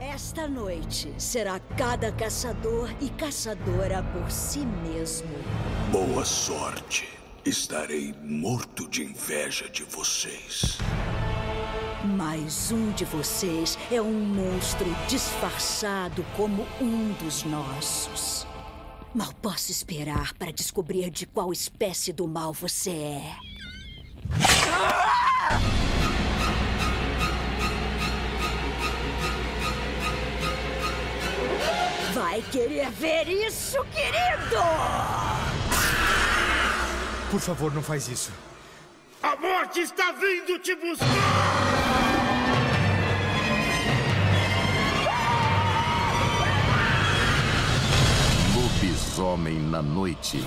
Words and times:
Esta 0.00 0.46
noite 0.46 1.12
será 1.18 1.58
cada 1.58 2.12
caçador 2.12 2.88
e 3.00 3.10
caçadora 3.10 4.00
por 4.12 4.30
si 4.30 4.60
mesmo. 4.60 5.28
Boa 5.90 6.24
sorte. 6.24 7.08
Estarei 7.44 8.14
morto 8.22 8.88
de 8.88 9.02
inveja 9.02 9.68
de 9.68 9.82
vocês. 9.82 10.78
Mais 12.16 12.70
um 12.70 12.92
de 12.92 13.04
vocês 13.04 13.76
é 13.90 14.00
um 14.00 14.20
monstro 14.20 14.86
disfarçado 15.08 16.24
como 16.36 16.64
um 16.80 17.12
dos 17.14 17.42
nossos. 17.42 18.46
Mal 19.12 19.32
posso 19.42 19.72
esperar 19.72 20.32
para 20.34 20.52
descobrir 20.52 21.10
de 21.10 21.26
qual 21.26 21.52
espécie 21.52 22.12
do 22.12 22.28
mal 22.28 22.52
você 22.52 22.90
é. 22.90 23.36
Vai 32.14 32.42
querer 32.50 32.90
ver 32.90 33.28
isso, 33.28 33.76
querido? 33.86 34.62
Por 37.30 37.40
favor, 37.40 37.72
não 37.74 37.82
faz 37.82 38.08
isso. 38.08 38.32
A 39.22 39.36
morte 39.36 39.80
está 39.80 40.12
vindo 40.12 40.58
te 40.60 40.74
buscar! 40.74 41.06
Lobisomem 48.54 49.60
na 49.60 49.82
noite. 49.82 50.42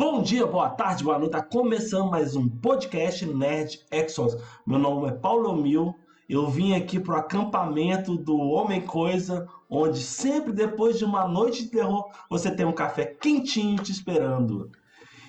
Bom 0.00 0.22
dia, 0.22 0.46
boa 0.46 0.70
tarde, 0.70 1.04
boa 1.04 1.18
noite. 1.18 1.32
Tá 1.32 1.42
começando 1.42 2.10
mais 2.10 2.34
um 2.34 2.48
podcast 2.48 3.26
Nerd 3.26 3.84
Exos. 3.90 4.34
Meu 4.66 4.78
nome 4.78 5.08
é 5.08 5.12
Paulo 5.12 5.54
Mil. 5.54 5.94
Eu 6.26 6.48
vim 6.48 6.74
aqui 6.74 6.98
pro 6.98 7.16
acampamento 7.16 8.16
do 8.16 8.34
Homem 8.34 8.80
Coisa, 8.80 9.46
onde 9.68 10.00
sempre 10.00 10.54
depois 10.54 10.96
de 10.96 11.04
uma 11.04 11.28
noite 11.28 11.64
de 11.64 11.68
terror 11.68 12.10
você 12.30 12.50
tem 12.50 12.64
um 12.64 12.72
café 12.72 13.04
quentinho 13.04 13.76
te 13.82 13.92
esperando. 13.92 14.70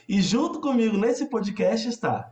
E 0.08 0.22
junto 0.22 0.62
comigo 0.62 0.96
nesse 0.96 1.26
podcast 1.26 1.90
está 1.90 2.32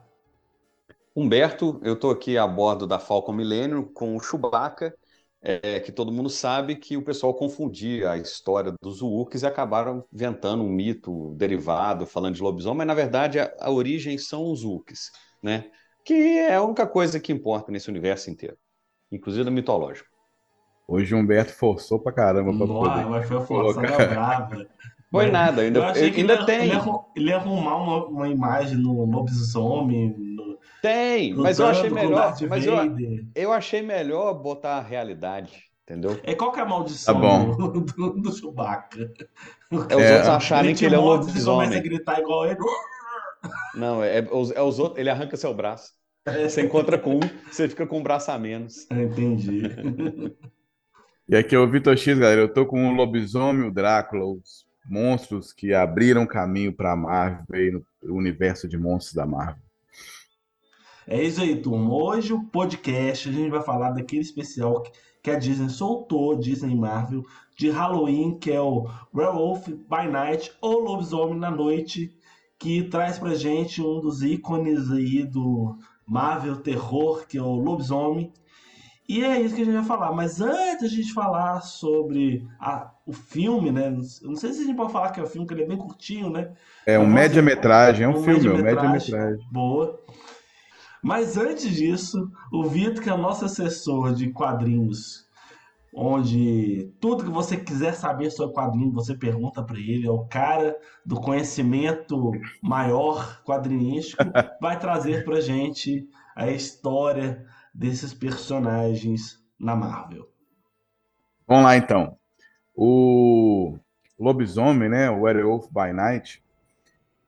Humberto, 1.14 1.78
eu 1.84 1.96
estou 1.96 2.10
aqui 2.10 2.38
a 2.38 2.48
bordo 2.48 2.88
da 2.88 3.00
Falcon 3.00 3.34
Millennium 3.34 3.84
com 3.84 4.16
o 4.16 4.22
Chewbacca, 4.22 4.96
é, 5.42 5.80
que 5.80 5.92
todo 5.92 6.12
mundo 6.12 6.30
sabe 6.30 6.76
que 6.76 6.98
o 6.98 7.02
pessoal 7.02 7.34
confundia 7.34 8.12
a 8.12 8.18
história 8.18 8.74
dos 8.82 9.02
Wookies 9.02 9.44
e 9.44 9.48
acabaram 9.48 10.04
inventando 10.14 10.64
um 10.64 10.70
mito 10.70 11.34
derivado, 11.36 12.06
falando 12.06 12.36
de 12.36 12.42
lobisomem, 12.42 12.80
mas 12.80 12.88
na 12.88 12.94
verdade 12.94 13.40
a, 13.40 13.52
a 13.60 13.72
origem 13.72 14.18
são 14.18 14.52
os 14.52 14.64
Wookies, 14.64 15.12
né? 15.42 15.66
Que 16.04 16.14
é 16.14 16.56
a 16.56 16.64
única 16.64 16.86
coisa 16.86 17.20
que 17.20 17.32
importa 17.32 17.72
nesse 17.72 17.90
universo 17.90 18.30
inteiro, 18.30 18.58
inclusive 19.12 19.46
do 19.46 19.52
mitológico. 19.52 20.10
Hoje 20.88 21.14
o 21.14 21.18
Humberto 21.20 21.54
forçou 21.54 22.00
pra 22.00 22.12
caramba 22.12 22.52
pra 22.52 22.66
Nossa, 22.66 22.90
poder 22.90 23.06
mas 23.06 23.28
foi 23.28 23.46
colocar. 23.46 24.08
brava. 24.08 24.68
Foi 25.12 25.24
Mas 25.24 25.34
nada, 25.34 25.62
ainda, 25.64 25.80
eu 25.80 25.84
achei 25.86 26.12
que 26.12 26.22
ainda 26.22 26.34
ele 26.34 26.42
ia, 26.42 26.46
tem. 26.46 26.72
Ele 27.16 27.34
arrumar 27.34 27.78
uma, 27.78 28.06
uma 28.06 28.30
imagem 28.30 28.78
no 28.78 29.06
lobisomem, 29.06 30.16
no, 30.18 30.39
Tem, 30.82 31.34
mas 31.34 31.60
eu 31.60 31.66
achei 31.68 31.90
melhor. 31.90 32.36
Mas 32.50 32.66
eu, 32.66 32.76
eu 33.36 33.52
achei 33.52 33.82
melhor 33.82 34.34
botar 34.34 34.78
a 34.78 34.82
realidade, 34.82 35.64
entendeu? 35.84 36.20
É 36.24 36.34
qual 36.34 36.52
que 36.54 36.60
é 36.60 36.64
a 36.64 36.66
maldição 36.66 37.14
Tá 37.14 37.20
bom. 37.20 37.56
do, 37.58 37.82
do, 37.82 38.10
do 38.22 38.32
Chewbacca? 38.34 39.12
É 39.90 39.96
os 39.96 40.02
É, 40.04 40.14
outros 40.14 40.30
acharem 40.30 40.74
que 40.76 40.86
ele 40.86 40.96
é 40.96 41.00
um 41.00 41.04
morre, 41.04 41.24
Você 41.24 41.44
começa 41.44 41.50
a 41.52 41.54
lobisomem. 41.54 41.84
gritar 41.84 42.20
igual 42.20 42.46
ele. 42.48 42.58
Não, 43.76 44.04
é, 44.04 44.20
é 44.20 44.28
os, 44.32 44.52
é 44.52 44.62
os 44.62 44.80
outros, 44.80 45.00
ele 45.00 45.10
arranca 45.10 45.38
seu 45.38 45.54
braço. 45.54 45.92
Você 46.26 46.62
encontra 46.62 46.98
com 46.98 47.16
um, 47.16 47.20
você 47.52 47.68
fica 47.68 47.88
com 47.88 48.00
um 48.00 48.04
braço 48.04 48.32
a 48.32 48.38
menos. 48.38 48.86
Entendi. 48.92 49.64
E 51.28 51.36
aqui 51.36 51.56
é 51.56 51.60
o 51.60 51.70
Vitor 51.70 51.96
X, 51.98 52.18
galera. 52.18 52.42
Eu 52.42 52.54
tô 52.54 52.66
com 52.66 52.88
o 52.88 52.94
lobisomem, 52.94 53.68
o 53.68 53.72
Drácula, 53.72 54.26
os 54.26 54.66
monstros 54.86 55.54
que 55.54 55.74
abriram 55.74 56.26
caminho 56.26 56.74
pra 56.74 56.96
Marvel 56.96 57.46
aí 57.54 57.72
no 57.72 58.16
universo 58.16 58.68
de 58.68 58.78
monstros 58.78 59.14
da 59.16 59.26
Marvel. 59.26 59.62
É 61.12 61.24
isso 61.24 61.42
aí, 61.42 61.56
turma. 61.56 61.92
Hoje 61.92 62.34
o 62.34 62.44
podcast 62.44 63.28
a 63.30 63.32
gente 63.32 63.50
vai 63.50 63.62
falar 63.64 63.90
daquele 63.92 64.22
especial 64.22 64.82
que- 64.82 64.92
que 65.24 65.32
a 65.32 65.40
Disney 65.40 65.70
soltou, 65.70 66.38
Disney 66.38 66.76
Marvel, 66.76 67.24
de 67.58 67.70
Halloween, 67.72 68.38
que 68.40 68.52
é 68.52 68.62
o 68.62 68.88
Werewolf 69.14 69.68
by 69.68 70.08
Night 70.10 70.52
ou 70.62 70.80
Lobisomem 70.80 71.40
na 71.40 71.50
Noite, 71.50 72.12
que 72.60 72.84
traz 72.84 73.18
pra 73.18 73.34
gente 73.34 73.82
um 73.82 74.00
dos 74.00 74.22
ícones 74.22 74.92
aí 74.92 75.24
do 75.24 75.76
Marvel 76.08 76.58
terror, 76.58 77.26
que 77.28 77.38
é 77.38 77.42
o 77.42 77.56
Lobisomem. 77.56 78.32
E 79.08 79.24
é 79.26 79.42
isso 79.42 79.56
que 79.56 79.64
a 79.64 79.66
gente 79.66 79.74
vai 79.74 79.84
falar. 79.86 80.12
Mas 80.14 80.40
antes 80.40 80.82
da 80.82 80.88
gente 80.88 81.12
falar 81.12 81.62
sobre 81.62 82.46
a- 82.60 82.92
o 83.08 83.12
filme, 83.12 83.72
né? 83.72 83.88
Eu 84.22 84.28
não 84.30 84.36
sei 84.36 84.54
se 84.54 84.62
a 84.62 84.66
gente 84.66 84.78
pode 84.78 84.92
falar 84.92 85.10
que 85.12 85.20
é 85.20 85.24
o 85.24 85.28
filme, 85.28 85.48
porque 85.48 85.60
ele 85.60 85.66
é 85.66 85.76
bem 85.76 85.78
curtinho, 85.84 86.30
né? 86.30 86.52
É 86.86 87.00
um 87.00 87.02
nossa, 87.04 87.16
média-metragem, 87.16 88.06
é 88.06 88.08
um 88.08 88.12
um 88.12 88.24
filme, 88.24 88.46
é 88.46 88.52
um 88.52 88.54
média-metragem. 88.62 88.92
média-metragem. 88.92 89.48
Boa. 89.52 90.00
Mas 91.02 91.38
antes 91.38 91.74
disso, 91.74 92.32
o 92.52 92.64
Vitor, 92.64 93.02
que 93.02 93.10
é 93.10 93.14
o 93.14 93.18
nosso 93.18 93.46
assessor 93.46 94.14
de 94.14 94.32
quadrinhos, 94.32 95.28
onde 95.94 96.92
tudo 97.00 97.24
que 97.24 97.30
você 97.30 97.58
quiser 97.58 97.94
saber 97.94 98.30
sobre 98.30 98.54
quadrinhos, 98.54 98.94
você 98.94 99.16
pergunta 99.16 99.64
para 99.64 99.78
ele, 99.80 100.06
é 100.08 100.12
o 100.12 100.26
cara 100.26 100.78
do 101.06 101.20
conhecimento 101.20 102.32
maior 102.62 103.42
quadrinístico, 103.44 104.24
vai 104.62 104.78
trazer 104.78 105.24
pra 105.24 105.42
gente 105.42 106.08
a 106.36 106.50
história 106.52 107.46
desses 107.74 108.14
personagens 108.14 109.44
na 109.60 109.76
Marvel. 109.76 110.30
Vamos 111.48 111.64
lá 111.64 111.76
então. 111.76 112.18
O 112.76 113.78
lobisomem, 114.20 114.90
né? 114.90 115.10
O 115.10 115.22
Werewolf 115.22 115.68
by 115.72 115.92
Night, 115.94 116.44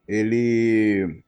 ele. 0.08 1.24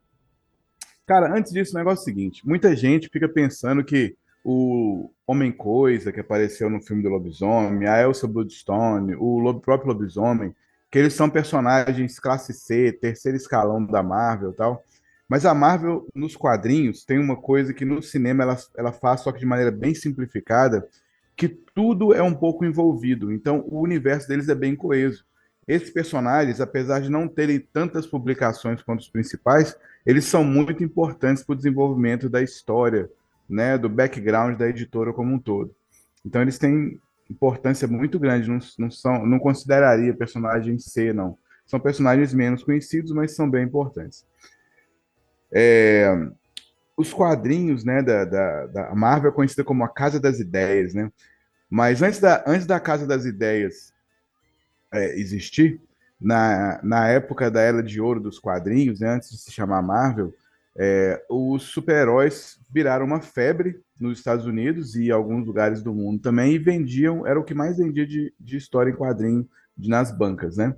Cara, 1.05 1.35
antes 1.35 1.51
disso, 1.51 1.75
o 1.75 1.77
negócio 1.77 2.01
é 2.01 2.03
o 2.03 2.05
seguinte: 2.05 2.47
muita 2.47 2.75
gente 2.75 3.09
fica 3.09 3.27
pensando 3.27 3.83
que 3.83 4.15
o 4.43 5.09
Homem-Coisa, 5.25 6.11
que 6.11 6.19
apareceu 6.19 6.69
no 6.69 6.81
filme 6.81 7.01
do 7.03 7.09
lobisomem, 7.09 7.87
a 7.87 8.01
Elsa 8.01 8.27
Bloodstone, 8.27 9.15
o 9.15 9.53
próprio 9.59 9.93
lobisomem, 9.93 10.53
que 10.91 10.99
eles 10.99 11.13
são 11.13 11.29
personagens 11.29 12.19
classe 12.19 12.53
C, 12.53 12.91
terceiro 12.91 13.37
escalão 13.37 13.85
da 13.85 14.03
Marvel 14.03 14.51
e 14.51 14.55
tal. 14.55 14.83
Mas 15.27 15.45
a 15.45 15.53
Marvel, 15.53 16.07
nos 16.13 16.35
quadrinhos, 16.35 17.05
tem 17.05 17.17
uma 17.17 17.35
coisa 17.35 17.73
que 17.73 17.85
no 17.85 18.01
cinema 18.01 18.43
ela, 18.43 18.57
ela 18.77 18.91
faz, 18.91 19.21
só 19.21 19.31
que 19.31 19.39
de 19.39 19.45
maneira 19.45 19.71
bem 19.71 19.95
simplificada, 19.95 20.87
que 21.35 21.47
tudo 21.47 22.13
é 22.13 22.21
um 22.21 22.35
pouco 22.35 22.65
envolvido. 22.65 23.31
Então, 23.31 23.63
o 23.67 23.81
universo 23.81 24.27
deles 24.27 24.49
é 24.49 24.55
bem 24.55 24.75
coeso. 24.75 25.25
Esses 25.67 25.89
personagens, 25.89 26.59
apesar 26.59 26.99
de 26.99 27.09
não 27.09 27.27
terem 27.27 27.59
tantas 27.59 28.05
publicações 28.05 28.81
quanto 28.81 28.99
os 28.99 29.09
principais, 29.09 29.75
eles 30.05 30.25
são 30.25 30.43
muito 30.43 30.83
importantes 30.83 31.43
para 31.43 31.53
o 31.53 31.55
desenvolvimento 31.55 32.29
da 32.29 32.41
história, 32.41 33.09
né, 33.49 33.77
do 33.77 33.89
background 33.89 34.57
da 34.57 34.67
editora 34.67 35.13
como 35.13 35.33
um 35.33 35.39
todo. 35.39 35.73
Então, 36.25 36.41
eles 36.41 36.57
têm 36.57 36.99
importância 37.29 37.87
muito 37.87 38.19
grande. 38.19 38.49
Não, 38.49 38.59
não 38.77 38.91
são, 38.91 39.25
não 39.25 39.39
consideraria 39.39 40.13
personagens 40.13 40.85
C, 40.85 41.13
não. 41.13 41.37
São 41.65 41.79
personagens 41.79 42.33
menos 42.33 42.63
conhecidos, 42.63 43.11
mas 43.11 43.35
são 43.35 43.49
bem 43.49 43.63
importantes. 43.63 44.25
É, 45.51 46.11
os 46.97 47.13
quadrinhos, 47.13 47.83
né, 47.83 48.01
da, 48.01 48.25
da, 48.25 48.65
da 48.67 48.95
Marvel 48.95 49.31
é 49.31 49.33
conhecida 49.33 49.63
como 49.63 49.83
a 49.83 49.89
Casa 49.89 50.19
das 50.19 50.39
Ideias, 50.39 50.93
né? 50.93 51.11
Mas 51.69 52.01
antes 52.01 52.19
da, 52.19 52.43
antes 52.45 52.67
da 52.67 52.79
Casa 52.79 53.07
das 53.07 53.25
Ideias 53.25 53.92
é, 54.93 55.19
existir, 55.19 55.81
na, 56.19 56.79
na 56.83 57.09
época 57.09 57.51
da 57.51 57.61
Era 57.61 57.83
de 57.83 57.99
Ouro 57.99 58.19
dos 58.19 58.39
quadrinhos, 58.39 58.99
né, 59.01 59.15
antes 59.15 59.29
de 59.29 59.37
se 59.37 59.51
chamar 59.51 59.81
Marvel, 59.81 60.33
é, 60.75 61.23
os 61.29 61.63
super-heróis 61.63 62.59
viraram 62.71 63.05
uma 63.05 63.21
febre 63.21 63.79
nos 63.99 64.17
Estados 64.17 64.45
Unidos 64.45 64.95
e 64.95 65.11
alguns 65.11 65.45
lugares 65.45 65.83
do 65.83 65.93
mundo 65.93 66.21
também, 66.21 66.53
e 66.53 66.57
vendiam, 66.57 67.27
era 67.27 67.39
o 67.39 67.43
que 67.43 67.53
mais 67.53 67.77
vendia 67.77 68.07
de, 68.07 68.33
de 68.39 68.57
história 68.57 68.89
em 68.89 68.95
quadrinho 68.95 69.47
de, 69.77 69.89
nas 69.89 70.11
bancas, 70.11 70.57
né? 70.57 70.75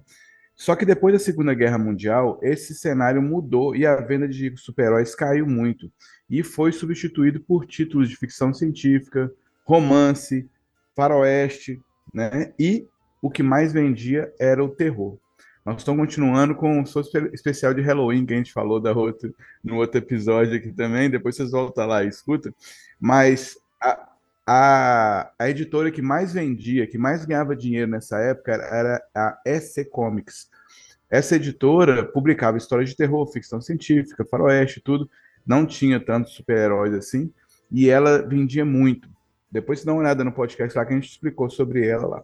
Só 0.56 0.76
que 0.76 0.86
depois 0.86 1.14
da 1.14 1.20
Segunda 1.20 1.54
Guerra 1.54 1.78
Mundial, 1.78 2.40
esse 2.42 2.74
cenário 2.74 3.22
mudou 3.22 3.76
e 3.76 3.86
a 3.86 3.98
venda 3.98 4.28
de 4.28 4.56
super-heróis 4.56 5.14
caiu 5.14 5.46
muito 5.46 5.92
e 6.30 6.44
foi 6.44 6.72
substituído 6.72 7.42
por 7.42 7.66
títulos 7.66 8.10
de 8.10 8.16
ficção 8.16 8.54
científica, 8.54 9.30
romance, 9.66 10.50
faroeste, 10.96 11.82
né? 12.14 12.54
E 12.58 12.88
o 13.26 13.30
que 13.32 13.42
mais 13.42 13.74
vendia 13.74 14.32
era 14.40 14.64
o 14.64 14.70
terror. 14.70 15.18
Nós 15.66 15.78
estamos 15.78 16.00
continuando 16.00 16.54
com 16.54 16.80
o 16.80 16.84
especial 17.34 17.74
de 17.74 17.82
Halloween 17.82 18.24
que 18.24 18.36
a 18.36 18.38
gente 18.38 18.54
falou 18.54 18.80
da 18.80 18.94
outra, 18.94 19.32
no 19.64 19.78
outro 19.78 19.98
episódio 19.98 20.56
aqui 20.56 20.72
também. 20.72 21.10
Depois 21.10 21.36
vocês 21.36 21.50
voltam 21.50 21.88
lá 21.88 22.04
e 22.04 22.08
escutam. 22.08 22.54
Mas 23.00 23.58
a, 23.82 24.10
a, 24.46 25.32
a 25.40 25.50
editora 25.50 25.90
que 25.90 26.04
mais 26.04 26.34
vendia, 26.34 26.86
que 26.86 27.00
mais 27.00 27.26
ganhava 27.26 27.56
dinheiro 27.56 27.90
nessa 27.90 28.20
época 28.20 28.52
era 28.52 29.04
a 29.16 29.40
EC 29.44 29.90
Comics. 29.90 30.48
Essa 31.10 31.38
editora 31.38 32.06
publicava 32.06 32.60
histórias 32.60 32.92
de 32.92 32.96
terror, 32.96 33.26
ficção 33.26 33.60
científica, 33.60 34.24
faroeste, 34.24 34.80
tudo. 34.80 35.10
Não 35.44 35.66
tinha 35.66 36.00
tantos 36.00 36.34
super-heróis 36.34 36.94
assim. 36.94 37.34
E 37.72 37.90
ela 37.90 38.20
vendia 38.20 38.64
muito. 38.64 39.10
Depois 39.52 39.80
você 39.80 39.86
dá 39.88 39.94
uma 39.94 40.02
olhada 40.02 40.24
no 40.24 40.32
podcast 40.32 40.78
lá 40.78 40.86
que 40.86 40.94
a 40.94 40.96
gente 40.96 41.10
explicou 41.10 41.50
sobre 41.50 41.88
ela 41.88 42.06
lá. 42.06 42.24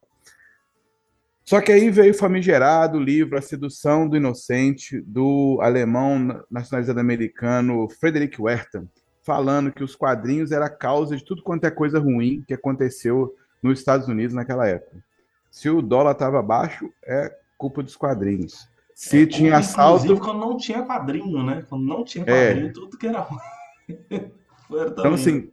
Só 1.51 1.59
que 1.59 1.69
aí 1.69 1.89
veio 1.89 2.11
o 2.11 2.17
famigerado 2.17 2.97
livro 2.97 3.37
A 3.37 3.41
Sedução 3.41 4.07
do 4.07 4.15
Inocente, 4.15 5.01
do 5.01 5.59
alemão 5.61 6.41
nacionalizado 6.49 7.01
americano 7.01 7.89
Frederick 7.89 8.41
Werther, 8.41 8.85
falando 9.21 9.69
que 9.69 9.83
os 9.83 9.93
quadrinhos 9.93 10.53
era 10.53 10.67
a 10.67 10.69
causa 10.69 11.13
de 11.17 11.25
tudo 11.25 11.43
quanto 11.43 11.65
é 11.65 11.69
coisa 11.69 11.99
ruim 11.99 12.41
que 12.47 12.53
aconteceu 12.53 13.35
nos 13.61 13.79
Estados 13.79 14.07
Unidos 14.07 14.33
naquela 14.33 14.65
época. 14.65 15.03
Se 15.51 15.69
o 15.69 15.81
dólar 15.81 16.13
estava 16.13 16.41
baixo, 16.41 16.89
é 17.03 17.29
culpa 17.57 17.83
dos 17.83 17.97
quadrinhos. 17.97 18.65
Se 18.95 19.23
é, 19.23 19.25
tinha 19.25 19.57
assalto. 19.57 20.17
Quando 20.21 20.39
não 20.39 20.55
tinha 20.55 20.85
quadrinho, 20.85 21.43
né? 21.43 21.65
Quando 21.67 21.83
não 21.83 22.05
tinha 22.05 22.23
é. 22.29 22.47
quadrinho, 22.47 22.69
é. 22.69 22.71
tudo 22.71 22.97
que 22.97 23.07
era 23.07 23.19
ruim. 23.19 23.41
então, 24.71 25.15
assim, 25.15 25.51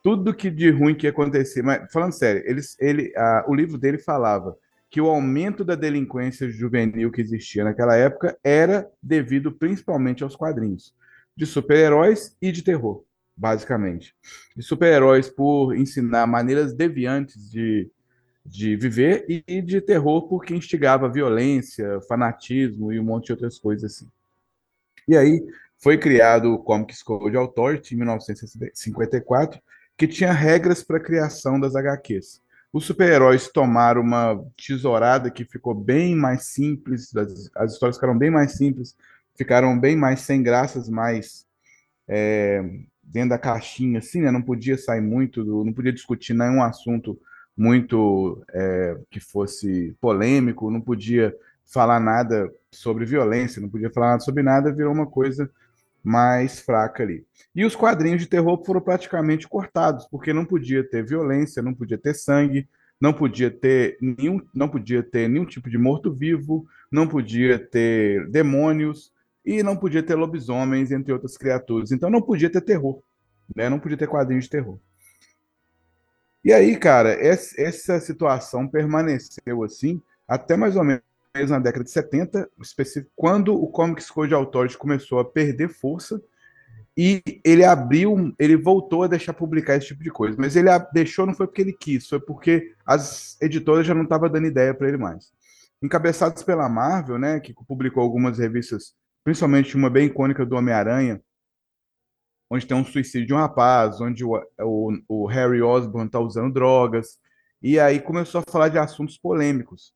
tudo 0.00 0.32
que 0.32 0.48
de 0.48 0.70
ruim 0.70 0.94
que 0.94 1.08
ia 1.08 1.10
acontecer. 1.10 1.60
Mas, 1.60 1.92
falando 1.92 2.12
sério, 2.12 2.40
eles, 2.46 2.76
ele, 2.78 3.12
a, 3.16 3.44
o 3.48 3.52
livro 3.52 3.76
dele 3.76 3.98
falava 3.98 4.56
que 4.90 5.00
o 5.00 5.06
aumento 5.06 5.64
da 5.64 5.74
delinquência 5.74 6.48
juvenil 6.48 7.10
que 7.10 7.20
existia 7.20 7.64
naquela 7.64 7.96
época 7.96 8.38
era 8.42 8.88
devido 9.02 9.52
principalmente 9.52 10.22
aos 10.22 10.34
quadrinhos 10.34 10.94
de 11.36 11.46
super-heróis 11.46 12.36
e 12.42 12.50
de 12.50 12.62
terror, 12.62 13.04
basicamente. 13.36 14.12
De 14.56 14.62
super-heróis 14.62 15.28
por 15.28 15.76
ensinar 15.76 16.26
maneiras 16.26 16.72
deviantes 16.72 17.48
de, 17.48 17.88
de 18.44 18.74
viver 18.74 19.24
e 19.28 19.62
de 19.62 19.80
terror 19.80 20.28
porque 20.28 20.52
instigava 20.52 21.08
violência, 21.08 22.00
fanatismo 22.08 22.92
e 22.92 22.98
um 22.98 23.04
monte 23.04 23.26
de 23.26 23.32
outras 23.32 23.56
coisas 23.56 23.92
assim. 23.92 24.10
E 25.06 25.16
aí 25.16 25.40
foi 25.80 25.96
criado 25.96 26.54
o 26.54 26.58
Comics 26.58 27.04
Code 27.04 27.36
Authority 27.36 27.94
em 27.94 27.98
1954, 27.98 29.60
que 29.96 30.08
tinha 30.08 30.32
regras 30.32 30.82
para 30.82 30.96
a 30.96 31.02
criação 31.02 31.60
das 31.60 31.76
HQs. 31.76 32.42
Os 32.72 32.84
super-heróis 32.84 33.48
tomaram 33.48 34.02
uma 34.02 34.44
tesourada 34.56 35.30
que 35.30 35.44
ficou 35.44 35.74
bem 35.74 36.14
mais 36.14 36.44
simples, 36.44 37.14
as, 37.16 37.50
as, 37.54 37.72
histórias 37.72 37.96
ficaram 37.96 38.16
bem 38.16 38.30
mais 38.30 38.52
simples, 38.52 38.94
ficaram 39.36 39.78
bem 39.78 39.96
mais 39.96 40.20
sem 40.20 40.42
graças, 40.42 40.88
mais 40.88 41.46
é, 42.06 42.62
dentro 43.02 43.30
da 43.30 43.38
caixinha, 43.38 44.00
assim, 44.00 44.20
né? 44.20 44.30
Não 44.30 44.42
podia 44.42 44.76
sair 44.76 45.00
muito, 45.00 45.42
do, 45.42 45.64
não 45.64 45.72
podia 45.72 45.92
discutir 45.92 46.34
nenhum 46.34 46.62
assunto 46.62 47.18
muito 47.56 48.42
é, 48.52 48.98
que 49.10 49.18
fosse 49.18 49.96
polêmico, 50.00 50.70
não 50.70 50.80
podia 50.80 51.34
falar 51.64 51.98
nada 51.98 52.52
sobre 52.70 53.04
violência, 53.04 53.60
não 53.60 53.68
podia 53.68 53.90
falar 53.90 54.08
nada 54.10 54.20
sobre 54.20 54.42
nada, 54.42 54.72
virou 54.72 54.92
uma 54.92 55.06
coisa 55.06 55.50
mais 56.02 56.60
fraca 56.60 57.02
ali. 57.02 57.26
E 57.54 57.64
os 57.64 57.74
quadrinhos 57.76 58.20
de 58.20 58.28
terror 58.28 58.62
foram 58.64 58.80
praticamente 58.80 59.48
cortados, 59.48 60.06
porque 60.10 60.32
não 60.32 60.44
podia 60.44 60.82
ter 60.82 61.04
violência, 61.04 61.62
não 61.62 61.74
podia 61.74 61.98
ter 61.98 62.14
sangue, 62.14 62.68
não 63.00 63.12
podia 63.12 63.50
ter 63.50 63.96
nenhum, 64.00 64.40
não 64.54 64.68
podia 64.68 65.02
ter 65.02 65.28
nenhum 65.28 65.44
tipo 65.44 65.68
de 65.70 65.78
morto-vivo, 65.78 66.66
não 66.90 67.06
podia 67.06 67.58
ter 67.58 68.28
demônios 68.28 69.12
e 69.44 69.62
não 69.62 69.76
podia 69.76 70.02
ter 70.02 70.14
lobisomens, 70.14 70.90
entre 70.90 71.12
outras 71.12 71.36
criaturas. 71.36 71.92
Então 71.92 72.10
não 72.10 72.20
podia 72.22 72.50
ter 72.50 72.60
terror, 72.60 73.02
né? 73.54 73.68
Não 73.68 73.78
podia 73.78 73.96
ter 73.96 74.08
quadrinhos 74.08 74.44
de 74.44 74.50
terror. 74.50 74.78
E 76.44 76.52
aí, 76.52 76.76
cara, 76.76 77.10
essa 77.10 78.00
situação 78.00 78.68
permaneceu 78.68 79.62
assim 79.64 80.00
até 80.26 80.56
mais 80.56 80.76
ou 80.76 80.84
menos 80.84 81.02
na 81.46 81.58
década 81.58 81.84
de 81.84 81.90
70, 81.90 82.50
quando 83.14 83.54
o 83.54 83.68
Comics 83.68 84.10
Code 84.10 84.34
Authority 84.34 84.76
começou 84.76 85.18
a 85.18 85.24
perder 85.24 85.68
força 85.68 86.20
e 86.96 87.22
ele 87.44 87.64
abriu, 87.64 88.34
ele 88.38 88.56
voltou 88.56 89.04
a 89.04 89.06
deixar 89.06 89.32
publicar 89.32 89.76
esse 89.76 89.86
tipo 89.88 90.02
de 90.02 90.10
coisa. 90.10 90.36
Mas 90.38 90.56
ele 90.56 90.68
deixou 90.92 91.24
não 91.24 91.34
foi 91.34 91.46
porque 91.46 91.62
ele 91.62 91.72
quis, 91.72 92.08
foi 92.08 92.18
porque 92.18 92.74
as 92.84 93.40
editoras 93.40 93.86
já 93.86 93.94
não 93.94 94.02
estavam 94.02 94.28
dando 94.28 94.48
ideia 94.48 94.74
para 94.74 94.88
ele 94.88 94.96
mais. 94.96 95.32
Encabeçados 95.80 96.42
pela 96.42 96.68
Marvel, 96.68 97.18
né, 97.18 97.38
que 97.38 97.54
publicou 97.54 98.02
algumas 98.02 98.38
revistas, 98.38 98.94
principalmente 99.22 99.76
uma 99.76 99.88
bem 99.88 100.06
icônica 100.06 100.44
do 100.44 100.56
Homem-Aranha, 100.56 101.22
onde 102.50 102.66
tem 102.66 102.76
um 102.76 102.84
suicídio 102.84 103.28
de 103.28 103.34
um 103.34 103.36
rapaz, 103.36 104.00
onde 104.00 104.24
o, 104.24 104.34
o, 104.60 104.92
o 105.06 105.26
Harry 105.26 105.62
Osborn 105.62 106.06
está 106.06 106.18
usando 106.18 106.52
drogas, 106.52 107.18
e 107.62 107.78
aí 107.78 108.00
começou 108.00 108.40
a 108.40 108.50
falar 108.50 108.68
de 108.68 108.78
assuntos 108.78 109.18
polêmicos. 109.18 109.92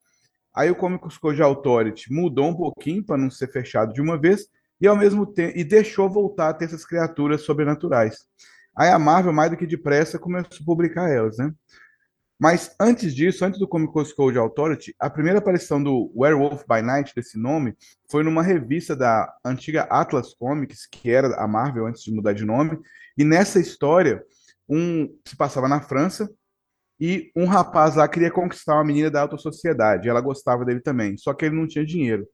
Aí 0.55 0.71
o 0.71 0.75
Comics 0.75 1.17
Code 1.19 1.43
Authority 1.43 2.13
mudou 2.13 2.49
um 2.49 2.55
pouquinho 2.55 3.05
para 3.05 3.17
não 3.17 3.31
ser 3.31 3.51
fechado 3.51 3.93
de 3.93 4.01
uma 4.01 4.19
vez 4.19 4.47
e 4.81 4.87
ao 4.87 4.97
mesmo 4.97 5.25
tempo 5.27 5.57
e 5.57 5.65
deixou 5.65 6.11
voltar 6.11 6.49
a 6.49 6.55
ter 6.55 6.67
essas 6.67 6.85
criaturas 6.85 7.43
sobrenaturais. 7.43 8.27
Aí 8.77 8.91
a 8.91 8.99
Marvel 8.99 9.33
mais 9.33 9.51
do 9.51 9.57
que 9.57 9.67
depressa 9.67 10.19
começou 10.19 10.63
a 10.63 10.65
publicar 10.65 11.11
elas, 11.11 11.39
né? 11.39 11.53
Mas 12.43 12.75
antes 12.81 13.15
disso, 13.15 13.45
antes 13.45 13.61
do 13.61 13.69
Comics 13.69 14.13
Code 14.13 14.37
Authority, 14.37 14.93
a 14.99 15.09
primeira 15.09 15.39
aparição 15.39 15.81
do 15.81 16.11
Werewolf 16.17 16.65
by 16.69 16.83
Night, 16.83 17.15
desse 17.15 17.39
nome, 17.39 17.77
foi 18.11 18.25
numa 18.25 18.43
revista 18.43 18.97
da 18.97 19.33
antiga 19.45 19.83
Atlas 19.85 20.35
Comics, 20.35 20.85
que 20.85 21.09
era 21.09 21.37
a 21.37 21.47
Marvel 21.47 21.87
antes 21.87 22.03
de 22.03 22.13
mudar 22.13 22.33
de 22.33 22.44
nome. 22.44 22.81
E 23.17 23.23
nessa 23.23 23.61
história, 23.61 24.25
um 24.69 25.17
se 25.25 25.37
passava 25.37 25.69
na 25.69 25.81
França, 25.81 26.29
e 27.05 27.32
um 27.35 27.47
rapaz 27.47 27.97
lá 27.97 28.06
queria 28.06 28.31
conquistar 28.31 28.75
uma 28.75 28.85
menina 28.85 29.11
da 29.11 29.23
alta 29.23 29.37
sociedade. 29.37 30.09
Ela 30.09 30.21
gostava 30.21 30.65
dele 30.65 30.79
também, 30.79 31.17
só 31.17 31.35
que 31.35 31.44
ele 31.44 31.56
não 31.56 31.67
tinha 31.67 31.85
dinheiro. 31.85 32.25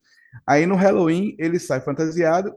Aí 0.47 0.67
no 0.67 0.75
Halloween 0.75 1.35
ele 1.39 1.59
sai 1.59 1.81
fantasiado 1.81 2.55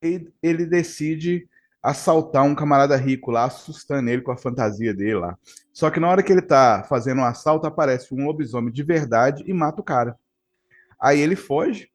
e 0.00 0.30
ele 0.40 0.64
decide 0.64 1.48
assaltar 1.82 2.44
um 2.44 2.54
camarada 2.54 2.94
rico 2.94 3.32
lá, 3.32 3.46
assustando 3.46 4.08
ele 4.08 4.22
com 4.22 4.30
a 4.30 4.36
fantasia 4.36 4.94
dele 4.94 5.16
lá. 5.16 5.36
Só 5.72 5.90
que 5.90 5.98
na 5.98 6.08
hora 6.08 6.22
que 6.22 6.30
ele 6.30 6.42
tá 6.42 6.86
fazendo 6.88 7.22
um 7.22 7.24
assalto, 7.24 7.66
aparece 7.66 8.14
um 8.14 8.24
lobisomem 8.24 8.72
de 8.72 8.84
verdade 8.84 9.42
e 9.44 9.52
mata 9.52 9.80
o 9.80 9.84
cara. 9.84 10.16
Aí 11.02 11.18
ele 11.18 11.34
foge, 11.34 11.90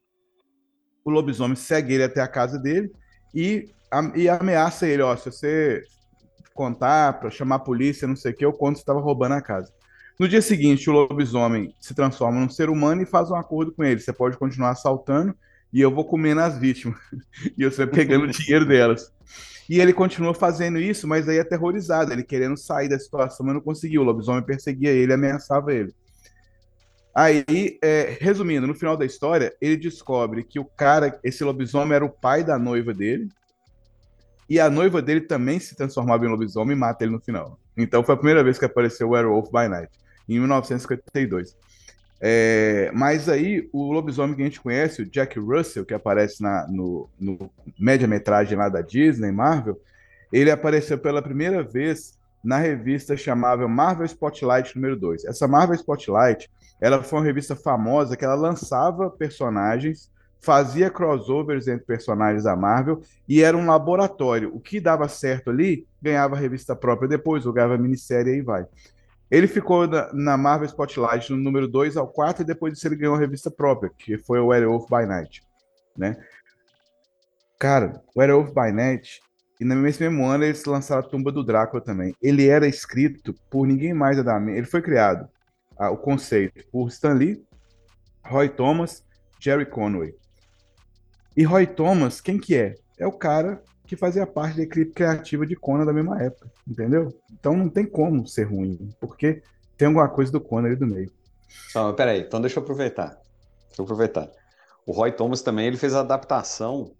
o 1.06 1.10
lobisomem 1.10 1.56
segue 1.56 1.94
ele 1.94 2.04
até 2.04 2.20
a 2.20 2.28
casa 2.28 2.60
dele 2.60 2.92
e, 3.34 3.74
e 4.14 4.28
ameaça 4.28 4.86
ele: 4.86 5.04
ó, 5.04 5.16
se 5.16 5.32
você 5.32 5.82
contar, 6.54 7.20
para 7.20 7.30
chamar 7.30 7.56
a 7.56 7.60
polícia, 7.60 8.08
não 8.08 8.16
sei 8.16 8.32
o 8.32 8.36
que, 8.36 8.46
eu 8.46 8.54
conto 8.54 8.78
estava 8.78 9.00
roubando 9.00 9.34
a 9.34 9.42
casa. 9.42 9.72
No 10.20 10.28
dia 10.28 10.42
seguinte, 10.42 10.90
o 10.90 10.94
lobisomem 10.94 11.74
se 11.80 11.96
transforma 11.96 12.40
num 12.40 12.50
ser 12.50 12.70
humano 12.70 13.02
e 13.02 13.06
faz 13.06 13.32
um 13.32 13.36
acordo 13.36 13.72
com 13.72 13.84
ele. 13.84 14.00
Você 14.00 14.14
pode 14.14 14.38
continuar 14.38 14.70
assaltando 14.70 15.36
e 15.72 15.82
eu 15.82 15.92
vou 15.92 16.06
comendo 16.06 16.42
as 16.42 16.58
vítimas. 16.58 16.98
e 17.58 17.66
você 17.66 17.86
vai 17.86 17.96
pegando 17.96 18.26
o 18.26 18.32
dinheiro 18.32 18.66
delas. 18.66 19.12
E 19.68 19.80
ele 19.80 19.94
continua 19.94 20.34
fazendo 20.34 20.78
isso, 20.78 21.08
mas 21.08 21.28
aí 21.28 21.40
aterrorizado, 21.40 22.12
ele 22.12 22.24
querendo 22.24 22.58
sair 22.58 22.88
da 22.88 23.00
situação, 23.00 23.46
mas 23.46 23.56
não 23.56 23.62
conseguiu. 23.62 24.02
O 24.02 24.06
lobisomem 24.06 24.44
perseguia 24.44 24.92
ele, 24.92 25.14
ameaçava 25.14 25.74
ele. 25.74 25.94
Aí, 27.16 27.78
é, 27.82 28.18
resumindo, 28.20 28.68
no 28.68 28.76
final 28.76 28.98
da 28.98 29.06
história, 29.06 29.54
ele 29.62 29.78
descobre 29.78 30.44
que 30.44 30.60
o 30.60 30.66
cara, 30.66 31.20
esse 31.24 31.44
lobisomem 31.44 31.96
era 31.96 32.06
o 32.06 32.10
pai 32.10 32.44
da 32.44 32.58
noiva 32.58 32.94
dele, 32.94 33.30
e 34.54 34.60
a 34.60 34.70
noiva 34.70 35.02
dele 35.02 35.22
também 35.22 35.60
se 35.60 35.76
transformava 35.76 36.24
em 36.26 36.30
lobisomem 36.30 36.78
e 36.78 36.80
mata 36.80 37.04
ele 37.04 37.14
no 37.14 37.20
final. 37.20 37.58
Então 37.76 38.04
foi 38.04 38.14
a 38.14 38.18
primeira 38.18 38.44
vez 38.44 38.60
que 38.60 38.66
apareceu 38.66 39.08
o 39.08 39.12
Werewolf 39.14 39.50
by 39.50 39.68
Night, 39.68 39.92
em 40.30 40.38
1952. 40.38 41.58
É, 42.22 42.92
mas 42.94 43.28
aí, 43.28 43.68
o 43.74 43.92
lobisomem 43.92 44.36
que 44.36 44.44
a 44.44 44.46
gente 44.46 44.62
conhece, 44.62 45.02
o 45.02 45.06
Jack 45.10 45.40
Russell, 45.40 45.84
que 45.84 45.94
aparece 45.96 46.44
na, 46.44 46.68
no, 46.68 47.10
no 47.20 47.50
média-metragem 47.80 48.56
lá 48.56 48.70
da 48.70 48.82
Disney, 48.82 49.32
Marvel, 49.32 49.82
ele 50.32 50.52
apareceu 50.52 51.00
pela 51.00 51.20
primeira 51.20 51.64
vez 51.64 52.14
na 52.44 52.60
revista 52.60 53.18
chamada 53.18 53.68
Marvel 53.68 54.06
Spotlight 54.06 54.76
número 54.76 54.96
2. 54.96 55.26
Essa 55.26 55.48
Marvel 55.48 55.76
Spotlight 55.76 56.48
ela 56.80 57.02
foi 57.02 57.18
uma 57.18 57.26
revista 57.26 57.56
famosa 57.56 58.16
que 58.16 58.24
ela 58.24 58.36
lançava 58.36 59.10
personagens, 59.10 60.12
fazia 60.44 60.90
crossovers 60.90 61.70
entre 61.70 61.86
personagens 61.86 62.44
da 62.44 62.54
Marvel 62.54 63.02
e 63.28 63.42
era 63.42 63.56
um 63.56 63.66
laboratório. 63.66 64.54
O 64.54 64.60
que 64.60 64.82
dava 64.82 65.08
certo 65.08 65.50
ali, 65.50 65.88
ganhava 66.02 66.36
revista 66.36 66.76
própria 66.76 67.08
depois, 67.08 67.46
ganhava 67.46 67.78
minissérie 67.78 68.34
e 68.34 68.36
aí 68.36 68.42
vai. 68.42 68.68
Ele 69.32 69.48
ficou 69.48 69.88
na, 69.88 70.12
na, 70.14 70.38
Marvel 70.38 70.68
Spotlight 70.68 71.32
no 71.32 71.38
número 71.38 71.66
2 71.66 71.96
ao 71.96 72.08
4 72.08 72.44
e 72.44 72.46
depois 72.46 72.74
disso 72.74 72.86
ele 72.88 72.98
ganhou 72.98 73.16
uma 73.16 73.22
revista 73.22 73.50
própria, 73.50 73.90
que 73.98 74.18
foi 74.18 74.40
o 74.40 74.48
Werewolf 74.48 74.86
by 74.90 75.08
Night, 75.08 75.42
né? 75.98 76.18
Cara, 77.58 78.04
Werewolf 78.16 78.54
by 78.54 78.74
Night, 78.74 79.22
e 79.62 79.66
nesse 79.66 80.04
mesmo 80.04 80.26
ano 80.26 80.44
eles 80.44 80.66
lançaram 80.66 81.02
a 81.02 81.10
Tumba 81.10 81.32
do 81.32 81.42
Drácula 81.42 81.82
também. 81.82 82.14
Ele 82.22 82.48
era 82.48 82.68
escrito 82.68 83.34
por 83.50 83.66
ninguém 83.66 83.94
mais 83.94 84.22
da 84.22 84.38
Ele 84.52 84.66
foi 84.66 84.82
criado, 84.82 85.28
ah, 85.78 85.90
o 85.90 85.98
conceito, 85.98 86.66
por 86.70 86.90
Stan 86.90 87.14
Lee, 87.14 87.42
Roy 88.26 88.50
Thomas, 88.50 89.04
Jerry 89.40 89.66
Conway. 89.66 90.14
E 91.36 91.44
Roy 91.44 91.66
Thomas, 91.66 92.22
quem 92.22 92.40
que 92.40 92.56
é? 92.56 92.76
É 92.98 93.08
o 93.08 93.12
cara 93.12 93.62
que 93.86 93.96
fazia 93.96 94.26
parte 94.26 94.58
da 94.58 94.64
equipe 94.64 94.92
criativa 94.92 95.46
de 95.46 95.56
Conan 95.56 95.86
da 95.86 95.94
mesma 95.94 96.22
época, 96.22 96.52
entendeu? 96.68 97.14
Então 97.32 97.56
não 97.56 97.70
tem 97.70 97.86
como 97.86 98.28
ser 98.28 98.44
ruim, 98.44 98.90
porque 99.00 99.42
tem 99.78 99.88
alguma 99.88 100.08
coisa 100.08 100.32
do 100.32 100.40
Conan 100.40 100.68
ali 100.68 100.76
do 100.76 100.88
meio. 100.88 101.12
Não, 101.76 101.94
peraí, 101.94 102.22
então 102.22 102.40
deixa 102.40 102.60
eu 102.60 102.64
aproveitar. 102.64 103.20
Deixa 103.68 103.82
eu 103.82 103.84
aproveitar. 103.84 104.30
O 104.86 104.92
Roy 104.92 105.12
Thomas 105.12 105.42
também 105.42 105.68
ele 105.68 105.78
fez 105.78 105.94
a 105.94 106.02
adaptação 106.02 106.92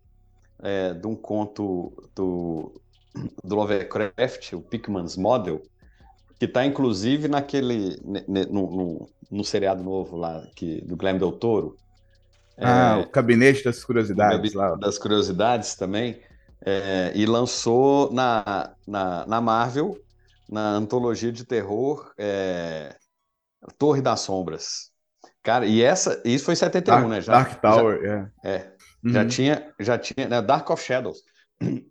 é, 0.62 0.94
de 0.94 1.06
um 1.06 1.16
conto 1.16 1.94
do, 2.16 2.82
do 3.44 3.56
Lovecraft, 3.56 4.54
o 4.54 4.62
Pickman's 4.62 5.18
Model, 5.18 5.62
que 6.40 6.46
está 6.46 6.66
inclusive 6.66 7.28
naquele 7.28 8.00
no, 8.04 8.72
no, 8.72 9.10
no, 9.30 9.44
seriado 9.44 9.84
novo 9.84 10.18
lá 10.18 10.46
que, 10.56 10.82
do 10.82 10.96
Guilherme 10.96 11.20
Del 11.20 11.34
Toro. 11.34 11.78
Ah, 12.58 12.98
é, 13.00 13.04
o 13.04 13.10
Gabinete 13.10 13.64
das 13.64 13.84
Curiosidades. 13.84 14.54
Lá. 14.54 14.76
Das 14.76 14.98
Curiosidades 14.98 15.76
também. 15.76 16.22
É, 16.66 17.12
e 17.14 17.26
lançou 17.26 18.12
na, 18.14 18.74
na, 18.88 19.26
na, 19.28 19.42
Marvel, 19.42 19.98
na 20.50 20.70
antologia 20.72 21.32
de 21.32 21.44
terror 21.44 22.14
é, 22.18 22.96
Torre 23.78 24.02
das 24.02 24.22
Sombras. 24.22 24.92
Cara, 25.42 25.66
e 25.66 25.82
essa, 25.82 26.22
isso 26.24 26.46
foi 26.46 26.54
em 26.54 26.58
71, 26.58 26.96
Dark, 26.96 27.08
né? 27.10 27.22
Já, 27.22 27.34
Dark 27.34 27.62
Tower, 27.62 28.02
já, 28.02 28.32
é. 28.44 28.56
é 28.56 28.74
uhum. 29.04 29.12
Já 29.12 29.28
tinha, 29.28 29.74
já 29.78 29.98
tinha, 29.98 30.30
né? 30.30 30.42
Dark 30.42 30.70
of 30.70 30.82
Shadows. 30.82 31.20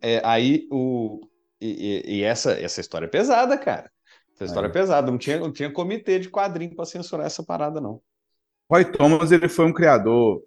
É, 0.03 0.21
aí 0.25 0.67
o. 0.71 1.21
E, 1.61 2.19
e, 2.19 2.23
essa, 2.23 2.53
essa 2.53 2.81
história 2.81 3.07
é 3.07 3.09
pesada, 3.09 3.57
cara. 3.57 3.91
Essa 4.35 4.45
história 4.45 4.67
é, 4.67 4.71
é 4.71 4.73
pesada. 4.73 5.11
Não 5.11 5.17
tinha, 5.17 5.39
não 5.39 5.53
tinha 5.53 5.71
comitê 5.71 6.19
de 6.19 6.29
quadrinho 6.29 6.75
para 6.75 6.85
censurar 6.85 7.27
essa 7.27 7.43
parada, 7.45 7.81
não. 7.81 8.03
Roy 8.71 8.85
Thomas, 8.85 9.31
ele 9.31 9.49
foi 9.49 9.67
um 9.67 9.73
criador. 9.73 10.43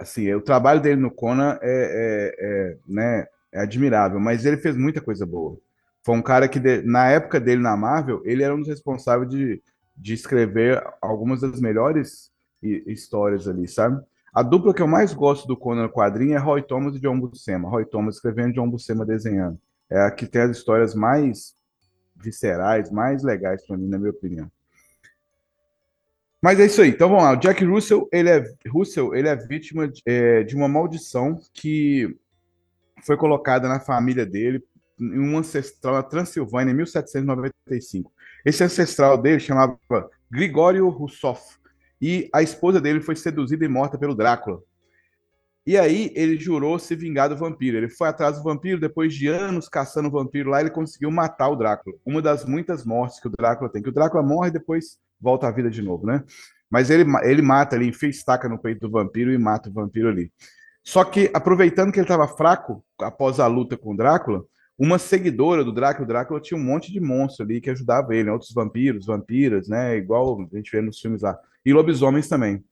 Assim, 0.00 0.32
o 0.34 0.40
trabalho 0.40 0.80
dele 0.80 1.00
no 1.00 1.10
Conan 1.10 1.58
é, 1.62 1.62
é, 1.62 2.34
é 2.38 2.78
né, 2.88 3.26
é 3.52 3.60
admirável, 3.60 4.18
mas 4.18 4.44
ele 4.44 4.56
fez 4.56 4.76
muita 4.76 5.00
coisa 5.00 5.24
boa. 5.24 5.58
Foi 6.04 6.14
um 6.14 6.22
cara 6.22 6.48
que, 6.48 6.60
na 6.82 7.08
época 7.08 7.40
dele 7.40 7.60
na 7.60 7.76
Marvel, 7.76 8.20
ele 8.24 8.42
era 8.42 8.54
um 8.54 8.58
dos 8.58 8.68
responsáveis 8.68 9.30
de, 9.30 9.62
de 9.96 10.14
escrever 10.14 10.82
algumas 11.00 11.40
das 11.40 11.60
melhores 11.60 12.30
histórias 12.62 13.46
ali, 13.48 13.68
sabe? 13.68 14.02
A 14.34 14.42
dupla 14.42 14.74
que 14.74 14.82
eu 14.82 14.88
mais 14.88 15.14
gosto 15.14 15.46
do 15.46 15.56
Conan 15.56 15.88
quadrinho 15.88 16.34
é 16.34 16.38
Roy 16.38 16.62
Thomas 16.62 16.94
e 16.94 17.00
John 17.00 17.18
Buscema. 17.18 17.68
Roy 17.68 17.86
Thomas 17.86 18.16
escrevendo, 18.16 18.54
John 18.54 18.68
Buscema 18.68 19.06
desenhando. 19.06 19.58
É 19.88 20.00
a 20.00 20.10
que 20.10 20.26
tem 20.26 20.42
as 20.42 20.50
histórias 20.50 20.94
mais 20.94 21.56
viscerais, 22.14 22.90
mais 22.90 23.22
legais 23.22 23.66
para 23.66 23.76
mim, 23.76 23.88
na 23.88 23.98
minha 23.98 24.10
opinião. 24.10 24.50
Mas 26.42 26.60
é 26.60 26.66
isso 26.66 26.82
aí. 26.82 26.90
Então 26.90 27.08
vamos 27.08 27.24
lá. 27.24 27.32
O 27.32 27.36
Jack 27.36 27.64
Russell, 27.64 28.08
ele 28.12 28.28
é, 28.28 28.44
Russell, 28.68 29.14
ele 29.14 29.28
é 29.28 29.36
vítima 29.36 29.88
de, 29.88 30.02
é, 30.06 30.42
de 30.42 30.54
uma 30.54 30.68
maldição 30.68 31.38
que 31.52 32.16
foi 33.02 33.16
colocada 33.16 33.68
na 33.68 33.80
família 33.80 34.24
dele 34.24 34.62
em 34.98 35.18
um 35.18 35.36
ancestral 35.36 35.94
na 35.94 36.02
Transilvânia 36.02 36.72
em 36.72 36.76
1795. 36.76 38.12
Esse 38.44 38.64
ancestral 38.64 39.18
dele 39.18 39.40
chamava 39.40 39.78
Grigório 40.30 40.88
Russoff 40.88 41.58
e 42.00 42.28
a 42.32 42.42
esposa 42.42 42.80
dele 42.80 43.00
foi 43.00 43.16
seduzida 43.16 43.64
e 43.64 43.68
morta 43.68 43.98
pelo 43.98 44.14
Drácula. 44.14 44.60
E 45.66 45.76
aí 45.76 46.12
ele 46.14 46.38
jurou 46.38 46.78
se 46.78 46.94
vingar 46.94 47.28
do 47.28 47.36
vampiro. 47.36 47.76
Ele 47.76 47.88
foi 47.88 48.08
atrás 48.08 48.36
do 48.36 48.44
vampiro, 48.44 48.80
depois 48.80 49.12
de 49.12 49.26
anos 49.26 49.68
caçando 49.68 50.08
o 50.08 50.12
vampiro 50.12 50.50
lá, 50.50 50.60
ele 50.60 50.70
conseguiu 50.70 51.10
matar 51.10 51.48
o 51.48 51.56
Drácula. 51.56 51.96
Uma 52.06 52.22
das 52.22 52.44
muitas 52.44 52.84
mortes 52.84 53.18
que 53.18 53.26
o 53.26 53.30
Drácula 53.30 53.70
tem. 53.70 53.82
Que 53.82 53.88
o 53.88 53.92
Drácula 53.92 54.22
morre 54.22 54.50
depois 54.50 54.96
volta 55.20 55.48
à 55.48 55.50
vida 55.50 55.70
de 55.70 55.82
novo, 55.82 56.06
né? 56.06 56.22
Mas 56.70 56.90
ele, 56.90 57.04
ele 57.22 57.42
mata, 57.42 57.76
ele 57.76 57.86
enfia 57.86 58.08
estaca 58.08 58.48
no 58.48 58.58
peito 58.58 58.80
do 58.80 58.90
vampiro 58.90 59.32
e 59.32 59.38
mata 59.38 59.68
o 59.68 59.72
vampiro 59.72 60.08
ali. 60.08 60.30
Só 60.82 61.04
que, 61.04 61.30
aproveitando 61.34 61.92
que 61.92 61.98
ele 61.98 62.04
estava 62.04 62.28
fraco 62.28 62.84
após 63.00 63.40
a 63.40 63.46
luta 63.46 63.76
com 63.76 63.92
o 63.92 63.96
Drácula, 63.96 64.44
uma 64.78 64.98
seguidora 64.98 65.64
do 65.64 65.72
Drácula, 65.72 66.04
o 66.04 66.08
Drácula 66.08 66.40
tinha 66.40 66.58
um 66.58 66.62
monte 66.62 66.92
de 66.92 67.00
monstro 67.00 67.44
ali 67.44 67.60
que 67.60 67.70
ajudava 67.70 68.14
ele, 68.14 68.24
né? 68.24 68.32
outros 68.32 68.52
vampiros, 68.52 69.06
vampiras, 69.06 69.68
né? 69.68 69.96
Igual 69.96 70.40
a 70.52 70.56
gente 70.56 70.70
vê 70.70 70.80
nos 70.80 71.00
filmes 71.00 71.22
lá. 71.22 71.36
E 71.64 71.72
lobisomens 71.72 72.28
também. 72.28 72.62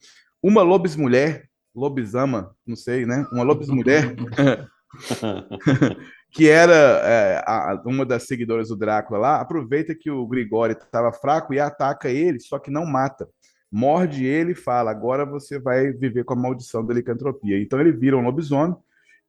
Uma 0.42 0.62
lobismulher, 0.62 1.48
lobisama, 1.74 2.54
não 2.66 2.76
sei, 2.76 3.06
né? 3.06 3.26
Uma 3.32 3.42
lobismulher, 3.42 4.14
que 6.34 6.50
era 6.50 6.74
é, 6.74 7.44
a, 7.46 7.80
uma 7.86 8.04
das 8.04 8.24
seguidoras 8.24 8.68
do 8.68 8.76
Drácula 8.76 9.18
lá, 9.18 9.40
aproveita 9.40 9.94
que 9.94 10.10
o 10.10 10.26
Grigório 10.26 10.76
estava 10.76 11.12
fraco 11.12 11.54
e 11.54 11.60
ataca 11.60 12.10
ele, 12.10 12.40
só 12.40 12.58
que 12.58 12.70
não 12.70 12.84
mata 12.84 13.26
morde 13.74 14.24
ele 14.24 14.52
e 14.52 14.54
fala: 14.54 14.92
agora 14.92 15.26
você 15.26 15.58
vai 15.58 15.90
viver 15.90 16.24
com 16.24 16.34
a 16.34 16.36
maldição 16.36 16.86
da 16.86 16.94
licantropia. 16.94 17.60
Então 17.60 17.80
ele 17.80 17.90
vira 17.90 18.16
um 18.16 18.22
lobisomem 18.22 18.76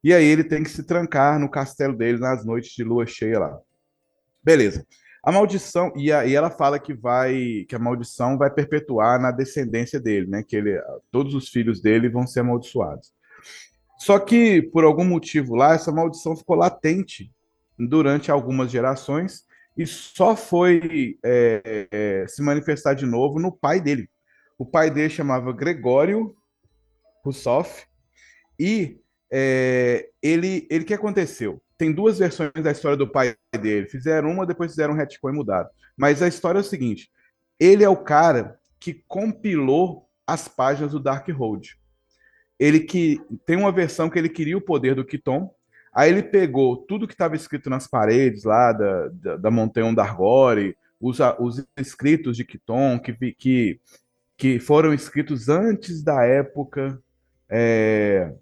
e 0.04 0.14
aí 0.14 0.24
ele 0.24 0.44
tem 0.44 0.62
que 0.62 0.70
se 0.70 0.84
trancar 0.84 1.40
no 1.40 1.50
castelo 1.50 1.96
dele 1.96 2.18
nas 2.18 2.44
noites 2.44 2.72
de 2.72 2.84
lua 2.84 3.04
cheia 3.06 3.40
lá. 3.40 3.58
Beleza. 4.44 4.86
A 5.20 5.32
maldição 5.32 5.92
e, 5.96 6.12
a, 6.12 6.24
e 6.24 6.36
ela 6.36 6.48
fala 6.48 6.78
que 6.78 6.94
vai 6.94 7.66
que 7.68 7.74
a 7.74 7.78
maldição 7.80 8.38
vai 8.38 8.48
perpetuar 8.48 9.20
na 9.20 9.32
descendência 9.32 9.98
dele, 9.98 10.28
né? 10.28 10.44
Que 10.44 10.54
ele, 10.54 10.80
todos 11.10 11.34
os 11.34 11.48
filhos 11.48 11.82
dele 11.82 12.08
vão 12.08 12.24
ser 12.24 12.40
amaldiçoados. 12.40 13.12
Só 13.98 14.18
que 14.18 14.62
por 14.62 14.84
algum 14.84 15.04
motivo 15.04 15.54
lá 15.54 15.74
essa 15.74 15.90
maldição 15.90 16.36
ficou 16.36 16.56
latente 16.56 17.30
durante 17.78 18.30
algumas 18.30 18.70
gerações 18.70 19.44
e 19.76 19.86
só 19.86 20.34
foi 20.34 21.18
é, 21.24 21.88
é, 21.90 22.26
se 22.28 22.42
manifestar 22.42 22.94
de 22.94 23.04
novo 23.04 23.38
no 23.38 23.52
pai 23.52 23.80
dele, 23.80 24.08
o 24.58 24.64
pai 24.64 24.90
dele 24.90 25.10
chamava 25.10 25.52
Gregório 25.52 26.34
Russoff. 27.22 27.86
E 28.58 28.98
é, 29.30 30.08
ele, 30.22 30.66
ele, 30.70 30.84
que 30.84 30.94
aconteceu? 30.94 31.62
Tem 31.76 31.92
duas 31.92 32.18
versões 32.18 32.52
da 32.62 32.70
história 32.70 32.96
do 32.96 33.10
pai 33.10 33.36
dele. 33.60 33.86
Fizeram 33.86 34.30
uma, 34.30 34.46
depois 34.46 34.70
fizeram 34.70 34.94
um 34.94 34.96
retcon 34.96 35.30
e 35.30 35.32
mudaram. 35.32 35.68
Mas 35.96 36.22
a 36.22 36.28
história 36.28 36.58
é 36.58 36.62
o 36.62 36.64
seguinte: 36.64 37.10
ele 37.60 37.84
é 37.84 37.88
o 37.88 38.02
cara 38.02 38.58
que 38.80 38.94
compilou 39.06 40.08
as 40.26 40.48
páginas 40.48 40.92
do 40.92 41.00
Dark 41.00 41.28
Road. 41.28 41.78
Ele 42.58 42.80
que 42.80 43.20
tem 43.44 43.56
uma 43.56 43.72
versão 43.72 44.08
que 44.08 44.18
ele 44.18 44.28
queria 44.28 44.56
o 44.56 44.60
poder 44.60 44.94
do 44.94 45.04
Kiton. 45.04 45.50
Aí 45.94 46.10
ele 46.10 46.22
pegou 46.22 46.76
tudo 46.76 47.06
que 47.06 47.14
estava 47.14 47.36
escrito 47.36 47.70
nas 47.70 47.86
paredes 47.86 48.44
lá 48.44 48.72
da, 48.72 49.08
da, 49.08 49.36
da 49.36 49.50
Montanha 49.50 49.94
Dargore, 49.94 50.76
os, 51.00 51.18
os 51.38 51.66
escritos 51.76 52.36
de 52.36 52.44
Kiton, 52.44 52.98
que, 52.98 53.32
que 53.32 53.80
que 54.36 54.58
foram 54.58 54.92
escritos 54.92 55.48
antes 55.48 56.02
da 56.02 56.22
época 56.24 57.00
é, 57.48 58.32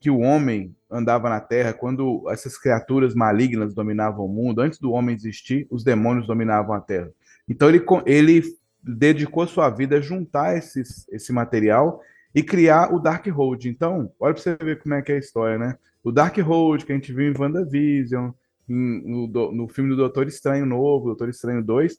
que 0.00 0.10
o 0.10 0.18
homem 0.18 0.74
andava 0.90 1.30
na 1.30 1.40
Terra, 1.40 1.72
quando 1.72 2.28
essas 2.30 2.58
criaturas 2.58 3.14
malignas 3.14 3.72
dominavam 3.72 4.26
o 4.26 4.28
mundo, 4.28 4.60
antes 4.60 4.78
do 4.78 4.90
homem 4.90 5.14
existir, 5.14 5.66
os 5.70 5.84
demônios 5.84 6.26
dominavam 6.26 6.74
a 6.74 6.80
Terra. 6.80 7.10
Então 7.48 7.68
ele, 7.68 7.84
ele 8.06 8.42
dedicou 8.82 9.46
sua 9.46 9.70
vida 9.70 9.98
a 9.98 10.00
juntar 10.00 10.56
esses, 10.56 11.06
esse 11.10 11.32
material 11.32 12.00
e 12.34 12.42
criar 12.42 12.92
o 12.94 12.98
Dark 12.98 13.26
Road. 13.26 13.68
Então, 13.68 14.12
olha 14.18 14.34
para 14.34 14.42
você 14.42 14.56
ver 14.56 14.82
como 14.82 14.94
é 14.94 15.02
que 15.02 15.12
é 15.12 15.16
a 15.16 15.18
história, 15.18 15.58
né? 15.58 15.76
O 16.02 16.12
Dark 16.12 16.36
Road 16.38 16.84
que 16.84 16.92
a 16.92 16.94
gente 16.94 17.12
viu 17.12 17.30
em 17.30 17.36
WandaVision, 17.36 18.30
em, 18.68 19.28
no, 19.28 19.52
no 19.52 19.68
filme 19.68 19.90
do 19.90 19.96
Doutor 19.96 20.26
Estranho 20.28 20.64
novo, 20.64 21.06
Doutor 21.06 21.28
Estranho 21.28 21.62
2, 21.62 21.98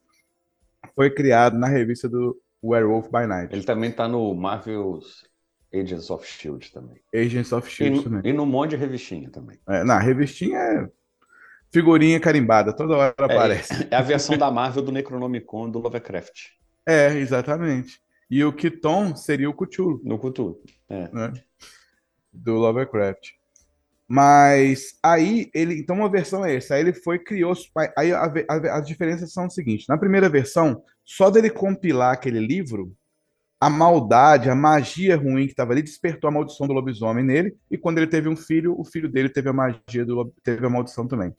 foi 0.95 1.09
criado 1.09 1.57
na 1.57 1.67
revista 1.67 2.07
do 2.09 2.39
Werewolf 2.63 3.09
by 3.09 3.27
Night. 3.27 3.53
Ele 3.53 3.63
também 3.63 3.91
tá 3.91 4.07
no 4.07 4.33
Marvel's 4.33 5.29
Agents 5.73 6.09
of 6.09 6.27
Shield 6.27 6.71
também. 6.71 6.97
Agents 7.13 7.51
of 7.51 7.69
Shield 7.69 7.99
e, 7.99 8.03
também. 8.03 8.21
E 8.25 8.33
no 8.33 8.45
monte 8.45 8.71
de 8.71 8.75
revistinha 8.77 9.29
também. 9.29 9.57
É, 9.67 9.83
na 9.83 9.99
revistinha 9.99 10.57
é 10.57 10.89
figurinha 11.71 12.19
carimbada, 12.19 12.73
toda 12.73 12.97
hora 12.97 13.15
é, 13.17 13.23
aparece. 13.23 13.87
É 13.89 13.95
a 13.95 14.01
versão 14.01 14.37
da 14.37 14.51
Marvel 14.51 14.83
do 14.83 14.91
Necronomicon 14.91 15.69
do 15.69 15.79
Lovecraft. 15.79 16.49
É, 16.85 17.13
exatamente. 17.17 18.01
E 18.31 18.45
o 18.45 18.53
Kiton 18.53 19.13
seria 19.13 19.49
o 19.49 19.53
Cthulhu. 19.53 19.99
No 20.05 20.17
Cthulhu, 20.17 20.57
é. 20.87 21.09
Né? 21.11 21.33
Do 22.31 22.55
Lovecraft. 22.55 23.31
Mas 24.07 24.97
aí 25.03 25.49
ele, 25.53 25.79
então 25.79 25.97
uma 25.97 26.09
versão 26.09 26.45
é 26.45 26.55
essa. 26.55 26.75
Aí 26.75 26.81
ele 26.81 26.93
foi 26.93 27.19
criou, 27.19 27.53
aí 27.97 28.13
a, 28.13 28.23
a, 28.23 28.77
as 28.77 28.87
diferenças 28.87 29.33
são 29.33 29.47
o 29.47 29.51
seguinte: 29.51 29.85
na 29.89 29.97
primeira 29.97 30.29
versão, 30.29 30.81
só 31.03 31.29
dele 31.29 31.49
compilar 31.49 32.13
aquele 32.13 32.39
livro, 32.39 32.93
a 33.59 33.69
maldade, 33.69 34.49
a 34.49 34.55
magia 34.55 35.17
ruim 35.17 35.45
que 35.45 35.51
estava 35.51 35.73
ali 35.73 35.81
despertou 35.81 36.29
a 36.29 36.31
maldição 36.31 36.67
do 36.67 36.73
lobisomem 36.73 37.23
nele, 37.23 37.55
e 37.69 37.77
quando 37.77 37.97
ele 37.97 38.07
teve 38.07 38.29
um 38.29 38.35
filho, 38.35 38.79
o 38.79 38.85
filho 38.85 39.09
dele 39.09 39.29
teve 39.29 39.49
a 39.49 39.53
magia 39.53 40.05
do 40.05 40.33
teve 40.41 40.65
a 40.65 40.69
maldição 40.69 41.05
também. 41.05 41.33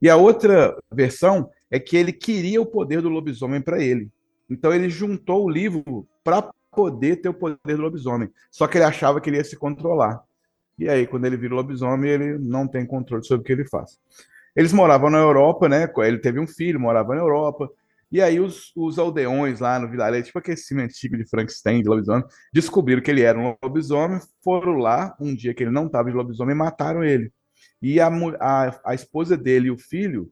E 0.00 0.08
a 0.08 0.16
outra 0.16 0.76
versão 0.92 1.50
é 1.70 1.80
que 1.80 1.96
ele 1.96 2.12
queria 2.12 2.60
o 2.60 2.66
poder 2.66 3.02
do 3.02 3.08
lobisomem 3.08 3.60
para 3.60 3.82
ele. 3.82 4.10
Então 4.48 4.72
ele 4.72 4.88
juntou 4.88 5.44
o 5.44 5.50
livro 5.50 6.06
para 6.22 6.50
poder 6.70 7.16
ter 7.16 7.28
o 7.28 7.34
poder 7.34 7.58
do 7.64 7.82
lobisomem. 7.82 8.30
Só 8.50 8.66
que 8.66 8.78
ele 8.78 8.84
achava 8.84 9.20
que 9.20 9.30
ele 9.30 9.38
ia 9.38 9.44
se 9.44 9.56
controlar. 9.56 10.20
E 10.78 10.88
aí, 10.88 11.06
quando 11.06 11.24
ele 11.24 11.36
vira 11.38 11.54
lobisomem, 11.54 12.10
ele 12.10 12.38
não 12.38 12.68
tem 12.68 12.86
controle 12.86 13.24
sobre 13.24 13.42
o 13.42 13.44
que 13.44 13.52
ele 13.52 13.66
faz. 13.66 13.98
Eles 14.54 14.72
moravam 14.72 15.10
na 15.10 15.18
Europa, 15.18 15.68
né? 15.68 15.90
Ele 15.98 16.18
teve 16.18 16.38
um 16.38 16.46
filho, 16.46 16.78
morava 16.78 17.14
na 17.14 17.20
Europa. 17.20 17.68
E 18.10 18.22
aí 18.22 18.38
os, 18.38 18.72
os 18.76 18.98
aldeões 18.98 19.58
lá 19.58 19.78
no 19.78 19.90
vilarejo, 19.90 20.26
tipo 20.26 20.38
aquele 20.38 20.56
antigo 20.82 21.16
de 21.16 21.28
Frankenstein, 21.28 21.82
de 21.82 21.88
lobisomem, 21.88 22.24
descobriram 22.52 23.02
que 23.02 23.10
ele 23.10 23.22
era 23.22 23.38
um 23.38 23.56
lobisomem, 23.62 24.20
foram 24.44 24.76
lá, 24.76 25.16
um 25.20 25.34
dia 25.34 25.52
que 25.52 25.64
ele 25.64 25.72
não 25.72 25.86
estava 25.86 26.10
de 26.10 26.16
lobisomem, 26.16 26.54
e 26.54 26.58
mataram 26.58 27.02
ele. 27.02 27.32
E 27.82 28.00
a, 28.00 28.08
a, 28.40 28.80
a 28.84 28.94
esposa 28.94 29.36
dele 29.36 29.68
e 29.68 29.70
o 29.70 29.78
filho, 29.78 30.30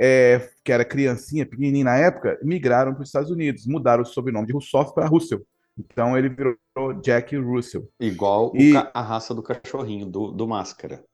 é, 0.00 0.48
que 0.64 0.72
era 0.72 0.84
criancinha, 0.84 1.44
pequenininha 1.44 1.84
na 1.84 1.96
época, 1.96 2.38
migraram 2.42 2.94
para 2.94 3.02
os 3.02 3.08
Estados 3.08 3.30
Unidos, 3.30 3.66
mudaram 3.66 4.02
o 4.02 4.06
sobrenome 4.06 4.46
de 4.46 4.52
Russoff 4.54 4.94
para 4.94 5.06
Russell. 5.06 5.42
Então 5.78 6.16
ele 6.16 6.30
virou 6.30 6.56
Jack 7.02 7.36
Russell. 7.36 7.86
Igual 8.00 8.52
E- 8.56 8.70
o 8.70 8.74
ca- 8.74 8.90
a 8.94 9.02
raça 9.02 9.34
do 9.34 9.42
cachorrinho, 9.42 10.06
do, 10.06 10.30
do 10.30 10.48
máscara. 10.48 11.04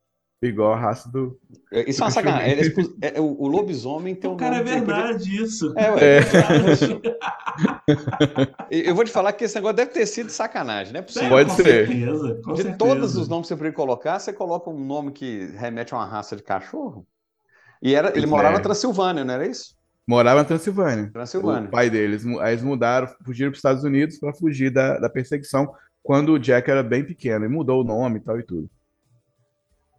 Igual 0.43 0.75
a 0.75 0.76
raça 0.76 1.11
do. 1.11 1.38
É, 1.73 1.88
Isso 1.88 2.02
é 2.02 2.05
uma 2.05 2.11
sacanagem. 2.11 2.52
É 3.00 3.11
é- 3.16 3.21
o, 3.21 3.25
o 3.40 3.47
lobisomem 3.49 4.14
tem 4.14 4.28
um 4.31 4.37
Cara, 4.37 4.57
é 4.59 4.62
verdade 4.62 5.35
isso. 5.43 5.73
É, 5.76 5.90
ué. 5.90 6.19
É. 6.19 6.21
E 8.71 8.88
Eu 8.88 8.95
vou 8.95 9.05
te 9.05 9.11
falar 9.11 9.33
que 9.33 9.45
esse 9.45 9.55
negócio 9.55 9.76
deve 9.76 9.90
ter 9.93 10.07
sido 10.07 10.31
sacanagem, 10.31 10.93
não 10.93 11.00
é 11.00 11.02
possível. 11.02 11.28
Pode 11.31 11.50
com 11.50 11.57
ser. 11.57 11.87
Certeza, 11.88 12.40
com 12.45 12.52
De 12.52 12.57
certeza. 12.62 12.78
todos 12.78 13.16
os 13.16 13.28
nomes 13.28 13.45
que 13.47 13.49
você 13.49 13.57
poderia 13.57 13.76
colocar, 13.76 14.19
você 14.19 14.33
coloca 14.33 14.71
um 14.71 14.78
nome 14.85 15.12
que 15.12 15.47
remete 15.57 15.95
a 15.95 15.99
uma 15.99 16.07
raça 16.07 16.37
de 16.37 16.43
cachorro? 16.43 17.07
E 17.83 17.95
era, 17.95 18.09
ele 18.09 18.21
Pois 18.21 18.30
morava 18.30 18.54
é. 18.54 18.59
na 18.59 18.62
Transilvânia, 18.62 19.25
não 19.25 19.35
era 19.35 19.47
isso? 19.47 19.76
Morava 20.06 20.40
na 20.40 20.45
Transilvânia. 20.47 21.11
Transilvânia. 21.12 21.68
O 21.68 21.71
pai 21.71 21.90
deles. 21.90 22.25
Aí 22.40 22.52
eles 22.52 22.62
mudaram, 22.62 23.09
fugiram 23.25 23.50
para 23.50 23.54
os 23.56 23.59
Estados 23.59 23.85
Unidos 23.85 24.18
para 24.18 24.33
fugir 24.33 24.71
da, 24.71 24.99
da 24.99 25.09
perseguição 25.09 25.73
quando 26.02 26.33
o 26.33 26.38
Jack 26.38 26.71
era 26.71 26.83
bem 26.83 27.04
pequeno. 27.04 27.45
E 27.45 27.49
mudou 27.49 27.80
o 27.83 27.85
nome 27.85 28.18
e 28.18 28.21
tal 28.23 28.38
e 28.38 28.42
tudo. 28.42 28.71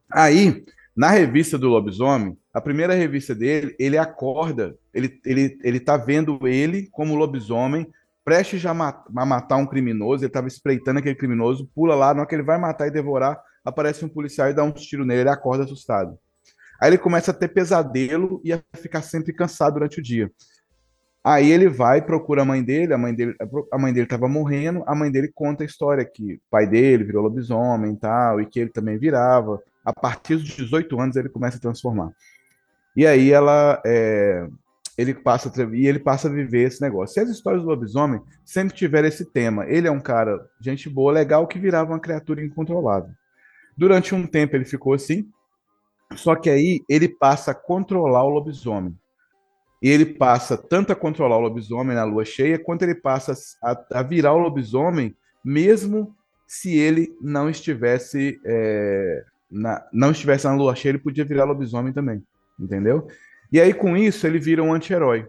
Aí, 0.10 0.64
na 0.96 1.10
revista 1.10 1.58
do 1.58 1.68
lobisomem, 1.68 2.38
a 2.54 2.62
primeira 2.62 2.94
revista 2.94 3.36
dele, 3.36 3.76
ele 3.78 3.98
acorda, 3.98 4.76
ele, 4.94 5.20
ele, 5.26 5.60
ele 5.62 5.80
tá 5.80 5.98
vendo 5.98 6.48
ele 6.48 6.88
como 6.92 7.16
lobisomem, 7.16 7.88
prestes 8.24 8.66
a, 8.66 8.74
ma- 8.74 9.04
a 9.16 9.26
matar 9.26 9.58
um 9.58 9.66
criminoso, 9.66 10.24
ele 10.24 10.30
estava 10.30 10.48
espreitando 10.48 11.00
aquele 11.00 11.16
criminoso, 11.16 11.70
pula 11.76 11.94
lá, 11.96 12.14
na 12.14 12.22
hora 12.22 12.30
que 12.30 12.36
ele 12.36 12.44
vai 12.44 12.58
matar 12.58 12.88
e 12.88 12.92
devorar, 12.92 13.40
aparece 13.64 14.04
um 14.04 14.10
policial 14.10 14.50
e 14.50 14.54
dá 14.54 14.64
um 14.64 14.72
tiro 14.72 15.06
nele, 15.06 15.22
ele 15.22 15.30
acorda 15.30 15.66
assustado. 15.66 16.18
Aí 16.80 16.90
ele 16.90 16.98
começa 16.98 17.32
a 17.32 17.34
ter 17.34 17.48
pesadelo 17.48 18.42
e 18.44 18.54
a 18.54 18.62
ficar 18.76 19.02
sempre 19.02 19.34
cansado 19.34 19.76
durante 19.76 20.00
o 20.00 20.04
dia. 20.04 20.32
Aí 21.24 21.52
ele 21.52 21.68
vai, 21.68 22.02
procura 22.02 22.44
a 22.44 22.46
mãe 22.46 22.64
dele, 22.64 22.94
a 22.94 22.98
mãe 22.98 23.14
dele 23.14 23.36
a 23.72 23.78
mãe 23.78 23.92
dele 23.92 24.06
estava 24.06 24.30
morrendo, 24.30 24.84
a 24.88 24.96
mãe 24.96 25.12
dele 25.12 25.30
conta 25.34 25.64
a 25.64 25.66
história 25.66 26.06
que 26.06 26.36
o 26.36 26.42
pai 26.50 26.66
dele 26.66 27.04
virou 27.04 27.24
lobisomem 27.24 27.94
e 27.94 27.98
tal, 27.98 28.40
e 28.40 28.46
que 28.46 28.60
ele 28.60 28.70
também 28.70 28.98
virava. 28.98 29.62
A 29.84 29.92
partir 29.92 30.36
dos 30.38 30.46
18 30.46 31.00
anos 31.00 31.16
ele 31.16 31.28
começa 31.28 31.58
a 31.58 31.60
transformar. 31.60 32.12
E 32.96 33.06
aí 33.06 33.32
ela 33.32 33.82
é, 33.86 34.48
ele 34.98 35.14
passa 35.14 35.52
e 35.74 35.86
ele 35.86 36.00
passa 36.00 36.28
a 36.28 36.32
viver 36.32 36.64
esse 36.64 36.82
negócio. 36.82 37.20
E 37.20 37.24
as 37.24 37.30
histórias 37.30 37.62
do 37.62 37.70
lobisomem 37.70 38.20
sempre 38.44 38.76
tiveram 38.76 39.08
esse 39.08 39.26
tema. 39.26 39.66
Ele 39.68 39.88
é 39.88 39.92
um 39.92 40.00
cara, 40.00 40.40
gente 40.60 40.90
boa, 40.90 41.12
legal, 41.12 41.46
que 41.46 41.60
virava 41.60 41.92
uma 41.92 42.00
criatura 42.00 42.44
incontrolável. 42.44 43.12
Durante 43.78 44.16
um 44.16 44.26
tempo 44.26 44.56
ele 44.56 44.66
ficou 44.66 44.94
assim, 44.94 45.30
só 46.16 46.36
que 46.36 46.50
aí 46.50 46.84
ele 46.88 47.10
passa 47.10 47.52
a 47.52 47.56
controlar 47.56 48.24
o 48.24 48.30
lobisomem. 48.30 48.98
E 49.82 49.90
ele 49.90 50.06
passa 50.06 50.58
tanto 50.58 50.92
a 50.92 50.96
controlar 50.96 51.38
o 51.38 51.42
lobisomem 51.42 51.96
na 51.96 52.04
lua 52.04 52.26
cheia, 52.26 52.58
quanto 52.58 52.84
ele 52.84 52.96
passa 52.96 53.34
a, 53.64 54.00
a 54.00 54.02
virar 54.02 54.34
o 54.34 54.40
lobisomem, 54.40 55.16
mesmo 55.44 56.16
se 56.48 56.76
ele 56.76 57.16
não 57.22 57.50
estivesse 57.50 58.40
é, 58.46 59.24
na, 59.52 59.86
não 59.92 60.12
estivesse 60.12 60.46
na 60.46 60.56
lua 60.56 60.76
cheia, 60.76 60.92
ele 60.92 61.00
podia 61.00 61.26
virar 61.26 61.44
lobisomem 61.44 61.94
também, 61.94 62.24
entendeu? 62.60 63.08
E 63.52 63.60
aí 63.60 63.74
com 63.74 63.96
isso 63.96 64.26
ele 64.26 64.40
vira 64.40 64.64
um 64.64 64.74
anti-herói. 64.74 65.28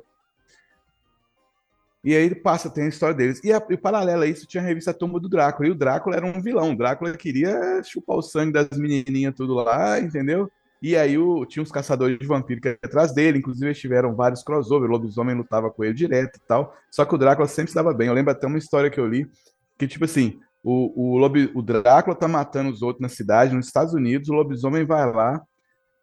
E 2.02 2.14
aí 2.14 2.24
ele 2.24 2.36
passa, 2.36 2.70
tem 2.70 2.84
a 2.84 2.88
história 2.88 3.14
deles. 3.14 3.40
E, 3.42 3.52
a, 3.52 3.62
e 3.68 3.76
paralelo 3.76 4.22
a 4.22 4.26
isso 4.26 4.46
tinha 4.46 4.62
a 4.62 4.66
revista 4.66 4.94
Tumba 4.94 5.18
do 5.18 5.28
Drácula. 5.28 5.68
E 5.68 5.72
o 5.72 5.74
Drácula 5.74 6.16
era 6.16 6.24
um 6.24 6.40
vilão. 6.40 6.72
O 6.72 6.76
Drácula 6.76 7.12
queria 7.16 7.82
chupar 7.82 8.16
o 8.16 8.22
sangue 8.22 8.52
das 8.52 8.68
menininhas 8.78 9.34
tudo 9.34 9.54
lá, 9.54 10.00
entendeu? 10.00 10.50
E 10.80 10.96
aí 10.96 11.18
o, 11.18 11.44
tinha 11.44 11.62
uns 11.62 11.72
caçadores 11.72 12.18
de 12.18 12.26
vampiro 12.26 12.60
que 12.60 12.68
atrás 12.68 13.12
dele, 13.12 13.38
inclusive 13.38 13.66
eles 13.66 13.78
tiveram 13.78 14.14
vários 14.14 14.42
crossover, 14.42 14.88
o 14.88 14.92
lobisomem 14.92 15.34
lutava 15.34 15.70
com 15.70 15.84
ele 15.84 15.94
direto 15.94 16.36
e 16.36 16.40
tal. 16.46 16.76
Só 16.90 17.04
que 17.04 17.14
o 17.14 17.18
Drácula 17.18 17.48
sempre 17.48 17.70
se 17.70 17.74
dava 17.74 17.92
bem. 17.92 18.08
Eu 18.08 18.14
lembro 18.14 18.30
até 18.30 18.46
uma 18.46 18.58
história 18.58 18.90
que 18.90 19.00
eu 19.00 19.06
li, 19.06 19.28
que 19.76 19.88
tipo 19.88 20.04
assim, 20.04 20.38
o, 20.62 21.14
o, 21.14 21.18
lobi, 21.18 21.50
o 21.54 21.62
Drácula 21.62 22.14
tá 22.14 22.28
matando 22.28 22.70
os 22.70 22.82
outros 22.82 23.02
na 23.02 23.08
cidade, 23.08 23.54
nos 23.54 23.66
Estados 23.66 23.94
Unidos, 23.94 24.28
o 24.28 24.34
lobisomem 24.34 24.84
vai 24.84 25.10
lá 25.10 25.40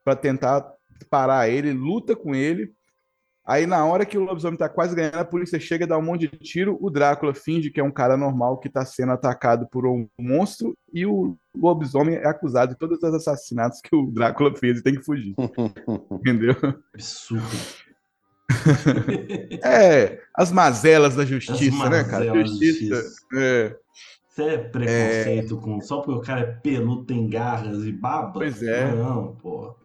para 0.04 0.16
tentar 0.16 0.66
parar 1.10 1.50
ele, 1.50 1.72
luta 1.72 2.16
com 2.16 2.36
ele. 2.36 2.72
Aí 3.48 3.68
na 3.68 3.86
hora 3.86 4.06
que 4.06 4.18
o 4.18 4.24
lobisomem 4.24 4.58
tá 4.58 4.68
quase 4.68 4.96
ganhando, 4.96 5.20
a 5.20 5.26
polícia 5.26 5.60
chega, 5.60 5.86
dá 5.86 5.96
um 5.98 6.02
monte 6.02 6.22
de 6.28 6.38
tiro, 6.40 6.78
o 6.82 6.90
Drácula 6.90 7.32
finge 7.34 7.70
que 7.70 7.80
é 7.80 7.84
um 7.84 7.92
cara 7.92 8.18
normal 8.18 8.58
que 8.60 8.68
tá 8.70 8.84
sendo 8.84 9.12
atacado 9.12 9.68
por 9.72 9.86
um 9.86 10.08
monstro 10.20 10.76
e 10.92 11.06
o 11.06 11.38
lobisomem 11.56 12.16
é 12.16 12.28
acusado 12.28 12.74
de 12.74 12.80
todos 12.80 12.98
os 12.98 13.14
assassinatos 13.14 13.82
que 13.82 13.96
o 13.96 14.08
Drácula 14.12 14.56
fez 14.56 14.80
e 14.80 14.84
tem 14.84 14.96
que 14.96 15.04
fugir. 15.06 15.36
Entendeu? 16.12 16.56
Absurdo. 16.94 17.46
É, 19.64 20.20
as 20.36 20.52
mazelas 20.52 21.16
da 21.16 21.26
justiça, 21.26 21.84
As 21.84 21.90
né, 21.90 22.04
cara? 22.04 22.26
mazelas 22.26 22.50
Justiça. 22.50 22.96
justiça. 22.96 23.20
É, 23.36 23.76
Isso 24.32 24.42
é 24.42 24.58
preconceito 24.58 25.58
com. 25.58 25.82
Só 25.82 26.02
porque 26.02 26.20
o 26.20 26.22
cara 26.22 26.42
é 26.42 26.46
peludo, 26.46 27.06
tem 27.06 27.30
garras 27.30 27.84
e 27.86 27.92
baba? 27.92 28.34
Pois 28.34 28.62
é. 28.64 28.92
Não, 28.94 29.36
pô. 29.36 29.76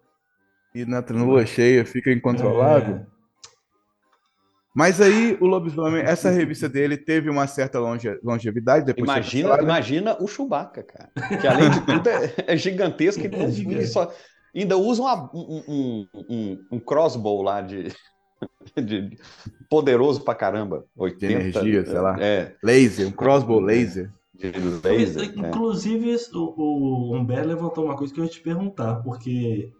e 0.74 0.84
na 0.84 1.00
na 1.02 1.24
lua 1.24 1.44
cheia 1.46 1.84
fica 1.84 2.10
incontrolável. 2.12 2.96
É. 2.96 3.09
Mas 4.80 4.98
aí 4.98 5.36
o 5.40 5.46
lobisomem, 5.46 6.02
essa 6.02 6.30
revista 6.30 6.66
dele 6.68 6.96
teve 6.96 7.28
uma 7.28 7.46
certa 7.46 7.78
longe- 7.78 8.18
longevidade 8.24 8.86
depois 8.86 9.04
de 9.04 9.12
Imagina, 9.12 9.62
imagina 9.62 10.16
o 10.18 10.26
Chewbacca, 10.26 10.82
cara. 10.82 11.10
Que 11.38 11.46
além 11.46 11.68
de 11.70 11.80
tudo 11.82 12.08
é, 12.08 12.34
é 12.46 12.56
gigantesco 12.56 13.22
e 13.22 13.26
É 13.26 13.50
gigante. 13.50 13.86
só- 13.88 14.10
ainda 14.56 14.78
usa 14.78 15.02
uma- 15.02 15.30
um, 15.34 16.06
um, 16.14 16.58
um, 16.72 16.80
crossbow 16.80 17.42
lá 17.42 17.60
de, 17.60 17.88
de- 18.74 19.18
poderoso 19.68 20.22
pra 20.24 20.34
caramba. 20.34 20.86
80, 20.96 21.32
energia, 21.32 21.84
sei 21.84 22.00
lá. 22.00 22.16
É, 22.18 22.54
Laser, 22.62 23.06
um 23.06 23.12
crossbow 23.12 23.60
laser. 23.60 24.10
de 24.34 24.50
laser. 24.82 25.22
é. 25.22 25.48
Inclusive, 25.48 26.16
o, 26.32 26.38
o 27.12 27.16
Humberto 27.16 27.48
levantou 27.48 27.84
uma 27.84 27.96
coisa 27.96 28.14
que 28.14 28.18
eu 28.18 28.24
ia 28.24 28.30
te 28.30 28.40
perguntar, 28.40 28.96
porque 29.02 29.70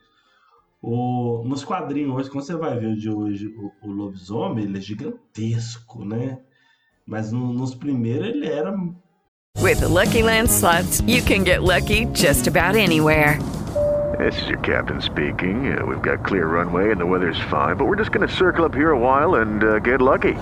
o, 0.82 1.42
nos 1.46 1.64
quadrinhos 1.64 2.14
hoje, 2.14 2.30
quando 2.30 2.44
você 2.44 2.56
vai 2.56 2.78
ver 2.78 2.86
o 2.92 2.96
de 2.96 3.10
hoje, 3.10 3.46
o, 3.82 3.88
o 3.88 3.92
lobisomem, 3.92 4.64
ele 4.64 4.78
é 4.78 4.80
gigantesco, 4.80 6.04
né? 6.04 6.38
Mas 7.06 7.32
no- 7.32 7.52
nos 7.52 7.74
primeiros 7.74 8.28
ele 8.28 8.46
era. 8.46 8.72
With 9.60 9.80
the 9.80 9.88
Lucky 9.88 10.22
Land 10.22 10.48
slots, 10.48 11.02
you 11.06 11.22
can 11.22 11.44
get 11.44 11.62
lucky 11.62 12.06
just 12.14 12.46
about 12.46 12.76
anywhere. 12.76 13.38
This 14.18 14.40
is 14.42 14.48
your 14.48 14.58
captain 14.60 15.00
speaking. 15.00 15.72
Uh, 15.72 15.84
we've 15.86 16.02
got 16.02 16.22
clear 16.24 16.46
runway 16.46 16.90
and 16.92 17.00
the 17.00 17.06
weather's 17.06 17.40
fine, 17.50 17.76
but 17.76 17.86
we're 17.86 17.96
just 17.96 18.12
going 18.12 18.26
to 18.26 18.34
circle 18.34 18.64
up 18.64 18.74
here 18.74 18.90
a 18.90 18.98
while 18.98 19.36
and 19.36 19.62
uh, 19.64 19.78
get 19.78 20.00
lucky. 20.02 20.34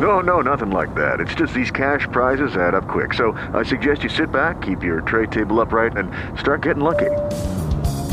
No, 0.00 0.20
no, 0.20 0.40
nothing 0.42 0.70
like 0.70 0.94
that. 0.94 1.20
It's 1.20 1.34
just 1.34 1.54
these 1.54 1.70
cash 1.70 2.06
prizes 2.12 2.56
add 2.56 2.74
up 2.74 2.86
quick. 2.86 3.14
So 3.14 3.32
I 3.54 3.62
suggest 3.64 4.02
you 4.02 4.10
sit 4.10 4.30
back, 4.30 4.60
keep 4.62 4.82
your 4.82 5.00
tray 5.00 5.26
table 5.26 5.60
upright, 5.60 5.96
and 5.96 6.10
start 6.38 6.62
getting 6.62 6.82
lucky. 6.82 7.10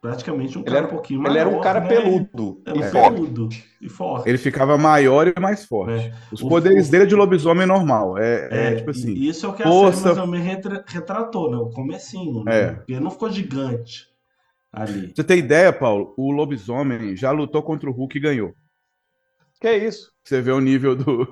Praticamente 0.00 0.56
um 0.56 0.60
Ele 0.60 0.66
cara 0.68 0.78
era, 0.78 0.86
um 0.86 0.90
pouquinho 0.90 1.18
ele 1.20 1.28
maior. 1.28 1.40
era 1.48 1.48
um 1.56 1.60
cara 1.60 1.80
né? 1.80 1.88
peludo 1.88 2.62
Era 2.64 2.78
e 2.78 2.82
forte. 2.84 3.14
peludo 3.14 3.48
e 3.80 3.88
forte. 3.88 4.28
Ele 4.28 4.38
ficava 4.38 4.78
maior 4.78 5.26
e 5.26 5.40
mais 5.40 5.64
forte. 5.64 5.92
É. 6.06 6.12
Os 6.32 6.40
O- 6.40 6.48
poderes 6.48 6.88
dele 6.88 7.02
é 7.02 7.06
de 7.06 7.16
lobisomem 7.16 7.66
normal. 7.66 8.16
É, 8.16 8.48
é, 8.50 8.72
É, 8.72 8.74
tipo 8.76 8.90
assim. 8.90 9.12
e 9.12 9.28
isso 9.28 9.44
é 9.44 9.48
o 9.48 9.52
que 9.54 9.62
a 9.62 9.66
força- 9.66 9.96
série 10.02 10.14
mais 10.14 10.18
ou 10.18 10.26
menos 10.28 10.46
retra- 10.46 10.84
retratou, 10.86 11.50
né? 11.50 11.56
O 11.56 11.70
comecinho, 11.70 12.44
né? 12.44 12.56
É. 12.60 12.82
Ele 12.88 13.00
não 13.00 13.10
ficou 13.10 13.28
gigante 13.28 14.06
ali. 14.72 15.12
Você 15.14 15.24
ter 15.24 15.36
ideia, 15.36 15.72
Paulo, 15.72 16.14
o 16.16 16.30
lobisomem 16.30 17.16
já 17.16 17.32
lutou 17.32 17.60
contra 17.62 17.90
o 17.90 17.92
Hulk 17.92 18.16
e 18.18 18.20
ganhou. 18.20 18.54
Que 19.60 19.72
isso? 19.78 20.12
Você 20.22 20.40
vê 20.40 20.52
o 20.52 20.60
nível 20.60 20.94
do. 20.94 21.26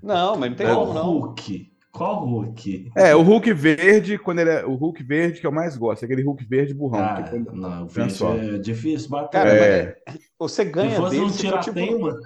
Não, 0.00 0.36
mas 0.36 0.50
não 0.50 0.56
tem 0.56 0.66
É. 0.68 0.72
Como 0.74 0.94
não. 0.94 1.02
Hulk? 1.18 1.72
Qual 1.92 2.24
Hulk? 2.26 2.90
É, 2.96 3.14
o 3.16 3.22
Hulk 3.22 3.52
verde, 3.52 4.18
quando 4.18 4.40
ele 4.40 4.50
é. 4.50 4.64
O 4.64 4.74
Hulk 4.74 5.02
verde 5.02 5.40
que 5.40 5.46
eu 5.46 5.52
mais 5.52 5.76
gosto, 5.76 6.04
aquele 6.04 6.22
Hulk 6.22 6.44
verde 6.44 6.74
burrão. 6.74 7.00
Ah, 7.00 7.22
que 7.22 7.30
quando- 7.30 7.52
não, 7.52 7.84
o 7.84 7.88
verde 7.88 8.24
é 8.54 8.58
difícil 8.58 9.08
bater. 9.08 9.30
Cara, 9.38 9.50
É. 9.50 9.96
mas 10.06 10.18
você 10.38 10.64
Se 10.64 10.70
ganha 10.70 10.96
fosse 10.96 11.10
dele. 11.16 11.22
um 11.24 11.28
for 11.30 11.36
tipo- 11.38 11.48
tiratema, 11.72 12.18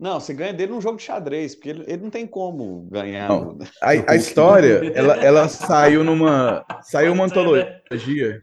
Não, 0.00 0.18
você 0.18 0.34
ganha 0.34 0.52
dele 0.52 0.72
num 0.72 0.80
jogo 0.80 0.96
de 0.96 1.04
xadrez, 1.04 1.54
porque 1.54 1.68
ele, 1.68 1.84
ele 1.86 2.02
não 2.02 2.10
tem 2.10 2.26
como 2.26 2.88
ganhar. 2.90 3.28
Não. 3.28 3.58
A, 3.80 3.90
a 4.12 4.16
história, 4.16 4.90
ela, 4.94 5.14
ela 5.22 5.48
saiu 5.48 6.02
numa. 6.02 6.64
Saiu 6.82 7.12
uma 7.12 7.24
antologia. 7.26 8.40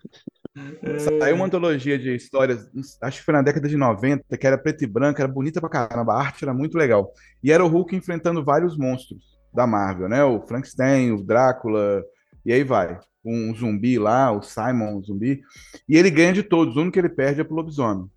Saiu 1.19 1.35
uma 1.35 1.45
antologia 1.45 1.97
de 1.97 2.13
histórias, 2.15 2.69
acho 3.01 3.19
que 3.19 3.25
foi 3.25 3.33
na 3.33 3.41
década 3.41 3.67
de 3.69 3.77
90, 3.77 4.37
que 4.37 4.45
era 4.47 4.57
preto 4.57 4.83
e 4.83 4.87
branco, 4.87 5.21
era 5.21 5.31
bonita 5.31 5.59
pra 5.61 5.69
caramba, 5.69 6.13
a 6.13 6.19
arte 6.19 6.43
era 6.43 6.53
muito 6.53 6.77
legal. 6.77 7.11
E 7.43 7.51
era 7.51 7.63
o 7.63 7.67
Hulk 7.69 7.95
enfrentando 7.95 8.43
vários 8.43 8.77
monstros 8.77 9.30
da 9.53 9.67
Marvel, 9.67 10.09
né? 10.09 10.23
O 10.23 10.41
Frankenstein, 10.41 11.11
o 11.11 11.23
Drácula, 11.23 12.03
e 12.45 12.51
aí 12.51 12.63
vai. 12.63 12.99
Um 13.23 13.53
zumbi 13.53 13.99
lá, 13.99 14.31
o 14.31 14.41
Simon, 14.41 14.97
o 14.97 15.03
zumbi. 15.03 15.41
E 15.87 15.97
ele 15.97 16.09
ganha 16.09 16.33
de 16.33 16.43
todos, 16.43 16.75
o 16.75 16.79
único 16.79 16.93
que 16.93 16.99
ele 16.99 17.09
perde 17.09 17.41
é 17.41 17.43
pro 17.43 17.55
lobisomem. 17.55 18.09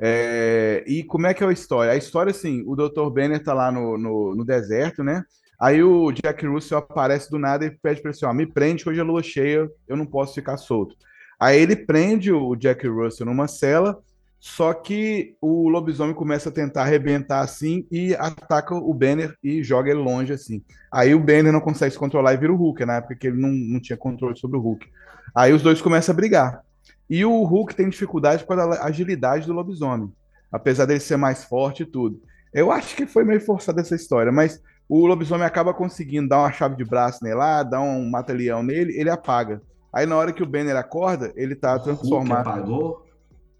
É, 0.00 0.84
e 0.86 1.02
como 1.02 1.26
é 1.26 1.34
que 1.34 1.42
é 1.42 1.46
a 1.46 1.52
história? 1.52 1.92
A 1.92 1.96
história, 1.96 2.30
assim, 2.30 2.62
o 2.66 2.76
Dr. 2.76 3.10
Banner 3.10 3.42
tá 3.42 3.52
lá 3.52 3.70
no, 3.72 3.98
no, 3.98 4.34
no 4.34 4.44
deserto, 4.44 5.02
né? 5.02 5.24
Aí 5.60 5.82
o 5.82 6.12
Jack 6.12 6.46
Russell 6.46 6.78
aparece 6.78 7.28
do 7.28 7.38
nada 7.38 7.64
e 7.64 7.70
pede 7.70 8.00
pra 8.00 8.10
ele 8.10 8.16
assim, 8.16 8.26
ó, 8.26 8.32
me 8.32 8.46
prende 8.46 8.84
que 8.84 8.90
hoje 8.90 9.00
é 9.00 9.02
lua 9.02 9.22
cheia, 9.24 9.68
eu 9.88 9.96
não 9.96 10.06
posso 10.06 10.34
ficar 10.34 10.56
solto. 10.56 10.94
Aí 11.38 11.60
ele 11.60 11.74
prende 11.74 12.32
o 12.32 12.54
Jack 12.54 12.86
Russell 12.86 13.26
numa 13.26 13.48
cela, 13.48 13.98
só 14.40 14.72
que 14.72 15.36
o 15.40 15.68
lobisomem 15.68 16.14
começa 16.14 16.48
a 16.48 16.52
tentar 16.52 16.82
arrebentar 16.82 17.40
assim 17.40 17.86
e 17.90 18.14
ataca 18.14 18.74
o 18.74 18.94
Banner 18.94 19.34
e 19.42 19.62
joga 19.64 19.90
ele 19.90 19.98
longe 19.98 20.32
assim. 20.32 20.62
Aí 20.92 21.14
o 21.14 21.18
Banner 21.18 21.52
não 21.52 21.60
consegue 21.60 21.92
se 21.92 21.98
controlar 21.98 22.34
e 22.34 22.36
vira 22.36 22.52
o 22.52 22.56
Hulk, 22.56 22.84
na 22.84 22.96
época 22.96 23.16
que 23.16 23.26
ele 23.26 23.40
não, 23.40 23.50
não 23.50 23.80
tinha 23.80 23.96
controle 23.96 24.38
sobre 24.38 24.56
o 24.56 24.60
Hulk. 24.60 24.86
Aí 25.34 25.52
os 25.52 25.62
dois 25.62 25.82
começam 25.82 26.12
a 26.12 26.16
brigar. 26.16 26.62
E 27.10 27.24
o 27.24 27.42
Hulk 27.42 27.74
tem 27.74 27.88
dificuldade 27.88 28.44
com 28.44 28.52
a 28.52 28.84
agilidade 28.84 29.46
do 29.46 29.52
lobisomem, 29.52 30.12
apesar 30.52 30.84
dele 30.84 31.00
ser 31.00 31.16
mais 31.16 31.44
forte 31.44 31.82
e 31.82 31.86
tudo. 31.86 32.20
Eu 32.54 32.70
acho 32.70 32.94
que 32.94 33.06
foi 33.06 33.24
meio 33.24 33.40
forçada 33.40 33.80
essa 33.80 33.96
história, 33.96 34.30
mas 34.30 34.62
o 34.88 35.04
lobisomem 35.06 35.46
acaba 35.46 35.74
conseguindo 35.74 36.28
dar 36.28 36.40
uma 36.40 36.52
chave 36.52 36.76
de 36.76 36.84
braço 36.84 37.22
nele 37.22 37.36
lá, 37.36 37.62
dar 37.62 37.80
um 37.80 38.08
mata-leão 38.08 38.62
nele, 38.62 38.98
ele 38.98 39.10
apaga. 39.10 39.60
Aí 39.92 40.06
na 40.06 40.16
hora 40.16 40.32
que 40.32 40.42
o 40.42 40.46
Banner 40.46 40.76
acorda, 40.76 41.32
ele 41.34 41.56
tá 41.56 41.72
Hulk 41.72 41.84
transformado. 41.84 42.48
apagou. 42.48 43.07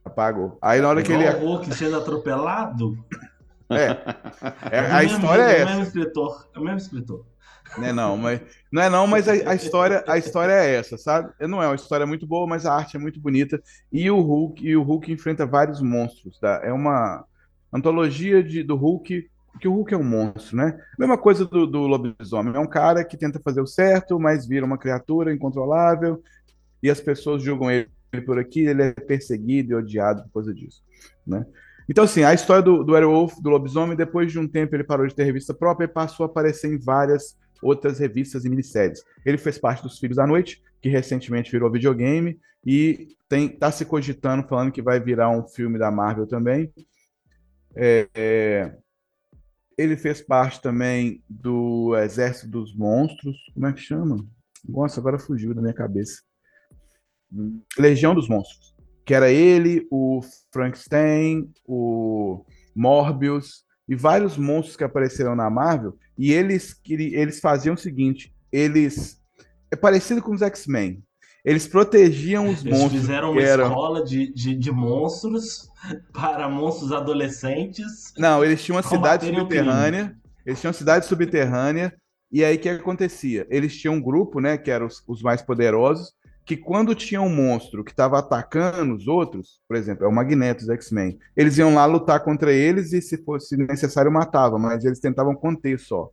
Apagou. 0.09 0.59
Aí 0.61 0.81
na 0.81 0.88
hora 0.88 1.03
que 1.03 1.12
ele. 1.12 1.29
o 1.29 1.38
Hulk 1.38 1.75
sendo 1.75 1.97
atropelado. 1.97 2.99
É. 3.71 3.99
É, 4.71 4.81
o 4.81 4.94
a 4.94 5.03
mesmo 5.03 5.18
história 5.18 5.47
jeito, 5.47 5.61
é 5.61 5.62
o 5.62 5.66
mesmo 5.66 5.81
essa. 5.83 5.88
escritor. 5.88 6.49
É 6.55 6.59
o 6.59 6.62
mesmo 6.62 6.79
escritor. 6.79 7.27
Né, 7.77 7.92
não, 7.92 8.16
mas 8.16 8.40
não 8.73 8.81
é 8.83 8.88
não, 8.88 9.07
mas 9.07 9.29
a, 9.29 9.33
a 9.33 9.55
história, 9.55 10.03
a 10.09 10.16
história 10.16 10.53
é 10.55 10.77
essa, 10.77 10.97
sabe? 10.97 11.31
Não 11.42 11.62
é 11.62 11.66
uma 11.66 11.75
história 11.75 12.07
muito 12.07 12.27
boa, 12.27 12.47
mas 12.47 12.64
a 12.64 12.75
arte 12.75 12.97
é 12.97 12.99
muito 12.99 13.21
bonita 13.21 13.62
e 13.92 14.11
o 14.11 14.23
Hulk 14.23 14.66
e 14.66 14.75
o 14.75 14.83
Hulk 14.83 15.12
enfrenta 15.12 15.44
vários 15.44 15.83
monstros, 15.83 16.38
tá? 16.38 16.62
É 16.64 16.73
uma 16.73 17.27
antologia 17.71 18.42
de, 18.42 18.62
do 18.62 18.75
Hulk, 18.75 19.29
que 19.61 19.68
o 19.68 19.75
Hulk 19.75 19.92
é 19.92 19.99
um 19.99 20.03
monstro, 20.03 20.57
né? 20.57 20.81
Mesma 20.99 21.18
coisa 21.18 21.44
do, 21.44 21.66
do 21.66 21.87
lobisomem, 21.87 22.57
é 22.57 22.59
um 22.59 22.66
cara 22.66 23.05
que 23.05 23.18
tenta 23.18 23.38
fazer 23.38 23.61
o 23.61 23.66
certo, 23.66 24.18
mas 24.18 24.47
vira 24.47 24.64
uma 24.64 24.79
criatura 24.79 25.35
incontrolável 25.35 26.23
e 26.83 26.88
as 26.88 27.03
pessoas 27.03 27.42
julgam 27.42 27.71
ele 27.71 27.90
por 28.25 28.38
aqui, 28.38 28.61
ele 28.61 28.83
é 28.83 28.92
perseguido 28.92 29.73
e 29.73 29.75
odiado 29.75 30.23
por 30.25 30.35
causa 30.35 30.55
disso, 30.55 30.83
né? 31.27 31.47
Então, 31.88 32.05
assim, 32.05 32.23
a 32.23 32.35
história 32.35 32.62
do, 32.62 32.85
do 32.85 32.92
Werewolf, 32.92 33.40
do 33.40 33.49
lobisomem, 33.49 33.97
depois 33.97 34.31
de 34.31 34.38
um 34.38 34.47
tempo 34.47 34.77
ele 34.77 34.85
parou 34.85 35.07
de 35.07 35.14
ter 35.14 35.25
revista 35.25 35.55
própria 35.55 35.87
e 35.87 35.88
passou 35.88 36.25
a 36.25 36.27
aparecer 36.27 36.71
em 36.71 36.79
várias 36.79 37.38
outras 37.62 37.99
revistas 37.99 38.44
e 38.44 38.51
minisséries. 38.51 39.03
Ele 39.25 39.38
fez 39.38 39.59
parte 39.59 39.83
dos 39.83 39.99
Filhos 39.99 40.16
da 40.16 40.27
Noite, 40.27 40.62
que 40.83 40.88
recentemente 40.88 41.51
virou 41.51 41.73
videogame, 41.73 42.38
e 42.64 43.09
tem, 43.29 43.49
tá 43.49 43.73
se 43.73 43.85
cogitando, 43.87 44.47
falando 44.47 44.71
que 44.71 44.83
vai 44.83 45.01
virar 45.01 45.31
um 45.31 45.47
filme 45.49 45.79
da 45.79 45.90
Marvel 45.90 46.27
também. 46.27 46.71
É, 47.75 48.09
é, 48.14 48.77
ele 49.77 49.97
fez 49.97 50.21
parte 50.21 50.61
também 50.61 51.23
do 51.29 51.97
Exército 51.97 52.49
dos 52.49 52.75
Monstros, 52.75 53.37
como 53.55 53.66
é 53.66 53.73
que 53.73 53.81
chama? 53.81 54.27
Nossa, 54.68 55.01
agora 55.01 55.18
fugiu 55.18 55.55
da 55.55 55.62
minha 55.62 55.75
cabeça. 55.75 56.23
Legião 57.78 58.14
dos 58.14 58.28
Monstros, 58.28 58.74
que 59.04 59.14
era 59.14 59.30
ele, 59.30 59.86
o 59.90 60.20
Frankenstein, 60.52 61.50
o 61.66 62.44
Morbius 62.74 63.64
e 63.88 63.96
vários 63.96 64.36
monstros 64.36 64.76
que 64.76 64.84
apareceram 64.84 65.34
na 65.34 65.48
Marvel, 65.48 65.96
e 66.16 66.32
eles, 66.32 66.78
eles 66.88 67.40
faziam 67.40 67.74
o 67.74 67.78
seguinte, 67.78 68.34
eles... 68.52 69.18
É 69.70 69.76
parecido 69.76 70.22
com 70.22 70.32
os 70.32 70.42
X-Men. 70.42 71.02
Eles 71.44 71.66
protegiam 71.66 72.48
os 72.48 72.64
Eles 72.64 72.78
monstros 72.78 73.00
fizeram 73.00 73.32
que 73.32 73.38
uma 73.38 73.48
eram... 73.48 73.68
escola 73.68 74.04
de, 74.04 74.32
de, 74.32 74.54
de 74.54 74.70
monstros 74.70 75.68
para 76.12 76.48
monstros 76.48 76.92
adolescentes. 76.92 78.12
Não, 78.18 78.44
eles 78.44 78.62
tinham 78.62 78.76
uma 78.76 78.82
cidade 78.88 79.26
subterrânea. 79.26 80.16
Eles 80.44 80.60
tinham 80.60 80.70
uma 80.70 80.78
cidade 80.78 81.06
subterrânea. 81.06 81.94
E 82.30 82.44
aí 82.44 82.56
o 82.56 82.58
que 82.58 82.68
acontecia? 82.68 83.46
Eles 83.48 83.76
tinham 83.76 83.94
um 83.94 84.02
grupo, 84.02 84.40
né, 84.40 84.58
que 84.58 84.70
eram 84.70 84.86
os, 84.86 85.02
os 85.06 85.22
mais 85.22 85.40
poderosos, 85.40 86.12
que 86.48 86.56
quando 86.56 86.94
tinha 86.94 87.20
um 87.20 87.28
monstro 87.28 87.84
que 87.84 87.90
estava 87.90 88.18
atacando 88.18 88.94
os 88.94 89.06
outros, 89.06 89.61
por 89.68 89.76
exemplo, 89.76 90.06
é 90.06 90.08
o 90.08 90.12
Magneto 90.12 90.61
dos 90.62 90.70
X-Men, 90.70 91.18
eles 91.37 91.58
iam 91.58 91.74
lá 91.74 91.84
lutar 91.84 92.24
contra 92.24 92.50
eles 92.52 92.92
e, 92.94 93.02
se 93.02 93.22
fosse 93.22 93.54
necessário, 93.56 94.11
matavam, 94.11 94.58
mas 94.58 94.84
eles 94.84 94.98
tentavam 95.00 95.34
conter 95.34 95.78
só. 95.78 96.11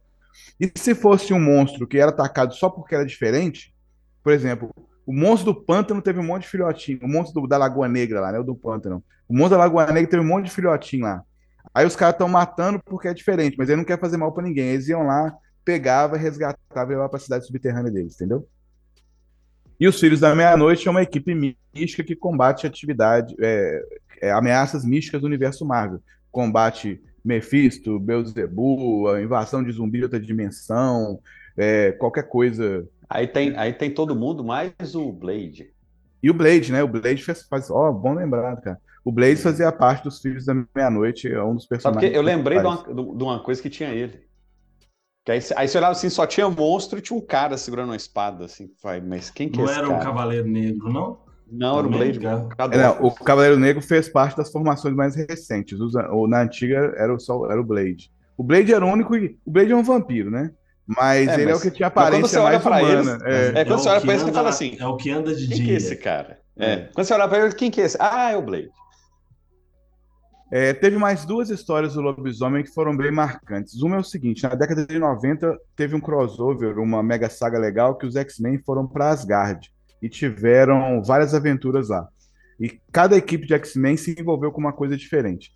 E 0.60 0.72
se 0.78 0.94
fosse 0.94 1.34
um 1.34 1.40
monstro 1.40 1.88
que 1.88 1.98
era 1.98 2.12
atacado 2.12 2.54
só 2.54 2.70
porque 2.70 2.96
era 2.96 3.06
diferente, 3.06 3.74
por 4.24 4.34
exemplo, 4.34 4.70
o 5.06 5.14
monstro 5.14 5.54
do 5.54 5.62
pântano 5.66 6.02
teve 6.02 6.20
um 6.20 6.24
monte 6.26 6.44
de 6.44 6.50
filhotinho, 6.50 7.00
o 7.04 7.08
monstro 7.08 7.42
do- 7.42 7.48
da 7.48 7.58
Lagoa 7.58 7.88
Negra 7.88 8.20
lá, 8.22 8.32
né, 8.32 8.40
o 8.40 8.44
do 8.44 8.56
pântano. 8.56 9.04
O 9.30 9.34
monstro 9.34 9.58
da 9.58 9.64
Lagoa 9.66 9.86
Negra 9.92 10.10
teve 10.12 10.24
um 10.24 10.28
monte 10.28 10.46
de 10.46 10.52
filhotinho 10.52 11.04
lá. 11.04 11.24
Aí 11.74 11.86
os 11.86 11.96
caras 11.96 12.16
estão 12.16 12.28
matando 12.28 12.80
porque 12.86 13.08
é 13.08 13.14
diferente, 13.14 13.56
mas 13.58 13.70
ele 13.70 13.78
não 13.78 13.86
quer 13.86 14.00
fazer 14.00 14.18
mal 14.18 14.34
pra 14.34 14.44
ninguém. 14.44 14.68
Eles 14.70 14.88
iam 14.90 15.04
lá, 15.04 15.34
pegava, 15.64 16.18
resgatava 16.18 16.58
e 16.92 16.96
levava 16.96 17.10
pra 17.10 17.20
cidade 17.20 17.46
subterrânea 17.46 17.92
deles, 17.92 18.16
entendeu? 18.16 18.48
E 19.80 19.88
os 19.88 20.00
Filhos 20.00 20.20
da 20.20 20.34
Meia-Noite 20.34 20.88
é 20.88 20.92
uma 20.92 21.02
equipe 21.02 21.58
mística 21.74 22.04
que 22.04 22.16
combate 22.16 22.66
atividade, 22.66 23.36
é, 23.40 23.82
é, 24.22 24.32
ameaças 24.32 24.86
místicas 24.86 25.22
do 25.22 25.28
universo 25.28 25.66
Marvel. 25.66 26.00
Combate 26.32 27.02
Mephisto, 27.24 28.00
Beelzebub, 28.00 29.08
a 29.08 29.22
invasão 29.22 29.64
de 29.64 29.72
zumbi 29.72 29.98
de 29.98 30.04
outra 30.06 30.20
dimensão, 30.20 31.20
é, 31.58 31.92
qualquer 31.94 32.24
coisa. 32.24 32.88
Aí 33.10 33.28
tem, 33.28 33.56
aí 33.58 33.74
tem 33.74 33.92
todo 33.92 34.16
mundo, 34.16 34.44
mais 34.44 34.96
o 34.96 35.12
Blade. 35.12 35.72
E 36.22 36.30
o 36.30 36.34
Blade, 36.34 36.72
né? 36.72 36.82
O 36.82 36.88
Blade 36.88 37.24
fez, 37.24 37.44
faz, 37.44 37.70
ó, 37.70 37.92
bom 37.92 38.14
lembrado, 38.14 38.62
cara. 38.62 38.80
O 39.04 39.12
Blade 39.12 39.36
fazia 39.36 39.72
parte 39.72 40.04
dos 40.04 40.20
Filhos 40.20 40.46
da 40.46 40.56
Meia-Noite, 40.76 41.28
é 41.28 41.44
um 41.44 41.54
dos 41.54 41.68
personagens. 41.68 42.04
porque 42.04 42.18
eu 42.18 42.24
lembrei 42.24 42.60
de 42.60 42.66
uma, 42.66 42.84
de 42.84 43.24
uma 43.24 43.40
coisa 43.44 43.62
que 43.62 43.70
tinha 43.70 43.90
ele. 43.90 44.25
Que 45.26 45.32
aí, 45.32 45.40
aí 45.56 45.68
você 45.68 45.78
olhava 45.80 45.94
assim, 45.94 46.10
só 46.10 46.26
tinha 46.28 46.48
monstro 46.50 47.00
e 47.00 47.02
tinha 47.02 47.18
um 47.18 47.22
cara 47.26 47.58
segurando 47.58 47.90
uma 47.90 47.96
espada, 47.96 48.46
assim. 48.46 48.70
Vai, 48.84 49.02
mas 49.02 49.32
quem 49.32 49.50
que 49.50 49.60
é 49.60 49.64
Não 49.64 49.70
esse 49.70 49.80
era 49.80 49.88
cara? 49.88 50.00
o 50.00 50.04
Cavaleiro 50.04 50.48
Negro, 50.48 50.94
não? 50.94 51.18
Não, 51.52 51.80
era 51.80 51.88
o 51.88 51.90
Blade. 51.90 52.20
É, 52.26 52.78
não, 52.78 53.02
um. 53.02 53.08
o 53.08 53.12
Cavaleiro 53.12 53.58
Negro 53.60 53.82
fez 53.82 54.08
parte 54.08 54.38
das 54.38 54.52
formações 54.52 54.96
mais 54.96 55.16
recentes. 55.16 55.80
Os- 55.80 55.96
ou 56.12 56.28
na 56.28 56.42
antiga 56.42 56.94
era 56.98 57.14
o, 57.14 57.20
só, 57.20 57.50
era 57.52 57.60
o 57.60 57.64
Blade. 57.64 58.12
O 58.38 58.44
Blade 58.44 58.74
era 58.74 58.86
o 58.86 58.90
único. 58.90 59.16
e- 59.16 59.38
O 59.46 59.52
Blade 59.52 59.72
é 59.72 59.76
um 59.76 59.84
vampiro, 59.84 60.30
né? 60.30 60.52
Mas 60.88 61.28
É, 61.30 61.34
ele 61.34 61.44
é 61.44 61.46
mas- 61.54 61.58
o 61.60 61.62
que 61.64 61.72
tinha 61.72 61.90
quando 61.90 62.04
aparência 62.06 62.28
você 62.28 62.38
olha 62.38 62.60
mais 62.60 62.84
humana. 62.84 63.18
eles- 63.26 63.56
é. 63.56 63.62
É, 63.62 63.66
quando 63.66 63.80
você 63.80 63.88
o 63.88 63.92
olha 63.92 64.02
pra 64.02 64.14
ele, 64.14 64.22
você 64.24 64.32
fala 64.32 64.50
assim, 64.50 64.78
É 64.80 64.86
o 64.86 64.96
que 64.98 65.10
anda 65.10 65.34
de 65.34 65.48
Quem 65.48 65.56
dia. 65.58 65.66
que 65.66 65.72
é 65.72 65.76
esse 65.76 65.96
cara? 65.96 66.40
É. 66.58 66.72
É. 66.72 66.90
Quando 66.94 67.06
você 67.08 67.14
olhar 67.16 67.28
pra 67.28 67.40
ele, 67.46 67.56
quem 67.56 67.72
que 67.72 67.82
é 67.82 67.86
esse? 67.86 67.98
Ah, 68.00 68.32
é 68.32 68.38
o 68.38 68.42
Blade. 68.44 68.70
É, 70.58 70.74
teve 70.74 70.98
mais 70.98 71.26
duas 71.26 71.50
histórias 71.50 71.96
do 71.96 72.02
lobisomem 72.02 72.64
que 72.64 72.74
foram 72.74 72.96
bem 72.96 73.12
marcantes. 73.12 73.82
Uma 73.82 73.98
é 73.98 74.00
o 74.00 74.04
seguinte: 74.06 74.44
na 74.44 74.56
década 74.56 74.86
de 74.86 74.98
90 74.98 75.60
teve 75.76 75.94
um 75.94 76.00
crossover, 76.00 76.80
uma 76.80 77.04
mega 77.04 77.30
saga 77.30 77.60
legal, 77.60 77.98
que 77.98 78.06
os 78.06 78.16
X-Men 78.16 78.60
foram 78.60 78.88
para 78.88 79.10
Asgard 79.10 79.70
e 80.02 80.08
tiveram 80.08 81.04
várias 81.04 81.34
aventuras 81.34 81.90
lá. 81.90 82.08
E 82.58 82.80
cada 82.90 83.18
equipe 83.18 83.46
de 83.46 83.54
X-Men 83.54 83.98
se 83.98 84.16
envolveu 84.18 84.50
com 84.50 84.62
uma 84.62 84.72
coisa 84.72 84.96
diferente. 84.96 85.52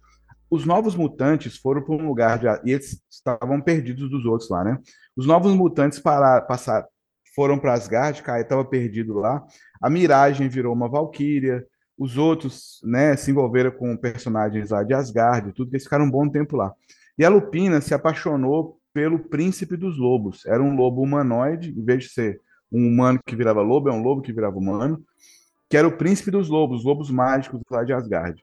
Os 0.51 0.65
novos 0.65 0.97
mutantes 0.97 1.55
foram 1.55 1.81
para 1.81 1.95
um 1.95 2.05
lugar 2.05 2.37
de, 2.37 2.47
e 2.69 2.73
eles 2.73 3.01
estavam 3.09 3.61
perdidos 3.61 4.09
dos 4.09 4.25
outros 4.25 4.49
lá, 4.49 4.65
né? 4.65 4.77
Os 5.15 5.25
novos 5.25 5.53
mutantes 5.53 5.97
para, 5.97 6.41
passar, 6.41 6.85
foram 7.33 7.57
para 7.57 7.71
Asgard, 7.71 8.21
Kai 8.21 8.41
estava 8.41 8.65
perdido 8.65 9.13
lá. 9.13 9.45
A 9.81 9.89
Miragem 9.89 10.49
virou 10.49 10.73
uma 10.73 10.89
Valkyria. 10.89 11.65
Os 11.99 12.17
outros, 12.17 12.79
né, 12.81 13.17
se 13.17 13.29
envolveram 13.29 13.71
com 13.71 13.97
personagens 13.97 14.69
lá 14.69 14.83
de 14.83 14.93
Asgard, 14.93 15.51
tudo, 15.51 15.69
eles 15.73 15.83
ficaram 15.83 16.05
um 16.05 16.11
bom 16.11 16.29
tempo 16.29 16.55
lá. 16.55 16.73
E 17.17 17.25
a 17.25 17.29
Lupina 17.29 17.81
se 17.81 17.93
apaixonou 17.93 18.79
pelo 18.93 19.19
príncipe 19.19 19.75
dos 19.75 19.97
lobos. 19.97 20.45
Era 20.45 20.63
um 20.63 20.77
lobo 20.77 21.01
humanoide, 21.01 21.77
em 21.77 21.83
vez 21.83 22.05
de 22.05 22.09
ser 22.11 22.39
um 22.71 22.87
humano 22.87 23.19
que 23.25 23.35
virava 23.35 23.61
lobo, 23.61 23.89
é 23.89 23.91
um 23.91 24.01
lobo 24.01 24.21
que 24.21 24.31
virava 24.31 24.57
humano, 24.57 25.03
que 25.69 25.75
era 25.75 25.85
o 25.85 25.97
príncipe 25.97 26.31
dos 26.31 26.47
lobos, 26.47 26.85
lobos 26.85 27.11
mágicos 27.11 27.61
lá 27.69 27.83
de 27.83 27.91
Asgard. 27.91 28.41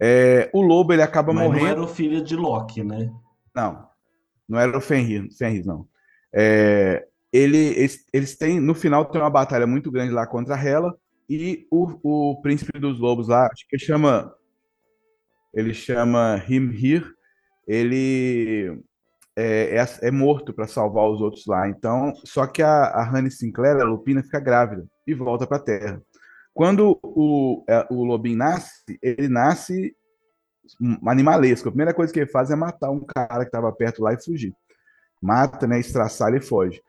É, 0.00 0.48
o 0.54 0.62
lobo 0.62 0.92
ele 0.92 1.02
acaba 1.02 1.32
Mas 1.32 1.44
morrendo. 1.44 1.64
não 1.64 1.70
era 1.70 1.82
o 1.82 1.88
filho 1.88 2.22
de 2.22 2.36
Loki, 2.36 2.84
né? 2.84 3.12
Não, 3.52 3.88
não 4.48 4.56
era 4.56 4.78
o 4.78 4.80
Fenrir, 4.80 5.28
Fenrir 5.36 5.66
não. 5.66 5.84
É, 6.32 7.08
ele, 7.32 7.58
eles, 7.58 8.06
eles 8.12 8.36
têm, 8.36 8.60
no 8.60 8.74
final 8.74 9.04
tem 9.04 9.20
uma 9.20 9.28
batalha 9.28 9.66
muito 9.66 9.90
grande 9.90 10.12
lá 10.12 10.26
contra 10.26 10.54
a 10.54 10.64
Hela 10.64 10.96
e 11.28 11.66
o, 11.70 12.30
o 12.30 12.40
príncipe 12.40 12.78
dos 12.78 12.98
lobos 12.98 13.28
lá, 13.28 13.46
acho 13.52 13.66
que 13.68 13.78
chama, 13.78 14.34
ele 15.52 15.74
chama 15.74 16.42
Himhir, 16.48 17.12
ele 17.66 18.82
é, 19.36 19.76
é, 19.76 20.08
é 20.08 20.10
morto 20.10 20.52
para 20.52 20.66
salvar 20.66 21.08
os 21.08 21.20
outros 21.20 21.46
lá. 21.46 21.68
Então, 21.68 22.12
só 22.24 22.46
que 22.46 22.62
a, 22.62 22.86
a 22.86 23.08
Honey 23.08 23.30
Sinclair, 23.30 23.76
a 23.76 23.84
Lupina, 23.84 24.22
fica 24.22 24.40
grávida 24.40 24.86
e 25.06 25.14
volta 25.14 25.46
para 25.46 25.58
a 25.58 25.60
Terra. 25.60 26.02
Quando 26.52 26.98
o, 27.02 27.64
é, 27.68 27.86
o 27.88 28.02
Lobin 28.02 28.34
nasce, 28.34 28.98
ele 29.00 29.28
nasce 29.28 29.94
animalesco. 31.06 31.68
A 31.68 31.72
primeira 31.72 31.94
coisa 31.94 32.12
que 32.12 32.18
ele 32.18 32.30
faz 32.30 32.50
é 32.50 32.56
matar 32.56 32.90
um 32.90 33.04
cara 33.04 33.44
que 33.44 33.48
estava 33.48 33.70
perto 33.70 34.02
lá 34.02 34.12
e 34.12 34.22
fugir. 34.22 34.52
Mata, 35.22 35.66
né, 35.66 35.78
estraçalha 35.78 36.38
e 36.38 36.40
foge. 36.40 36.82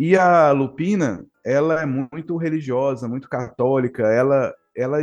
E 0.00 0.16
a 0.16 0.50
Lupina, 0.50 1.26
ela 1.44 1.82
é 1.82 1.84
muito 1.84 2.34
religiosa, 2.38 3.06
muito 3.06 3.28
católica. 3.28 4.04
Ela, 4.04 4.54
ela, 4.74 4.96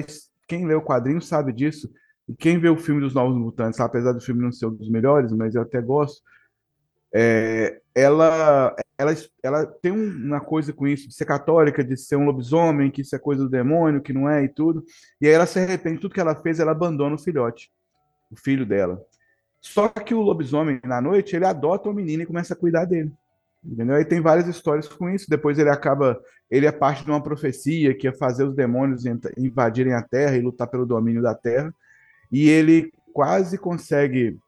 quem 0.48 0.66
lê 0.66 0.74
o 0.74 0.82
quadrinho 0.82 1.22
sabe 1.22 1.54
disso. 1.54 1.88
E 2.28 2.34
quem 2.34 2.58
vê 2.58 2.68
o 2.68 2.76
filme 2.76 3.02
dos 3.02 3.14
Novos 3.14 3.38
Mutantes, 3.38 3.80
apesar 3.80 4.14
do 4.14 4.20
filme 4.20 4.42
não 4.42 4.52
ser 4.52 4.66
um 4.66 4.74
dos 4.74 4.90
melhores, 4.90 5.32
mas 5.32 5.54
eu 5.54 5.62
até 5.62 5.80
gosto, 5.80 6.24
é, 7.14 7.80
ela, 7.94 8.76
ela, 8.98 9.14
ela 9.44 9.66
tem 9.68 9.92
uma 9.92 10.42
coisa 10.42 10.74
com 10.74 10.88
isso, 10.88 11.08
de 11.08 11.14
ser 11.14 11.26
católica, 11.26 11.84
de 11.84 11.96
ser 11.96 12.16
um 12.16 12.26
lobisomem, 12.26 12.90
que 12.90 13.02
isso 13.02 13.16
é 13.16 13.20
coisa 13.20 13.44
do 13.44 13.50
demônio, 13.52 14.02
que 14.02 14.12
não 14.12 14.28
é 14.28 14.46
e 14.46 14.50
tudo. 14.50 14.84
E 15.22 15.28
aí 15.28 15.34
ela 15.34 15.46
se 15.46 15.60
arrepende, 15.60 16.02
tudo 16.02 16.16
que 16.16 16.20
ela 16.20 16.34
fez, 16.34 16.60
ela 16.60 16.72
abandona 16.72 17.14
o 17.14 17.20
filhote, 17.20 17.72
o 18.32 18.36
filho 18.36 18.66
dela. 18.66 19.00
Só 19.62 19.90
que 19.90 20.16
o 20.16 20.22
lobisomem, 20.22 20.80
na 20.84 21.00
noite, 21.00 21.36
ele 21.36 21.46
adota 21.46 21.88
o 21.88 21.94
menino 21.94 22.24
e 22.24 22.26
começa 22.26 22.56
a 22.56 22.58
cuidar 22.58 22.86
dele. 22.86 23.12
Entendeu? 23.68 23.96
Aí 23.96 24.06
tem 24.06 24.22
várias 24.22 24.48
histórias 24.48 24.88
com 24.88 25.10
isso. 25.10 25.26
Depois 25.30 25.60
ele 25.60 25.70
acaba. 25.70 26.18
Ele 26.50 26.66
é 26.66 26.72
parte 26.72 27.04
de 27.04 27.12
uma 27.12 27.22
profecia 27.22 27.94
que 27.94 28.08
ia 28.08 28.14
fazer 28.14 28.46
os 28.46 28.56
demônios 28.56 29.04
invadirem 29.38 29.94
a 29.94 30.02
Terra 30.02 30.38
e 30.38 30.42
lutar 30.42 30.68
pelo 30.68 30.86
domínio 30.86 31.22
da 31.22 31.36
Terra. 31.36 31.74
E 32.32 32.50
ele 32.50 32.94
quase 33.14 33.58
consegue 33.58 34.40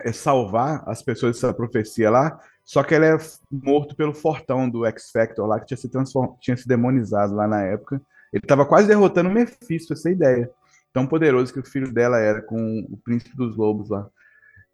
é, 0.00 0.12
salvar 0.12 0.82
as 0.86 1.02
pessoas 1.02 1.36
dessa 1.36 1.54
profecia 1.54 2.10
lá, 2.10 2.38
só 2.64 2.82
que 2.82 2.94
ele 2.94 3.06
é 3.06 3.16
morto 3.50 3.94
pelo 3.94 4.12
fortão 4.12 4.68
do 4.68 4.84
X 4.86 5.10
Factor 5.10 5.46
lá, 5.46 5.60
que 5.60 5.66
tinha 5.66 5.78
se, 5.78 5.88
transform... 5.88 6.34
tinha 6.40 6.56
se 6.56 6.66
demonizado 6.66 7.34
lá 7.34 7.46
na 7.46 7.62
época. 7.62 8.00
Ele 8.32 8.42
estava 8.42 8.66
quase 8.66 8.88
derrotando 8.88 9.28
o 9.28 9.32
Mephisto, 9.32 9.92
essa 9.92 10.10
ideia. 10.10 10.50
Tão 10.92 11.06
poderoso 11.06 11.52
que 11.52 11.60
o 11.60 11.64
filho 11.64 11.92
dela 11.92 12.18
era 12.18 12.42
com 12.42 12.80
o 12.90 12.96
príncipe 12.96 13.36
dos 13.36 13.56
lobos 13.56 13.90
lá. 13.90 14.08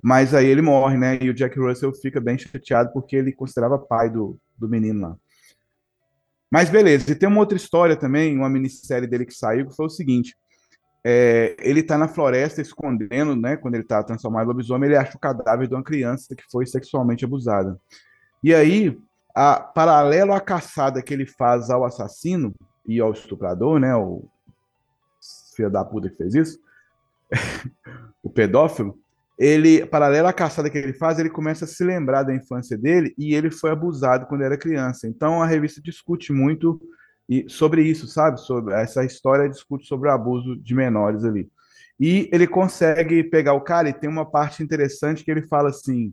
Mas 0.03 0.35
aí 0.35 0.47
ele 0.47 0.63
morre, 0.63 0.97
né? 0.97 1.19
E 1.21 1.29
o 1.29 1.35
Jack 1.35 1.59
Russell 1.59 1.93
fica 1.93 2.21
bem 2.21 2.39
chateado 2.39 2.93
porque 2.93 3.17
ele 3.17 3.33
considerava 3.33 3.79
pai 3.79 4.09
do, 4.09 4.39
do 4.57 4.69
menino 4.69 5.01
lá. 5.01 5.17
Mas 6.51 6.69
beleza, 6.69 7.13
e 7.13 7.15
tem 7.15 7.29
uma 7.29 7.39
outra 7.39 7.57
história 7.57 7.95
também, 7.95 8.37
uma 8.37 8.49
minissérie 8.49 9.07
dele 9.07 9.25
que 9.25 9.35
saiu, 9.35 9.69
que 9.69 9.77
foi 9.77 9.87
o 9.87 9.91
seguinte: 9.91 10.37
é, 11.05 11.55
ele 11.61 11.81
está 11.81 11.97
na 11.97 12.09
floresta 12.09 12.61
escondendo, 12.61 13.37
né? 13.37 13.57
Quando 13.57 13.75
ele 13.75 13.85
está 13.85 14.03
transformado 14.03 14.45
em 14.45 14.49
lobisomem, 14.49 14.89
ele 14.89 14.99
acha 14.99 15.17
o 15.17 15.21
cadáver 15.21 15.69
de 15.69 15.75
uma 15.75 15.85
criança 15.85 16.35
que 16.35 16.43
foi 16.51 16.67
sexualmente 16.67 17.25
abusada. 17.25 17.79
E 18.43 18.55
aí, 18.55 18.99
a, 19.35 19.61
paralelo 19.61 20.33
à 20.33 20.41
caçada 20.41 21.03
que 21.03 21.15
ele 21.15 21.27
faz 21.27 21.71
ao 21.71 21.85
assassino 21.85 22.53
e 22.87 23.01
ao 23.01 23.13
estuprador, 23.13 23.79
né? 23.79 23.95
O 23.95 24.25
filho 25.55 25.71
da 25.71 25.85
puta 25.85 26.11
que 26.11 26.17
fez 26.17 26.35
isso, 26.35 26.59
o 28.23 28.31
pedófilo, 28.31 28.99
ele, 29.41 29.87
paralelo 29.87 30.29
à 30.29 30.35
caçada 30.35 30.69
que 30.69 30.77
ele 30.77 30.93
faz, 30.93 31.19
ele 31.19 31.31
começa 31.31 31.65
a 31.65 31.69
se 31.69 31.83
lembrar 31.83 32.25
da 32.25 32.35
infância 32.35 32.77
dele 32.77 33.15
e 33.17 33.35
ele 33.35 33.51
foi 33.51 33.71
abusado 33.71 34.27
quando 34.27 34.45
era 34.45 34.59
criança. 34.59 35.09
Então 35.09 35.43
a 35.43 35.47
revista 35.47 35.81
discute 35.81 36.31
muito 36.31 36.79
sobre 37.49 37.83
isso, 37.83 38.07
sabe? 38.07 38.39
Sobre 38.39 38.75
essa 38.75 39.03
história 39.03 39.49
discute 39.49 39.87
sobre 39.87 40.11
o 40.11 40.13
abuso 40.13 40.57
de 40.57 40.75
menores 40.75 41.25
ali. 41.25 41.51
E 41.99 42.29
ele 42.31 42.47
consegue 42.47 43.25
pegar 43.25 43.55
o 43.55 43.63
cara 43.63 43.89
e 43.89 43.95
tem 43.95 44.11
uma 44.11 44.31
parte 44.31 44.63
interessante 44.63 45.25
que 45.25 45.31
ele 45.31 45.47
fala 45.47 45.71
assim: 45.71 46.13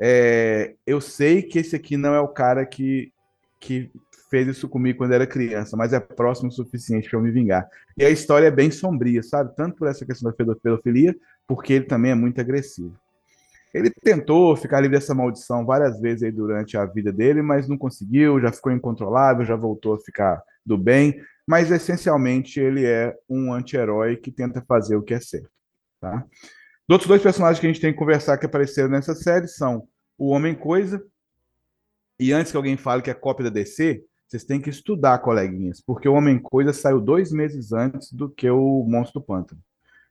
é, 0.00 0.74
eu 0.86 1.02
sei 1.02 1.42
que 1.42 1.58
esse 1.58 1.76
aqui 1.76 1.98
não 1.98 2.14
é 2.14 2.20
o 2.20 2.28
cara 2.28 2.64
que, 2.64 3.12
que 3.60 3.90
fez 4.30 4.48
isso 4.48 4.70
comigo 4.70 4.98
quando 4.98 5.12
era 5.12 5.26
criança, 5.26 5.76
mas 5.76 5.92
é 5.92 6.00
próximo 6.00 6.48
o 6.48 6.52
suficiente 6.52 7.10
para 7.10 7.18
eu 7.18 7.22
me 7.22 7.30
vingar. 7.30 7.68
E 7.96 8.04
a 8.04 8.10
história 8.10 8.46
é 8.46 8.50
bem 8.50 8.70
sombria, 8.70 9.22
sabe? 9.22 9.54
Tanto 9.54 9.76
por 9.76 9.86
essa 9.86 10.06
questão 10.06 10.30
da 10.30 10.36
pedofilia, 10.36 11.14
porque 11.46 11.72
ele 11.72 11.84
também 11.84 12.12
é 12.12 12.14
muito 12.14 12.40
agressivo. 12.40 12.94
Ele 13.72 13.90
tentou 13.90 14.56
ficar 14.56 14.80
livre 14.80 14.96
dessa 14.96 15.14
maldição 15.14 15.66
várias 15.66 16.00
vezes 16.00 16.22
aí 16.22 16.30
durante 16.30 16.76
a 16.76 16.86
vida 16.86 17.12
dele, 17.12 17.42
mas 17.42 17.68
não 17.68 17.76
conseguiu, 17.76 18.40
já 18.40 18.52
ficou 18.52 18.70
incontrolável, 18.70 19.44
já 19.44 19.56
voltou 19.56 19.94
a 19.94 19.98
ficar 19.98 20.40
do 20.64 20.78
bem, 20.78 21.20
mas 21.46 21.70
essencialmente 21.72 22.60
ele 22.60 22.86
é 22.86 23.14
um 23.28 23.52
anti-herói 23.52 24.16
que 24.16 24.30
tenta 24.30 24.64
fazer 24.66 24.94
o 24.94 25.02
que 25.02 25.14
é 25.14 25.20
certo. 25.20 25.50
Tá? 26.00 26.24
Os 26.88 26.92
outros 26.92 27.08
dois 27.08 27.22
personagens 27.22 27.58
que 27.58 27.66
a 27.66 27.72
gente 27.72 27.80
tem 27.80 27.92
que 27.92 27.98
conversar 27.98 28.38
que 28.38 28.46
apareceram 28.46 28.90
nessa 28.90 29.14
série 29.14 29.48
são 29.48 29.88
o 30.16 30.28
Homem-Coisa, 30.28 31.04
e 32.18 32.32
antes 32.32 32.52
que 32.52 32.56
alguém 32.56 32.76
fale 32.76 33.02
que 33.02 33.10
é 33.10 33.14
cópia 33.14 33.44
da 33.44 33.50
DC, 33.50 34.04
vocês 34.28 34.44
têm 34.44 34.60
que 34.60 34.70
estudar, 34.70 35.18
coleguinhas, 35.18 35.80
porque 35.80 36.08
o 36.08 36.14
Homem-Coisa 36.14 36.72
saiu 36.72 37.00
dois 37.00 37.32
meses 37.32 37.72
antes 37.72 38.12
do 38.12 38.30
que 38.30 38.48
o 38.48 38.84
Monstro 38.84 39.20
do 39.20 39.26
Pântano. 39.26 39.60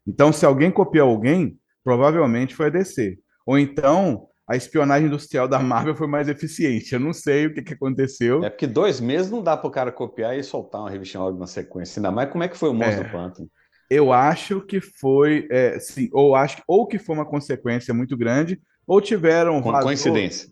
Então, 0.07 0.33
se 0.33 0.45
alguém 0.45 0.71
copiou 0.71 1.09
alguém, 1.09 1.57
provavelmente 1.83 2.55
foi 2.55 2.67
a 2.67 2.69
DC. 2.69 3.17
Ou 3.45 3.57
então, 3.57 4.27
a 4.47 4.55
espionagem 4.55 5.07
industrial 5.07 5.47
da 5.47 5.59
Marvel 5.59 5.95
foi 5.95 6.07
mais 6.07 6.27
eficiente. 6.27 6.93
Eu 6.93 6.99
não 6.99 7.13
sei 7.13 7.47
o 7.47 7.53
que, 7.53 7.61
que 7.61 7.73
aconteceu. 7.73 8.43
É 8.43 8.49
porque 8.49 8.67
dois 8.67 8.99
meses 8.99 9.31
não 9.31 9.41
dá 9.41 9.55
para 9.55 9.67
o 9.67 9.71
cara 9.71 9.91
copiar 9.91 10.37
e 10.37 10.43
soltar 10.43 10.81
uma 10.81 10.89
revista 10.89 11.19
logo 11.19 11.37
na 11.37 11.47
sequência. 11.47 11.99
Ainda 11.99 12.11
mais 12.11 12.29
como 12.29 12.43
é 12.43 12.47
que 12.47 12.57
foi 12.57 12.69
o 12.69 12.73
Monstro 12.73 13.01
é, 13.01 13.03
do 13.03 13.11
Pântano. 13.11 13.49
Eu 13.89 14.11
acho 14.11 14.61
que 14.61 14.81
foi, 14.81 15.47
é, 15.51 15.79
sim, 15.79 16.09
ou 16.11 16.35
acho 16.35 16.61
ou 16.67 16.87
que 16.87 16.97
foi 16.97 17.15
uma 17.15 17.25
consequência 17.25 17.93
muito 17.93 18.17
grande, 18.17 18.61
ou 18.87 18.99
tiveram. 18.99 19.61
Com 19.61 19.71
coincidência. 19.79 20.49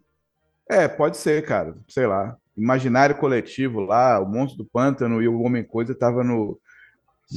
É, 0.69 0.87
pode 0.87 1.17
ser, 1.17 1.43
cara. 1.45 1.75
Sei 1.87 2.05
lá. 2.05 2.35
Imaginário 2.55 3.15
coletivo 3.15 3.79
lá, 3.79 4.19
o 4.19 4.25
Monstro 4.25 4.63
do 4.63 4.69
Pântano 4.69 5.21
e 5.21 5.27
o 5.27 5.41
Homem 5.41 5.63
Coisa 5.63 5.93
estavam 5.93 6.23
no, 6.23 6.59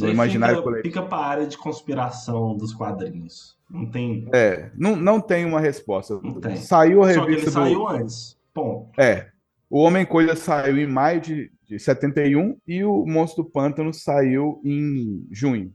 no 0.01 0.09
imaginário 0.09 0.57
fica, 0.57 0.65
coletivo. 0.65 0.95
Fica 0.95 1.07
para 1.07 1.19
a 1.19 1.27
área 1.27 1.47
de 1.47 1.57
conspiração 1.57 2.57
dos 2.57 2.73
quadrinhos. 2.73 3.57
Não 3.71 3.91
tem. 3.91 4.29
É, 4.33 4.71
não, 4.77 4.97
não 4.97 5.21
tem 5.21 5.45
uma 5.45 5.61
resposta. 5.61 6.19
Tem. 6.41 6.57
Saiu 6.57 7.03
a 7.03 7.09
revista. 7.09 7.21
Só 7.21 7.27
que 7.27 7.33
ele 7.33 7.45
do... 7.45 7.51
saiu 7.51 7.89
antes. 7.89 8.39
Bom. 8.55 8.91
É. 8.99 9.31
O 9.69 9.81
Homem 9.81 10.07
Coisa 10.07 10.37
saiu 10.37 10.79
em 10.79 10.87
maio 10.87 11.21
de, 11.21 11.51
de 11.65 11.79
71 11.79 12.57
e 12.67 12.85
o 12.85 13.05
Monstro 13.07 13.43
do 13.43 13.51
Pântano 13.51 13.93
saiu 13.93 14.61
em 14.65 15.27
junho. 15.31 15.75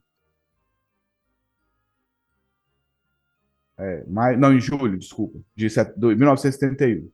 É, 3.78 4.04
maio, 4.08 4.38
não, 4.38 4.54
em 4.54 4.60
julho, 4.60 4.98
desculpa, 4.98 5.40
de, 5.56 5.68
de 5.68 6.16
1971. 6.16 7.10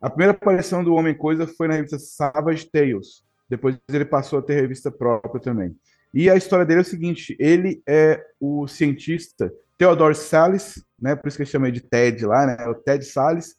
A 0.00 0.10
primeira 0.10 0.32
aparição 0.32 0.84
do 0.84 0.94
Homem 0.94 1.16
Coisa 1.16 1.46
foi 1.46 1.68
na 1.68 1.74
revista 1.74 1.98
Savage 1.98 2.66
Tales. 2.66 3.24
Depois 3.48 3.78
ele 3.88 4.04
passou 4.04 4.40
a 4.40 4.42
ter 4.42 4.60
revista 4.60 4.90
própria 4.90 5.40
também. 5.40 5.76
E 6.12 6.30
a 6.30 6.36
história 6.36 6.64
dele 6.64 6.80
é 6.80 6.82
o 6.82 6.84
seguinte: 6.84 7.36
ele 7.38 7.82
é 7.86 8.24
o 8.40 8.66
cientista 8.66 9.52
Theodore 9.78 10.14
Salles, 10.14 10.82
né, 11.00 11.14
por 11.14 11.28
isso 11.28 11.36
que 11.36 11.44
chamei 11.44 11.70
de 11.70 11.80
Ted 11.80 12.24
lá, 12.24 12.46
né, 12.46 12.66
o 12.66 12.74
Ted 12.74 13.04
Salles, 13.04 13.54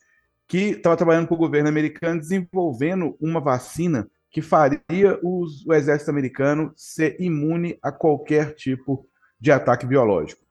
que 0.47 0.71
estava 0.71 0.97
trabalhando 0.97 1.27
para 1.27 1.35
o 1.35 1.37
governo 1.37 1.69
americano 1.69 2.19
desenvolvendo 2.19 3.15
uma 3.21 3.39
vacina 3.39 4.09
que 4.31 4.41
faria 4.41 5.19
os, 5.23 5.65
o 5.65 5.73
exército 5.73 6.11
americano 6.11 6.73
ser 6.75 7.15
imune 7.19 7.77
a 7.81 7.91
qualquer 7.91 8.55
tipo 8.55 9.07
de 9.39 9.51
ataque 9.51 9.85
biológico. 9.85 10.41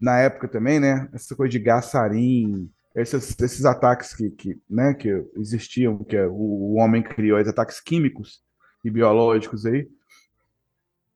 na 0.00 0.18
época 0.18 0.48
também, 0.48 0.80
né? 0.80 1.08
Essa 1.12 1.36
coisa 1.36 1.50
de 1.50 1.58
gás 1.58 1.86
sarin, 1.86 2.70
esses, 2.94 3.38
esses 3.40 3.64
ataques 3.64 4.14
que, 4.14 4.30
que, 4.30 4.60
né, 4.68 4.94
que 4.94 5.08
existiam, 5.36 5.98
que 5.98 6.18
o, 6.18 6.32
o 6.32 6.74
homem 6.76 7.02
criou, 7.02 7.38
esses 7.38 7.52
ataques 7.52 7.80
químicos 7.80 8.40
e 8.84 8.90
biológicos 8.90 9.66
aí. 9.66 9.88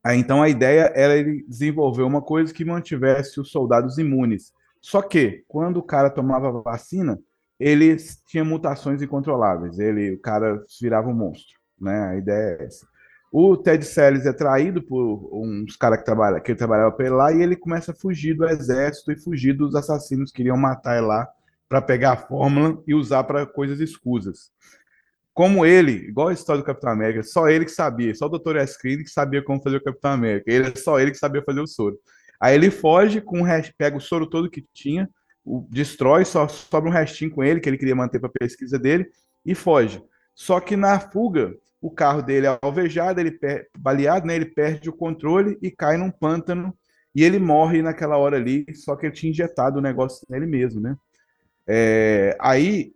Então 0.06 0.42
a 0.42 0.48
ideia 0.48 0.92
era 0.94 1.16
ele 1.16 1.44
desenvolver 1.48 2.02
uma 2.02 2.20
coisa 2.20 2.52
que 2.52 2.64
mantivesse 2.64 3.40
os 3.40 3.50
soldados 3.50 3.96
imunes. 3.96 4.52
Só 4.80 5.00
que, 5.00 5.44
quando 5.48 5.78
o 5.78 5.82
cara 5.82 6.10
tomava 6.10 6.52
vacina, 6.60 7.18
ele 7.58 7.96
tinha 8.26 8.44
mutações 8.44 9.00
incontroláveis. 9.00 9.78
Ele, 9.78 10.12
o 10.12 10.20
cara 10.20 10.62
virava 10.80 11.08
um 11.08 11.14
monstro, 11.14 11.58
né? 11.80 12.08
A 12.08 12.16
ideia 12.16 12.58
é 12.60 12.64
essa. 12.64 12.86
O 13.32 13.56
Ted 13.56 13.84
Salles 13.84 14.26
é 14.26 14.32
traído 14.32 14.82
por 14.82 15.28
uns 15.32 15.74
caras 15.74 15.98
que, 15.98 16.04
trabalha, 16.04 16.38
que 16.38 16.52
ele 16.52 16.58
trabalhava 16.58 16.94
ele 17.00 17.10
lá 17.10 17.32
e 17.32 17.42
ele 17.42 17.56
começa 17.56 17.90
a 17.90 17.94
fugir 17.94 18.34
do 18.34 18.46
exército 18.46 19.10
e 19.10 19.16
fugir 19.16 19.54
dos 19.54 19.74
assassinos 19.74 20.30
que 20.30 20.36
queriam 20.36 20.56
matar 20.56 20.98
ele 20.98 21.06
lá 21.06 21.26
para 21.68 21.82
pegar 21.82 22.12
a 22.12 22.16
fórmula 22.16 22.80
e 22.86 22.94
usar 22.94 23.24
para 23.24 23.44
coisas 23.44 23.80
escusas. 23.80 24.52
Como 25.34 25.66
ele, 25.66 25.92
igual 26.08 26.28
a 26.28 26.32
história 26.32 26.62
do 26.62 26.64
Capitão 26.64 26.90
América, 26.90 27.24
só 27.24 27.48
ele 27.48 27.64
que 27.64 27.72
sabia, 27.72 28.14
só 28.14 28.26
o 28.26 28.38
Dr. 28.38 28.56
Escreen 28.58 29.02
que 29.02 29.10
sabia 29.10 29.42
como 29.42 29.60
fazer 29.60 29.78
o 29.78 29.82
Capitão 29.82 30.12
América. 30.12 30.50
Ele 30.50 30.68
é 30.68 30.76
só 30.76 31.00
ele 31.00 31.10
que 31.10 31.18
sabia 31.18 31.42
fazer 31.42 31.60
o 31.60 31.66
soro. 31.66 31.98
Aí 32.40 32.54
ele 32.54 32.70
foge 32.70 33.20
com 33.20 33.42
o 33.42 33.46
pega 33.76 33.96
o 33.96 34.00
soro 34.00 34.28
todo 34.30 34.48
que 34.48 34.64
tinha, 34.72 35.10
o, 35.44 35.66
destrói, 35.68 36.24
só 36.24 36.46
sobra 36.46 36.88
um 36.88 36.92
restinho 36.92 37.32
com 37.32 37.42
ele 37.42 37.58
que 37.58 37.68
ele 37.68 37.76
queria 37.76 37.96
manter 37.96 38.20
para 38.20 38.30
pesquisa 38.30 38.78
dele 38.78 39.06
e 39.44 39.56
foge. 39.56 40.00
Só 40.34 40.60
que 40.60 40.76
na 40.76 41.00
fuga, 41.00 41.52
o 41.80 41.90
carro 41.90 42.22
dele 42.22 42.46
é 42.46 42.58
alvejado, 42.62 43.20
ele 43.20 43.36
baleado, 43.76 44.26
né? 44.26 44.36
Ele 44.36 44.46
perde 44.46 44.88
o 44.88 44.92
controle 44.92 45.58
e 45.60 45.70
cai 45.70 45.96
num 45.96 46.10
pântano 46.10 46.72
e 47.14 47.22
ele 47.22 47.38
morre 47.38 47.82
naquela 47.82 48.16
hora 48.16 48.36
ali, 48.36 48.64
só 48.74 48.96
que 48.96 49.06
ele 49.06 49.14
tinha 49.14 49.30
injetado 49.30 49.78
o 49.78 49.82
negócio 49.82 50.26
nele 50.28 50.46
mesmo, 50.46 50.80
né? 50.80 50.96
É, 51.66 52.36
aí 52.40 52.92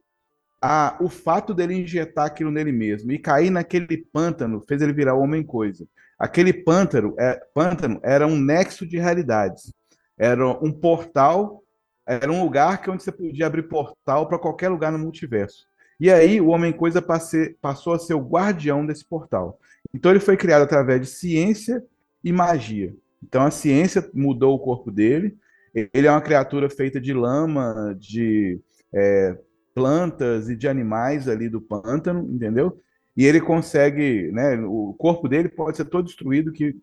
a, 0.61 0.97
o 1.01 1.09
fato 1.09 1.55
dele 1.55 1.75
injetar 1.75 2.27
aquilo 2.27 2.51
nele 2.51 2.73
mesmo 2.73 3.13
e 3.13 3.19
cair 3.19 3.51
naquele 3.51 3.97
pântano 3.97 4.63
fez 4.67 4.83
ele 4.83 4.93
virar 4.93 5.15
homem-coisa. 5.15 5.87
Aquele 6.19 6.53
pântano, 6.53 7.15
é, 7.19 7.41
pântano 7.55 8.01
era 8.03 8.27
um 8.27 8.37
nexo 8.37 8.87
de 8.87 8.99
realidades. 8.99 9.73
Era 10.19 10.47
um 10.47 10.73
portal, 10.73 11.63
era 12.07 12.31
um 12.31 12.43
lugar 12.43 12.83
que 12.83 12.91
onde 12.91 13.03
você 13.03 13.13
podia 13.13 13.47
abrir 13.47 13.69
portal 13.69 14.29
para 14.29 14.39
qualquer 14.39 14.69
lugar 14.69 14.91
no 14.91 14.99
multiverso. 14.99 15.67
E 16.01 16.11
aí 16.11 16.41
o 16.41 16.49
Homem-Coisa 16.49 17.03
passou 17.03 17.93
a 17.93 17.99
ser 17.99 18.15
o 18.15 18.21
guardião 18.21 18.85
desse 18.85 19.05
portal. 19.05 19.59
Então 19.95 20.11
ele 20.11 20.21
foi 20.21 20.37
criado 20.37 20.63
através 20.63 21.01
de 21.01 21.07
ciência 21.07 21.85
e 22.23 22.33
magia. 22.33 22.95
Então 23.23 23.45
a 23.45 23.51
ciência 23.51 24.09
mudou 24.13 24.55
o 24.55 24.59
corpo 24.59 24.91
dele. 24.91 25.37
Ele 25.75 26.07
é 26.07 26.11
uma 26.11 26.21
criatura 26.21 26.69
feita 26.69 27.01
de 27.01 27.13
lama, 27.13 27.97
de 27.99 28.61
é, 28.93 29.37
plantas 29.79 30.51
e 30.51 30.57
de 30.57 30.67
animais 30.67 31.29
ali 31.29 31.49
do 31.49 31.61
pântano, 31.61 32.29
entendeu? 32.29 32.81
E 33.17 33.25
ele 33.25 33.41
consegue, 33.41 34.33
né? 34.33 34.59
O 34.65 34.93
corpo 34.99 35.29
dele 35.29 35.49
pode 35.49 35.77
ser 35.77 35.85
todo 35.85 36.07
destruído 36.07 36.53
que 36.53 36.77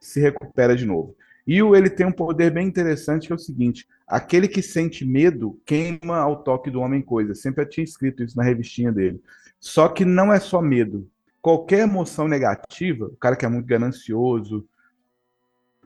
se 0.00 0.18
recupera 0.18 0.74
de 0.74 0.86
novo. 0.86 1.14
E 1.46 1.62
o, 1.62 1.76
ele 1.76 1.90
tem 1.90 2.06
um 2.06 2.12
poder 2.12 2.50
bem 2.50 2.66
interessante 2.66 3.26
que 3.26 3.32
é 3.32 3.36
o 3.36 3.38
seguinte: 3.38 3.86
aquele 4.06 4.48
que 4.48 4.62
sente 4.62 5.04
medo 5.04 5.60
queima 5.66 6.16
ao 6.16 6.42
toque 6.42 6.70
do 6.70 6.80
homem 6.80 7.02
coisa. 7.02 7.34
Sempre 7.34 7.66
tinha 7.66 7.84
escrito 7.84 8.22
isso 8.22 8.36
na 8.36 8.42
revistinha 8.42 8.90
dele. 8.90 9.20
Só 9.60 9.88
que 9.88 10.06
não 10.06 10.32
é 10.32 10.40
só 10.40 10.62
medo. 10.62 11.06
Qualquer 11.42 11.80
emoção 11.80 12.26
negativa, 12.26 13.06
o 13.06 13.16
cara 13.16 13.36
que 13.36 13.44
é 13.44 13.48
muito 13.48 13.66
ganancioso, 13.66 14.66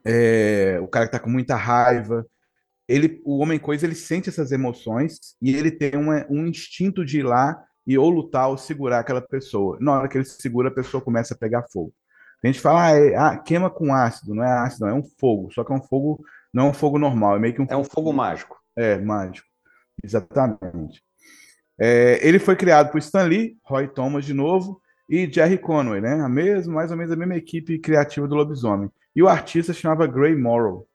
é, 0.05 0.79
o 0.81 0.87
cara 0.87 1.07
que 1.07 1.15
está 1.15 1.19
com 1.19 1.29
muita 1.29 1.55
raiva, 1.55 2.25
ele, 2.87 3.21
o 3.23 3.37
homem 3.39 3.59
coisa, 3.59 3.85
ele 3.85 3.95
sente 3.95 4.29
essas 4.29 4.51
emoções 4.51 5.35
e 5.41 5.55
ele 5.55 5.71
tem 5.71 5.95
uma, 5.95 6.25
um 6.29 6.45
instinto 6.45 7.05
de 7.05 7.19
ir 7.19 7.23
lá 7.23 7.63
e 7.85 7.97
ou 7.97 8.09
lutar 8.09 8.49
ou 8.49 8.57
segurar 8.57 8.99
aquela 8.99 9.21
pessoa. 9.21 9.77
Na 9.79 9.93
hora 9.93 10.07
que 10.07 10.17
ele 10.17 10.25
segura, 10.25 10.69
a 10.69 10.73
pessoa 10.73 11.01
começa 11.01 11.33
a 11.33 11.37
pegar 11.37 11.65
fogo. 11.71 11.93
A 12.43 12.47
gente 12.47 12.59
fala, 12.59 12.87
ah, 12.87 12.91
é, 12.91 13.15
ah, 13.15 13.37
queima 13.37 13.69
com 13.69 13.93
ácido, 13.93 14.35
não 14.35 14.43
é 14.43 14.51
ácido, 14.51 14.85
não, 14.85 14.91
é 14.91 14.99
um 14.99 15.03
fogo. 15.17 15.49
Só 15.53 15.63
que 15.63 15.71
é 15.71 15.75
um 15.75 15.81
fogo, 15.81 16.23
não 16.53 16.67
é 16.67 16.69
um 16.69 16.73
fogo 16.73 16.99
normal, 16.99 17.37
é 17.37 17.39
meio 17.39 17.53
que 17.53 17.61
um. 17.61 17.67
É 17.69 17.77
um 17.77 17.85
fogo 17.85 18.11
mágico. 18.11 18.59
É, 18.75 18.97
mágico. 18.97 19.47
Exatamente. 20.03 21.01
É, 21.79 22.19
ele 22.25 22.39
foi 22.39 22.55
criado 22.55 22.91
por 22.91 22.97
Stan 22.97 23.23
Lee, 23.23 23.57
Roy 23.63 23.87
Thomas 23.87 24.25
de 24.25 24.33
novo, 24.33 24.81
e 25.09 25.31
Jerry 25.31 25.57
Conway, 25.57 26.01
né? 26.01 26.19
A 26.21 26.27
mesma, 26.27 26.73
mais 26.73 26.91
ou 26.91 26.97
menos 26.97 27.13
a 27.13 27.15
mesma 27.15 27.35
equipe 27.35 27.79
criativa 27.79 28.27
do 28.27 28.35
Lobisomem. 28.35 28.89
E 29.15 29.23
o 29.23 29.29
artista 29.29 29.71
chamava 29.71 30.07
Gray 30.07 30.35
Morrow, 30.35 30.85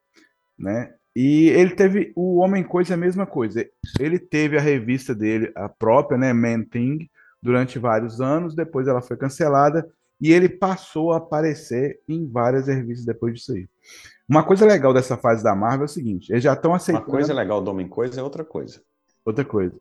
né? 0.57 0.93
E 1.15 1.49
ele 1.49 1.71
teve 1.71 2.11
o 2.15 2.37
Homem 2.37 2.63
Coisa 2.63 2.93
a 2.93 2.97
mesma 2.97 3.25
coisa. 3.25 3.65
Ele 3.99 4.19
teve 4.19 4.57
a 4.57 4.61
revista 4.61 5.13
dele, 5.13 5.51
a 5.55 5.67
própria, 5.67 6.17
né, 6.17 6.31
Man 6.33 6.63
Thing, 6.63 7.09
durante 7.41 7.79
vários 7.79 8.21
anos. 8.21 8.55
Depois 8.55 8.87
ela 8.87 9.01
foi 9.01 9.17
cancelada 9.17 9.89
e 10.21 10.31
ele 10.31 10.49
passou 10.49 11.13
a 11.13 11.17
aparecer 11.17 11.99
em 12.07 12.27
várias 12.29 12.67
revistas 12.67 13.05
depois 13.05 13.33
disso 13.33 13.53
aí. 13.53 13.67
Uma 14.27 14.43
coisa 14.43 14.65
legal 14.65 14.93
dessa 14.93 15.17
fase 15.17 15.43
da 15.43 15.55
Marvel 15.55 15.83
é 15.83 15.85
o 15.85 15.89
seguinte: 15.89 16.31
eles 16.31 16.43
já 16.43 16.53
estão 16.53 16.73
aceitando. 16.73 17.07
Uma 17.07 17.11
coisa 17.11 17.33
legal 17.33 17.61
do 17.61 17.71
Homem 17.71 17.87
Coisa 17.87 18.19
é 18.19 18.23
outra 18.23 18.43
coisa. 18.43 18.81
Outra 19.25 19.43
coisa. 19.43 19.75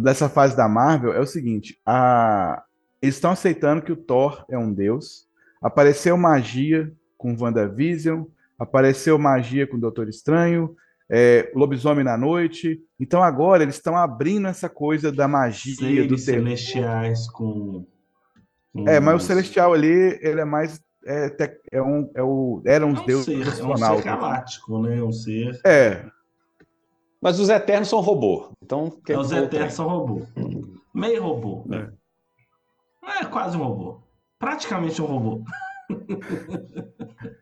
Dessa 0.00 0.28
fase 0.28 0.56
da 0.56 0.68
Marvel 0.68 1.12
é 1.12 1.20
o 1.20 1.26
seguinte: 1.26 1.78
a... 1.84 2.62
eles 3.02 3.16
estão 3.16 3.32
aceitando 3.32 3.82
que 3.82 3.92
o 3.92 3.96
Thor 3.96 4.44
é 4.48 4.56
um 4.56 4.72
deus. 4.72 5.28
Apareceu 5.60 6.16
magia 6.16 6.90
com 7.18 7.36
WandaVision, 7.38 8.24
apareceu 8.60 9.18
magia 9.18 9.66
com 9.66 9.76
o 9.76 9.80
Doutor 9.80 10.08
Estranho, 10.08 10.76
é, 11.10 11.50
Lobisomem 11.54 12.04
na 12.04 12.16
Noite. 12.16 12.78
Então 13.00 13.22
agora 13.22 13.64
eles 13.64 13.74
estão 13.74 13.96
abrindo 13.96 14.46
essa 14.46 14.68
coisa 14.68 15.10
da 15.10 15.26
magia 15.26 15.74
Seres 15.74 16.06
do 16.06 16.18
celestiais 16.18 17.28
com 17.28 17.84
é, 18.86 19.00
mas 19.00 19.22
o 19.22 19.26
Celestial 19.26 19.72
ali, 19.72 20.18
ele 20.22 20.40
é 20.40 20.44
mais. 20.44 20.80
É, 21.04 21.34
é 21.72 21.82
um, 21.82 22.10
é 22.14 22.22
o, 22.22 22.62
era 22.64 22.86
uns 22.86 22.98
é 22.98 23.02
um 23.02 23.06
deuses 23.06 23.24
ser, 23.24 23.62
É 23.62 23.64
um 23.64 23.76
ser 23.76 24.02
galáctico, 24.02 24.82
né? 24.82 25.02
Um 25.02 25.12
ser. 25.12 25.60
É. 25.64 26.06
Mas 27.20 27.40
os 27.40 27.48
Eternos 27.48 27.88
são 27.88 28.00
robô. 28.00 28.52
Então, 28.62 28.96
é, 29.08 29.18
os 29.18 29.32
Eternos 29.32 29.74
são 29.74 29.88
robô. 29.88 30.22
Meio 30.94 31.22
robô. 31.22 31.66
É. 31.72 31.90
é 33.22 33.24
quase 33.24 33.56
um 33.56 33.62
robô. 33.64 34.00
Praticamente 34.38 35.02
um 35.02 35.06
robô. 35.06 35.44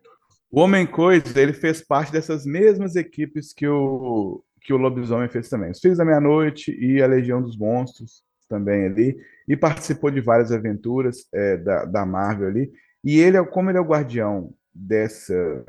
o 0.51 0.61
Homem 0.61 0.87
Coisa, 0.87 1.41
ele 1.41 1.53
fez 1.53 1.83
parte 1.83 2.11
dessas 2.11 2.47
mesmas 2.47 2.97
equipes 2.97 3.53
que 3.53 3.67
o, 3.67 4.43
que 4.61 4.73
o 4.73 4.77
Lobisomem 4.77 5.29
fez 5.29 5.49
também. 5.49 5.71
Os 5.71 5.81
Filhos 5.81 5.99
da 5.99 6.05
Meia-Noite 6.05 6.73
e 6.73 7.03
a 7.03 7.07
Legião 7.07 7.43
dos 7.43 7.57
Monstros 7.57 8.23
também 8.49 8.87
ali 8.87 9.17
e 9.47 9.57
participou 9.57 10.11
de 10.11 10.21
várias 10.21 10.51
aventuras 10.51 11.27
é, 11.33 11.57
da, 11.59 11.85
da 11.85 12.07
Marvel 12.07 12.49
ali. 12.49 12.73
E 13.05 13.19
ele, 13.19 13.43
como 13.47 13.71
ele 13.71 13.79
é 13.79 13.81
o 13.81 13.87
guardião 13.87 14.53
dessa, 14.75 15.65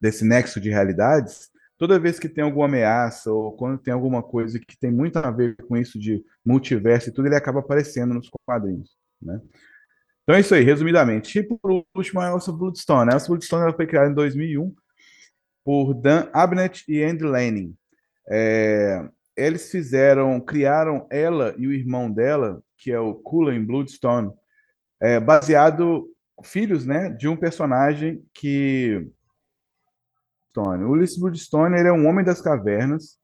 desse 0.00 0.24
nexo 0.24 0.60
de 0.60 0.70
realidades, 0.70 1.50
toda 1.78 1.98
vez 1.98 2.18
que 2.18 2.28
tem 2.28 2.44
alguma 2.44 2.66
ameaça 2.66 3.32
ou 3.32 3.52
quando 3.56 3.78
tem 3.78 3.92
alguma 3.94 4.22
coisa 4.22 4.58
que 4.58 4.78
tem 4.78 4.90
muito 4.90 5.16
a 5.16 5.30
ver 5.30 5.56
com 5.66 5.76
isso 5.76 5.98
de 5.98 6.22
multiverso 6.44 7.08
e 7.08 7.12
tudo, 7.12 7.26
ele 7.26 7.36
acaba 7.36 7.60
aparecendo 7.60 8.14
nos 8.14 8.28
quadrinhos, 8.44 8.96
né? 9.20 9.40
Então 10.28 10.36
é 10.36 10.40
isso 10.40 10.54
aí, 10.54 10.62
resumidamente. 10.62 11.38
E 11.38 11.42
por 11.42 11.86
último, 11.96 12.20
a 12.20 12.28
Elsa 12.28 12.52
Bloodstone. 12.52 13.10
A 13.10 13.14
Elsa 13.14 13.28
Bloodstone 13.28 13.62
ela 13.62 13.72
foi 13.72 13.86
criada 13.86 14.10
em 14.10 14.14
2001 14.14 14.74
por 15.64 15.94
Dan 15.94 16.28
Abnett 16.34 16.84
e 16.86 17.02
Andy 17.02 17.24
Lanning. 17.24 17.74
É, 18.28 19.08
eles 19.34 19.70
fizeram, 19.70 20.38
criaram 20.38 21.06
ela 21.10 21.54
e 21.56 21.66
o 21.66 21.72
irmão 21.72 22.10
dela 22.10 22.62
que 22.76 22.92
é 22.92 23.00
o 23.00 23.14
Cullen 23.14 23.64
Bloodstone, 23.64 24.30
é, 25.00 25.18
baseado 25.18 26.06
filhos, 26.44 26.84
né, 26.84 27.08
de 27.08 27.26
um 27.26 27.34
personagem 27.34 28.22
que 28.34 29.08
Stone. 30.50 30.84
O 30.84 30.90
Ulysses 30.90 31.18
Bloodstone 31.18 31.78
ele 31.78 31.88
é 31.88 31.92
um 31.92 32.06
homem 32.06 32.22
das 32.22 32.42
cavernas. 32.42 33.18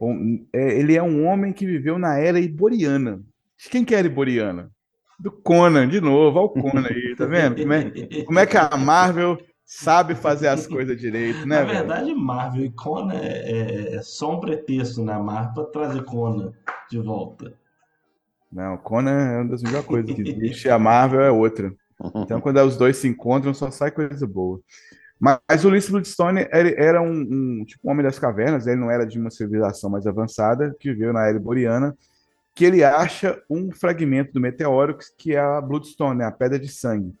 Um, 0.00 0.48
é, 0.54 0.78
ele 0.78 0.96
é 0.96 1.02
um 1.02 1.26
homem 1.26 1.52
que 1.52 1.66
viveu 1.66 1.98
na 1.98 2.18
era 2.18 2.40
iboriana. 2.40 3.22
Quem 3.70 3.84
que 3.84 3.94
era 3.94 4.06
iboriana? 4.06 4.74
Do 5.18 5.30
Conan, 5.30 5.88
de 5.88 6.00
novo. 6.00 6.38
Olha 6.38 6.46
o 6.46 6.50
Conan 6.50 6.86
aí, 6.88 7.14
tá 7.16 7.26
vendo? 7.26 7.56
Como 7.56 7.72
é, 7.72 8.24
como 8.24 8.38
é 8.38 8.46
que 8.46 8.56
a 8.56 8.76
Marvel 8.76 9.38
sabe 9.64 10.14
fazer 10.14 10.48
as 10.48 10.66
coisas 10.66 10.98
direito, 10.98 11.46
né? 11.46 11.60
Na 11.60 11.64
verdade, 11.64 12.06
velho? 12.06 12.18
Marvel 12.18 12.64
e 12.64 12.70
Conan 12.70 13.14
é, 13.14 13.50
é, 13.50 13.94
é, 13.96 14.02
só 14.02 14.36
um 14.36 14.40
pretexto 14.40 15.02
na 15.02 15.18
Marvel 15.18 15.64
para 15.64 15.72
trazer 15.72 16.04
Conan 16.04 16.52
de 16.88 16.98
volta. 17.00 17.52
Não, 18.52 18.76
Conan 18.76 19.10
é 19.10 19.36
uma 19.38 19.50
das 19.50 19.62
melhores 19.62 19.86
coisas 19.86 20.14
que 20.14 20.22
existe, 20.22 20.70
a 20.70 20.78
Marvel 20.78 21.20
é 21.20 21.30
outra. 21.30 21.74
Então, 22.14 22.40
quando 22.40 22.62
os 22.62 22.76
dois 22.76 22.96
se 22.96 23.08
encontram, 23.08 23.52
só 23.52 23.70
sai 23.70 23.90
coisa 23.90 24.26
boa. 24.26 24.60
Mas 25.18 25.64
o 25.64 25.68
Ulysses 25.68 25.90
Bloodstone 25.90 26.46
era 26.50 27.00
um, 27.00 27.10
um, 27.10 27.64
tipo 27.66 27.88
um 27.88 27.90
homem 27.90 28.04
das 28.04 28.18
cavernas, 28.18 28.66
ele 28.66 28.76
não 28.76 28.90
era 28.90 29.06
de 29.06 29.18
uma 29.18 29.30
civilização 29.30 29.90
mais 29.90 30.06
avançada, 30.06 30.76
que 30.78 30.92
viveu 30.92 31.12
na 31.12 31.26
era 31.26 31.40
boreana, 31.40 31.96
que 32.56 32.64
ele 32.64 32.82
acha 32.82 33.40
um 33.50 33.70
fragmento 33.70 34.32
do 34.32 34.40
meteoro 34.40 34.96
que 35.18 35.34
é 35.34 35.38
a 35.38 35.60
Bloodstone, 35.60 36.22
a 36.22 36.32
pedra 36.32 36.58
de 36.58 36.68
sangue. 36.68 37.14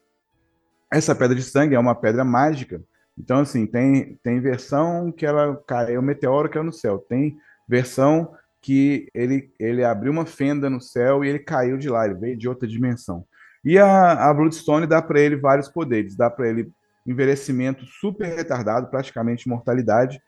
Essa 0.90 1.14
pedra 1.14 1.36
de 1.36 1.42
sangue 1.42 1.74
é 1.74 1.78
uma 1.78 1.94
pedra 1.94 2.24
mágica 2.24 2.82
Então, 3.18 3.40
assim, 3.40 3.66
tem, 3.66 4.18
tem 4.22 4.40
versão 4.40 5.12
que 5.12 5.26
ela 5.26 5.62
caiu, 5.66 6.00
o 6.00 6.02
meteoro 6.02 6.64
no 6.64 6.72
céu. 6.72 6.98
Tem 6.98 7.36
versão 7.68 8.34
que 8.62 9.10
ele, 9.12 9.52
ele 9.60 9.84
abriu 9.84 10.10
uma 10.10 10.24
fenda 10.24 10.70
no 10.70 10.80
céu 10.80 11.22
e 11.22 11.28
ele 11.28 11.38
caiu 11.38 11.76
de 11.76 11.90
lá, 11.90 12.06
ele 12.06 12.14
veio 12.14 12.36
de 12.38 12.48
outra 12.48 12.66
dimensão. 12.66 13.22
E 13.62 13.78
a, 13.78 14.30
a 14.30 14.32
Bloodstone 14.32 14.86
dá 14.86 15.02
para 15.02 15.20
ele 15.20 15.36
vários 15.36 15.68
poderes, 15.68 16.16
dá 16.16 16.30
para 16.30 16.48
ele 16.48 16.72
envelhecimento 17.06 17.84
super 17.84 18.34
retardado, 18.34 18.88
praticamente 18.88 19.48
mortalidade, 19.48 20.18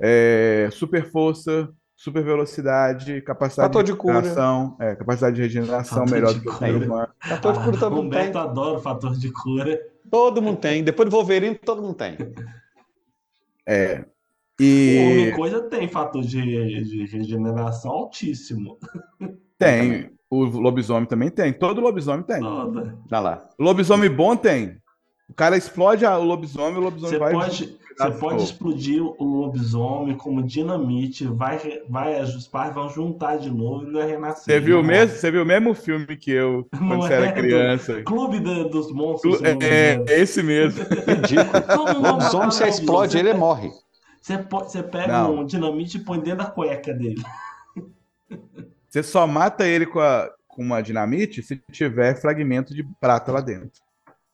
é, 0.00 0.68
super 0.72 1.08
força, 1.08 1.68
super 1.96 2.22
velocidade, 2.22 3.22
capacidade 3.22 3.68
Fator 3.68 3.82
de 3.82 3.92
de 3.92 3.98
cura. 3.98 4.14
regeneração, 4.20 4.76
é, 4.78 4.94
capacidade 4.94 5.36
de 5.36 5.42
regeneração 5.42 5.98
Fator 6.00 6.12
melhor 6.12 6.34
de 6.34 6.40
do 6.40 6.52
que 6.58 6.64
o 6.64 6.84
humano. 6.84 7.08
Fator 7.20 7.52
de 7.54 7.58
cura 7.64 7.78
todo 7.78 7.96
mundo 7.96 8.10
tem. 8.10 8.20
Humberto 8.20 8.38
adora 8.38 8.78
o 8.78 8.80
fator 8.82 9.16
de 9.16 9.32
cura. 9.32 9.80
Todo 10.10 10.42
mundo 10.42 10.58
tem. 10.58 10.84
Depois 10.84 11.08
do 11.08 11.16
Wolverine, 11.16 11.56
todo 11.56 11.82
mundo 11.82 11.94
tem. 11.94 12.16
É. 13.66 14.04
O 14.58 14.62
E 14.62 14.98
Homem 15.00 15.34
Coisa 15.34 15.62
tem 15.62 15.88
fator 15.88 16.22
de, 16.22 16.82
de 16.84 17.06
regeneração 17.06 17.90
altíssimo. 17.90 18.78
tem. 19.58 20.10
O 20.28 20.44
lobisomem 20.44 21.06
também 21.06 21.30
tem. 21.30 21.52
Todo 21.52 21.80
lobisomem 21.80 22.24
tem. 22.24 22.40
Toda. 22.40 22.98
Olha 23.10 23.20
lá. 23.20 23.48
Lobisomem 23.58 24.10
bom 24.10 24.36
tem. 24.36 24.76
O 25.28 25.34
cara 25.34 25.56
explode 25.56 26.04
a- 26.06 26.16
o 26.18 26.24
lobisomem, 26.24 26.78
o 26.78 26.80
lobisomem 26.84 27.10
Você 27.12 27.18
vai. 27.18 27.32
pode, 27.32 27.78
você 27.98 28.10
pode 28.12 28.42
explodir 28.44 29.02
o 29.02 29.24
lobisomem 29.24 30.16
como 30.16 30.42
dinamite, 30.42 31.26
vai, 31.26 31.58
vai 31.88 32.22
os 32.22 32.46
pais 32.46 32.72
vão 32.74 32.88
juntar 32.88 33.36
de 33.36 33.50
novo 33.50 33.88
e 33.88 33.92
vai 33.92 34.06
renascer. 34.06 34.44
Você 34.54 34.60
viu, 34.60 34.78
o 34.78 34.82
Não 34.82 34.88
mesmo, 34.88 35.16
você 35.16 35.30
viu 35.30 35.42
o 35.42 35.46
mesmo 35.46 35.74
filme 35.74 36.16
que 36.16 36.30
eu 36.30 36.66
quando 36.70 36.88
Não 36.88 37.02
você 37.02 37.12
era 37.12 37.26
é 37.26 37.32
do 37.32 37.40
criança? 37.40 38.02
Clube 38.02 38.40
da- 38.40 38.64
dos 38.68 38.92
Monstros. 38.92 39.42
É, 39.42 39.48
se 39.48 39.54
não 39.54 39.62
é, 39.66 40.04
é 40.08 40.20
esse 40.20 40.42
mesmo. 40.42 40.84
Ridículo. 41.06 41.62
Como 41.76 42.00
não 42.00 42.12
Lobisomem, 42.12 42.48
o 42.48 42.66
explode, 42.66 43.18
ele 43.18 43.34
morre. 43.34 43.70
Você, 44.22 44.38
pode, 44.38 44.70
você 44.72 44.82
pega 44.82 45.22
Não. 45.22 45.40
um 45.40 45.44
dinamite 45.44 45.98
e 45.98 46.00
põe 46.04 46.18
dentro 46.20 46.38
da 46.44 46.50
cueca 46.50 46.92
dele. 46.94 47.22
Você 48.88 49.02
só 49.02 49.26
mata 49.26 49.66
ele 49.66 49.86
com, 49.86 50.00
a- 50.00 50.30
com 50.48 50.62
uma 50.62 50.80
dinamite 50.80 51.42
se 51.42 51.60
tiver 51.70 52.20
fragmento 52.20 52.74
de 52.74 52.84
prata 53.00 53.30
lá 53.32 53.40
dentro. 53.40 53.80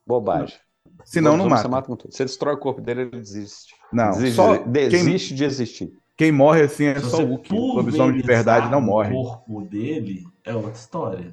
Bobagem. 0.06 0.56
Senão 1.04 1.36
não 1.36 1.48
mata. 1.48 1.62
Você 1.62 1.68
mata 1.68 1.86
com 1.86 1.96
tudo. 1.96 2.12
Você 2.12 2.24
destrói 2.24 2.54
o 2.54 2.58
corpo 2.58 2.80
dele, 2.80 3.02
ele 3.02 3.10
desiste. 3.10 3.74
Não, 3.92 4.10
desiste, 4.12 4.34
só 4.34 4.56
desiste 4.58 5.34
de 5.34 5.44
existir. 5.44 5.92
Quem 6.16 6.30
morre 6.30 6.62
assim 6.62 6.84
é 6.86 7.00
Se 7.00 7.10
só 7.10 7.22
o. 7.22 7.34
O 7.34 7.74
lobisomem 7.76 8.16
de 8.16 8.22
verdade 8.22 8.70
não 8.70 8.80
morre. 8.80 9.14
O 9.14 9.22
corpo 9.22 9.62
dele 9.62 10.24
é 10.44 10.54
outra 10.54 10.72
história. 10.72 11.32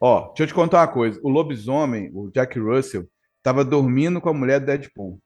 Ó, 0.00 0.28
deixa 0.28 0.44
eu 0.44 0.46
te 0.46 0.54
contar 0.54 0.80
uma 0.80 0.88
coisa. 0.88 1.20
O 1.22 1.28
lobisomem, 1.28 2.10
o 2.14 2.30
Jack 2.30 2.58
Russell, 2.58 3.08
tava 3.42 3.64
dormindo 3.64 4.20
com 4.20 4.28
a 4.28 4.34
mulher 4.34 4.60
do 4.60 4.66
Deadpool. 4.66 5.18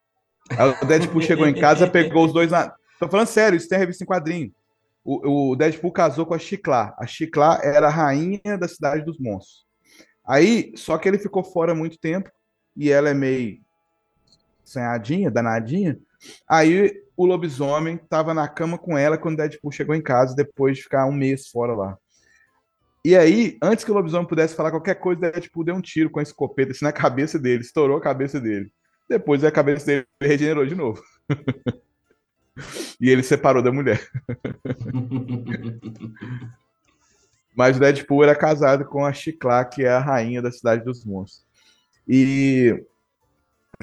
Aí 0.51 0.75
o 0.83 0.87
Deadpool 0.87 1.23
chegou 1.23 1.47
em 1.47 1.55
casa, 1.55 1.89
pegou 1.89 2.25
os 2.27 2.33
dois 2.33 2.51
na. 2.51 2.75
Tô 2.99 3.09
falando 3.09 3.27
sério, 3.27 3.57
isso 3.57 3.69
tem 3.69 3.79
revista 3.79 4.05
em 4.05 4.07
quadrinho. 4.07 4.53
O, 5.05 5.51
o 5.51 5.57
Deadpool 5.57 5.93
casou 5.93 6.25
com 6.25 6.35
a 6.35 6.39
Chiclá. 6.39 6.95
A 6.99 7.07
Chiclá 7.07 7.61
era 7.63 7.89
a 7.89 7.91
rainha 7.91 8.57
da 8.59 8.69
cidade 8.69 9.05
dos 9.05 9.19
monstros. 9.19 9.65
Aí, 10.25 10.73
só 10.77 10.97
que 10.99 11.09
ele 11.09 11.19
ficou 11.19 11.43
fora 11.43 11.75
muito 11.75 11.99
tempo 11.99 12.31
e 12.77 12.91
ela 12.91 13.09
é 13.09 13.15
meio 13.15 13.61
sonhadinha, 14.65 15.31
danadinha. 15.31 15.99
Aí 16.49 17.03
o 17.17 17.27
lobisomem 17.27 17.97
tava 17.97 18.33
na 18.33 18.49
cama 18.49 18.79
com 18.79 18.97
ela 18.97 19.19
quando 19.19 19.35
o 19.35 19.37
Deadpool 19.37 19.73
chegou 19.73 19.95
em 19.95 20.03
casa, 20.03 20.35
depois 20.35 20.77
de 20.77 20.85
ficar 20.85 21.07
um 21.07 21.13
mês 21.13 21.49
fora 21.49 21.75
lá. 21.75 21.99
E 23.05 23.17
aí, 23.17 23.59
antes 23.61 23.85
que 23.85 23.91
o 23.91 23.95
lobisomem 23.95 24.29
pudesse 24.29 24.55
falar 24.55 24.71
qualquer 24.71 24.95
coisa, 24.95 25.19
o 25.19 25.23
Deadpool 25.23 25.65
deu 25.65 25.75
um 25.75 25.81
tiro 25.81 26.09
com 26.09 26.21
a 26.21 26.23
escopeta 26.23 26.71
assim, 26.71 26.85
na 26.85 26.93
cabeça 26.93 27.39
dele, 27.39 27.63
estourou 27.63 27.97
a 27.97 28.01
cabeça 28.01 28.41
dele. 28.41 28.73
Depois 29.09 29.45
a 29.45 29.51
cabeça 29.51 29.87
dele 29.87 30.07
regenerou 30.21 30.65
de 30.65 30.75
novo. 30.75 31.03
e 33.01 33.11
ele 33.11 33.23
separou 33.23 33.63
da 33.63 33.73
mulher. 33.73 34.01
Mas 37.55 37.77
o 37.77 37.81
Deadpool 37.81 38.25
era 38.25 38.35
casado 38.35 38.87
com 38.87 39.05
a 39.05 39.13
Chiclá, 39.13 39.63
que 39.65 39.85
é 39.85 39.91
a 39.91 39.99
rainha 39.99 40.41
da 40.41 40.51
cidade 40.51 40.85
dos 40.85 41.05
monstros. 41.05 41.45
E 42.09 42.85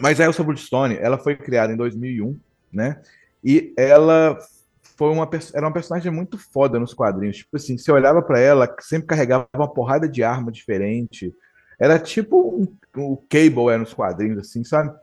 mas 0.01 0.19
a 0.19 0.25
Elsa 0.25 0.43
Bloodstone, 0.43 0.97
ela 0.97 1.17
foi 1.17 1.35
criada 1.35 1.73
em 1.73 1.77
2001, 1.77 2.39
né? 2.71 3.01
E 3.43 3.73
ela 3.77 4.37
foi 4.81 5.09
uma 5.11 5.29
era 5.53 5.65
uma 5.65 5.73
personagem 5.73 6.11
muito 6.11 6.37
foda 6.37 6.79
nos 6.79 6.93
quadrinhos. 6.93 7.37
Tipo 7.37 7.57
assim, 7.57 7.77
você 7.77 7.91
olhava 7.91 8.21
pra 8.21 8.39
ela, 8.39 8.73
sempre 8.81 9.07
carregava 9.07 9.47
uma 9.55 9.71
porrada 9.71 10.07
de 10.07 10.23
arma 10.23 10.51
diferente. 10.51 11.33
Era 11.79 11.97
tipo 11.97 12.37
um, 12.37 12.67
o 12.97 13.17
Cable 13.29 13.69
é 13.71 13.77
nos 13.77 13.93
quadrinhos, 13.93 14.39
assim, 14.39 14.63
sabe? 14.63 14.93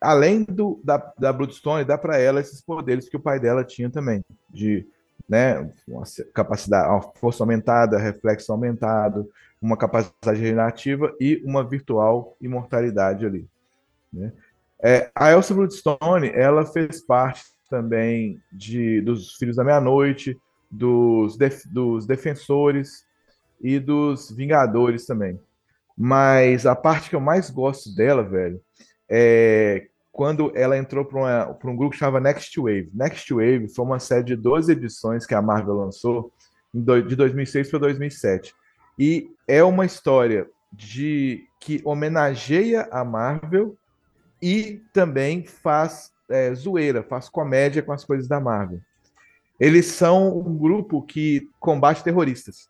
Além 0.00 0.42
do, 0.44 0.80
da, 0.84 1.12
da 1.18 1.32
Bloodstone, 1.32 1.84
dá 1.84 1.96
pra 1.96 2.18
ela 2.18 2.40
esses 2.40 2.60
poderes 2.60 3.08
que 3.08 3.16
o 3.16 3.20
pai 3.20 3.40
dela 3.40 3.64
tinha 3.64 3.88
também, 3.88 4.22
de 4.50 4.86
né, 5.28 5.70
uma 5.88 6.02
capacidade, 6.34 6.88
uma 6.88 7.02
força 7.14 7.42
aumentada, 7.42 7.98
reflexo 7.98 8.52
aumentado, 8.52 9.28
uma 9.66 9.76
capacidade 9.76 10.38
regenerativa 10.40 11.12
e 11.20 11.42
uma 11.44 11.64
virtual 11.64 12.36
imortalidade 12.40 13.26
ali. 13.26 13.46
né? 14.12 14.32
É, 14.82 15.10
a 15.14 15.32
Elsa 15.32 15.54
Bloodstone, 15.54 16.30
ela 16.34 16.64
fez 16.64 17.00
parte 17.00 17.44
também 17.68 18.40
de, 18.52 19.00
dos 19.00 19.34
Filhos 19.36 19.56
da 19.56 19.64
Meia-Noite, 19.64 20.38
dos, 20.70 21.36
def- 21.36 21.66
dos 21.66 22.06
Defensores 22.06 23.04
e 23.60 23.80
dos 23.80 24.30
Vingadores 24.30 25.04
também. 25.06 25.40
Mas 25.96 26.66
a 26.66 26.76
parte 26.76 27.08
que 27.10 27.16
eu 27.16 27.20
mais 27.20 27.50
gosto 27.50 27.94
dela, 27.94 28.22
velho, 28.22 28.60
é 29.08 29.88
quando 30.12 30.50
ela 30.54 30.78
entrou 30.78 31.04
para 31.04 31.56
um 31.64 31.76
grupo 31.76 31.90
que 31.92 31.98
chamava 31.98 32.20
Next 32.20 32.58
Wave. 32.58 32.90
Next 32.94 33.32
Wave 33.34 33.68
foi 33.74 33.84
uma 33.84 33.98
série 33.98 34.24
de 34.24 34.36
12 34.36 34.72
edições 34.72 35.26
que 35.26 35.34
a 35.34 35.42
Marvel 35.42 35.74
lançou 35.74 36.32
de 36.72 37.16
2006 37.16 37.70
para 37.70 37.78
2007. 37.80 38.54
E 38.98 39.28
é 39.46 39.62
uma 39.62 39.84
história 39.84 40.46
de 40.72 41.44
que 41.60 41.80
homenageia 41.84 42.88
a 42.90 43.04
Marvel 43.04 43.76
e 44.42 44.82
também 44.92 45.44
faz 45.44 46.10
é, 46.28 46.54
zoeira, 46.54 47.02
faz 47.02 47.28
comédia 47.28 47.82
com 47.82 47.92
as 47.92 48.04
coisas 48.04 48.28
da 48.28 48.40
Marvel. 48.40 48.80
Eles 49.58 49.86
são 49.86 50.38
um 50.38 50.56
grupo 50.56 51.02
que 51.02 51.48
combate 51.58 52.04
terroristas. 52.04 52.68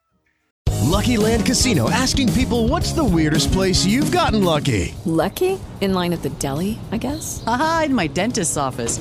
Lucky 0.85 1.17
Land 1.17 1.45
Casino 1.45 1.89
asking 1.91 2.33
people 2.33 2.69
what's 2.69 2.93
the 2.93 3.05
weirdest 3.05 3.51
place 3.53 3.85
you've 3.85 4.11
gotten 4.13 4.45
lucky? 4.45 4.95
Lucky? 5.05 5.59
In 5.81 5.95
line 5.95 6.15
at 6.15 6.23
the 6.23 6.31
deli, 6.39 6.79
I 6.93 6.99
guess? 6.99 7.43
Aha, 7.47 7.85
in 7.87 7.95
my 7.95 8.09
dentist's 8.09 8.57
office. 8.57 9.01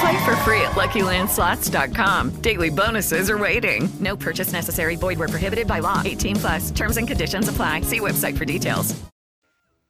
Play 0.00 0.24
for 0.24 0.36
free 0.44 0.60
at 0.60 0.72
LuckyLandSlots.com. 0.72 2.42
Daily 2.42 2.70
bonuses 2.70 3.30
are 3.30 3.38
waiting. 3.38 3.88
No 4.00 4.16
purchase 4.16 4.52
necessary. 4.52 4.96
Void 4.96 5.18
where 5.18 5.28
prohibited 5.28 5.66
by 5.66 5.78
law. 5.80 6.02
18 6.04 6.36
plus. 6.36 6.70
Terms 6.72 6.96
and 6.96 7.06
conditions 7.08 7.48
apply. 7.48 7.82
See 7.82 8.00
website 8.00 8.36
for 8.36 8.44
details. 8.44 8.94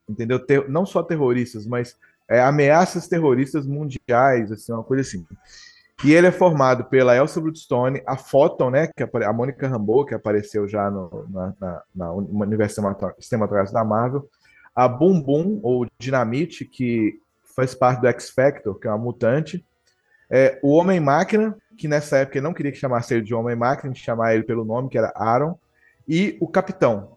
entendeu? 0.08 0.38
Ter- 0.38 0.68
não 0.68 0.86
só 0.86 1.02
terroristas, 1.02 1.66
mas 1.66 1.96
é, 2.28 2.40
ameaças 2.40 3.08
terroristas 3.08 3.66
mundiais, 3.66 4.50
assim, 4.52 4.72
uma 4.72 4.84
coisa 4.84 5.02
assim. 5.02 5.26
E 6.04 6.12
ele 6.12 6.26
é 6.26 6.32
formado 6.32 6.84
pela 6.84 7.16
Elsa 7.16 7.40
Bloodstone, 7.40 8.02
a 8.06 8.16
Photon, 8.16 8.70
né, 8.70 8.88
que 8.94 9.02
a 9.02 9.32
Mônica 9.32 9.66
Rambeau, 9.66 10.04
que 10.04 10.14
apareceu 10.14 10.68
já 10.68 10.90
no, 10.90 11.26
na, 11.30 11.54
na, 11.58 11.82
na 11.94 12.12
universo 12.12 12.82
cinematográfico 13.18 13.74
da 13.74 13.84
Marvel, 13.84 14.28
a 14.74 14.86
Boom 14.86 15.20
Boom, 15.20 15.60
ou 15.62 15.86
Dinamite, 15.98 16.66
que 16.66 17.18
faz 17.56 17.74
parte 17.74 18.00
do 18.02 18.08
X-Factor, 18.08 18.78
que 18.78 18.86
é 18.86 18.90
uma 18.90 18.98
mutante, 18.98 19.64
é, 20.30 20.58
o 20.62 20.72
Homem-Máquina, 20.72 21.56
que 21.76 21.88
nessa 21.88 22.18
época 22.18 22.40
não 22.40 22.54
queria 22.54 22.72
que 22.72 22.78
chamasse 22.78 23.14
ele 23.14 23.22
de 23.22 23.34
Homem-Máquina, 23.34 23.92
que 23.92 23.98
chamar 23.98 24.34
ele 24.34 24.44
pelo 24.44 24.64
nome, 24.64 24.88
que 24.88 24.98
era 24.98 25.12
Aaron, 25.14 25.58
e 26.08 26.36
o 26.40 26.48
Capitão. 26.48 27.16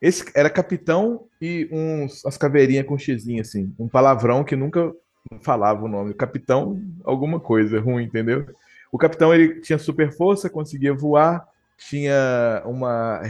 Esse 0.00 0.24
era 0.34 0.50
Capitão 0.50 1.24
e 1.40 1.68
uns, 1.72 2.24
as 2.26 2.36
caveirinhas 2.36 2.86
com 2.86 2.98
xizinho, 2.98 3.40
assim, 3.40 3.72
um 3.78 3.88
palavrão 3.88 4.44
que 4.44 4.54
nunca 4.54 4.92
falava 5.40 5.84
o 5.84 5.88
nome. 5.88 6.14
Capitão, 6.14 6.80
alguma 7.04 7.40
coisa 7.40 7.80
ruim, 7.80 8.04
entendeu? 8.04 8.46
O 8.90 8.98
capitão 8.98 9.34
ele 9.34 9.60
tinha 9.60 9.78
super 9.78 10.12
força, 10.12 10.48
conseguia 10.48 10.94
voar, 10.94 11.46
tinha 11.76 12.62
uma 12.64 13.20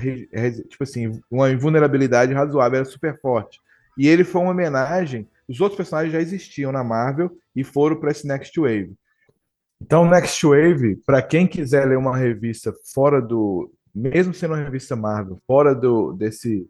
tipo 0.69 0.83
assim, 0.83 1.21
uma 1.31 1.51
invulnerabilidade 1.51 2.33
razoável, 2.33 2.81
era 2.81 2.85
super 2.85 3.19
forte. 3.21 3.61
E 3.97 4.07
ele 4.07 4.25
foi 4.25 4.43
uma 4.43 4.51
homenagem. 4.51 5.27
Os 5.49 5.61
outros 5.61 5.77
personagens 5.77 6.12
já 6.12 6.21
existiam 6.21 6.71
na 6.71 6.85
Marvel 6.85 7.37
e 7.55 7.64
foram 7.64 7.97
para 7.97 8.11
esse 8.11 8.27
Next 8.27 8.59
Wave. 8.61 8.93
Então, 9.81 10.09
Next 10.09 10.45
Wave, 10.45 10.97
para 11.05 11.22
quem 11.22 11.47
quiser 11.47 11.87
ler 11.87 11.99
uma 11.99 12.16
revista 12.16 12.72
fora 12.95 13.20
do, 13.20 13.70
mesmo 13.95 14.35
sendo 14.35 14.55
uma 14.55 14.62
revista 14.62 14.97
Marvel, 14.97 15.39
fora 15.47 15.74
do 15.74 16.12
desse 16.12 16.68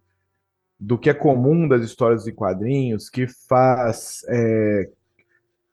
do 0.79 0.99
que 0.99 1.09
é 1.09 1.15
comum 1.15 1.67
das 1.67 1.83
histórias 1.83 2.25
de 2.25 2.33
quadrinhos, 2.33 3.09
que 3.09 3.27
faz 3.27 4.21
é, 4.29 4.91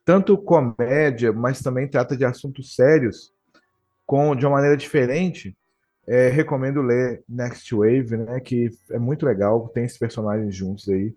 tanto 0.05 0.37
comédia, 0.37 1.33
mas 1.33 1.61
também 1.61 1.87
trata 1.87 2.15
de 2.15 2.23
assuntos 2.23 2.73
sérios 2.73 3.33
com 4.05 4.35
de 4.35 4.45
uma 4.45 4.53
maneira 4.53 4.77
diferente. 4.77 5.55
É, 6.05 6.29
recomendo 6.29 6.81
ler 6.81 7.23
Next 7.27 7.73
Wave, 7.73 8.17
né? 8.17 8.39
Que 8.39 8.69
é 8.91 8.99
muito 8.99 9.25
legal, 9.25 9.69
tem 9.69 9.85
esses 9.85 9.97
personagens 9.97 10.55
juntos 10.55 10.89
aí. 10.89 11.13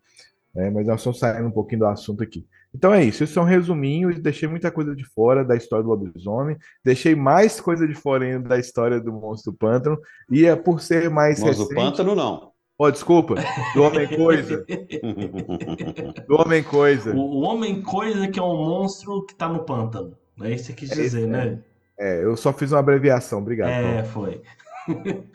Né, 0.55 0.71
mas 0.71 0.87
nós 0.87 1.01
estamos 1.01 1.19
saindo 1.19 1.49
um 1.49 1.53
pouquinho 1.53 1.81
do 1.81 1.87
assunto 1.87 2.23
aqui. 2.23 2.47
Então 2.77 2.93
é 2.93 3.03
isso, 3.03 3.25
isso 3.25 3.39
é 3.39 3.43
um 3.43 3.47
resuminho 3.47 4.11
e 4.11 4.21
deixei 4.21 4.47
muita 4.47 4.71
coisa 4.71 4.95
de 4.95 5.03
fora 5.03 5.43
da 5.43 5.57
história 5.57 5.83
do 5.83 5.89
lobisomem, 5.89 6.59
deixei 6.85 7.15
mais 7.15 7.59
coisa 7.59 7.89
de 7.89 7.95
fora 7.95 8.27
ainda 8.27 8.51
da 8.51 8.59
história 8.59 9.01
do 9.01 9.11
monstro 9.11 9.51
do 9.51 9.57
pântano, 9.57 9.99
e 10.31 10.45
é 10.45 10.55
por 10.55 10.83
ser 10.83 11.09
mais 11.09 11.41
monstro 11.41 11.63
recente... 11.63 11.75
do 11.75 11.75
pântano 11.75 12.15
não. 12.15 12.53
Oh, 12.79 12.91
desculpa, 12.91 13.37
do 13.75 13.83
Homem 13.83 14.07
Coisa. 14.07 14.67
do 16.29 16.35
Homem 16.39 16.63
Coisa. 16.63 17.15
O, 17.15 17.19
o 17.19 17.41
Homem 17.41 17.81
Coisa 17.81 18.29
que 18.29 18.39
é 18.39 18.43
um 18.43 18.55
monstro 18.55 19.25
que 19.25 19.35
tá 19.35 19.49
no 19.49 19.65
pântano. 19.65 20.15
É 20.43 20.51
isso 20.51 20.67
que 20.75 20.87
quis 20.87 20.91
dizer, 20.91 21.23
é, 21.23 21.27
né? 21.27 21.59
É, 21.99 22.23
eu 22.23 22.37
só 22.37 22.53
fiz 22.53 22.73
uma 22.73 22.81
abreviação, 22.81 23.39
obrigado. 23.39 23.71
É, 23.71 24.03
Tom. 24.03 24.09
foi. 24.09 24.43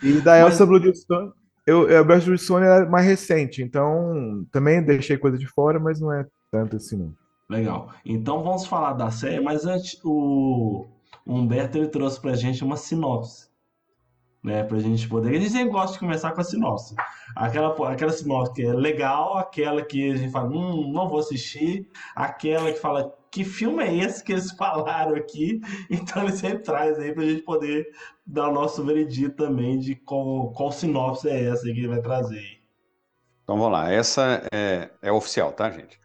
E 0.03 0.21
da 0.21 0.39
Elsa 0.39 0.63
Bloodstone, 0.63 1.31
eu, 1.65 1.97
a 1.97 2.03
Bloodstone 2.03 2.67
é 2.67 2.85
mais 2.85 3.07
recente, 3.07 3.63
então 3.63 4.45
também 4.51 4.83
deixei 4.83 5.17
coisa 5.17 5.39
de 5.39 5.47
fora, 5.47 5.79
mas 5.79 5.99
não 5.99 6.13
é 6.13 6.23
tanto 6.51 6.75
assim 6.75 6.97
não. 6.97 7.20
Legal. 7.51 7.89
Então 8.05 8.41
vamos 8.41 8.65
falar 8.65 8.93
da 8.93 9.11
série, 9.11 9.41
mas 9.41 9.65
antes 9.65 9.99
o 10.05 10.87
Humberto 11.27 11.77
ele 11.77 11.89
trouxe 11.89 12.17
pra 12.19 12.33
gente 12.33 12.63
uma 12.63 12.77
sinopse. 12.77 13.51
Né, 14.41 14.63
pra 14.63 14.79
gente 14.79 15.07
poder. 15.07 15.35
A 15.35 15.39
gente 15.39 15.51
sempre 15.51 15.71
gosta 15.71 15.93
de 15.93 15.99
começar 15.99 16.31
com 16.31 16.41
a 16.41 16.43
sinopse. 16.43 16.95
Aquela, 17.35 17.91
aquela 17.91 18.11
sinopse 18.11 18.53
que 18.53 18.63
é 18.63 18.73
legal, 18.73 19.37
aquela 19.37 19.83
que 19.83 20.11
a 20.11 20.15
gente 20.15 20.31
fala, 20.31 20.49
hum, 20.49 20.91
não 20.91 21.07
vou 21.07 21.19
assistir, 21.19 21.87
aquela 22.15 22.71
que 22.71 22.79
fala, 22.79 23.13
que 23.29 23.43
filme 23.43 23.83
é 23.83 23.97
esse 23.97 24.23
que 24.23 24.31
eles 24.31 24.49
falaram 24.57 25.15
aqui? 25.15 25.59
Então 25.91 26.23
ele 26.23 26.31
sempre 26.31 26.63
traz 26.63 26.97
aí 26.97 27.13
pra 27.13 27.23
gente 27.23 27.43
poder 27.43 27.85
dar 28.25 28.47
o 28.47 28.53
nosso 28.53 28.83
veredito 28.83 29.35
também 29.35 29.77
de 29.77 29.93
qual, 29.93 30.51
qual 30.53 30.71
sinopse 30.71 31.29
é 31.29 31.49
essa 31.49 31.63
que 31.63 31.71
ele 31.71 31.89
vai 31.89 32.01
trazer. 32.01 32.61
Então 33.43 33.57
vamos 33.57 33.73
lá, 33.73 33.91
essa 33.91 34.41
é, 34.51 34.89
é 35.03 35.11
oficial, 35.11 35.51
tá, 35.51 35.69
gente? 35.69 36.00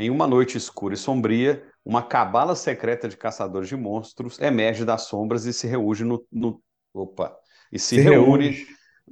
Em 0.00 0.08
uma 0.08 0.26
noite 0.26 0.56
escura 0.56 0.94
e 0.94 0.96
sombria, 0.96 1.62
uma 1.84 2.02
cabala 2.02 2.56
secreta 2.56 3.06
de 3.06 3.18
caçadores 3.18 3.68
de 3.68 3.76
monstros 3.76 4.38
emerge 4.40 4.82
das 4.82 5.02
sombras 5.02 5.44
e 5.44 5.52
se 5.52 5.66
reúne 5.66 6.04
no, 6.04 6.26
no 6.32 6.62
opa, 6.94 7.36
e 7.70 7.78
se, 7.78 7.96
se 7.96 8.00
reúne, 8.00 8.48
reúne. 8.48 8.66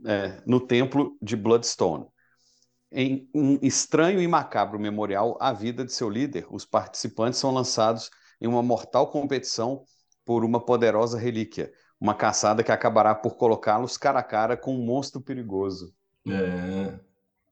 É, 0.06 0.42
no 0.46 0.58
templo 0.58 1.14
de 1.20 1.36
Bloodstone. 1.36 2.06
Em 2.90 3.28
um 3.34 3.58
estranho 3.60 4.18
e 4.18 4.26
macabro 4.26 4.80
memorial 4.80 5.36
à 5.42 5.52
vida 5.52 5.84
de 5.84 5.92
seu 5.92 6.08
líder, 6.08 6.46
os 6.50 6.64
participantes 6.64 7.38
são 7.38 7.52
lançados 7.52 8.08
em 8.40 8.46
uma 8.46 8.62
mortal 8.62 9.10
competição 9.10 9.84
por 10.24 10.42
uma 10.42 10.58
poderosa 10.58 11.18
relíquia, 11.18 11.70
uma 12.00 12.14
caçada 12.14 12.64
que 12.64 12.72
acabará 12.72 13.14
por 13.14 13.36
colocá-los 13.36 13.98
cara 13.98 14.20
a 14.20 14.22
cara 14.22 14.56
com 14.56 14.74
um 14.74 14.86
monstro 14.86 15.20
perigoso. 15.20 15.92
É, 16.26 16.98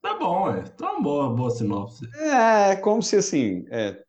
Tá 0.01 0.17
bom, 0.17 0.49
é. 0.49 0.61
Tá 0.61 0.91
uma 0.91 1.01
boa, 1.01 1.29
boa 1.29 1.49
sinopse. 1.49 2.07
É, 2.15 2.75
como 2.77 3.01
se 3.01 3.17
assim. 3.17 3.65
É, 3.69 4.01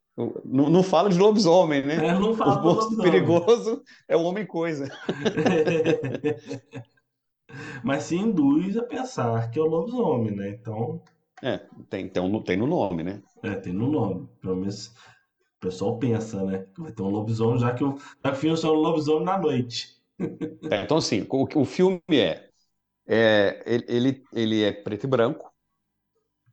não, 0.45 0.69
não 0.69 0.83
fala 0.83 1.09
de 1.09 1.19
lobisomem, 1.19 1.85
né? 1.85 1.95
É, 1.95 2.19
não 2.19 2.35
fala 2.35 2.61
o 2.61 2.65
monstro 2.65 3.03
perigoso 3.03 3.83
é 4.09 4.17
o 4.17 4.23
homem-coisa. 4.23 4.89
Mas 7.83 8.05
se 8.05 8.17
induz 8.17 8.77
a 8.77 8.83
pensar 8.83 9.51
que 9.51 9.59
é 9.59 9.63
o 9.63 9.67
lobisomem, 9.67 10.35
né? 10.35 10.51
Então. 10.51 11.01
É, 11.43 11.59
tem, 11.89 12.09
tem, 12.09 12.43
tem 12.43 12.57
no 12.57 12.67
nome, 12.67 13.03
né? 13.03 13.23
É, 13.43 13.55
tem 13.55 13.73
no 13.73 13.91
nome. 13.91 14.29
Pelo 14.41 14.57
menos 14.57 14.89
o 14.89 15.61
pessoal 15.61 15.99
pensa, 15.99 16.43
né? 16.45 16.67
Vai 16.77 16.93
ter 16.93 17.03
um 17.03 17.11
lobisomem, 17.11 17.59
já 17.59 17.73
que 17.73 17.85
o, 17.85 17.97
já 17.97 18.31
que 18.31 18.37
o 18.37 18.41
filme 18.41 18.59
é 18.63 18.67
um 18.67 18.73
lobisomem 18.73 19.25
na 19.25 19.39
noite. 19.39 19.97
É, 20.71 20.83
então, 20.83 20.97
assim, 20.97 21.27
o, 21.31 21.61
o 21.61 21.65
filme 21.65 22.01
é, 22.11 22.49
é 23.07 23.63
ele, 23.67 23.85
ele, 23.89 24.23
ele 24.33 24.65
é 24.65 24.73
preto 24.73 25.05
e 25.05 25.07
branco, 25.07 25.48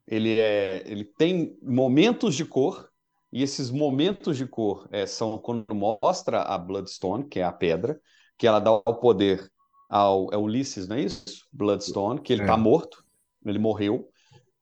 ele, 0.07 0.39
é, 0.39 0.83
ele 0.85 1.03
tem 1.03 1.57
momentos 1.61 2.35
de 2.35 2.45
cor, 2.45 2.89
e 3.31 3.43
esses 3.43 3.69
momentos 3.69 4.37
de 4.37 4.45
cor 4.45 4.87
é, 4.91 5.05
são 5.05 5.37
quando 5.37 5.65
mostra 5.73 6.41
a 6.41 6.57
Bloodstone, 6.57 7.27
que 7.27 7.39
é 7.39 7.43
a 7.43 7.51
pedra, 7.51 7.99
que 8.37 8.47
ela 8.47 8.59
dá 8.59 8.71
o 8.71 8.95
poder 8.95 9.49
ao 9.89 10.33
é 10.33 10.37
Ulisses, 10.37 10.87
não 10.87 10.95
é 10.95 11.01
isso? 11.01 11.45
Bloodstone, 11.51 12.21
que 12.21 12.33
ele 12.33 12.41
está 12.41 12.53
é. 12.53 12.57
morto, 12.57 13.03
ele 13.45 13.59
morreu. 13.59 14.09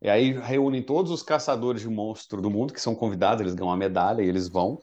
E 0.01 0.09
aí 0.09 0.33
reúnem 0.33 0.81
todos 0.81 1.11
os 1.11 1.23
caçadores 1.23 1.81
de 1.81 1.89
monstro 1.89 2.41
do 2.41 2.49
mundo, 2.49 2.73
que 2.73 2.81
são 2.81 2.93
convidados, 2.93 3.41
eles 3.41 3.53
ganham 3.53 3.69
uma 3.69 3.77
medalha 3.77 4.21
e 4.21 4.27
eles 4.27 4.47
vão. 4.47 4.81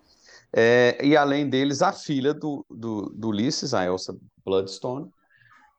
É, 0.52 0.98
e 1.04 1.16
além 1.16 1.48
deles, 1.48 1.82
a 1.82 1.92
filha 1.92 2.32
do, 2.32 2.64
do, 2.70 3.11
do 3.11 3.28
Ulisses, 3.28 3.74
a 3.74 3.84
Elsa 3.84 4.16
Bloodstone, 4.44 5.08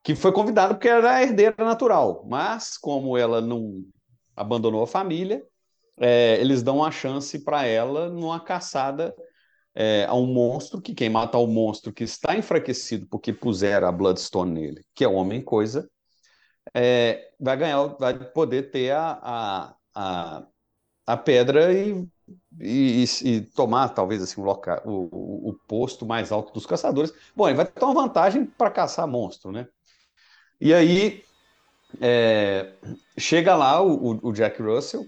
que 0.03 0.15
foi 0.15 0.32
convidada 0.32 0.73
porque 0.73 0.88
era 0.88 1.15
a 1.15 1.23
herdeira 1.23 1.55
natural. 1.59 2.25
Mas, 2.29 2.77
como 2.77 3.17
ela 3.17 3.41
não 3.41 3.84
abandonou 4.36 4.84
a 4.84 4.88
família, 4.88 5.43
é, 5.97 6.39
eles 6.39 6.63
dão 6.63 6.77
uma 6.77 6.91
chance 6.91 7.39
para 7.39 7.65
ela 7.65 8.09
numa 8.09 8.39
caçada 8.39 9.15
é, 9.75 10.05
a 10.05 10.15
um 10.15 10.25
monstro, 10.25 10.82
que 10.82 10.93
quem 10.93 11.09
mata 11.09 11.38
o 11.38 11.47
monstro 11.47 11.93
que 11.93 12.03
está 12.03 12.36
enfraquecido 12.36 13.07
porque 13.07 13.32
puseram 13.32 13.88
a 13.88 13.91
Bloodstone 13.91 14.51
nele, 14.51 14.86
que 14.93 15.03
é 15.03 15.07
o 15.07 15.13
Homem-Coisa, 15.13 15.89
é, 16.73 17.32
vai 17.39 17.57
ganhar, 17.57 17.84
vai 17.99 18.17
poder 18.32 18.71
ter 18.71 18.91
a, 18.91 19.19
a, 19.21 19.75
a, 19.95 20.47
a 21.07 21.17
pedra 21.17 21.73
e, 21.73 22.07
e, 22.59 23.05
e, 23.23 23.41
tomar, 23.41 23.89
talvez, 23.89 24.21
assim, 24.21 24.39
o, 24.39 24.43
local, 24.43 24.82
o, 24.86 25.09
o, 25.11 25.49
o, 25.49 25.53
posto 25.67 26.05
mais 26.05 26.32
alto 26.32 26.53
dos 26.53 26.65
caçadores. 26.65 27.13
Bom, 27.36 27.47
ele 27.47 27.57
vai 27.57 27.65
ter 27.65 27.84
uma 27.84 27.93
vantagem 27.93 28.45
para 28.45 28.71
caçar 28.71 29.07
monstro, 29.07 29.51
né? 29.51 29.67
E 30.59 30.73
aí 30.73 31.23
é, 31.99 32.73
chega 33.17 33.55
lá 33.55 33.81
o, 33.81 34.19
o, 34.21 34.31
Jack 34.31 34.61
Russell, 34.61 35.05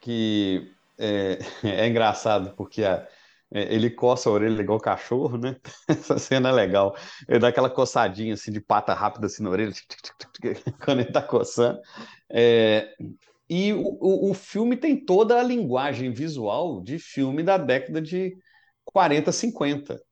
que 0.00 0.70
é, 0.98 1.38
é 1.64 1.88
engraçado 1.88 2.54
porque 2.56 2.84
a, 2.84 3.06
é, 3.52 3.74
ele 3.74 3.90
coça 3.90 4.28
a 4.28 4.32
orelha 4.32 4.60
igual 4.60 4.80
cachorro, 4.80 5.38
né? 5.38 5.56
Essa 5.88 6.18
cena 6.18 6.48
é 6.48 6.52
legal. 6.52 6.96
Ele 7.28 7.38
dá 7.38 7.48
aquela 7.48 7.70
coçadinha 7.70 8.34
assim 8.34 8.52
de 8.52 8.60
pata 8.60 8.92
rápida 8.94 9.26
assim 9.26 9.42
na 9.42 9.50
orelha, 9.50 9.72
quando 10.84 11.00
ele 11.00 11.12
tá 11.12 11.22
coçando. 11.22 11.80
É, 12.28 12.94
e 13.48 13.72
o, 13.72 14.30
o, 14.30 14.34
filme 14.34 14.76
tem 14.76 14.96
toda 15.04 15.38
a 15.38 15.42
linguagem 15.42 16.10
visual 16.12 16.80
de 16.82 16.98
filme 16.98 17.42
da 17.42 17.56
década 17.58 18.00
de 18.00 18.34
40, 18.84 19.30
50. 19.30 20.02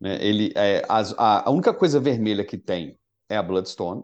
Né? 0.00 0.18
Ele, 0.20 0.52
é, 0.56 0.82
a, 0.88 1.48
a 1.48 1.50
única 1.50 1.72
coisa 1.72 2.00
vermelha 2.00 2.44
que 2.44 2.58
tem 2.58 2.98
é 3.28 3.36
a 3.36 3.42
Bloodstone, 3.42 4.02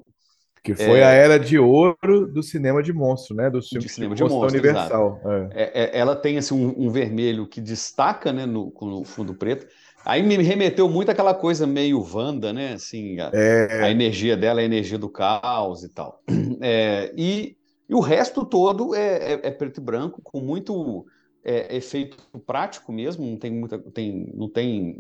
que 0.66 0.74
foi 0.74 0.98
é... 0.98 1.04
a 1.04 1.10
era 1.10 1.38
de 1.38 1.56
ouro 1.60 2.26
do 2.26 2.42
cinema 2.42 2.82
de 2.82 2.92
monstro, 2.92 3.36
né? 3.36 3.48
Do 3.48 3.62
filme 3.62 3.86
de 3.86 3.92
cinema 3.92 4.16
de 4.16 4.22
monstro, 4.24 4.48
Universal. 4.48 5.20
É. 5.54 5.70
É, 5.74 5.98
ela 5.98 6.16
tem 6.16 6.38
assim, 6.38 6.54
um, 6.54 6.86
um, 6.86 6.90
vermelho 6.90 7.46
que 7.46 7.60
destaca 7.60 8.32
né, 8.32 8.44
no, 8.44 8.74
no, 8.80 9.04
fundo 9.04 9.32
preto. 9.32 9.68
Aí 10.04 10.24
me 10.24 10.36
remeteu 10.38 10.88
muito 10.88 11.08
aquela 11.08 11.34
coisa 11.34 11.68
meio 11.68 12.02
Wanda, 12.02 12.52
né? 12.52 12.72
Assim, 12.72 13.20
a, 13.20 13.30
é. 13.32 13.84
a 13.84 13.90
energia 13.90 14.36
dela 14.36 14.60
é 14.60 14.64
a 14.64 14.66
energia 14.66 14.98
do 14.98 15.08
caos 15.08 15.84
e 15.84 15.88
tal. 15.88 16.20
É, 16.60 17.12
e, 17.16 17.56
e, 17.88 17.94
o 17.94 18.00
resto 18.00 18.44
todo 18.44 18.92
é, 18.94 19.34
é, 19.34 19.50
preto 19.50 19.78
e 19.78 19.84
branco, 19.84 20.20
com 20.22 20.40
muito 20.40 21.06
efeito 21.44 22.16
prático 22.44 22.90
mesmo, 22.90 23.24
não 23.24 23.36
tem 23.36 23.52
muita. 23.52 23.78
Tem, 23.78 24.32
não 24.34 24.48
tem. 24.48 24.98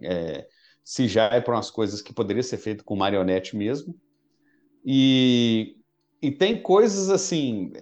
se 0.84 1.08
já 1.08 1.24
é 1.24 1.40
para 1.40 1.56
umas 1.56 1.72
coisas 1.72 2.00
que 2.00 2.14
poderia 2.14 2.42
ser 2.42 2.58
feito 2.58 2.84
com 2.84 2.94
marionete 2.94 3.56
mesmo. 3.56 3.96
E, 4.86 5.76
e 6.22 6.30
tem 6.30 6.62
coisas 6.62 7.10
assim, 7.10 7.72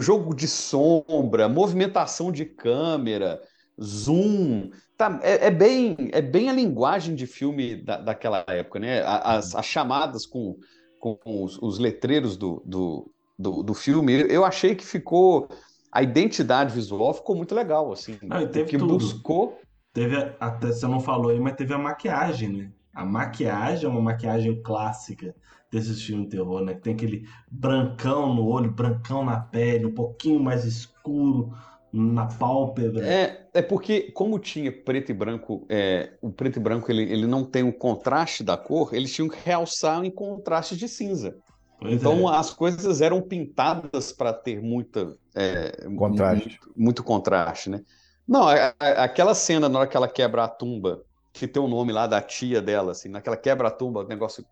jogo 0.00 0.34
de 0.34 0.48
sombra, 0.48 1.50
movimentação 1.50 2.32
de 2.32 2.46
câmera, 2.46 3.42
zoom, 3.80 4.70
tá, 4.96 5.20
é, 5.22 5.48
é, 5.48 5.50
bem, 5.50 5.96
é 6.12 6.22
bem 6.22 6.48
a 6.48 6.52
linguagem 6.54 7.14
de 7.14 7.26
filme 7.26 7.76
da, 7.76 7.98
daquela 7.98 8.42
época, 8.48 8.78
né? 8.78 9.02
As, 9.04 9.54
as 9.54 9.66
chamadas 9.66 10.24
com, 10.24 10.56
com 10.98 11.18
os, 11.24 11.60
os 11.60 11.78
letreiros 11.78 12.38
do, 12.38 12.62
do, 12.64 13.10
do, 13.38 13.62
do, 13.62 13.74
filme, 13.74 14.24
eu 14.30 14.46
achei 14.46 14.74
que 14.74 14.86
ficou 14.86 15.48
a 15.92 16.02
identidade 16.02 16.74
visual 16.74 17.12
ficou 17.12 17.36
muito 17.36 17.54
legal, 17.54 17.92
assim. 17.92 18.18
Não, 18.22 18.48
teve 18.48 18.70
que 18.70 18.78
tudo. 18.78 18.94
buscou. 18.94 19.60
Teve, 19.92 20.16
até 20.40 20.68
você 20.68 20.86
não 20.88 20.98
falou 20.98 21.30
aí, 21.30 21.38
mas 21.38 21.54
teve 21.54 21.72
a 21.72 21.78
maquiagem, 21.78 22.48
né? 22.48 22.72
A 22.94 23.04
maquiagem 23.04 23.86
é 23.86 23.88
uma 23.88 24.00
maquiagem 24.00 24.62
clássica 24.62 25.34
desses 25.70 26.02
filmes 26.02 26.26
de 26.26 26.36
terror, 26.36 26.62
né? 26.64 26.74
Que 26.74 26.80
tem 26.82 26.94
aquele 26.94 27.28
brancão 27.50 28.34
no 28.34 28.46
olho, 28.46 28.70
brancão 28.70 29.24
na 29.24 29.40
pele, 29.40 29.86
um 29.86 29.94
pouquinho 29.94 30.38
mais 30.40 30.64
escuro 30.64 31.52
na 31.92 32.26
pálpebra. 32.26 33.04
É, 33.04 33.46
é 33.54 33.62
porque, 33.62 34.10
como 34.12 34.38
tinha 34.38 34.70
preto 34.72 35.10
e 35.10 35.14
branco, 35.14 35.66
é, 35.68 36.12
o 36.20 36.30
preto 36.30 36.58
e 36.58 36.62
branco 36.62 36.90
ele, 36.90 37.02
ele 37.02 37.26
não 37.26 37.44
tem 37.44 37.62
o 37.62 37.72
contraste 37.72 38.42
da 38.42 38.56
cor, 38.56 38.94
eles 38.94 39.12
tinham 39.12 39.28
que 39.28 39.38
realçar 39.44 40.04
em 40.04 40.10
contraste 40.10 40.76
de 40.76 40.88
cinza. 40.88 41.36
Pois 41.78 41.92
então 41.94 42.32
é. 42.32 42.36
as 42.36 42.52
coisas 42.52 43.00
eram 43.00 43.20
pintadas 43.22 44.12
para 44.12 44.32
ter 44.32 44.60
muita 44.60 45.16
é, 45.34 45.88
Contraste. 45.96 46.48
Muito, 46.48 46.72
muito 46.76 47.04
contraste, 47.04 47.70
né? 47.70 47.80
Não, 48.26 48.48
a- 48.48 48.74
a- 48.80 49.04
aquela 49.04 49.34
cena 49.34 49.68
na 49.68 49.80
hora 49.80 49.88
que 49.88 49.96
ela 49.96 50.08
quebra 50.08 50.44
a 50.44 50.48
tumba, 50.48 51.04
que 51.34 51.48
tem 51.48 51.62
o 51.62 51.68
nome 51.68 51.92
lá 51.92 52.06
da 52.06 52.22
tia 52.22 52.62
dela, 52.62 52.92
assim, 52.92 53.08
naquela 53.08 53.36
quebra 53.36 53.68
a 53.68 53.70
tumba, 53.70 54.00
o 54.00 54.08
negócio 54.08 54.46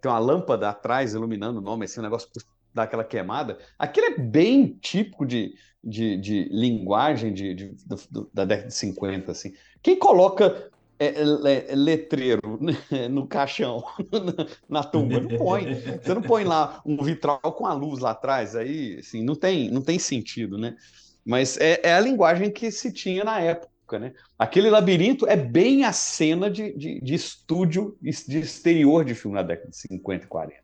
tem 0.00 0.10
uma 0.10 0.18
lâmpada 0.18 0.68
atrás 0.70 1.14
iluminando 1.14 1.58
o 1.58 1.62
nome, 1.62 1.86
assim, 1.86 2.00
o 2.00 2.02
negócio 2.02 2.28
dá 2.72 2.84
aquela 2.84 3.04
queimada. 3.04 3.58
Aquilo 3.78 4.06
é 4.06 4.18
bem 4.18 4.78
típico 4.78 5.26
de, 5.26 5.54
de, 5.82 6.16
de 6.18 6.44
linguagem 6.50 7.32
de, 7.34 7.54
de- 7.54 7.76
do- 8.10 8.30
da 8.32 8.44
década 8.44 8.68
de 8.68 8.74
50, 8.74 9.32
assim. 9.32 9.52
Quem 9.82 9.98
coloca 9.98 10.70
é, 10.98 11.10
le- 11.24 11.74
letreiro 11.74 12.58
né, 12.60 12.74
no 13.08 13.26
caixão, 13.26 13.82
na 14.68 14.84
tumba? 14.84 15.20
Não 15.20 15.30
põe. 15.30 15.68
Você 16.02 16.14
não 16.14 16.22
põe 16.22 16.44
lá 16.44 16.80
um 16.86 17.02
vitral 17.02 17.40
com 17.40 17.66
a 17.66 17.72
luz 17.72 18.00
lá 18.00 18.10
atrás, 18.12 18.54
aí, 18.54 18.98
assim, 19.00 19.24
não 19.24 19.34
tem, 19.34 19.70
não 19.70 19.82
tem 19.82 19.98
sentido, 19.98 20.58
né? 20.58 20.76
Mas 21.24 21.56
é, 21.58 21.80
é 21.82 21.94
a 21.94 22.00
linguagem 22.00 22.52
que 22.52 22.70
se 22.70 22.92
tinha 22.92 23.24
na 23.24 23.40
época, 23.40 23.72
né? 23.92 24.12
Aquele 24.38 24.70
labirinto 24.70 25.26
é 25.26 25.36
bem 25.36 25.84
a 25.84 25.92
cena 25.92 26.50
de, 26.50 26.76
de, 26.76 27.00
de 27.00 27.14
estúdio, 27.14 27.96
de 28.00 28.38
exterior 28.38 29.04
de 29.04 29.14
filme 29.14 29.36
na 29.36 29.42
década 29.42 29.70
de 29.70 29.76
50 29.76 30.24
e 30.24 30.28
40. 30.28 30.60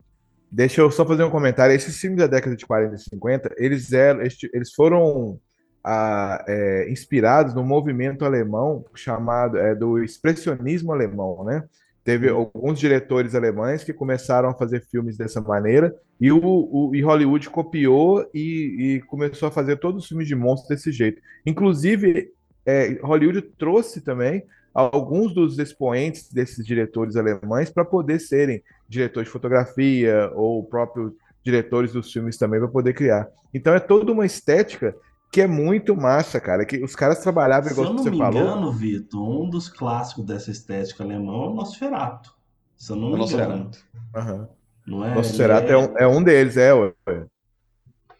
Deixa 0.51 0.81
eu 0.81 0.91
só 0.91 1.05
fazer 1.05 1.23
um 1.23 1.29
comentário. 1.29 1.73
Esses 1.73 1.97
filmes 1.97 2.19
da 2.19 2.27
década 2.27 2.55
de 2.55 2.65
40 2.65 2.95
e 2.95 2.99
50, 2.99 3.55
eles, 3.57 3.93
eram, 3.93 4.21
eles 4.53 4.73
foram 4.73 5.39
ah, 5.83 6.43
é, 6.47 6.89
inspirados 6.91 7.53
no 7.53 7.63
movimento 7.63 8.25
alemão 8.25 8.83
chamado 8.93 9.57
é, 9.57 9.73
do 9.73 10.03
expressionismo 10.03 10.91
alemão, 10.91 11.43
né? 11.45 11.63
Teve 12.03 12.29
alguns 12.29 12.79
diretores 12.79 13.35
alemães 13.35 13.83
que 13.83 13.93
começaram 13.93 14.49
a 14.49 14.53
fazer 14.55 14.83
filmes 14.89 15.15
dessa 15.17 15.39
maneira 15.39 15.93
e, 16.19 16.31
o, 16.31 16.39
o- 16.43 16.95
e 16.95 17.01
Hollywood 17.01 17.47
copiou 17.49 18.27
e, 18.33 18.95
e 18.97 19.01
começou 19.01 19.47
a 19.47 19.51
fazer 19.51 19.77
todos 19.77 20.01
os 20.03 20.09
filmes 20.09 20.27
de 20.27 20.35
monstros 20.35 20.67
desse 20.69 20.91
jeito. 20.91 21.21
Inclusive, 21.45 22.31
é, 22.65 22.99
Hollywood 23.03 23.41
trouxe 23.57 24.01
também 24.01 24.43
alguns 24.73 25.33
dos 25.33 25.59
expoentes 25.59 26.31
desses 26.31 26.65
diretores 26.65 27.15
alemães 27.15 27.69
para 27.69 27.83
poder 27.83 28.19
serem 28.19 28.63
diretores 28.87 29.27
de 29.27 29.33
fotografia 29.33 30.31
ou 30.33 30.63
próprios 30.63 31.11
diretores 31.43 31.91
dos 31.91 32.11
filmes 32.11 32.37
também 32.37 32.59
para 32.59 32.69
poder 32.69 32.93
criar. 32.93 33.27
Então 33.53 33.73
é 33.73 33.79
toda 33.79 34.11
uma 34.11 34.25
estética 34.25 34.95
que 35.31 35.41
é 35.41 35.47
muito 35.47 35.95
massa, 35.95 36.39
cara. 36.39 36.65
Que 36.65 36.83
os 36.83 36.95
caras 36.95 37.19
trabalhavam 37.19 37.67
Se 37.69 37.73
igual 37.73 37.87
eu 37.87 37.93
não 37.93 38.03
você 38.03 38.09
me 38.11 38.17
falou. 38.17 38.41
engano, 38.41 38.71
Vitor, 38.71 39.41
um 39.43 39.49
dos 39.49 39.67
clássicos 39.69 40.25
dessa 40.25 40.51
estética 40.51 41.03
alemã 41.03 41.31
é 41.33 41.47
o 41.47 41.53
Nosferatu. 41.53 42.33
Se 42.77 42.91
eu 42.91 42.95
não 42.97 43.09
É 43.09 43.11
me 43.13 43.17
Nosferatu. 43.19 43.53
engano. 43.53 43.71
Aham. 44.15 44.49
Não 44.85 45.05
é? 45.05 45.13
Nosferatu 45.15 45.67
Ele 45.67 45.73
é 45.73 45.77
um, 45.77 45.97
é 45.97 46.07
um 46.07 46.23
deles, 46.23 46.57
é. 46.57 46.73
ué. 46.73 46.93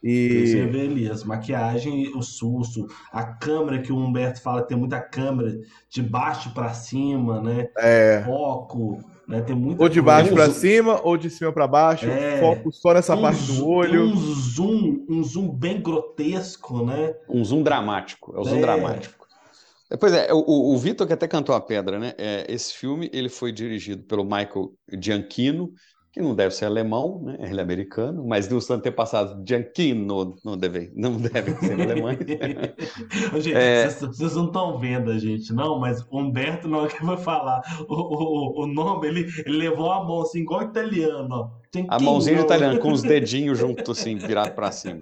Você 0.03 0.63
E 0.63 0.65
vê 0.65 0.81
ali 0.81 1.09
as 1.09 1.23
maquiagens, 1.23 2.09
o 2.15 2.21
susto, 2.23 2.87
a 3.11 3.23
câmera 3.23 3.81
que 3.81 3.91
o 3.91 3.97
Humberto 3.97 4.41
fala, 4.41 4.63
tem 4.63 4.75
muita 4.75 4.99
câmera 4.99 5.59
de 5.89 6.01
baixo 6.01 6.51
pra 6.53 6.73
cima, 6.73 7.39
né? 7.39 7.67
É. 7.77 8.23
Foco, 8.25 8.99
né? 9.27 9.41
Tem 9.41 9.55
muita 9.55 9.83
ou 9.83 9.89
de 9.89 10.01
baixo 10.01 10.33
para 10.33 10.49
cima 10.49 10.99
ou 11.03 11.15
de 11.17 11.29
cima 11.29 11.51
para 11.53 11.67
baixo, 11.67 12.07
É. 12.07 12.39
foco 12.39 12.71
só 12.71 12.93
nessa 12.93 13.15
Um 13.15 13.21
parte 13.21 13.43
do 13.43 13.67
olho. 13.67 14.05
Um 14.05 14.15
zoom, 14.15 15.05
um 15.07 15.23
zoom 15.23 15.49
bem 15.49 15.79
grotesco, 15.79 16.83
né? 16.83 17.13
Um 17.29 17.45
zoom 17.45 17.61
dramático, 17.61 18.33
é 18.35 18.39
o 18.39 18.43
zoom 18.43 18.57
É. 18.57 18.61
dramático. 18.61 19.21
É, 19.89 19.97
Pois 19.97 20.13
é, 20.13 20.33
o, 20.33 20.73
o 20.73 20.77
Vitor 20.77 21.05
que 21.05 21.13
até 21.13 21.27
cantou 21.27 21.53
a 21.53 21.59
pedra, 21.61 21.99
né? 21.99 22.13
É, 22.17 22.45
esse 22.49 22.73
filme 22.73 23.09
ele 23.13 23.29
foi 23.29 23.51
dirigido 23.51 24.03
pelo 24.03 24.23
Michael 24.23 24.71
Giacchino, 24.99 25.73
que 26.11 26.21
não 26.21 26.35
deve 26.35 26.53
ser 26.53 26.65
alemão, 26.65 27.21
né? 27.23 27.37
Ele 27.39 27.59
é 27.59 27.63
americano, 27.63 28.25
mas 28.27 28.47
dos 28.47 28.69
antepassados 28.69 29.41
Giacchino 29.47 30.35
não 30.43 30.57
deve, 30.57 30.91
não 30.93 31.17
deve 31.17 31.55
ser 31.65 31.79
alemão. 31.81 32.11
Gente, 33.39 33.55
É. 33.55 33.89
vocês 33.89 34.17
vocês 34.17 34.35
não 34.35 34.47
estão 34.47 34.77
vendo 34.77 35.09
a 35.09 35.17
gente, 35.17 35.53
não, 35.53 35.79
mas 35.79 36.05
Humberto, 36.11 36.67
na 36.67 36.79
hora 36.79 36.89
que 36.89 37.03
vai 37.03 37.17
falar 37.17 37.61
o, 37.87 37.93
o, 37.95 38.63
o 38.63 38.67
nome, 38.67 39.07
ele, 39.07 39.27
ele 39.45 39.57
levou 39.57 39.91
a 39.91 40.03
mão 40.03 40.21
assim, 40.21 40.39
igual 40.39 40.63
italiano, 40.63 41.29
ó. 41.33 41.61
A 41.87 41.99
mãozinha 41.99 42.35
de 42.37 42.43
italiano, 42.43 42.79
com 42.79 42.91
os 42.91 43.01
dedinhos 43.03 43.57
juntos, 43.57 43.97
assim, 43.97 44.17
virado 44.17 44.53
para 44.53 44.71
cima. 44.71 45.01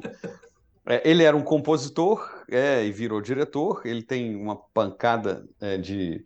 É, 0.85 1.01
ele 1.09 1.23
era 1.23 1.35
um 1.35 1.41
compositor 1.41 2.27
é, 2.49 2.85
e 2.85 2.91
virou 2.91 3.21
diretor. 3.21 3.81
Ele 3.85 4.03
tem 4.03 4.35
uma 4.35 4.55
pancada 4.55 5.47
é, 5.59 5.77
de, 5.77 6.23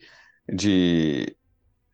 de, 0.53 1.35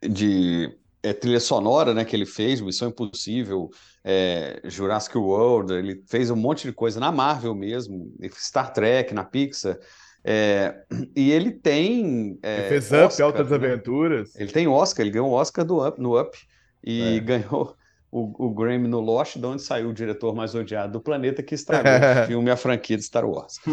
de 0.02 0.76
é, 1.02 1.14
trilha 1.14 1.40
sonora 1.40 1.94
né, 1.94 2.04
que 2.06 2.16
ele 2.16 2.26
fez, 2.26 2.62
Missão 2.62 2.90
Impossível, 2.90 3.70
é, 4.04 4.62
Jurassic 4.66 5.18
World. 5.18 5.74
Ele 5.74 6.04
fez 6.08 6.30
um 6.30 6.36
monte 6.36 6.68
de 6.68 6.74
coisa 6.74 7.00
na 7.00 7.12
Marvel 7.12 7.56
mesmo, 7.56 8.12
Star 8.34 8.72
Trek, 8.74 9.14
na 9.14 9.24
Pixar. 9.24 9.78
É, 10.24 10.76
e 11.16 11.32
ele 11.32 11.52
tem. 11.52 12.38
é, 12.44 12.60
Ele 12.60 12.70
fez 12.70 12.92
Up, 12.92 13.04
Oscar, 13.06 13.26
Altas 13.28 13.50
né? 13.50 13.56
Aventuras. 13.56 14.36
Ele 14.36 14.52
tem 14.52 14.68
Oscar, 14.68 15.06
ele 15.06 15.12
ganhou 15.14 15.30
o 15.30 15.34
Oscar 15.34 15.64
do 15.66 15.86
Up, 15.88 16.00
no 16.02 16.20
Up 16.20 16.38
e 16.84 17.18
É. 17.18 17.20
ganhou 17.20 17.76
o, 18.12 18.48
o 18.48 18.50
Grammy 18.54 18.88
no 18.88 19.00
Lost, 19.00 19.38
de 19.38 19.46
onde 19.46 19.62
saiu 19.62 19.90
o 19.90 19.94
diretor 19.94 20.34
mais 20.36 20.56
odiado 20.56 20.94
do 20.94 21.02
planeta 21.02 21.44
que 21.44 21.54
estragou 21.56 21.92
o 22.24 22.28
filme 22.28 22.50
a 22.50 22.58
franquia 22.58 22.98
de 22.98 23.04
Star 23.04 23.26
Wars. 23.30 23.56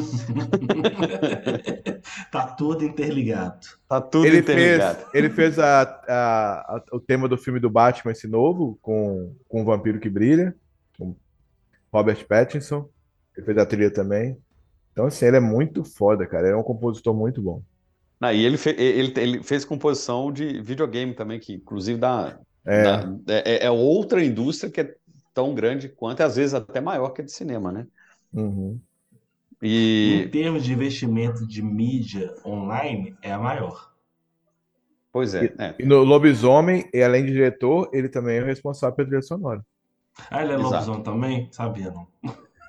Tá 2.30 2.46
tudo 2.48 2.84
interligado. 2.84 3.66
Tá 3.88 4.00
tudo 4.00 4.26
ele 4.26 4.38
interligado. 4.38 4.98
Fez, 4.98 5.14
ele 5.14 5.30
fez 5.30 5.58
a, 5.58 5.82
a- 5.82 6.76
a- 6.76 6.82
o 6.92 7.00
tema 7.00 7.28
do 7.28 7.36
filme 7.36 7.58
do 7.60 7.70
Batman, 7.70 8.12
esse 8.12 8.28
novo, 8.28 8.78
com, 8.82 9.34
com 9.48 9.62
o 9.62 9.64
Vampiro 9.64 9.98
que 9.98 10.08
Brilha, 10.08 10.54
com 10.98 11.16
Robert 11.92 12.24
Pattinson. 12.26 12.88
Ele 13.36 13.44
fez 13.46 13.58
a 13.58 13.66
trilha 13.66 13.90
também. 13.90 14.36
Então, 14.92 15.06
assim, 15.06 15.26
ele 15.26 15.36
é 15.36 15.40
muito 15.40 15.84
foda, 15.84 16.26
cara. 16.26 16.46
Ele 16.46 16.54
é 16.54 16.58
um 16.58 16.62
compositor 16.62 17.14
muito 17.14 17.42
bom. 17.42 17.62
Ah, 18.20 18.32
e 18.32 18.44
ele, 18.44 18.56
fe- 18.56 18.76
ele, 18.78 19.12
ele 19.16 19.42
fez 19.42 19.64
composição 19.64 20.32
de 20.32 20.60
videogame 20.62 21.12
também, 21.14 21.38
que 21.38 21.54
inclusive 21.54 21.98
dá, 21.98 22.38
É. 22.66 22.82
dá- 22.82 23.18
é, 23.28 23.66
é 23.66 23.70
outra 23.70 24.24
indústria 24.24 24.70
que 24.70 24.80
é 24.80 24.94
tão 25.34 25.54
grande 25.54 25.88
quanto, 25.88 26.20
e 26.20 26.22
às 26.24 26.36
vezes 26.36 26.54
até 26.54 26.80
maior 26.80 27.10
que 27.10 27.22
a 27.22 27.24
de 27.24 27.32
cinema, 27.32 27.72
né? 27.72 27.86
Uhum. 28.32 28.80
Em 30.02 30.22
E, 30.22 30.30
termos 30.30 30.64
de 30.64 30.72
investimento 30.72 31.46
de 31.46 31.60
mídia 31.62 32.34
online, 32.46 33.14
é 33.20 33.30
a 33.30 33.38
maior. 33.38 33.92
pois 35.12 35.34
é, 35.34 35.54
é. 35.58 35.74
E 35.78 35.84
no 35.84 36.02
Lobisomem, 36.04 36.88
e 36.92 37.02
além 37.02 37.24
de 37.24 37.32
diretor, 37.32 37.90
ele 37.92 38.08
também 38.08 38.38
é 38.38 38.42
o 38.42 38.46
responsável 38.46 38.94
pela 38.96 39.08
trilha 39.08 39.22
sonora. 39.22 39.64
Ah, 40.30 40.42
ele 40.42 40.52
é 40.52 40.56
Exato. 40.56 40.86
lobisomem 40.86 41.02
também? 41.02 41.52
Sabia, 41.52 41.90
não. 41.90 42.06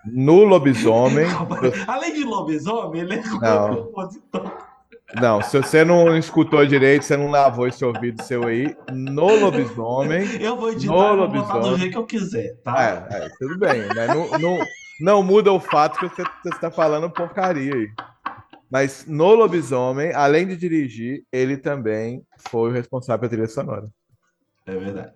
No 0.05 0.43
Lobisomem. 0.43 1.27
Além 1.87 2.13
de 2.13 2.23
lobisomem, 2.23 3.01
ele 3.01 3.15
é 3.15 3.23
Não. 3.41 3.75
compositor. 3.75 4.66
Não, 5.15 5.41
se 5.41 5.57
você 5.57 5.85
não 5.85 6.17
escutou 6.17 6.65
direito, 6.65 7.03
você 7.05 7.15
não 7.15 7.29
lavou 7.29 7.65
esse 7.67 7.83
ouvido 7.83 8.21
seu 8.23 8.45
aí. 8.45 8.75
No 8.91 9.35
Lobisomem. 9.35 10.41
Eu 10.41 10.57
vou 10.57 10.71
editar 10.71 10.91
no 10.93 11.17
vou 11.17 11.27
botar 11.29 11.53
do 11.53 11.59
Lobisomem. 11.59 11.77
jeito 11.79 11.91
que 11.93 11.97
eu 11.97 12.05
quiser, 12.05 12.57
tá? 12.61 13.07
É, 13.11 13.25
é, 13.25 13.29
tudo 13.39 13.57
bem, 13.57 13.81
né? 13.93 14.07
Não, 14.07 14.37
não, 14.39 14.57
não 14.99 15.23
muda 15.23 15.51
o 15.51 15.59
fato 15.59 15.97
que 15.97 16.09
você 16.09 16.23
está 16.49 16.69
falando 16.69 17.09
porcaria 17.09 17.73
aí. 17.73 17.87
Mas 18.69 19.05
no 19.07 19.33
Lobisomem, 19.33 20.11
além 20.13 20.45
de 20.45 20.57
dirigir, 20.57 21.23
ele 21.31 21.55
também 21.55 22.21
foi 22.49 22.69
o 22.69 22.73
responsável 22.73 23.21
pela 23.21 23.29
trilha 23.29 23.47
sonora. 23.47 23.87
É 24.65 24.75
verdade. 24.75 25.13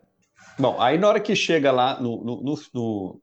Bom, 0.57 0.79
aí 0.79 0.97
na 0.97 1.09
hora 1.09 1.19
que 1.19 1.35
chega 1.35 1.69
lá 1.69 1.99
no, 1.99 2.23
no, 2.23 2.41
no, 2.41 3.21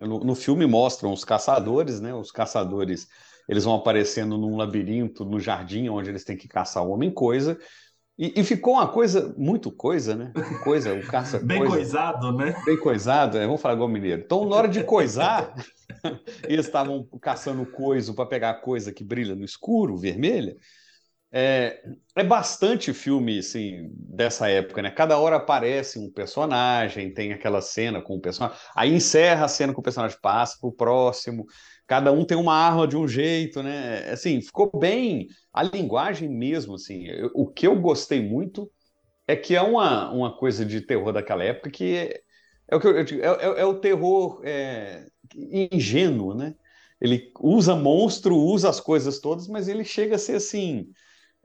no- 0.00 0.20
no 0.24 0.34
filme 0.34 0.66
mostram 0.66 1.12
os 1.12 1.24
caçadores, 1.24 2.00
né? 2.00 2.14
Os 2.14 2.32
caçadores, 2.32 3.06
eles 3.48 3.64
vão 3.64 3.74
aparecendo 3.74 4.36
num 4.36 4.56
labirinto, 4.56 5.24
no 5.24 5.38
jardim, 5.38 5.88
onde 5.88 6.08
eles 6.08 6.24
têm 6.24 6.36
que 6.36 6.48
caçar 6.48 6.84
o 6.84 6.90
homem-coisa. 6.90 7.58
E, 8.18 8.40
e 8.40 8.44
ficou 8.44 8.74
uma 8.74 8.88
coisa, 8.88 9.34
muito 9.36 9.70
coisa, 9.70 10.14
né? 10.14 10.32
Coisa, 10.64 10.94
o 10.94 11.06
caça 11.06 11.38
Bem 11.38 11.58
coisa. 11.58 11.74
coisado, 11.74 12.32
né? 12.32 12.54
Bem 12.64 12.78
coisado, 12.78 13.36
é, 13.36 13.44
vamos 13.44 13.60
falar 13.60 13.74
igual 13.74 13.88
mineiro. 13.88 14.22
Então, 14.24 14.48
na 14.48 14.56
hora 14.56 14.68
de 14.68 14.82
coisar, 14.82 15.54
eles 16.48 16.66
estavam 16.66 17.06
caçando 17.20 17.66
coiso 17.66 18.14
para 18.14 18.24
pegar 18.24 18.50
a 18.50 18.54
coisa 18.54 18.90
que 18.90 19.04
brilha 19.04 19.34
no 19.34 19.44
escuro, 19.44 19.98
vermelha. 19.98 20.56
É, 21.32 21.82
é 22.14 22.24
bastante 22.24 22.94
filme 22.94 23.38
assim, 23.40 23.90
dessa 23.92 24.48
época, 24.48 24.80
né? 24.80 24.90
Cada 24.90 25.18
hora 25.18 25.36
aparece 25.36 25.98
um 25.98 26.10
personagem, 26.10 27.12
tem 27.12 27.32
aquela 27.32 27.60
cena 27.60 28.00
com 28.00 28.14
o 28.16 28.20
personagem, 28.20 28.58
aí 28.74 28.94
encerra 28.94 29.44
a 29.44 29.48
cena 29.48 29.72
com 29.74 29.80
o 29.80 29.84
personagem, 29.84 30.16
passa 30.22 30.56
pro 30.60 30.72
próximo, 30.72 31.44
cada 31.86 32.12
um 32.12 32.24
tem 32.24 32.36
uma 32.38 32.54
arma 32.54 32.86
de 32.88 32.96
um 32.96 33.06
jeito, 33.08 33.62
né? 33.62 34.08
Assim, 34.10 34.40
ficou 34.40 34.70
bem 34.78 35.26
a 35.52 35.62
linguagem 35.62 36.28
mesmo, 36.28 36.74
assim. 36.76 37.06
Eu- 37.06 37.30
o 37.34 37.46
que 37.52 37.66
eu 37.66 37.78
gostei 37.80 38.20
muito 38.22 38.70
é 39.26 39.36
que 39.36 39.54
é 39.54 39.62
uma, 39.62 40.10
uma 40.12 40.36
coisa 40.36 40.64
de 40.64 40.80
terror 40.80 41.12
daquela 41.12 41.44
época 41.44 41.70
que 41.70 41.96
é, 41.96 42.20
é 42.68 42.76
o 42.76 42.80
que 42.80 42.86
eu, 42.88 42.96
eu 42.98 43.24
é, 43.34 43.44
é- 43.58 43.60
é 43.62 43.64
o 43.66 43.80
terror 43.80 44.40
é, 44.44 45.06
ingênuo, 45.36 46.34
né? 46.34 46.54
Ele 47.00 47.30
usa 47.40 47.74
monstro, 47.76 48.36
usa 48.36 48.68
as 48.70 48.80
coisas 48.80 49.20
todas, 49.20 49.48
mas 49.48 49.68
ele 49.68 49.84
chega 49.84 50.16
a 50.16 50.18
ser 50.18 50.36
assim. 50.36 50.90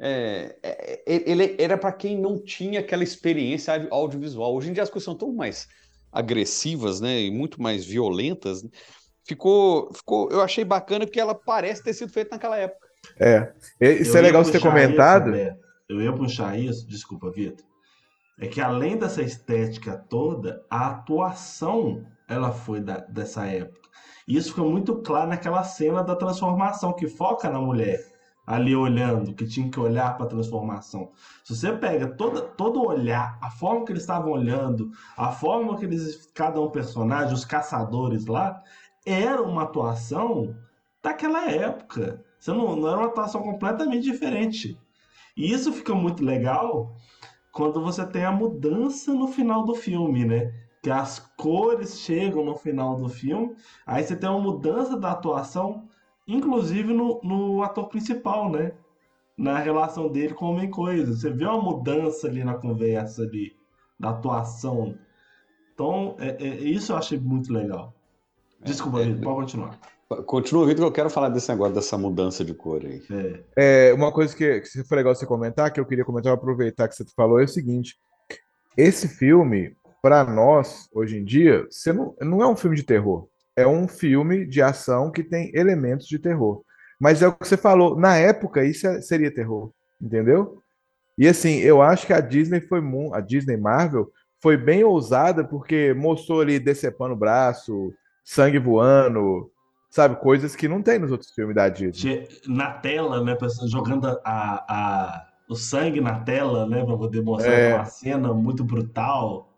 É, 0.04 0.56
é- 0.64 1.04
é- 1.06 1.30
ele 1.30 1.56
era 1.60 1.78
para 1.78 1.92
quem 1.94 2.20
não 2.20 2.38
tinha 2.44 2.80
aquela 2.80 3.04
experiência 3.04 3.72
audio- 3.74 3.94
audiovisual. 3.94 4.56
Hoje 4.56 4.70
em 4.70 4.74
dia 4.74 4.82
as 4.84 4.90
coisas 4.90 5.06
são 5.06 5.16
tão 5.16 5.32
mais 5.32 5.68
agressivas, 6.12 7.00
né, 7.00 7.22
e 7.22 7.32
muito 7.32 7.62
mais 7.62 7.86
violentas. 7.86 8.64
Ficou, 9.24 9.94
ficou, 9.94 10.30
eu 10.32 10.42
achei 10.42 10.66
bacana 10.66 11.06
porque 11.06 11.20
ela 11.20 11.36
parece 11.36 11.84
ter 11.84 11.94
sido 11.94 12.12
feita 12.12 12.36
naquela 12.36 12.58
época. 12.58 12.88
É. 13.20 13.54
Isso 13.80 14.16
Eu 14.16 14.20
é 14.20 14.22
legal 14.22 14.44
você 14.44 14.54
ter 14.54 14.60
comentado. 14.60 15.36
Isso, 15.36 15.56
eu 15.88 16.02
ia 16.02 16.12
puxar 16.14 16.58
isso, 16.60 16.88
desculpa, 16.88 17.32
Vitor. 17.32 17.66
É 18.40 18.48
que 18.48 18.60
além 18.60 18.98
dessa 18.98 19.22
estética 19.22 19.96
toda, 20.10 20.66
a 20.70 20.88
atuação 20.88 22.04
ela 22.28 22.52
foi 22.52 22.80
da- 22.82 23.02
dessa 23.02 23.46
época. 23.46 23.80
E 24.28 24.36
isso 24.36 24.50
fica 24.50 24.64
muito 24.64 24.96
claro 25.02 25.30
naquela 25.30 25.64
cena 25.64 26.02
da 26.04 26.16
transformação 26.16 26.94
que 26.94 27.08
foca 27.08 27.50
na 27.50 27.60
mulher 27.62 28.11
ali 28.52 28.76
olhando, 28.76 29.34
que 29.34 29.48
tinha 29.48 29.72
que 29.72 29.80
olhar 29.80 30.18
para 30.18 30.26
a 30.26 30.30
transformação. 30.30 31.12
Se 31.42 31.56
você 31.56 31.72
pega 31.72 32.06
toda, 32.06 32.42
todo 32.42 32.86
olhar, 32.86 33.40
a 33.42 33.50
forma 33.50 33.86
que 33.86 33.94
eles 33.94 34.04
estavam 34.04 34.34
olhando, 34.34 34.92
a 35.16 35.32
forma 35.32 35.78
que 35.78 35.86
eles, 35.86 36.30
cada 36.34 36.60
um 36.60 36.70
personagem, 36.70 37.34
os 37.34 37.46
caçadores 37.46 38.26
lá, 38.26 38.62
era 39.06 39.42
uma 39.42 39.64
atuação 39.64 40.54
daquela 41.02 41.50
época. 41.50 42.26
Você 42.38 42.52
não, 42.52 42.76
não 42.76 42.90
era 42.90 42.98
uma 42.98 43.08
atuação 43.08 43.42
completamente 43.42 44.04
diferente. 44.04 44.78
E 45.38 45.50
isso 45.50 45.72
fica 45.72 45.96
muito 45.96 46.22
legal 46.22 46.94
quando 47.54 47.82
você 47.82 48.06
tem 48.06 48.26
a 48.26 48.34
mudança 48.34 49.14
no 49.14 49.30
final 49.30 49.64
do 49.64 49.76
filme, 49.76 50.26
né? 50.26 50.54
Que 50.84 50.92
as 50.92 51.20
cores 51.38 52.02
chegam 52.02 52.44
no 52.44 52.56
final 52.56 52.98
do 52.98 53.08
filme, 53.08 53.56
aí 53.86 54.04
você 54.04 54.14
tem 54.14 54.30
uma 54.30 54.42
mudança 54.42 54.98
da 54.98 55.12
atuação, 55.12 55.88
inclusive 56.28 56.94
no, 56.94 57.20
no 57.24 57.64
ator 57.64 57.88
principal, 57.90 58.50
né? 58.50 58.74
Na 59.38 59.58
relação 59.58 60.10
dele 60.10 60.34
com 60.34 60.46
o 60.46 60.50
Homem-Coisa. 60.52 61.14
Você 61.14 61.30
vê 61.30 61.46
uma 61.46 61.62
mudança 61.62 62.28
ali 62.28 62.44
na 62.44 62.56
conversa 62.56 63.24
ali, 63.24 63.56
da 64.00 64.10
atuação. 64.10 64.96
Então, 65.74 66.16
é, 66.20 66.38
é- 66.40 66.56
isso 66.64 66.92
eu 66.92 66.98
achei 66.98 67.20
muito 67.20 67.52
legal. 67.52 67.94
Desculpa, 68.64 69.04
Vitor, 69.04 69.22
pode 69.24 69.36
continuar. 69.36 69.80
Continua, 70.26 70.66
Vitor, 70.66 70.84
que 70.84 70.88
eu 70.90 70.92
quero 70.92 71.10
falar 71.10 71.30
desse 71.30 71.50
negócio, 71.50 71.74
dessa 71.74 71.98
mudança 71.98 72.44
de 72.44 72.54
cor 72.54 72.86
aí. 72.86 73.02
É, 73.56 73.94
uma 73.94 74.12
coisa 74.12 74.36
que, 74.36 74.60
que 74.62 74.84
foi 74.84 74.98
legal 74.98 75.16
você 75.16 75.26
comentar, 75.26 75.72
que 75.72 75.80
eu 75.80 75.86
queria 75.86 76.06
comentar, 76.06 76.34
aproveitar 76.34 76.88
que 76.88 76.96
você 76.96 77.06
falou, 77.16 77.40
é 77.40 77.46
o 77.46 77.48
seguinte: 77.48 77.98
esse 78.78 79.08
filme, 79.08 79.76
para 80.02 80.24
nós, 80.24 80.88
hoje 80.94 81.18
em 81.18 81.24
dia, 81.24 81.66
você 81.70 81.94
não, 81.94 82.16
não 82.22 82.42
é 82.42 82.48
um 82.48 82.56
filme 82.56 82.76
de 82.76 82.84
terror. 82.84 83.28
É 83.56 83.68
um 83.68 83.88
filme 83.88 84.46
de 84.46 84.62
ação 84.62 85.12
que 85.12 85.24
tem 85.24 85.52
elementos 85.54 86.08
de 86.08 86.18
terror. 86.20 86.64
Mas 87.00 87.22
é 87.22 87.28
o 87.28 87.34
que 87.34 87.48
você 87.48 87.58
falou, 87.58 87.98
na 88.00 88.16
época 88.18 88.64
isso 88.64 88.88
é- 88.88 89.02
seria 89.02 89.34
terror, 89.34 89.72
entendeu? 90.02 90.62
E 91.18 91.28
assim, 91.28 91.58
eu 91.58 91.82
acho 91.82 92.06
que 92.08 92.14
a 92.14 92.20
Disney 92.22 92.62
foi 92.62 92.82
a 93.14 93.20
Disney 93.20 93.58
Marvel 93.58 94.12
foi 94.40 94.58
bem 94.58 94.84
ousada 94.84 95.44
porque 95.44 95.94
mostrou 95.94 96.42
ali 96.42 96.58
decepando 96.60 97.14
o 97.14 97.18
braço, 97.18 97.94
sangue 98.24 98.58
voando, 98.58 99.52
sabe, 99.90 100.16
coisas 100.16 100.56
que 100.56 100.68
não 100.68 100.82
tem 100.82 100.98
nos 100.98 101.12
outros 101.12 101.32
filmes 101.32 101.56
da 101.56 101.70
Disney. 101.70 102.28
Na 102.48 102.72
tela, 102.72 103.24
né? 103.24 103.38
Jogando 103.68 104.08
a, 104.08 104.20
a- 104.26 105.28
o 105.48 105.56
sangue 105.56 106.02
na 106.02 106.20
tela, 106.22 106.66
né? 106.66 106.84
Pra 106.84 106.98
poder 106.98 107.22
mostrar 107.22 107.52
É. 107.52 107.76
uma 107.76 107.86
cena 107.86 108.34
muito 108.34 108.64
brutal. 108.64 109.51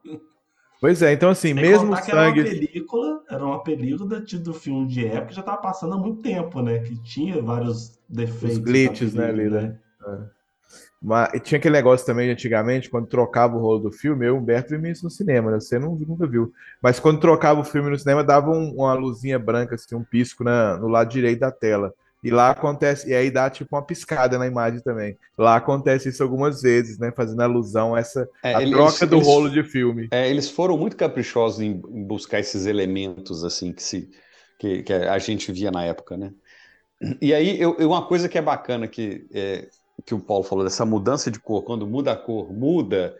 Pois 0.83 1.01
é, 1.01 1.13
então 1.13 1.29
assim, 1.29 1.53
Sem 1.53 1.55
mesmo 1.55 1.95
que 1.95 2.11
era 2.11 2.19
uma 2.19 2.35
sangue. 2.35 2.43
película, 2.43 3.23
era 3.29 3.45
uma 3.45 3.63
película 3.63 4.19
do 4.19 4.53
filme 4.53 4.85
de 4.85 5.07
época 5.07 5.27
que 5.27 5.35
já 5.35 5.41
tava 5.41 5.61
passando 5.61 5.93
há 5.93 5.97
muito 5.97 6.21
tempo, 6.21 6.61
né? 6.61 6.79
Que 6.79 7.01
tinha 7.01 7.41
vários 7.41 7.97
defeitos. 8.09 8.57
Os 8.57 8.63
glitches, 8.65 9.13
né, 9.13 9.29
ali, 9.29 9.49
né? 9.49 9.79
É. 10.05 10.17
Mas 11.01 11.41
tinha 11.41 11.57
aquele 11.57 11.77
negócio 11.77 12.05
também 12.05 12.25
de 12.27 12.33
antigamente, 12.33 12.89
quando 12.89 13.07
trocava 13.07 13.55
o 13.55 13.61
rolo 13.61 13.79
do 13.79 13.91
filme, 13.93 14.25
eu 14.25 14.35
e 14.35 14.37
o 14.37 14.41
Humberto 14.41 14.71
vimos 14.71 14.89
isso 14.89 15.05
no 15.05 15.09
cinema, 15.09 15.51
né? 15.51 15.59
Você 15.61 15.79
não, 15.79 15.95
nunca 15.95 16.27
viu. 16.27 16.51
Mas 16.81 16.99
quando 16.99 17.21
trocava 17.21 17.61
o 17.61 17.63
filme 17.63 17.89
no 17.89 17.97
cinema, 17.97 18.21
dava 18.21 18.51
um- 18.51 18.73
uma 18.75 18.93
luzinha 18.93 19.39
branca, 19.39 19.75
assim, 19.75 19.95
um 19.95 20.03
pisco 20.03 20.43
na, 20.43 20.77
no 20.77 20.89
lado 20.89 21.09
direito 21.09 21.39
da 21.39 21.51
tela. 21.51 21.93
E 22.23 22.31
lá 22.31 22.51
acontece, 22.51 23.09
e 23.09 23.13
aí 23.13 23.29
dá 23.29 23.49
tipo 23.49 23.75
uma 23.75 23.85
piscada 23.85 24.37
na 24.37 24.47
imagem 24.47 24.81
também. 24.81 25.17
Lá 25.37 25.57
acontece 25.57 26.09
isso 26.09 26.23
algumas 26.23 26.61
vezes, 26.61 26.97
né? 26.97 27.11
Fazendo 27.11 27.41
alusão 27.41 27.95
a 27.95 27.99
essa 27.99 28.29
É, 28.43 28.53
a 28.55 28.61
eles- 28.61 28.71
troca 28.71 29.05
do 29.05 29.17
eles- 29.17 29.27
rolo 29.27 29.49
de 29.49 29.63
filme. 29.63 30.07
É, 30.11 30.29
eles 30.29 30.49
foram 30.49 30.77
muito 30.77 30.95
caprichosos 30.95 31.59
em, 31.59 31.71
em 31.89 32.03
buscar 32.05 32.39
esses 32.39 32.65
elementos 32.65 33.43
assim 33.43 33.73
que, 33.73 33.83
se, 33.83 34.09
que, 34.59 34.83
que 34.83 34.93
a 34.93 35.17
gente 35.19 35.51
via 35.51 35.71
na 35.71 35.83
época, 35.83 36.15
né? 36.15 36.31
E 37.21 37.33
aí, 37.33 37.59
eu, 37.59 37.75
uma 37.87 38.05
coisa 38.07 38.29
que 38.29 38.37
é 38.37 38.41
bacana 38.41 38.87
que, 38.87 39.27
é, 39.33 39.67
que 40.05 40.13
o 40.13 40.19
Paulo 40.21 40.43
falou, 40.43 40.63
dessa 40.63 40.85
mudança 40.85 41.29
de 41.29 41.39
cor, 41.39 41.63
quando 41.63 41.85
muda 41.87 42.13
a 42.13 42.15
cor, 42.15 42.53
muda 42.53 43.17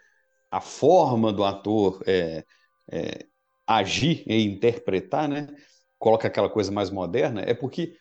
a 0.52 0.62
forma 0.62 1.34
do 1.34 1.44
ator 1.44 2.02
é, 2.08 2.46
é, 2.92 3.26
agir 3.68 4.24
e 4.28 4.44
interpretar, 4.46 5.28
né? 5.30 5.48
Coloca 6.00 6.28
aquela 6.28 6.50
coisa 6.50 6.72
mais 6.72 6.90
moderna, 6.90 7.42
é 7.42 7.54
porque 7.54 7.96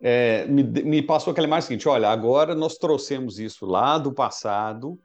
é, 0.00 0.44
me, 0.46 0.62
me 0.62 1.02
passou 1.02 1.30
aquela 1.32 1.46
imagem 1.46 1.68
seguinte: 1.68 1.88
olha, 1.88 2.08
agora 2.08 2.54
nós 2.54 2.76
trouxemos 2.76 3.38
isso 3.38 3.64
lá 3.66 3.98
do 3.98 4.12
passado 4.12 4.98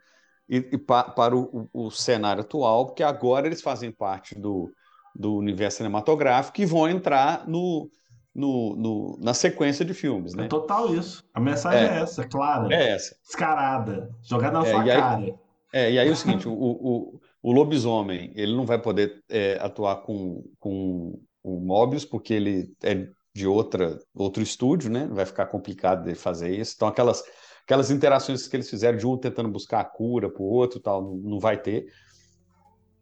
e, 0.50 0.58
e 0.58 0.78
pa- 0.78 1.04
para 1.04 1.36
o, 1.36 1.70
o- 1.74 1.86
o 1.88 1.92
cenário 1.92 2.42
atual, 2.42 2.88
porque 2.88 3.04
agora 3.04 3.48
eles 3.48 3.62
fazem 3.62 3.92
parte 3.92 4.36
do, 4.38 4.70
do 5.16 5.36
universo 5.36 5.78
cinematográfico 5.78 6.62
e 6.62 6.66
vão 6.66 6.88
entrar 6.90 7.48
no, 7.48 7.90
no- 8.36 8.76
no- 8.76 9.18
na 9.22 9.34
sequência 9.34 9.86
de 9.86 9.94
filmes, 9.94 10.34
né? 10.34 10.46
É 10.46 10.48
total 10.48 10.94
isso. 10.94 11.24
A 11.34 11.40
mensagem 11.40 11.88
é, 11.88 12.00
É. 12.00 12.02
essa, 12.02 12.28
clara. 12.28 12.74
É 12.74 12.90
essa. 12.92 13.16
Descarada. 13.26 14.10
Jogada 14.22 14.60
na 14.60 14.66
É, 14.68 14.72
sua 14.72 14.82
aí- 14.82 14.88
cara. 14.90 15.36
É, 15.74 15.90
e 15.90 15.98
aí 16.00 16.08
é 16.10 16.12
o 16.12 16.16
seguinte, 16.18 16.50
o, 16.50 16.52
o, 16.54 17.22
o 17.42 17.52
lobisomem, 17.54 18.34
ele 18.36 18.54
não 18.54 18.66
vai 18.66 18.78
poder 18.78 19.24
é, 19.30 19.58
atuar 19.62 20.02
com, 20.02 20.44
com 20.60 21.18
o 21.42 21.60
Mobius, 21.62 22.04
porque 22.04 22.34
ele 22.34 22.74
é 22.84 23.08
de 23.34 23.48
outra, 23.48 24.00
outro 24.14 24.44
estúdio, 24.44 24.90
né? 24.90 25.08
Vai 25.12 25.26
ficar 25.26 25.46
complicado 25.46 26.04
de 26.04 26.16
fazer 26.16 26.58
isso. 26.58 26.74
Então, 26.76 26.88
aquelas, 26.88 27.24
aquelas 27.64 27.90
interações 27.90 28.48
que 28.48 28.56
eles 28.56 28.70
fizeram 28.70 28.98
de 28.98 29.08
um 29.08 29.18
tentando 29.18 29.50
buscar 29.50 29.80
a 29.80 29.86
cura 29.86 30.30
para 30.30 30.42
o 30.42 30.46
outro 30.46 30.80
tal, 30.80 31.16
não, 31.18 31.40
vai 31.40 31.62
ter. 31.62 31.88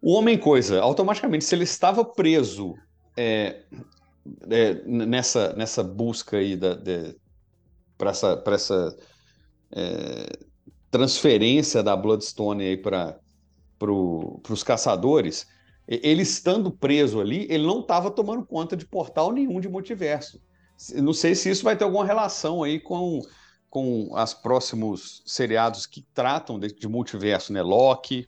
O 0.01 0.13
Homem-Coisa, 0.13 0.79
automaticamente, 0.81 1.43
se 1.43 1.55
ele 1.55 1.63
estava 1.63 2.05
preso 2.05 2.75
é, 3.17 3.63
é, 4.49 4.73
nessa, 4.85 5.53
nessa 5.53 5.83
busca 5.83 6.37
aí 6.37 6.55
da, 6.55 6.77
para 7.97 8.11
essa, 8.11 8.37
pra 8.37 8.55
essa 8.55 8.97
é, 9.71 10.39
transferência 10.89 11.83
da 11.83 11.95
Bloodstone 11.95 12.77
para 12.77 13.19
pro, 13.77 14.41
os 14.49 14.63
caçadores, 14.63 15.47
ele 15.89 16.21
estando 16.21 16.71
preso 16.71 17.19
ali, 17.19 17.47
ele 17.49 17.65
não 17.65 17.79
estava 17.79 18.11
tomando 18.11 18.45
conta 18.45 18.77
de 18.77 18.85
portal 18.85 19.31
nenhum 19.31 19.59
de 19.59 19.67
multiverso. 19.67 20.39
Não 20.95 21.13
sei 21.13 21.33
se 21.35 21.49
isso 21.49 21.63
vai 21.63 21.75
ter 21.75 21.83
alguma 21.83 22.05
relação 22.05 22.63
aí 22.63 22.79
com, 22.79 23.19
com 23.69 24.13
os 24.13 24.33
próximos 24.33 25.21
seriados 25.25 25.85
que 25.85 26.05
tratam 26.13 26.59
de, 26.59 26.67
de 26.73 26.87
multiverso, 26.87 27.51
né? 27.51 27.61
Loki, 27.61 28.27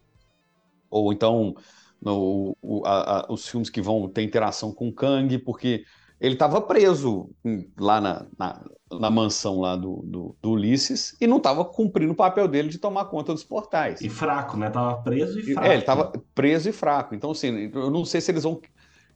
ou 0.89 1.13
então 1.13 1.55
no- 2.01 2.57
o- 2.61 2.81
a- 2.85 3.19
a- 3.21 3.27
os 3.31 3.47
filmes 3.47 3.69
que 3.69 3.81
vão 3.81 4.09
ter 4.09 4.23
interação 4.23 4.73
com 4.73 4.91
Kang, 4.91 5.37
porque 5.39 5.85
ele 6.21 6.35
estava 6.35 6.61
preso 6.61 7.31
lá 7.79 7.99
na, 7.99 8.25
na, 8.37 8.63
na 8.99 9.09
mansão 9.09 9.59
lá 9.59 9.75
do, 9.75 10.03
do, 10.05 10.35
do 10.39 10.51
Ulisses 10.51 11.17
e 11.19 11.25
não 11.25 11.37
estava 11.37 11.65
cumprindo 11.65 12.13
o 12.13 12.15
papel 12.15 12.47
dele 12.47 12.69
de 12.69 12.77
tomar 12.77 13.05
conta 13.05 13.33
dos 13.33 13.43
portais. 13.43 13.99
E 14.01 14.07
fraco, 14.07 14.55
né? 14.55 14.69
Tava 14.69 15.01
preso 15.01 15.39
e 15.39 15.53
fraco. 15.53 15.67
É, 15.67 15.71
ele 15.71 15.79
estava 15.81 16.13
preso 16.35 16.69
e 16.69 16.71
fraco. 16.71 17.15
Então, 17.15 17.31
assim, 17.31 17.71
eu 17.73 17.89
não 17.89 18.05
sei 18.05 18.21
se 18.21 18.31
eles 18.31 18.43
vão 18.43 18.61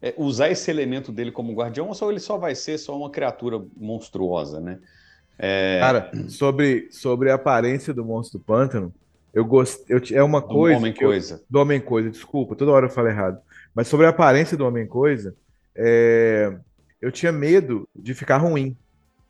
é, 0.02 0.16
usar 0.18 0.50
esse 0.50 0.72
elemento 0.72 1.12
dele 1.12 1.32
como 1.32 1.54
guardião 1.54 1.88
ou 1.90 1.94
só 1.94 2.10
ele 2.10 2.20
só 2.20 2.38
vai 2.40 2.56
ser 2.56 2.80
só 2.80 2.98
uma 2.98 3.12
criatura 3.12 3.64
monstruosa, 3.78 4.60
né? 4.60 4.80
É, 5.38 5.78
Cara, 5.80 6.12
sobre, 6.28 6.88
sobre 6.92 7.30
a 7.30 7.36
aparência 7.36 7.94
do 7.94 8.04
monstro 8.04 8.40
do 8.40 8.46
pântano, 8.46 8.92
eu 9.32 9.46
gostei. 9.46 9.96
É 10.14 10.24
uma 10.24 10.42
Do 10.42 10.48
coisa. 10.48 10.78
Homem 10.80 10.92
que 10.94 11.04
eu- 11.04 11.10
Coisa. 11.10 11.44
do 11.48 11.60
Homem 11.60 11.80
Coisa, 11.80 12.10
desculpa, 12.10 12.56
toda 12.56 12.72
hora 12.72 12.88
eu 12.88 12.90
falo 12.90 13.10
errado. 13.10 13.38
Mas 13.76 13.88
sobre 13.90 14.08
a 14.08 14.10
aparência 14.10 14.58
do 14.58 14.66
Homem 14.66 14.88
Coisa, 14.88 15.36
é, 15.76 16.58
eu 17.06 17.12
tinha 17.12 17.32
medo 17.32 17.88
de 17.96 18.14
ficar 18.14 18.38
ruim. 18.38 18.76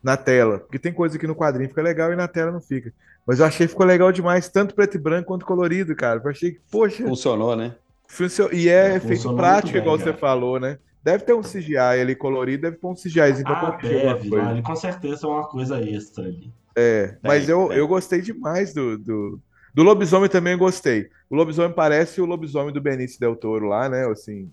na 0.04 0.16
tela. 0.16 0.60
Porque 0.60 0.78
tem 0.78 0.94
coisa 0.94 1.18
que 1.18 1.26
no 1.26 1.36
quadrinho 1.36 1.68
fica 1.70 1.82
legal 1.82 2.14
e 2.14 2.16
na 2.16 2.28
tela 2.28 2.52
não 2.52 2.62
fica. 2.62 2.94
Mas 3.26 3.40
eu 3.40 3.46
achei 3.48 3.66
que 3.66 3.72
ficou 3.72 3.86
legal 3.88 4.12
demais, 4.12 4.48
tanto 4.48 4.76
preto 4.76 4.96
e 4.96 5.00
branco 5.00 5.28
quanto 5.30 5.46
colorido, 5.48 5.96
cara. 5.96 6.22
Eu 6.24 6.30
achei 6.30 6.52
que, 6.52 6.60
poxa. 6.70 7.04
Funcionou, 7.04 7.56
né? 7.56 7.76
Funcionou. 8.08 8.54
E 8.54 8.70
é, 8.70 8.92
É, 8.92 8.96
efeito 8.98 9.36
prático, 9.36 9.74
bem, 9.74 9.82
igual 9.82 9.98
cara. 9.98 10.12
você 10.14 10.18
falou, 10.20 10.60
né? 10.60 10.78
Deve 11.04 11.24
ter 11.24 11.34
um 11.34 11.42
CGI 11.42 11.76
ali 11.78 12.16
colorido, 12.16 12.62
deve 12.64 12.78
ter 12.78 12.86
um 12.88 12.94
CGI 12.94 13.44
pra 13.44 13.54
Ah, 13.54 13.78
deve. 13.82 14.30
coisa. 14.30 14.62
Com 14.62 14.76
certeza 14.76 15.26
é 15.26 15.30
uma 15.30 15.48
coisa 15.48 15.82
extra 15.82 16.26
ali. 16.26 16.52
É, 16.76 17.18
mas 17.24 17.50
eu, 17.50 17.68
tem. 17.70 17.78
eu 17.78 17.88
gostei 17.88 18.22
demais 18.22 18.74
do, 18.76 18.98
do, 19.00 19.40
do 19.74 19.82
lobisomem 19.84 20.30
também 20.30 20.54
eu 20.54 20.60
gostei. 20.60 21.10
O 21.30 21.36
lobisomem 21.36 21.74
parece 21.74 22.22
o 22.22 22.26
lobisomem 22.26 22.72
do 22.74 22.82
Benício 22.82 23.20
Del 23.20 23.36
Toro 23.36 23.66
lá, 23.68 23.90
né? 23.90 24.06
Assim, 24.08 24.52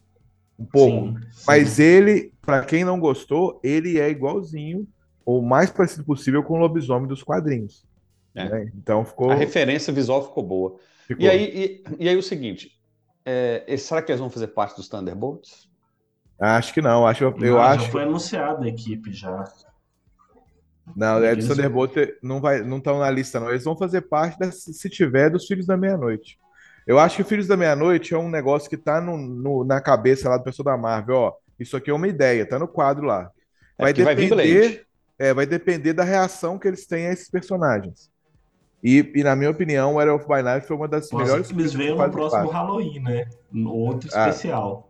um 0.58 0.64
pouco. 0.64 1.18
Sim, 1.18 1.26
sim. 1.32 1.44
Mas 1.46 1.78
ele, 1.78 2.32
pra 2.40 2.64
quem 2.64 2.84
não 2.84 2.98
gostou, 2.98 3.60
ele 3.62 3.98
é 3.98 4.08
igualzinho, 4.08 4.86
ou 5.24 5.40
o 5.40 5.46
mais 5.46 5.70
parecido 5.70 6.04
possível 6.04 6.42
com 6.42 6.54
o 6.54 6.58
lobisomem 6.58 7.08
dos 7.08 7.22
quadrinhos. 7.22 7.84
É. 8.34 8.48
né? 8.48 8.72
Então 8.76 9.04
ficou. 9.04 9.30
A 9.30 9.34
referência 9.34 9.92
visual 9.92 10.26
ficou 10.26 10.42
boa. 10.42 10.76
Ficou. 11.06 11.24
E 11.24 11.28
aí, 11.28 11.82
e, 11.98 12.04
e 12.04 12.08
aí 12.08 12.16
o 12.16 12.22
seguinte, 12.22 12.70
é, 13.24 13.64
e 13.66 13.76
será 13.78 14.02
que 14.02 14.10
eles 14.10 14.20
vão 14.20 14.30
fazer 14.30 14.48
parte 14.48 14.76
dos 14.76 14.88
Thunderbolts? 14.88 15.70
Acho 16.38 16.74
que 16.74 16.82
não, 16.82 17.06
acho, 17.06 17.22
eu 17.22 17.30
Não, 17.30 17.38
já 17.40 17.66
acho. 17.66 17.90
foi 17.90 18.02
anunciada 18.02 18.64
a 18.64 18.68
equipe 18.68 19.12
já. 19.12 19.44
Não, 20.96 21.22
é 21.22 21.36
do 21.36 21.46
Thunderbolt 21.46 21.94
não 22.20 22.40
vai, 22.40 22.62
não 22.62 22.78
estão 22.78 22.98
na 22.98 23.08
lista, 23.10 23.38
não. 23.38 23.50
Eles 23.50 23.62
vão 23.64 23.76
fazer 23.76 24.02
parte, 24.02 24.38
da, 24.38 24.50
se 24.50 24.90
tiver, 24.90 25.30
dos 25.30 25.46
Filhos 25.46 25.66
da 25.66 25.76
Meia-Noite. 25.76 26.38
Eu 26.86 26.98
acho 26.98 27.16
que 27.16 27.22
o 27.22 27.24
Filhos 27.24 27.46
da 27.46 27.56
Meia-Noite 27.56 28.14
é 28.14 28.18
um 28.18 28.28
negócio 28.30 28.68
que 28.68 28.76
tá 28.76 29.00
no, 29.00 29.16
no- 29.16 29.64
na 29.64 29.80
cabeça 29.80 30.28
lá 30.28 30.36
do 30.36 30.44
pessoal 30.44 30.64
da 30.64 30.76
Marvel, 30.76 31.16
ó. 31.16 31.32
Isso 31.58 31.76
aqui 31.76 31.90
é 31.90 31.94
uma 31.94 32.08
ideia, 32.08 32.44
tá 32.46 32.58
no 32.58 32.66
quadro 32.66 33.04
lá. 33.06 33.30
É 33.78 33.84
vai 33.84 33.92
vir 33.92 34.04
depender, 34.04 34.34
Blade. 34.34 34.86
é, 35.18 35.34
vai 35.34 35.46
depender 35.46 35.92
da 35.92 36.02
reação 36.04 36.58
que 36.58 36.66
eles 36.66 36.86
têm 36.86 37.06
a 37.06 37.12
esses 37.12 37.30
personagens. 37.30 38.10
E, 38.82 39.12
e 39.14 39.22
na 39.22 39.36
minha 39.36 39.50
opinião, 39.50 39.94
o 39.94 40.00
Era 40.00 40.12
of 40.12 40.26
by 40.26 40.42
Night 40.42 40.66
foi 40.66 40.76
uma 40.76 40.88
das 40.88 41.08
Nossa, 41.10 41.24
melhores 41.24 41.50
eles 41.50 41.70
que 41.70 41.76
veem 41.76 41.90
no 41.92 41.96
fazem 41.98 42.12
próximo. 42.12 42.48
Halloween, 42.50 42.98
né? 43.00 43.26
No 43.52 43.72
Outro 43.74 44.08
Ah. 44.12 44.28
especial. 44.28 44.88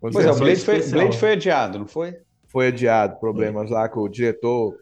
Pois 0.00 0.14
é, 0.16 0.18
o 0.18 0.34
certeza. 0.34 0.38
Blade 0.44 0.60
foi. 0.64 0.90
Blade 0.90 1.18
foi 1.18 1.32
adiado, 1.32 1.78
não 1.78 1.86
foi? 1.86 2.16
Foi 2.48 2.66
adiado, 2.68 3.20
problemas 3.20 3.70
lá 3.70 3.88
com 3.88 4.00
o 4.00 4.08
diretor, 4.08 4.76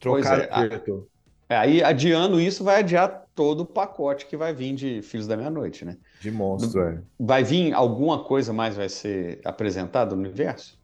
trocaram 0.00 0.44
é, 0.44 0.46
o 0.48 0.54
a- 0.54 0.62
diretor. 0.62 1.06
É, 1.50 1.56
Aí, 1.56 1.82
adiando 1.84 2.40
isso, 2.40 2.64
vai 2.64 2.76
adiar 2.78 3.21
todo 3.34 3.60
o 3.60 3.66
pacote 3.66 4.26
que 4.26 4.36
vai 4.36 4.52
vir 4.52 4.74
de 4.74 5.02
Filhos 5.02 5.26
da 5.26 5.36
Meia-Noite, 5.36 5.84
né? 5.84 5.96
De 6.20 6.30
monstro, 6.30 6.82
é. 6.82 6.98
Vai 7.18 7.42
vir 7.42 7.72
alguma 7.72 8.24
coisa 8.24 8.52
mais 8.52 8.76
vai 8.76 8.88
ser 8.88 9.40
apresentada 9.44 10.14
no 10.14 10.20
universo? 10.20 10.80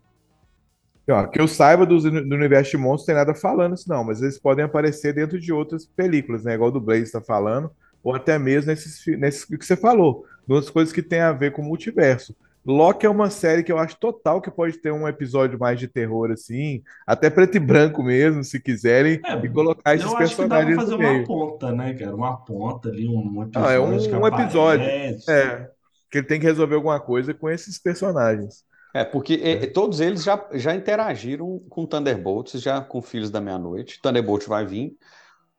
Ó, 1.10 1.26
que 1.26 1.40
eu 1.40 1.48
saiba 1.48 1.86
do, 1.86 1.98
do 1.98 2.34
universo 2.34 2.72
de 2.72 2.76
monstros, 2.76 3.06
tem 3.06 3.14
nada 3.14 3.34
falando 3.34 3.74
isso, 3.74 3.88
não, 3.88 4.04
mas 4.04 4.20
eles 4.20 4.38
podem 4.38 4.64
aparecer 4.64 5.14
dentro 5.14 5.40
de 5.40 5.52
outras 5.52 5.86
películas, 5.86 6.44
né? 6.44 6.54
Igual 6.54 6.70
do 6.70 6.80
Blaze 6.80 7.04
está 7.04 7.20
falando, 7.20 7.70
ou 8.02 8.14
até 8.14 8.38
mesmo 8.38 8.70
nesses, 8.70 9.06
nesses 9.18 9.44
que 9.44 9.64
você 9.64 9.76
falou, 9.76 10.26
duas 10.46 10.68
coisas 10.68 10.92
que 10.92 11.02
tem 11.02 11.20
a 11.20 11.32
ver 11.32 11.52
com 11.52 11.62
o 11.62 11.64
multiverso. 11.64 12.36
Loki 12.72 13.06
é 13.06 13.10
uma 13.10 13.30
série 13.30 13.62
que 13.64 13.72
eu 13.72 13.78
acho 13.78 13.98
total 13.98 14.40
que 14.42 14.50
pode 14.50 14.78
ter 14.78 14.92
um 14.92 15.08
episódio 15.08 15.58
mais 15.58 15.78
de 15.78 15.88
terror, 15.88 16.30
assim, 16.30 16.82
até 17.06 17.30
preto 17.30 17.56
e 17.56 17.60
branco 17.60 18.02
mesmo, 18.02 18.44
se 18.44 18.60
quiserem, 18.60 19.20
e 19.42 19.48
colocar 19.48 19.94
esses 19.94 20.06
É, 20.06 20.14
Eu 20.14 20.16
acho 20.16 20.36
que 20.36 20.44
dá 20.46 20.60
pra 20.60 20.68
personagens 20.68 20.76
fazer 20.76 20.96
no 20.96 20.98
uma 20.98 21.12
meio. 21.12 21.24
ponta, 21.24 21.72
né, 21.72 21.94
cara? 21.94 22.14
Uma 22.14 22.36
ponta 22.44 22.88
ali, 22.90 23.08
um 23.08 23.42
episódio. 23.42 23.60
Não, 23.60 23.70
é 23.70 23.80
um, 23.80 24.08
que 24.08 24.16
um 24.16 24.26
episódio. 24.26 24.92
aparece. 24.92 25.30
É, 25.30 25.70
que 26.10 26.18
ele 26.18 26.26
tem 26.26 26.40
que 26.40 26.46
resolver 26.46 26.74
alguma 26.76 27.00
coisa 27.00 27.34
com 27.34 27.48
esses 27.50 27.78
personagens. 27.78 28.64
É, 28.94 29.04
porque 29.04 29.34
é, 29.42 29.66
todos 29.66 30.00
eles 30.00 30.24
já, 30.24 30.48
já 30.54 30.74
interagiram 30.74 31.60
com 31.68 31.86
Thunderbolts, 31.86 32.60
já 32.60 32.80
com 32.80 33.02
Filhos 33.02 33.30
da 33.30 33.40
Meia-Noite. 33.40 34.00
Thunderbolt 34.02 34.46
vai 34.46 34.64
vir. 34.66 34.96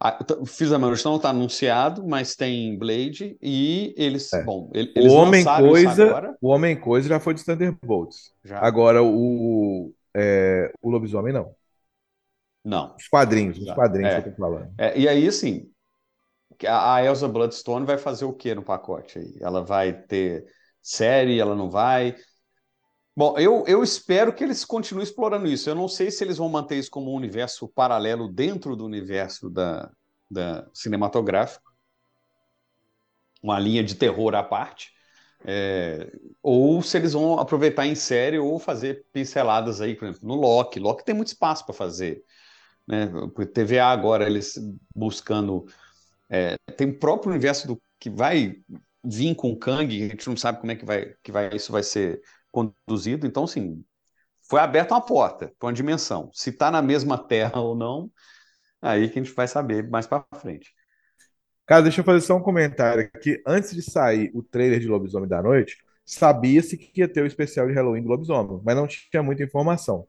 A- 0.01 0.17
da 0.21 0.79
Meia-Noite 0.79 1.03
não 1.05 1.17
está 1.17 1.29
anunciado, 1.29 2.07
mas 2.07 2.35
tem 2.35 2.77
Blade 2.77 3.37
e 3.41 3.93
eles, 3.97 4.29
bom, 4.45 4.71
ele- 4.73 4.93
eles 4.95 5.11
É. 5.11 5.15
O 5.15 5.19
Homem 5.19 5.43
Coisa, 5.43 6.03
agora. 6.05 6.37
o 6.41 6.47
Homem 6.47 6.79
Coisa 6.79 7.09
já 7.09 7.19
foi 7.19 7.33
de 7.33 7.43
Thunderbolts. 7.43 8.31
Já. 8.43 8.59
Agora 8.59 9.03
o 9.03 9.93
é, 10.15 10.71
o 10.81 10.89
Lobisomem 10.89 11.33
não. 11.33 11.53
Não. 12.63 12.95
Os 12.95 13.07
quadrinhos, 13.07 13.57
os 13.57 13.71
quadrinhos 13.73 14.13
É. 14.13 14.21
que 14.21 14.29
eu 14.29 14.35
tô 14.35 14.41
falando. 14.41 14.73
É, 14.77 14.97
e 14.97 15.07
aí, 15.07 15.27
assim, 15.27 15.69
a 16.65 16.95
a 16.95 17.03
Elsa 17.05 17.27
Bloodstone 17.27 17.85
vai 17.85 17.97
fazer 17.97 18.25
o 18.25 18.33
que 18.33 18.53
no 18.55 18.63
pacote 18.63 19.19
aí? 19.19 19.35
Ela 19.41 19.63
vai 19.63 19.93
ter 19.93 20.45
série, 20.81 21.39
ela 21.39 21.55
não 21.55 21.69
vai? 21.69 22.15
Bom, 23.19 23.37
eu, 23.37 23.65
eu 23.67 23.83
espero 23.83 24.31
que 24.31 24.41
eles 24.41 24.63
continuem 24.63 25.03
explorando 25.03 25.45
isso. 25.45 25.69
Eu 25.69 25.75
não 25.75 25.89
sei 25.89 26.09
se 26.09 26.23
eles 26.23 26.37
vão 26.37 26.47
manter 26.47 26.77
isso 26.77 26.89
como 26.89 27.11
um 27.11 27.15
universo 27.15 27.67
paralelo 27.67 28.29
dentro 28.29 28.77
do 28.77 28.85
universo 28.85 29.49
da, 29.49 29.91
da 30.31 30.65
cinematográfico, 30.73 31.69
uma 33.43 33.59
linha 33.59 33.83
de 33.83 33.95
terror 33.95 34.33
à 34.35 34.41
parte, 34.41 34.93
é, 35.43 36.09
ou 36.41 36.81
se 36.81 36.97
eles 36.97 37.11
vão 37.11 37.37
aproveitar 37.37 37.85
em 37.85 37.93
série 37.93 38.39
ou 38.39 38.57
fazer 38.57 39.05
pinceladas 39.11 39.81
aí, 39.81 39.95
por 39.95 40.07
exemplo, 40.07 40.25
no 40.25 40.35
Loki. 40.35 40.79
Loki 40.79 41.03
tem 41.03 41.13
muito 41.13 41.27
espaço 41.27 41.65
para 41.65 41.75
fazer 41.75 42.23
né? 42.87 43.11
TVA 43.53 43.87
agora 43.87 44.27
eles 44.27 44.57
buscando 44.95 45.65
é, 46.29 46.55
tem 46.77 46.87
o 46.87 46.97
próprio 46.97 47.31
universo 47.31 47.67
do 47.67 47.81
que 47.99 48.09
vai 48.09 48.55
vir 49.03 49.35
com 49.35 49.51
o 49.51 49.59
Kang, 49.59 50.05
a 50.05 50.07
gente 50.07 50.29
não 50.29 50.37
sabe 50.37 50.61
como 50.61 50.71
é 50.71 50.75
que 50.77 50.85
vai 50.85 51.13
que 51.21 51.33
vai 51.33 51.53
isso 51.53 51.69
vai 51.69 51.83
ser 51.83 52.21
conduzido, 52.51 53.27
então 53.27 53.43
assim, 53.43 53.83
foi 54.49 54.59
aberta 54.59 54.93
uma 54.95 55.01
porta 55.01 55.53
para 55.59 55.67
uma 55.67 55.73
dimensão. 55.73 56.29
Se 56.33 56.49
está 56.49 56.71
na 56.71 56.81
mesma 56.81 57.17
terra 57.17 57.59
ou 57.61 57.75
não, 57.75 58.11
aí 58.81 59.09
que 59.09 59.19
a 59.19 59.23
gente 59.23 59.35
vai 59.35 59.47
saber 59.47 59.87
mais 59.89 60.07
para 60.07 60.25
frente. 60.41 60.73
Cara, 61.65 61.83
deixa 61.83 62.01
eu 62.01 62.05
fazer 62.05 62.21
só 62.21 62.35
um 62.35 62.41
comentário 62.41 63.09
aqui. 63.13 63.41
Antes 63.45 63.75
de 63.75 63.81
sair 63.83 64.31
o 64.33 64.41
trailer 64.41 64.79
de 64.79 64.87
Lobisomem 64.87 65.29
da 65.29 65.41
Noite, 65.41 65.77
sabia-se 66.03 66.77
que 66.77 67.01
ia 67.01 67.07
ter 67.07 67.21
o 67.21 67.27
especial 67.27 67.67
de 67.67 67.73
Halloween 67.73 68.01
do 68.01 68.09
Lobisomem, 68.09 68.59
mas 68.65 68.75
não 68.75 68.87
tinha 68.87 69.21
muita 69.21 69.43
informação. 69.43 70.07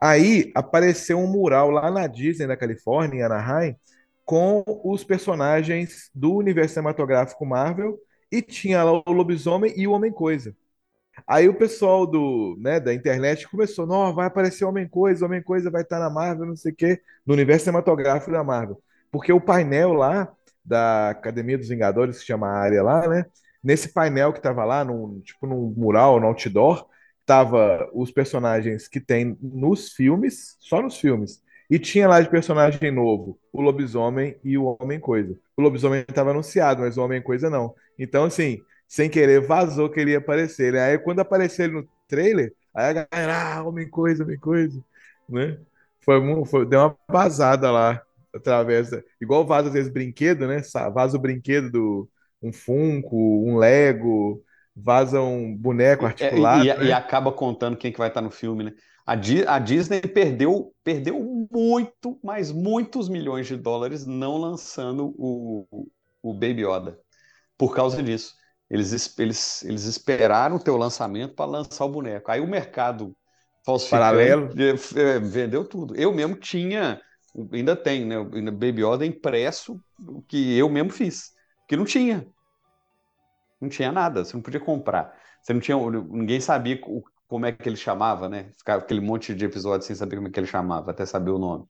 Aí 0.00 0.52
apareceu 0.54 1.18
um 1.18 1.26
mural 1.26 1.70
lá 1.70 1.90
na 1.90 2.06
Disney, 2.06 2.46
na 2.46 2.56
Califórnia, 2.56 3.18
em 3.18 3.22
Anaheim, 3.22 3.76
com 4.24 4.62
os 4.84 5.02
personagens 5.02 6.10
do 6.14 6.34
universo 6.34 6.74
cinematográfico 6.74 7.44
Marvel 7.46 7.98
e 8.30 8.42
tinha 8.42 8.84
lá 8.84 8.92
o 8.92 9.12
Lobisomem 9.12 9.72
e 9.76 9.86
o 9.86 9.92
Homem-Coisa. 9.92 10.54
Aí 11.26 11.48
o 11.48 11.54
pessoal 11.54 12.06
do, 12.06 12.56
né, 12.60 12.80
da 12.80 12.92
internet 12.92 13.48
começou, 13.48 13.86
não, 13.86 14.14
vai 14.14 14.26
aparecer 14.26 14.64
Homem-Coisa, 14.64 15.24
Homem-Coisa 15.26 15.70
vai 15.70 15.82
estar 15.82 15.98
na 15.98 16.10
Marvel, 16.10 16.46
não 16.46 16.56
sei 16.56 16.72
o 16.72 16.74
quê, 16.74 17.00
no 17.24 17.34
universo 17.34 17.64
cinematográfico 17.64 18.32
da 18.32 18.42
Marvel. 18.42 18.80
Porque 19.10 19.32
o 19.32 19.40
painel 19.40 19.92
lá 19.92 20.32
da 20.64 21.10
Academia 21.10 21.56
dos 21.56 21.68
Vingadores, 21.68 22.18
que 22.18 22.26
chama 22.26 22.48
a 22.48 22.58
área 22.58 22.82
lá, 22.82 23.06
né? 23.08 23.26
Nesse 23.62 23.92
painel 23.92 24.32
que 24.32 24.40
tava 24.40 24.64
lá, 24.64 24.84
num, 24.84 25.20
tipo 25.20 25.46
num 25.46 25.72
mural, 25.76 26.20
no 26.20 26.26
outdoor, 26.26 26.86
tava 27.24 27.88
os 27.92 28.10
personagens 28.10 28.86
que 28.88 29.00
tem 29.00 29.36
nos 29.40 29.92
filmes, 29.92 30.56
só 30.60 30.80
nos 30.80 30.98
filmes. 30.98 31.42
E 31.68 31.78
tinha 31.78 32.06
lá 32.06 32.20
de 32.20 32.30
personagem 32.30 32.92
novo, 32.92 33.38
o 33.52 33.60
Lobisomem 33.60 34.36
e 34.44 34.56
o 34.56 34.76
Homem-Coisa. 34.80 35.36
O 35.56 35.62
Lobisomem 35.62 36.04
estava 36.08 36.30
anunciado, 36.30 36.82
mas 36.82 36.96
o 36.96 37.02
Homem-Coisa 37.02 37.50
não. 37.50 37.74
Então, 37.98 38.24
assim, 38.24 38.60
sem 38.88 39.10
querer, 39.10 39.40
vazou 39.46 39.90
que 39.90 40.00
ele 40.00 40.12
ia 40.12 40.18
aparecer. 40.18 40.72
né? 40.72 40.80
Aí 40.82 40.98
quando 40.98 41.20
apareceu 41.20 41.64
ele 41.66 41.74
no 41.74 41.88
trailer, 42.08 42.52
aí 42.74 42.86
a 42.98 43.06
galera, 43.06 43.54
ah, 43.58 43.62
Homem-Coisa, 43.64 44.24
Homem-Coisa, 44.24 44.82
né? 45.28 45.58
Foi, 46.00 46.20
foi, 46.46 46.66
deu 46.66 46.80
uma 46.80 46.96
vazada 47.10 47.70
lá, 47.70 48.00
através, 48.34 48.90
da- 48.90 49.02
igual 49.20 49.44
vaza 49.46 49.68
às 49.68 49.74
vezes 49.74 49.92
brinquedo, 49.92 50.46
né? 50.46 50.60
Vaza 50.92 51.16
o 51.16 51.20
brinquedo 51.20 51.70
do 51.70 52.10
um 52.42 52.52
Funko, 52.52 53.16
um 53.46 53.56
Lego, 53.56 54.42
vaza 54.74 55.20
um 55.20 55.54
boneco 55.56 56.06
articulado, 56.06 56.70
e, 56.78 56.84
e- 56.84 56.86
e 56.86 56.92
né? 56.92 56.92
acaba 56.92 57.32
contando 57.32 57.76
quem 57.76 57.92
que 57.92 57.98
vai 57.98 58.08
estar 58.08 58.20
no 58.20 58.30
filme, 58.30 58.64
né? 58.64 58.72
A, 59.04 59.14
Di- 59.14 59.46
a 59.46 59.58
Disney 59.58 60.00
perdeu, 60.00 60.74
perdeu 60.82 61.20
muito, 61.52 62.18
mas 62.22 62.50
muitos 62.50 63.08
milhões 63.08 63.46
de 63.46 63.56
dólares 63.56 64.04
não 64.06 64.36
lançando 64.36 65.14
o, 65.16 65.88
o 66.22 66.32
Baby 66.34 66.64
Yoda. 66.66 66.98
Por 67.58 67.74
causa 67.74 68.02
disso. 68.02 68.34
Eles, 68.70 68.92
es- 68.92 69.18
eles, 69.18 69.62
eles 69.64 69.84
esperaram 69.84 70.58
o 70.58 70.76
lançamento 70.76 71.34
para 71.34 71.50
lançar 71.50 71.84
o 71.84 71.88
boneco. 71.90 72.30
Aí 72.30 72.40
o 72.40 72.46
mercado 72.48 73.16
Paralelo. 73.88 74.58
eh, 74.58 74.74
eh, 74.96 75.18
vendeu 75.20 75.64
tudo. 75.68 75.96
Eu 75.96 76.12
mesmo 76.14 76.36
tinha, 76.36 77.00
ainda 77.52 77.76
tenho, 77.76 78.06
né? 78.06 78.50
Baby 78.50 78.82
Yoda 78.84 79.06
impresso, 79.06 79.80
que 80.28 80.56
eu 80.56 80.68
mesmo 80.70 80.90
fiz. 80.90 81.32
Que 81.68 81.76
não 81.76 81.84
tinha. 81.84 82.26
Não 83.60 83.68
tinha 83.68 83.90
nada, 83.92 84.24
você 84.24 84.34
não 84.36 84.42
podia 84.42 84.60
comprar. 84.60 85.14
Você 85.42 85.52
não 85.52 85.60
tinha, 85.60 85.76
ninguém 86.10 86.40
sabia 86.40 86.78
o- 86.86 87.02
como 87.26 87.46
é 87.46 87.52
que 87.52 87.68
ele 87.68 87.76
chamava, 87.76 88.28
né? 88.28 88.50
Ficava 88.58 88.82
aquele 88.82 89.00
monte 89.00 89.34
de 89.34 89.44
episódios 89.44 89.86
sem 89.86 89.96
saber 89.96 90.16
como 90.16 90.28
é 90.28 90.30
que 90.30 90.38
ele 90.38 90.46
chamava, 90.46 90.90
até 90.90 91.04
saber 91.06 91.30
o 91.30 91.38
nome. 91.38 91.66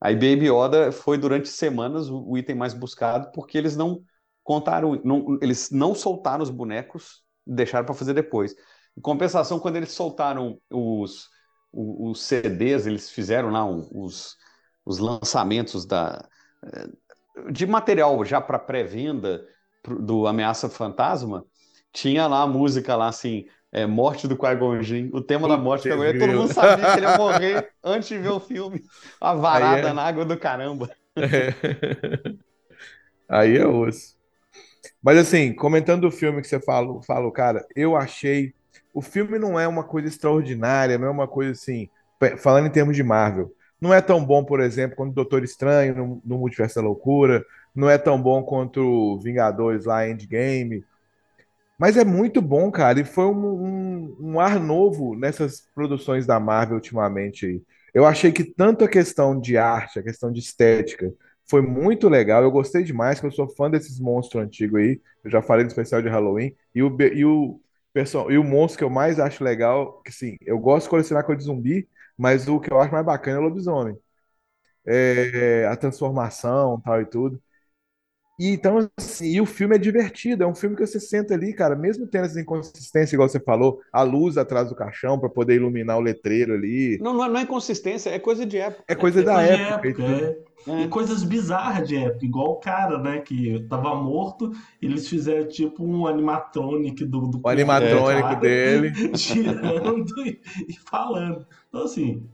Aí 0.00 0.14
Baby 0.14 0.48
Yoda 0.50 0.92
foi 0.92 1.18
durante 1.18 1.48
semanas 1.48 2.10
o, 2.10 2.24
o 2.30 2.38
item 2.38 2.56
mais 2.56 2.74
buscado 2.74 3.30
porque 3.32 3.58
eles 3.58 3.76
não 3.76 4.02
contaram, 4.44 5.00
não- 5.04 5.38
eles 5.42 5.70
não 5.70 5.94
soltaram 5.94 6.42
os 6.44 6.50
bonecos, 6.50 7.22
deixaram 7.46 7.86
para 7.86 7.94
fazer 7.94 8.14
depois. 8.14 8.54
Em 8.96 9.00
compensação, 9.00 9.58
quando 9.60 9.76
eles 9.76 9.92
soltaram 9.92 10.60
os, 10.70 11.28
o- 11.72 12.10
os, 12.10 12.22
CDs, 12.22 12.86
eles 12.86 13.10
fizeram 13.10 13.50
lá 13.50 13.66
os 13.66 14.36
os 14.86 14.98
lançamentos 14.98 15.86
da, 15.86 16.28
eh, 16.62 16.88
de 17.50 17.66
material 17.66 18.24
já 18.24 18.40
para 18.40 18.58
pré-venda 18.58 19.46
do 20.00 20.26
Ameaça 20.26 20.68
Fantasma, 20.68 21.44
tinha 21.92 22.26
lá 22.26 22.42
a 22.42 22.46
música 22.46 22.96
lá 22.96 23.08
assim, 23.08 23.46
é, 23.72 23.86
Morte 23.86 24.26
do 24.28 24.36
Qui-Gon 24.36 24.80
o 25.12 25.20
tema 25.20 25.48
da 25.48 25.56
morte 25.56 25.88
do 25.88 25.94
Qui-Gon 25.96 26.18
todo 26.18 26.34
mundo 26.34 26.52
sabia 26.52 26.86
que 26.86 26.98
ele 26.98 27.06
ia 27.06 27.12
morrer 27.18 27.70
antes 27.82 28.08
de 28.08 28.18
ver 28.18 28.30
o 28.30 28.40
filme. 28.40 28.82
A 29.20 29.34
varada 29.34 29.88
é- 29.88 29.92
na 29.92 30.02
água 30.02 30.24
do 30.24 30.38
caramba. 30.38 30.90
Aí 33.28 33.56
é 33.56 33.66
osso. 33.66 34.13
Mas 35.04 35.18
assim, 35.18 35.52
comentando 35.52 36.06
o 36.06 36.10
filme 36.10 36.40
que 36.40 36.48
você 36.48 36.58
falou, 36.58 37.02
falou, 37.02 37.30
cara, 37.30 37.66
eu 37.76 37.94
achei. 37.94 38.54
O 38.92 39.02
filme 39.02 39.38
não 39.38 39.60
é 39.60 39.68
uma 39.68 39.84
coisa 39.84 40.08
extraordinária, 40.08 40.96
não 40.96 41.08
é 41.08 41.10
uma 41.10 41.28
coisa 41.28 41.52
assim. 41.52 41.90
Falando 42.38 42.68
em 42.68 42.70
termos 42.70 42.96
de 42.96 43.02
Marvel, 43.02 43.52
não 43.78 43.92
é 43.92 44.00
tão 44.00 44.24
bom, 44.24 44.42
por 44.42 44.60
exemplo, 44.60 44.96
quanto 44.96 45.12
Doutor 45.12 45.44
Estranho 45.44 45.94
no, 45.94 46.22
no 46.24 46.38
Multiverso 46.38 46.76
da 46.76 46.80
Loucura, 46.80 47.44
não 47.74 47.90
é 47.90 47.98
tão 47.98 48.20
bom 48.20 48.42
quanto 48.42 49.18
Vingadores 49.20 49.84
lá, 49.84 50.08
Endgame. 50.08 50.82
Mas 51.78 51.98
é 51.98 52.04
muito 52.04 52.40
bom, 52.40 52.70
cara, 52.70 53.00
e 53.00 53.04
foi 53.04 53.26
um, 53.26 53.46
um, 53.46 54.16
um 54.20 54.40
ar 54.40 54.58
novo 54.58 55.14
nessas 55.14 55.68
produções 55.74 56.24
da 56.24 56.40
Marvel 56.40 56.76
ultimamente. 56.76 57.62
Eu 57.92 58.06
achei 58.06 58.32
que 58.32 58.42
tanto 58.42 58.84
a 58.84 58.88
questão 58.88 59.38
de 59.38 59.58
arte, 59.58 59.98
a 59.98 60.02
questão 60.02 60.32
de 60.32 60.40
estética, 60.40 61.12
foi 61.48 61.62
muito 61.62 62.08
legal. 62.08 62.42
Eu 62.42 62.50
gostei 62.50 62.82
demais, 62.84 63.20
que 63.20 63.26
eu 63.26 63.32
sou 63.32 63.48
fã 63.48 63.70
desses 63.70 63.98
monstros 64.00 64.42
antigos 64.44 64.80
aí. 64.80 65.00
Eu 65.24 65.30
já 65.30 65.42
falei 65.42 65.64
no 65.64 65.68
especial 65.68 66.02
de 66.02 66.08
Halloween. 66.08 66.54
E 66.74 66.82
o, 66.82 66.96
e 67.00 67.24
o, 67.24 67.60
e 68.30 68.38
o 68.38 68.44
monstro 68.44 68.78
que 68.78 68.84
eu 68.84 68.90
mais 68.90 69.20
acho 69.20 69.44
legal, 69.44 70.00
que 70.02 70.12
sim, 70.12 70.36
eu 70.42 70.58
gosto 70.58 70.84
de 70.86 70.90
colecionar 70.90 71.24
coisa 71.24 71.38
de 71.40 71.44
zumbi, 71.46 71.88
mas 72.16 72.48
o 72.48 72.60
que 72.60 72.72
eu 72.72 72.80
acho 72.80 72.92
mais 72.92 73.04
bacana 73.06 73.36
é 73.38 73.40
o 73.40 73.44
lobisomem. 73.44 73.96
É, 74.86 75.66
a 75.68 75.76
transformação, 75.76 76.80
tal 76.82 77.00
e 77.02 77.06
tudo. 77.06 77.42
E 78.38 78.48
então, 78.48 78.90
assim, 78.96 79.26
e 79.32 79.40
o 79.40 79.46
filme 79.46 79.76
é 79.76 79.78
divertido, 79.78 80.42
é 80.42 80.46
um 80.46 80.54
filme 80.54 80.74
que 80.74 80.84
você 80.86 80.98
senta 80.98 81.34
ali, 81.34 81.54
cara, 81.54 81.76
mesmo 81.76 82.06
tendo 82.06 82.26
essa 82.26 82.40
inconsistência, 82.40 83.14
igual 83.14 83.28
você 83.28 83.38
falou, 83.38 83.80
a 83.92 84.02
luz 84.02 84.36
atrás 84.36 84.68
do 84.68 84.74
caixão 84.74 85.18
para 85.18 85.28
poder 85.28 85.54
iluminar 85.54 85.98
o 85.98 86.00
letreiro 86.00 86.54
ali. 86.54 86.98
Não, 87.00 87.14
não 87.14 87.24
é, 87.24 87.28
não 87.28 87.38
é 87.38 87.42
inconsistência, 87.42 88.10
é 88.10 88.18
coisa 88.18 88.44
de 88.44 88.58
época. 88.58 88.84
É 88.88 88.94
coisa 88.94 89.22
da 89.22 89.34
Coisa 89.34 89.56
de 89.56 89.62
época. 89.62 90.02
e 90.02 90.04
é. 90.66 90.82
E 90.82 90.88
coisas 90.88 91.22
bizarras 91.22 91.86
de 91.86 91.96
época, 91.96 92.24
igual 92.24 92.52
o 92.52 92.56
cara, 92.56 92.98
né, 92.98 93.20
que 93.20 93.60
tava 93.68 93.94
morto, 93.94 94.50
eles 94.80 95.06
fizeram 95.06 95.46
tipo 95.46 95.84
um 95.84 96.06
animatronic 96.06 97.04
do, 97.04 97.26
do 97.26 97.40
O 97.44 97.48
animatrônico 97.48 98.28
cara, 98.28 98.40
dele. 98.40 98.92
girando 99.14 100.26
e, 100.26 100.40
e 100.68 100.72
falando. 100.88 101.46
Então, 101.68 101.84
assim. 101.84 102.26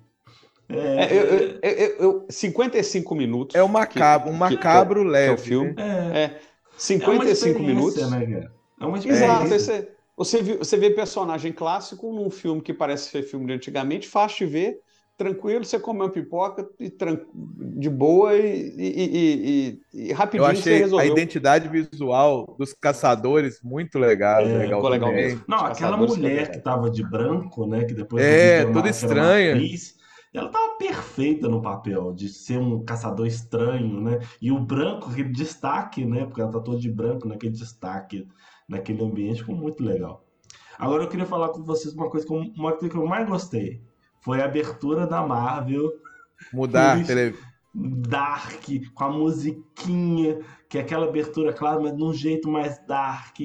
É, 0.72 1.12
eu, 1.16 1.24
eu, 1.24 1.60
eu- 1.62 1.96
eu- 1.98 2.26
55 2.30 3.14
minutos. 3.14 3.54
É 3.56 3.62
um 3.62 3.68
macabro, 3.68 4.30
um 4.30 4.34
macabro 4.36 5.00
que 5.00 5.06
é 5.06 5.08
o 5.08 5.12
leve. 5.12 5.42
filme. 5.42 5.72
né? 5.74 6.24
É, 6.24 6.40
55 6.76 7.60
experiência, 7.60 8.06
minutos. 8.06 8.10
né? 8.10 8.50
É 8.80 8.86
uma 8.86 8.98
Exato. 8.98 9.44
experiência. 9.44 9.58
Você, 9.58 9.88
você, 10.16 10.42
viu- 10.42 10.58
você 10.58 10.76
vê 10.76 10.90
personagem 10.90 11.52
clássico 11.52 12.12
num 12.12 12.30
filme 12.30 12.60
que 12.62 12.72
parece 12.72 13.10
ser 13.10 13.22
filme 13.22 13.46
de 13.46 13.52
antigamente, 13.54 14.06
fácil 14.08 14.46
de 14.46 14.52
ver, 14.52 14.78
tranquilo, 15.16 15.64
você 15.64 15.78
come 15.78 16.00
uma 16.00 16.08
pipoca 16.10 16.66
e 16.78 16.88
tran- 16.88 17.20
de 17.34 17.90
boa 17.90 18.34
e, 18.34 18.72
e, 18.76 18.86
e- 18.88 19.80
e- 19.92 20.06
e 20.06 20.08
Eu 20.10 20.16
rapidinho 20.16 20.56
você 20.56 20.82
achei 20.84 20.98
a 20.98 21.04
identidade 21.06 21.68
visual 21.68 22.56
dos 22.58 22.72
caçadores 22.72 23.60
muito 23.62 23.98
legal, 23.98 24.40
É, 24.40 24.58
legal 24.58 24.78
ficou 24.80 24.88
legal 24.90 25.12
mesmo. 25.12 25.42
Não, 25.46 25.58
aquela 25.58 25.96
mulher 25.96 26.50
que 26.50 26.58
tava 26.60 26.90
de 26.90 27.02
branco, 27.02 27.66
né? 27.66 27.84
Que 27.84 27.92
depois 27.94 28.24
É, 28.24 28.64
que 28.64 28.70
uma 28.70 28.88
estranha. 28.88 29.54
atriz, 29.54 29.99
ela 30.32 30.48
tava 30.48 30.76
perfeita 30.76 31.48
no 31.48 31.60
papel 31.60 32.12
de 32.12 32.28
ser 32.28 32.58
um 32.58 32.84
caçador 32.84 33.26
estranho, 33.26 34.00
né? 34.00 34.18
E 34.40 34.52
o 34.52 34.58
branco, 34.58 35.10
aquele 35.10 35.30
destaque, 35.32 36.04
né? 36.04 36.24
Porque 36.24 36.40
ela 36.40 36.50
tá 36.52 36.60
toda 36.60 36.78
de 36.78 36.90
branco, 36.90 37.26
naquele 37.26 37.52
destaque, 37.52 38.26
naquele 38.68 39.02
ambiente, 39.02 39.40
ficou 39.40 39.56
muito 39.56 39.82
legal. 39.82 40.24
Agora 40.78 41.02
eu 41.04 41.08
queria 41.08 41.26
falar 41.26 41.48
com 41.50 41.62
vocês 41.64 41.92
uma 41.94 42.08
coisa 42.08 42.26
que 42.26 42.32
eu, 42.32 42.38
uma 42.38 42.72
coisa 42.72 42.88
que 42.88 42.96
eu 42.96 43.06
mais 43.06 43.28
gostei. 43.28 43.82
Foi 44.20 44.40
a 44.40 44.44
abertura 44.44 45.06
da 45.06 45.26
Marvel. 45.26 45.90
Mudar 46.52 46.96
Eles- 46.96 47.06
tele... 47.06 47.36
dark, 47.72 48.64
com 48.94 49.04
a 49.04 49.10
musiquinha, 49.10 50.40
que 50.68 50.76
é 50.78 50.80
aquela 50.80 51.06
abertura, 51.06 51.52
claro, 51.52 51.82
mas 51.82 51.96
de 51.96 52.02
um 52.02 52.12
jeito 52.12 52.48
mais 52.48 52.84
dark. 52.86 53.38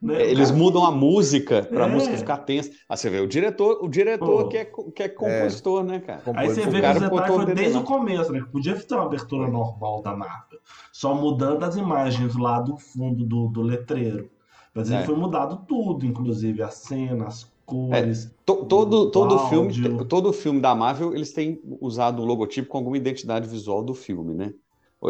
Né? 0.00 0.22
É, 0.22 0.30
Eles 0.30 0.50
Cara, 0.50 0.58
mudam 0.62 0.84
a 0.84 0.90
música 0.92 1.62
para 1.64 1.84
a 1.84 1.88
É. 1.88 1.90
música 1.90 2.16
ficar 2.16 2.38
tensa. 2.38 2.70
Ah, 2.88 2.96
você 2.96 3.10
vê, 3.10 3.20
o 3.20 3.26
diretor, 3.26 3.82
o 3.82 3.88
diretor 3.88 4.44
Pô. 4.44 4.48
que, 4.48 4.56
é, 4.56 4.64
que 4.64 5.02
é 5.02 5.08
compositor, 5.08 5.82
né, 5.84 6.00
cara? 6.00 6.22
Aí 6.36 6.48
você 6.48 6.60
O 6.62 6.70
vê 6.70 6.80
que 6.80 6.86
os 6.86 7.00
detalhes 7.00 7.34
foi 7.34 7.54
desde 7.54 7.78
o 7.78 7.82
começo, 7.84 8.32
né? 8.32 8.44
Podia 8.52 8.74
ter 8.78 8.94
uma 8.94 9.04
abertura 9.04 9.48
normal 9.48 10.02
da 10.02 10.16
Marvel, 10.16 10.58
só 10.92 11.14
mudando 11.14 11.64
as 11.64 11.76
imagens 11.76 12.36
lá 12.36 12.60
do 12.60 12.76
fundo 12.76 13.24
do, 13.24 13.48
do 13.48 13.62
letreiro. 13.62 14.30
Mas 14.74 14.90
ele 14.90 15.00
É. 15.00 15.04
foi 15.04 15.14
mudado 15.16 15.66
tudo, 15.68 16.06
inclusive 16.06 16.62
as 16.62 16.74
cenas, 16.74 17.26
as 17.28 17.51
cores. 17.72 18.30
To- 18.46 18.64
Todo, 18.66 19.10
todo, 19.10 19.38
filme, 19.48 20.04
todo 20.06 20.32
filme 20.32 20.60
da 20.60 20.74
Marvel, 20.74 21.14
eles 21.14 21.32
têm 21.32 21.60
usado 21.80 22.22
o 22.22 22.24
logotipo 22.24 22.68
com 22.68 22.78
alguma 22.78 22.96
identidade 22.96 23.48
visual 23.48 23.82
do 23.82 23.94
filme, 23.94 24.34
né? 24.34 24.52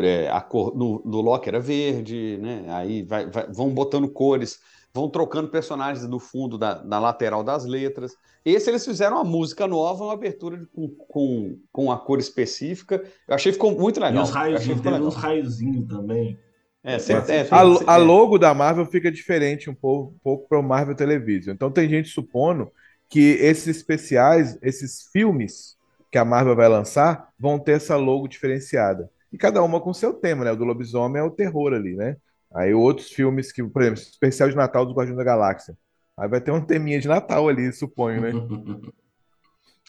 É, 0.02 0.30
A 0.30 0.40
cor 0.40 0.74
no, 0.74 1.02
no 1.04 1.20
Loki 1.20 1.48
era 1.48 1.60
verde, 1.60 2.38
né? 2.40 2.64
Aí 2.68 3.02
vai- 3.02 3.28
vai- 3.30 3.46
vão 3.52 3.68
botando 3.70 4.08
cores, 4.08 4.58
vão 4.94 5.06
trocando 5.08 5.48
personagens 5.50 6.06
do 6.06 6.18
fundo, 6.18 6.56
da, 6.56 6.82
na 6.82 6.98
lateral 6.98 7.44
das 7.44 7.66
letras. 7.66 8.14
Esse 8.44 8.70
eles 8.70 8.84
fizeram 8.84 9.16
uma 9.16 9.24
música 9.24 9.66
nova, 9.66 10.04
uma 10.04 10.14
abertura 10.14 10.56
de- 10.56 10.66
com, 10.66 10.88
com, 10.88 11.58
com 11.70 11.92
a 11.92 11.98
cor 11.98 12.18
específica. 12.18 13.02
Eu 13.28 13.34
achei 13.34 13.52
que 13.52 13.56
ficou 13.56 13.78
muito 13.78 14.00
E 14.00 14.02
legal. 14.02 14.22
os 14.24 14.30
raiozinhos, 14.30 14.64
ficou 14.78 14.82
teve 14.82 14.94
legal. 14.94 15.08
uns 15.08 15.14
raiozinhos 15.14 15.86
também. 15.88 16.38
É, 16.84 16.98
sempre- 16.98 17.32
é, 17.32 17.46
A, 17.50 17.94
a 17.94 18.00
é. 18.00 18.02
logo 18.02 18.38
da 18.38 18.52
Marvel 18.52 18.84
fica 18.86 19.10
diferente 19.10 19.70
um 19.70 19.74
pouco, 19.74 20.14
um 20.14 20.18
pouco 20.18 20.48
para 20.48 20.58
o 20.58 20.62
Marvel 20.62 20.96
Television. 20.96 21.54
Então 21.54 21.70
tem 21.70 21.88
gente 21.88 22.08
supondo 22.08 22.70
que 23.08 23.20
esses 23.40 23.76
especiais, 23.76 24.58
esses 24.62 25.08
filmes 25.12 25.76
que 26.10 26.18
a 26.18 26.24
Marvel 26.24 26.56
vai 26.56 26.68
lançar, 26.68 27.28
vão 27.38 27.58
ter 27.58 27.72
essa 27.72 27.96
logo 27.96 28.26
diferenciada. 28.26 29.08
E 29.32 29.38
cada 29.38 29.62
uma 29.62 29.80
com 29.80 29.94
seu 29.94 30.12
tema, 30.12 30.44
né? 30.44 30.52
O 30.52 30.56
do 30.56 30.64
lobisomem 30.64 31.20
é 31.20 31.24
o 31.24 31.30
terror 31.30 31.72
ali, 31.72 31.94
né? 31.94 32.16
Aí 32.54 32.74
outros 32.74 33.08
filmes 33.10 33.50
que, 33.50 33.62
por 33.62 33.80
exemplo, 33.80 34.00
especial 34.00 34.48
de 34.50 34.56
Natal 34.56 34.84
dos 34.84 34.94
Guardiões 34.94 35.16
da 35.16 35.24
Galáxia. 35.24 35.76
Aí 36.18 36.28
vai 36.28 36.40
ter 36.40 36.50
um 36.50 36.60
teminha 36.60 37.00
de 37.00 37.08
Natal 37.08 37.48
ali, 37.48 37.72
suponho, 37.72 38.20
né? 38.20 38.32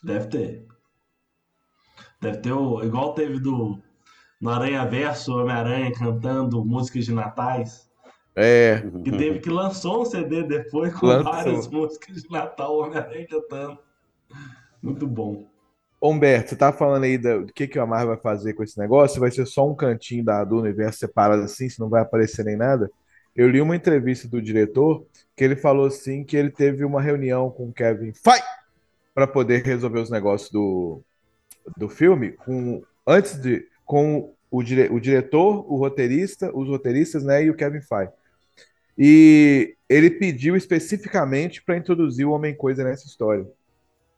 Deve 0.03 0.27
ter. 0.27 0.65
Deve 2.21 2.37
ter 2.37 2.51
o. 2.53 2.81
Igual 2.83 3.13
teve 3.13 3.39
do. 3.39 3.81
No 4.43 4.49
Aranha 4.49 4.83
Verso, 4.83 5.33
Homem-Aranha 5.37 5.89
cantando 5.93 6.65
músicas 6.65 7.05
de 7.05 7.13
Natais. 7.13 7.89
É. 8.35 8.83
Que 9.01 9.11
teve 9.11 9.39
que 9.39 9.49
lançou 9.49 10.01
um 10.01 10.05
CD 10.05 10.43
depois 10.43 10.93
com 10.93 11.05
Lançou. 11.05 11.31
várias 11.31 11.67
músicas 11.69 12.23
de 12.23 12.29
Natal, 12.29 12.77
Homem-Aranha 12.77 13.25
cantando. 13.25 13.79
Muito 14.81 15.07
bom. 15.07 15.45
Humberto, 16.01 16.49
você 16.49 16.55
tá 16.57 16.73
falando 16.73 17.05
aí 17.05 17.17
do 17.17 17.45
que, 17.53 17.69
que 17.69 17.79
a 17.79 17.85
Marvel 17.85 18.09
vai 18.09 18.17
fazer 18.17 18.53
com 18.53 18.63
esse 18.63 18.77
negócio? 18.77 19.21
Vai 19.21 19.31
ser 19.31 19.45
só 19.45 19.65
um 19.65 19.73
cantinho 19.73 20.25
da, 20.25 20.43
do 20.43 20.59
universo 20.59 20.99
separado 20.99 21.43
assim, 21.43 21.69
se 21.69 21.79
não 21.79 21.87
vai 21.87 22.01
aparecer 22.01 22.43
nem 22.43 22.57
nada? 22.57 22.91
Eu 23.33 23.49
li 23.49 23.61
uma 23.61 23.77
entrevista 23.77 24.27
do 24.27 24.41
diretor 24.41 25.05
que 25.37 25.43
ele 25.45 25.55
falou 25.55 25.85
assim 25.85 26.25
que 26.25 26.35
ele 26.35 26.51
teve 26.51 26.83
uma 26.83 27.01
reunião 27.01 27.49
com 27.49 27.69
o 27.69 27.73
Kevin 27.73 28.11
Feige 28.11 28.43
para 29.15 29.25
poder 29.25 29.63
resolver 29.63 30.01
os 30.01 30.09
negócios 30.09 30.51
do, 30.51 31.01
do 31.77 31.87
filme 31.87 32.33
com 32.33 32.83
antes 33.07 33.39
de 33.39 33.71
com 33.85 34.32
o, 34.54 34.62
dire, 34.62 34.88
o 34.91 34.99
diretor, 34.99 35.66
o 35.68 35.76
roteirista, 35.78 36.56
os 36.56 36.70
roteiristas, 36.70 37.24
né, 37.24 37.43
e 37.43 37.49
o 37.49 37.56
Kevin 37.56 37.82
Feige. 37.82 38.12
E 38.95 39.76
ele 39.89 40.12
pediu 40.12 40.56
especificamente 40.56 41.64
para 41.64 41.76
introduzir 41.76 42.28
o 42.28 42.32
Homem-Coisa 42.32 42.84
nessa 42.84 43.08
história. 43.08 43.47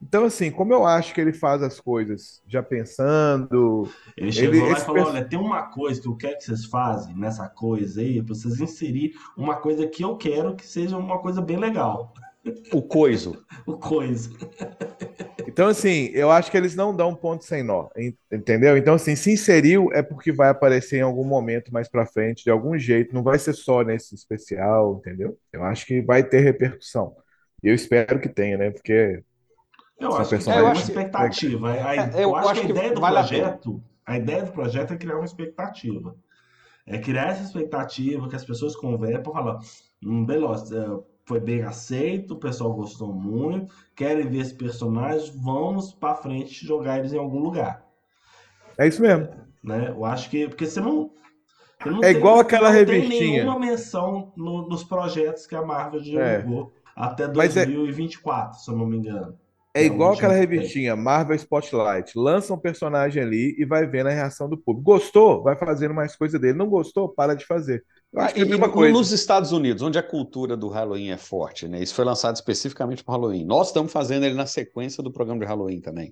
Então, 0.01 0.25
assim, 0.25 0.51
como 0.51 0.73
eu 0.73 0.85
acho 0.85 1.13
que 1.13 1.21
ele 1.21 1.31
faz 1.31 1.63
as 1.63 1.79
coisas 1.79 2.41
já 2.45 2.61
pensando. 2.61 3.89
Ele 4.17 4.29
chegou 4.29 4.67
lá 4.67 4.73
e 4.73 4.81
falou: 4.81 4.95
perso- 4.95 5.09
olha, 5.09 5.23
tem 5.25 5.39
uma 5.39 5.63
coisa 5.63 6.01
que 6.01 6.07
eu 6.09 6.17
quero 6.17 6.37
que 6.37 6.43
vocês 6.43 6.65
fazem 6.65 7.15
nessa 7.15 7.47
coisa 7.47 8.01
aí, 8.01 8.21
pra 8.21 8.35
vocês 8.35 8.59
inserir 8.59 9.13
uma 9.37 9.55
coisa 9.55 9.87
que 9.87 10.03
eu 10.03 10.17
quero 10.17 10.53
que 10.53 10.67
seja 10.67 10.97
uma 10.97 11.19
coisa 11.19 11.41
bem 11.41 11.57
legal. 11.57 12.13
O 12.73 12.81
coiso. 12.81 13.41
O 13.65 13.77
coisa. 13.77 14.29
Então, 15.55 15.69
assim, 15.69 16.09
eu 16.13 16.29
acho 16.31 16.51
que 16.51 16.57
eles 16.57 16.75
não 16.75 16.93
dão 16.93 17.15
ponto 17.15 17.45
sem 17.45 17.63
nó, 17.63 17.87
en- 17.95 18.13
entendeu? 18.29 18.75
Então, 18.77 18.95
assim, 18.95 19.15
se 19.15 19.31
inseriu 19.31 19.89
é 19.93 20.03
porque 20.03 20.29
vai 20.33 20.49
aparecer 20.49 20.97
em 20.97 21.01
algum 21.01 21.23
momento 21.23 21.71
mais 21.73 21.87
pra 21.87 22.05
frente, 22.05 22.43
de 22.43 22.49
algum 22.51 22.77
jeito, 22.77 23.15
não 23.15 23.23
vai 23.23 23.39
ser 23.39 23.53
só 23.53 23.81
nesse 23.81 24.13
especial, 24.15 24.97
entendeu? 24.99 25.37
Eu 25.53 25.63
acho 25.63 25.85
que 25.85 26.01
vai 26.01 26.23
ter 26.27 26.41
repercussão. 26.41 27.15
E 27.63 27.69
eu 27.69 27.73
espero 27.73 28.19
que 28.19 28.27
tenha, 28.27 28.57
né? 28.57 28.69
Porque. 28.69 29.23
Eu 29.97 30.13
acho 30.17 30.35
que 30.43 30.51
é 30.51 30.61
uma 30.61 30.73
expectativa. 30.81 31.71
A- 31.71 31.91
a- 31.91 31.95
É, 31.95 32.23
eu 32.25 32.31
eu 32.31 32.35
acho, 32.35 32.49
acho 32.49 32.61
que 32.61 32.67
a 32.67 32.69
que 32.69 32.73
ideia 32.73 32.93
do 32.93 32.99
vale 32.99 33.17
a 33.19 33.21
projeto, 33.23 33.83
a 34.05 34.17
ideia 34.17 34.43
do 34.43 34.51
projeto 34.51 34.93
é 34.93 34.97
criar 34.97 35.15
uma 35.15 35.25
expectativa. 35.25 36.15
É 36.85 36.97
criar 36.99 37.29
essa 37.29 37.43
expectativa 37.43 38.29
que 38.29 38.35
as 38.35 38.45
pessoas 38.45 38.75
conversam 38.75 39.23
para 39.23 39.33
falar, 39.33 39.59
hum, 40.03 40.25
beleza, 40.25 40.77
é, 40.77 41.14
foi 41.25 41.39
bem 41.39 41.63
aceito, 41.63 42.35
o 42.35 42.39
pessoal 42.39 42.73
gostou 42.73 43.11
muito, 43.11 43.73
querem 43.95 44.27
ver 44.27 44.39
esse 44.39 44.53
personagem, 44.53 45.31
vamos 45.43 45.91
para 45.93 46.15
frente 46.15 46.65
jogar 46.65 46.99
eles 46.99 47.13
em 47.13 47.17
algum 47.17 47.39
lugar. 47.39 47.83
É 48.77 48.87
isso 48.87 49.01
mesmo. 49.01 49.29
Né? 49.63 49.89
Eu 49.89 50.05
acho 50.05 50.29
que. 50.29 50.47
Porque 50.47 50.65
você 50.67 50.79
não. 50.79 51.09
você 51.81 51.89
não 51.89 51.99
É 51.99 52.09
tem- 52.09 52.17
igual 52.17 52.39
aquela 52.39 52.69
não 52.69 52.75
revistinha. 52.75 53.09
Tem 53.19 53.31
nenhuma 53.31 53.59
menção 53.59 54.31
no- 54.35 54.67
nos 54.67 54.83
projetos 54.83 55.47
que 55.47 55.55
a 55.55 55.61
Marvel 55.63 55.99
É. 56.19 56.37
divulgou 56.39 56.71
até 56.95 57.27
Mas 57.27 57.57
é- 57.57 57.65
2024, 57.65 58.59
se 58.59 58.69
eu 58.69 58.77
não 58.77 58.85
me 58.85 58.97
engano. 58.97 59.35
É 59.73 59.83
igual 59.83 60.11
última 60.11 60.27
aquela 60.29 60.39
que 60.39 60.47
tem. 60.47 60.57
revistinha 60.57 60.95
Marvel 60.95 61.35
Spotlight. 61.35 62.13
Lança 62.17 62.53
um 62.53 62.57
personagem 62.57 63.21
ali 63.21 63.55
e 63.57 63.65
vai 63.65 63.85
vendo 63.85 64.07
a 64.07 64.11
reação 64.11 64.47
do 64.47 64.57
público. 64.57 64.89
Gostou? 64.89 65.43
Vai 65.43 65.57
fazendo 65.57 65.93
mais 65.93 66.15
coisa 66.15 66.39
dele. 66.39 66.57
Não 66.57 66.69
gostou? 66.69 67.09
Para 67.09 67.33
de 67.35 67.45
fazer. 67.45 67.83
Eu 68.15 68.21
acho 68.21 68.33
que 68.35 68.41
a 68.41 68.45
E- 68.45 68.49
mesma 68.49 68.67
e 68.67 68.71
coisa. 68.71 68.93
Nos 68.93 69.11
Estados 69.11 69.51
Unidos, 69.51 69.81
onde 69.81 69.97
a 69.97 70.03
cultura 70.03 70.55
do 70.55 70.69
Halloween 70.69 71.09
é 71.09 71.17
forte, 71.17 71.67
né? 71.67 71.81
Isso 71.81 71.93
foi 71.93 72.05
lançado 72.05 72.35
especificamente 72.35 73.03
para 73.03 73.13
Halloween. 73.15 73.45
Nós 73.45 73.67
estamos 73.67 73.91
fazendo 73.91 74.25
ele 74.25 74.35
na 74.35 74.45
sequência 74.45 75.03
do 75.03 75.11
programa 75.11 75.41
de 75.41 75.45
Halloween 75.45 75.81
também. 75.81 76.11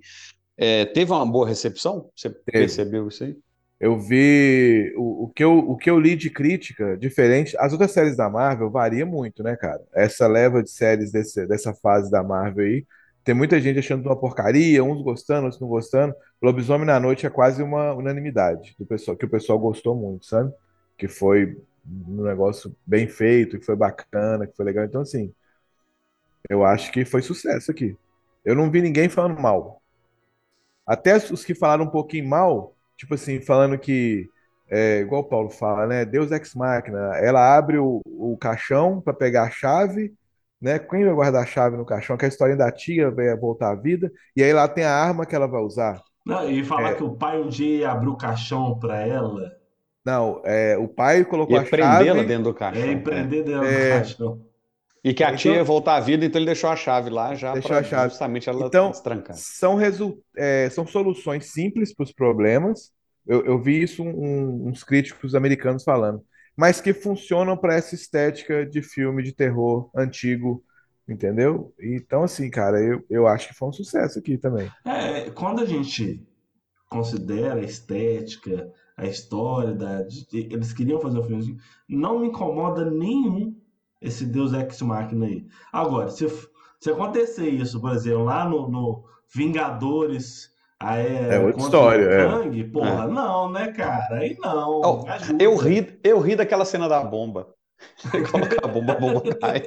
É, 0.57 0.85
teve 0.85 1.11
uma 1.11 1.25
boa 1.25 1.47
recepção? 1.47 2.09
Você 2.15 2.29
percebeu 2.29 3.07
isso 3.07 3.23
aí? 3.23 3.35
Eu 3.79 3.97
vi 3.99 4.93
o, 4.95 5.25
o 5.25 5.29
que 5.29 5.43
eu, 5.43 5.57
o 5.57 5.75
que 5.75 5.89
eu 5.89 5.99
li 5.99 6.15
de 6.15 6.29
crítica 6.29 6.97
diferente. 6.97 7.55
As 7.59 7.71
outras 7.73 7.91
séries 7.91 8.15
da 8.15 8.29
Marvel 8.29 8.69
varia 8.69 9.05
muito, 9.05 9.43
né, 9.43 9.55
cara? 9.55 9.81
Essa 9.93 10.27
leva 10.27 10.63
de 10.63 10.69
séries 10.69 11.11
desse, 11.11 11.45
dessa 11.47 11.73
fase 11.73 12.09
da 12.09 12.23
Marvel 12.23 12.65
aí. 12.65 12.85
Tem 13.23 13.33
muita 13.33 13.59
gente 13.59 13.79
achando 13.79 14.05
uma 14.05 14.15
porcaria, 14.19 14.83
uns 14.83 15.01
gostando, 15.01 15.43
outros 15.45 15.61
não 15.61 15.67
gostando. 15.67 16.13
Lobisomem 16.41 16.85
na 16.85 16.99
Noite 16.99 17.25
é 17.25 17.29
quase 17.29 17.63
uma 17.63 17.93
unanimidade 17.93 18.75
do 18.77 18.85
pessoal, 18.85 19.17
que 19.17 19.25
o 19.25 19.29
pessoal 19.29 19.57
gostou 19.57 19.95
muito, 19.95 20.25
sabe? 20.25 20.51
Que 20.97 21.07
foi 21.07 21.57
um 21.85 22.23
negócio 22.23 22.75
bem 22.85 23.07
feito, 23.07 23.59
que 23.59 23.65
foi 23.65 23.75
bacana, 23.75 24.47
que 24.47 24.55
foi 24.55 24.65
legal. 24.65 24.85
Então, 24.85 25.01
assim, 25.01 25.33
eu 26.49 26.63
acho 26.65 26.91
que 26.91 27.05
foi 27.05 27.21
sucesso 27.21 27.71
aqui. 27.71 27.97
Eu 28.45 28.55
não 28.55 28.69
vi 28.71 28.81
ninguém 28.81 29.09
falando 29.09 29.39
mal. 29.39 29.81
Até 30.85 31.15
os 31.15 31.45
que 31.45 31.55
falaram 31.55 31.85
um 31.85 31.89
pouquinho 31.89 32.27
mal, 32.27 32.75
tipo 32.97 33.13
assim, 33.15 33.41
falando 33.41 33.77
que, 33.79 34.29
é, 34.69 34.99
igual 34.99 35.21
o 35.21 35.27
Paulo 35.29 35.49
fala, 35.49 35.87
né? 35.87 36.05
Deus 36.05 36.31
ex 36.31 36.53
machina. 36.55 37.15
Ela 37.17 37.55
abre 37.57 37.77
o, 37.77 38.01
o 38.05 38.37
caixão 38.37 39.01
para 39.01 39.13
pegar 39.13 39.43
a 39.43 39.49
chave, 39.51 40.13
né? 40.61 40.79
Quem 40.79 41.05
vai 41.05 41.13
guardar 41.13 41.43
a 41.43 41.45
chave 41.45 41.77
no 41.77 41.85
caixão? 41.85 42.17
Que 42.17 42.25
a 42.25 42.27
historinha 42.27 42.57
da 42.57 42.71
tia 42.71 43.09
vai 43.11 43.35
voltar 43.37 43.71
à 43.71 43.75
vida. 43.75 44.11
E 44.35 44.43
aí 44.43 44.51
lá 44.53 44.67
tem 44.67 44.83
a 44.83 44.93
arma 44.93 45.25
que 45.25 45.35
ela 45.35 45.47
vai 45.47 45.61
usar. 45.61 46.01
Não, 46.25 46.49
e 46.49 46.63
falar 46.65 46.93
É. 46.93 46.95
que 46.95 47.03
o 47.03 47.15
pai 47.15 47.41
um 47.41 47.47
dia 47.49 47.77
ia 47.79 47.91
abrir 47.91 48.09
o 48.09 48.17
caixão 48.17 48.77
pra 48.79 48.99
ela. 49.05 49.51
Não, 50.05 50.41
é, 50.45 50.77
o 50.77 50.87
pai 50.87 51.23
colocou 51.23 51.55
Ia 51.55 51.61
a 51.61 51.65
prendê-la 51.65 52.15
chave. 52.15 52.23
dentro 52.25 52.43
do 52.43 52.53
caixão. 52.53 52.81
É, 52.83 52.91
e 52.91 52.97
prender 52.99 53.43
dentro 53.43 53.65
É. 53.65 53.89
do 53.89 53.99
caixão. 53.99 54.45
E 55.03 55.13
que 55.13 55.23
a 55.23 55.27
Então- 55.27 55.37
tia 55.37 55.55
ia 55.55 55.63
voltar 55.63 55.95
à 55.95 55.99
vida, 55.99 56.25
então 56.25 56.39
ele 56.39 56.45
deixou 56.45 56.69
a 56.69 56.75
chave 56.75 57.09
lá 57.09 57.35
já 57.35 57.53
Deixou 57.53 57.69
para 57.69 57.79
a 57.79 57.83
chave. 57.83 58.09
justamente 58.09 58.47
ela 58.49 58.65
Então, 58.67 58.89
destrancar. 58.91 59.35
são, 59.35 59.75
resu- 59.75 60.21
é, 60.37 60.69
são 60.69 60.87
soluções 60.87 61.51
simples 61.51 61.93
para 61.93 62.03
os 62.03 62.11
problemas. 62.13 62.91
Eu, 63.27 63.45
eu 63.45 63.61
vi 63.61 63.81
isso 63.81 64.01
um- 64.03 64.67
uns 64.67 64.83
críticos 64.83 65.35
americanos 65.35 65.83
falando, 65.83 66.21
mas 66.55 66.79
que 66.81 66.93
funcionam 66.93 67.57
para 67.57 67.75
essa 67.75 67.95
estética 67.95 68.65
de 68.65 68.81
filme 68.81 69.23
de 69.23 69.33
terror 69.33 69.89
antigo, 69.95 70.63
entendeu? 71.07 71.73
Então, 71.81 72.23
assim, 72.23 72.49
cara, 72.49 72.79
eu, 72.81 73.03
eu 73.09 73.27
acho 73.27 73.49
que 73.49 73.53
foi 73.55 73.67
um 73.69 73.73
sucesso 73.73 74.19
aqui 74.19 74.37
também. 74.37 74.69
É, 74.85 75.29
quando 75.31 75.61
a 75.61 75.65
gente 75.65 76.25
considera 76.89 77.55
a 77.55 77.63
estética, 77.63 78.71
a 78.97 79.05
história, 79.05 79.73
da, 79.73 80.01
de- 80.03 80.25
eles 80.51 80.73
queriam 80.73 80.99
fazer 80.99 81.19
um 81.19 81.23
filme 81.23 81.57
não 81.89 82.19
me 82.19 82.27
incomoda 82.27 82.89
nenhum 82.89 83.55
esse 84.01 84.25
Deus 84.25 84.53
Ex 84.53 84.81
Machina 84.81 85.25
aí. 85.25 85.45
Agora, 85.71 86.09
se, 86.09 86.27
se 86.79 86.89
acontecer 86.91 87.49
isso, 87.49 87.79
por 87.79 87.91
exemplo, 87.93 88.23
lá 88.25 88.47
no, 88.47 88.67
no 88.69 89.03
Vingadores, 89.33 90.51
a 90.79 90.97
É 90.97 91.39
outra 91.39 91.61
história, 91.61 92.07
o 92.07 92.11
é. 92.11 92.25
Kang, 92.27 92.63
porra, 92.65 93.03
É. 93.05 93.07
não, 93.07 93.49
né, 93.51 93.71
cara? 93.71 94.15
Aí 94.17 94.35
não. 94.39 95.07
Ajuda. 95.07 95.43
eu 95.43 95.55
ri, 95.55 95.99
eu 96.03 96.19
ri 96.19 96.35
daquela 96.35 96.65
cena 96.65 96.89
da 96.89 97.01
bomba. 97.03 97.47
Coloca 98.31 98.57
a 98.63 98.67
bomba, 98.67 98.93
a 98.93 98.95
bomba 98.99 99.21
cai. 99.35 99.63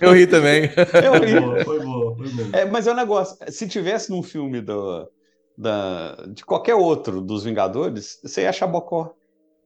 Eu 0.00 0.12
ri 0.12 0.26
também. 0.26 0.64
Eu 1.04 1.14
Foi 1.16 1.26
ri. 1.26 1.40
boa, 1.40 1.64
foi 1.64 1.80
boa, 1.84 2.16
foi 2.16 2.28
boa. 2.28 2.48
É, 2.52 2.64
mas 2.64 2.86
é 2.86 2.92
um 2.92 2.96
negócio, 2.96 3.36
se 3.52 3.68
tivesse 3.68 4.10
num 4.10 4.22
filme 4.22 4.60
do, 4.60 5.08
da, 5.60 6.14
de 6.26 6.44
qualquer 6.44 6.74
outro 6.74 7.20
dos 7.22 7.44
Vingadores, 7.44 8.18
você 8.22 8.42
ia 8.42 8.50
achar 8.50 8.66
bocó. 8.66 9.14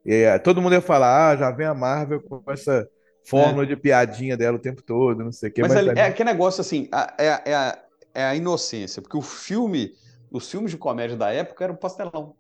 Aí, 0.06 0.38
todo 0.40 0.60
mundo 0.60 0.74
ia 0.74 0.80
falar, 0.82 1.30
ah, 1.32 1.36
já 1.36 1.50
vem 1.50 1.66
a 1.66 1.74
Marvel 1.74 2.22
com 2.22 2.42
essa 2.48 2.86
fórmula 3.24 3.66
de 3.66 3.76
piadinha 3.76 4.36
dela 4.36 4.56
o 4.56 4.60
tempo 4.60 4.82
todo, 4.82 5.24
não 5.24 5.32
sei 5.32 5.48
o 5.50 5.52
quê. 5.52 5.64
Mas 5.64 5.74
mas 5.74 5.76
ali- 5.76 5.92
é 5.94 6.06
aquele 6.06 6.30
negócio 6.32 6.60
assim, 6.60 6.88
é, 7.18 7.28
a- 7.30 7.42
é 7.46 7.54
a, 7.54 7.84
é 8.14 8.24
a 8.24 8.34
inocência, 8.36 9.00
porque 9.02 9.16
o 9.16 9.22
filme, 9.22 9.92
os 10.30 10.50
filmes 10.50 10.70
de 10.70 10.78
comédia 10.78 11.16
da 11.16 11.30
época 11.32 11.64
eram 11.64 11.76
pastelão. 11.76 12.36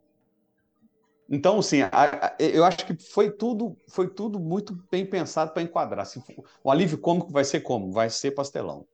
Então, 1.28 1.58
assim, 1.58 1.80
a- 1.82 1.88
a- 1.92 2.36
eu 2.38 2.64
acho 2.64 2.84
que 2.86 2.94
foi 3.12 3.30
tudo, 3.30 3.78
foi 3.90 4.08
tudo 4.12 4.38
muito 4.38 4.74
bem 4.90 5.06
pensado 5.08 5.52
para 5.52 5.62
enquadrar. 5.62 6.02
Assim, 6.02 6.22
o 6.62 6.70
alívio 6.70 6.98
cômico 6.98 7.30
vai 7.32 7.44
ser 7.44 7.60
como? 7.60 7.90
Vai 7.92 8.10
ser 8.10 8.32
pastelão. 8.32 8.86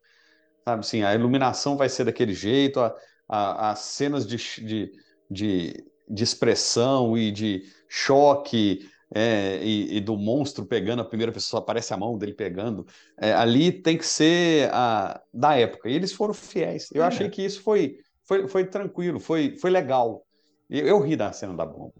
Sabe 0.68 0.80
assim, 0.80 1.02
a 1.04 1.14
iluminação 1.14 1.76
vai 1.76 1.88
ser 1.88 2.04
daquele 2.04 2.34
jeito, 2.34 2.80
a- 2.80 2.94
a- 3.30 3.70
as 3.70 3.80
cenas 3.80 4.26
de, 4.26 4.36
de, 4.36 4.92
de, 5.30 5.84
de 6.08 6.24
expressão 6.24 7.16
e 7.16 7.30
de 7.32 7.62
choque 7.88 8.88
é, 9.14 9.58
e, 9.62 9.96
e 9.96 10.00
do 10.00 10.16
monstro 10.16 10.64
pegando 10.66 11.02
a 11.02 11.04
primeira 11.04 11.32
pessoa, 11.32 11.60
aparece 11.60 11.92
a 11.92 11.96
mão 11.96 12.16
dele 12.18 12.34
pegando. 12.34 12.86
é, 13.20 13.32
ali 13.32 13.72
tem 13.72 13.98
que 13.98 14.06
ser 14.06 14.70
a, 14.72 15.20
da 15.32 15.56
época. 15.56 15.88
E 15.88 15.94
eles 15.94 16.12
foram 16.12 16.34
fiéis. 16.34 16.88
Eu 16.94 17.02
É. 17.02 17.06
achei 17.06 17.28
que 17.28 17.42
isso 17.44 17.62
foi, 17.62 17.96
foi, 18.24 18.46
foi 18.48 18.64
tranquilo, 18.66 19.18
foi, 19.20 19.56
foi 19.56 19.70
legal. 19.70 20.24
Eu, 20.68 20.86
eu 20.86 21.00
ri 21.00 21.16
da 21.16 21.32
cena 21.32 21.54
da 21.56 21.66
bomba. 21.66 21.92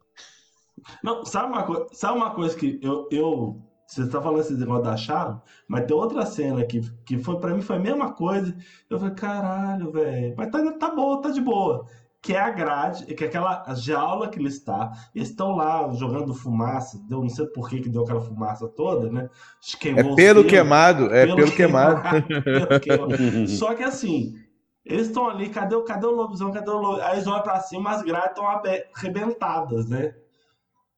Não, 1.03 1.25
sabe 1.25 1.49
uma, 1.53 1.65
coi- 1.65 1.87
sabe 1.93 2.17
uma 2.17 2.35
coisa 2.35 2.57
que 2.57 2.79
eu, 2.83 3.09
eu. 3.11 3.61
Você 3.91 4.07
tá 4.09 4.23
falando 4.23 4.41
esse 4.41 4.55
negócio 4.55 4.85
da 4.85 4.97
chave, 4.97 5.37
mas 5.67 5.85
tem 5.85 5.97
outra 5.97 6.25
cena 6.25 6.65
que, 6.65 6.81
que 7.05 7.19
foi 7.19 7.41
para 7.41 7.53
mim 7.53 7.61
foi 7.61 7.75
a 7.75 7.81
mesma 7.81 8.13
coisa. 8.13 8.57
Eu 8.89 9.01
falei, 9.01 9.15
caralho, 9.15 9.91
velho. 9.91 10.33
Mas 10.37 10.49
tá, 10.49 10.73
tá 10.79 10.95
boa, 10.95 11.21
tá 11.21 11.31
de 11.31 11.41
boa. 11.41 11.85
Que 12.23 12.35
é 12.35 12.41
a 12.41 12.51
grade, 12.51 13.05
que 13.07 13.25
é 13.25 13.27
aquela 13.27 13.65
jaula 13.75 14.29
que 14.29 14.39
eles 14.39 14.55
estão. 14.55 14.93
Eles 15.13 15.31
estão 15.31 15.57
lá 15.57 15.91
jogando 15.95 16.33
fumaça. 16.33 17.01
Deu, 17.09 17.21
não 17.21 17.29
sei 17.31 17.47
por 17.47 17.69
que, 17.69 17.81
que 17.81 17.89
deu 17.89 18.03
aquela 18.03 18.21
fumaça 18.21 18.69
toda, 18.69 19.11
né? 19.11 19.29
É 19.75 19.77
queimou 19.79 20.11
os 20.11 20.15
pelo 20.17 20.45
queimado, 20.45 21.07
é 21.13 21.27
pelo 21.27 21.51
queimado. 21.51 22.01
pelo 22.45 22.81
queimado. 22.81 23.17
Só 23.49 23.75
que 23.75 23.83
assim, 23.83 24.35
eles 24.85 25.09
estão 25.09 25.29
ali, 25.29 25.49
cadê, 25.49 25.75
o- 25.75 25.83
cadê 25.83 26.07
o 26.07 26.11
lobisomem? 26.13 26.55
Cadê 26.55 26.71
o 26.71 26.75
lobisomem? 26.79 27.07
Aí 27.09 27.17
eles 27.17 27.27
olham 27.27 27.43
pra 27.43 27.59
cima, 27.59 27.91
as 27.91 28.03
grades 28.03 28.29
estão 28.31 28.47
arrebentadas, 28.47 29.89
né? 29.89 30.15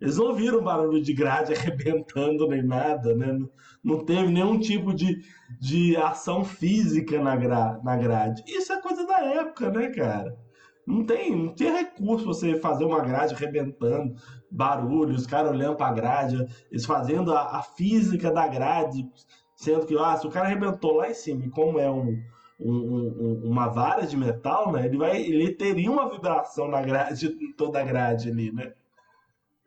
Eles 0.03 0.19
não 0.19 0.35
viram 0.35 0.63
barulho 0.63 1.01
de 1.03 1.15
grade 1.15 1.55
arrebentando 1.55 2.49
nem 2.49 2.63
nada, 2.63 3.15
né? 3.15 3.39
Não, 3.85 4.05
teve 4.05 4.33
nenhum 4.33 4.59
tipo 4.59 4.93
de, 4.95 5.17
de 5.61 5.97
ação 5.97 6.45
física 6.45 7.23
na, 7.23 7.37
gra, 7.37 7.81
na 7.85 7.97
grade. 7.97 8.43
Isso 8.47 8.73
é 8.73 8.83
coisa 8.83 9.07
da 9.07 9.21
época, 9.21 9.71
né, 9.71 9.91
cara? 9.91 10.37
Não 10.87 11.07
tem, 11.07 11.37
não 11.37 11.55
tinha 11.55 11.73
recurso 11.79 12.25
você 12.27 12.57
fazer 12.59 12.85
uma 12.85 13.01
grade 13.01 13.35
arrebentando, 13.35 14.15
barulho, 14.51 15.15
os 15.15 15.27
caras 15.27 15.53
olhando 15.53 15.77
pra 15.77 15.93
grade, 15.93 16.45
eles 16.71 16.85
fazendo 16.85 17.33
a, 17.33 17.59
a 17.59 17.63
física 17.63 18.33
da 18.33 18.49
grade, 18.49 19.05
sendo 19.57 19.87
que, 19.87 19.97
ah, 19.97 20.17
se 20.17 20.27
o 20.27 20.31
cara 20.31 20.47
arrebentou 20.47 20.95
lá 20.97 21.09
em 21.11 21.15
cima, 21.15 21.49
como 21.51 21.79
é 21.79 21.89
um, 21.91 22.17
um- 22.59 23.41
um- 23.45 23.51
uma 23.51 23.69
vara 23.69 24.07
de 24.07 24.17
metal, 24.17 24.73
né? 24.73 24.87
Ele, 24.87 24.99
vai, 24.99 25.21
ele 25.23 25.55
teria 25.55 25.91
uma 25.91 26.11
vibração 26.11 26.69
na 26.69 26.83
grade, 26.83 27.31
toda 27.57 27.81
a 27.81 27.85
grade 27.85 28.29
ali, 28.31 28.51
né? 28.53 28.73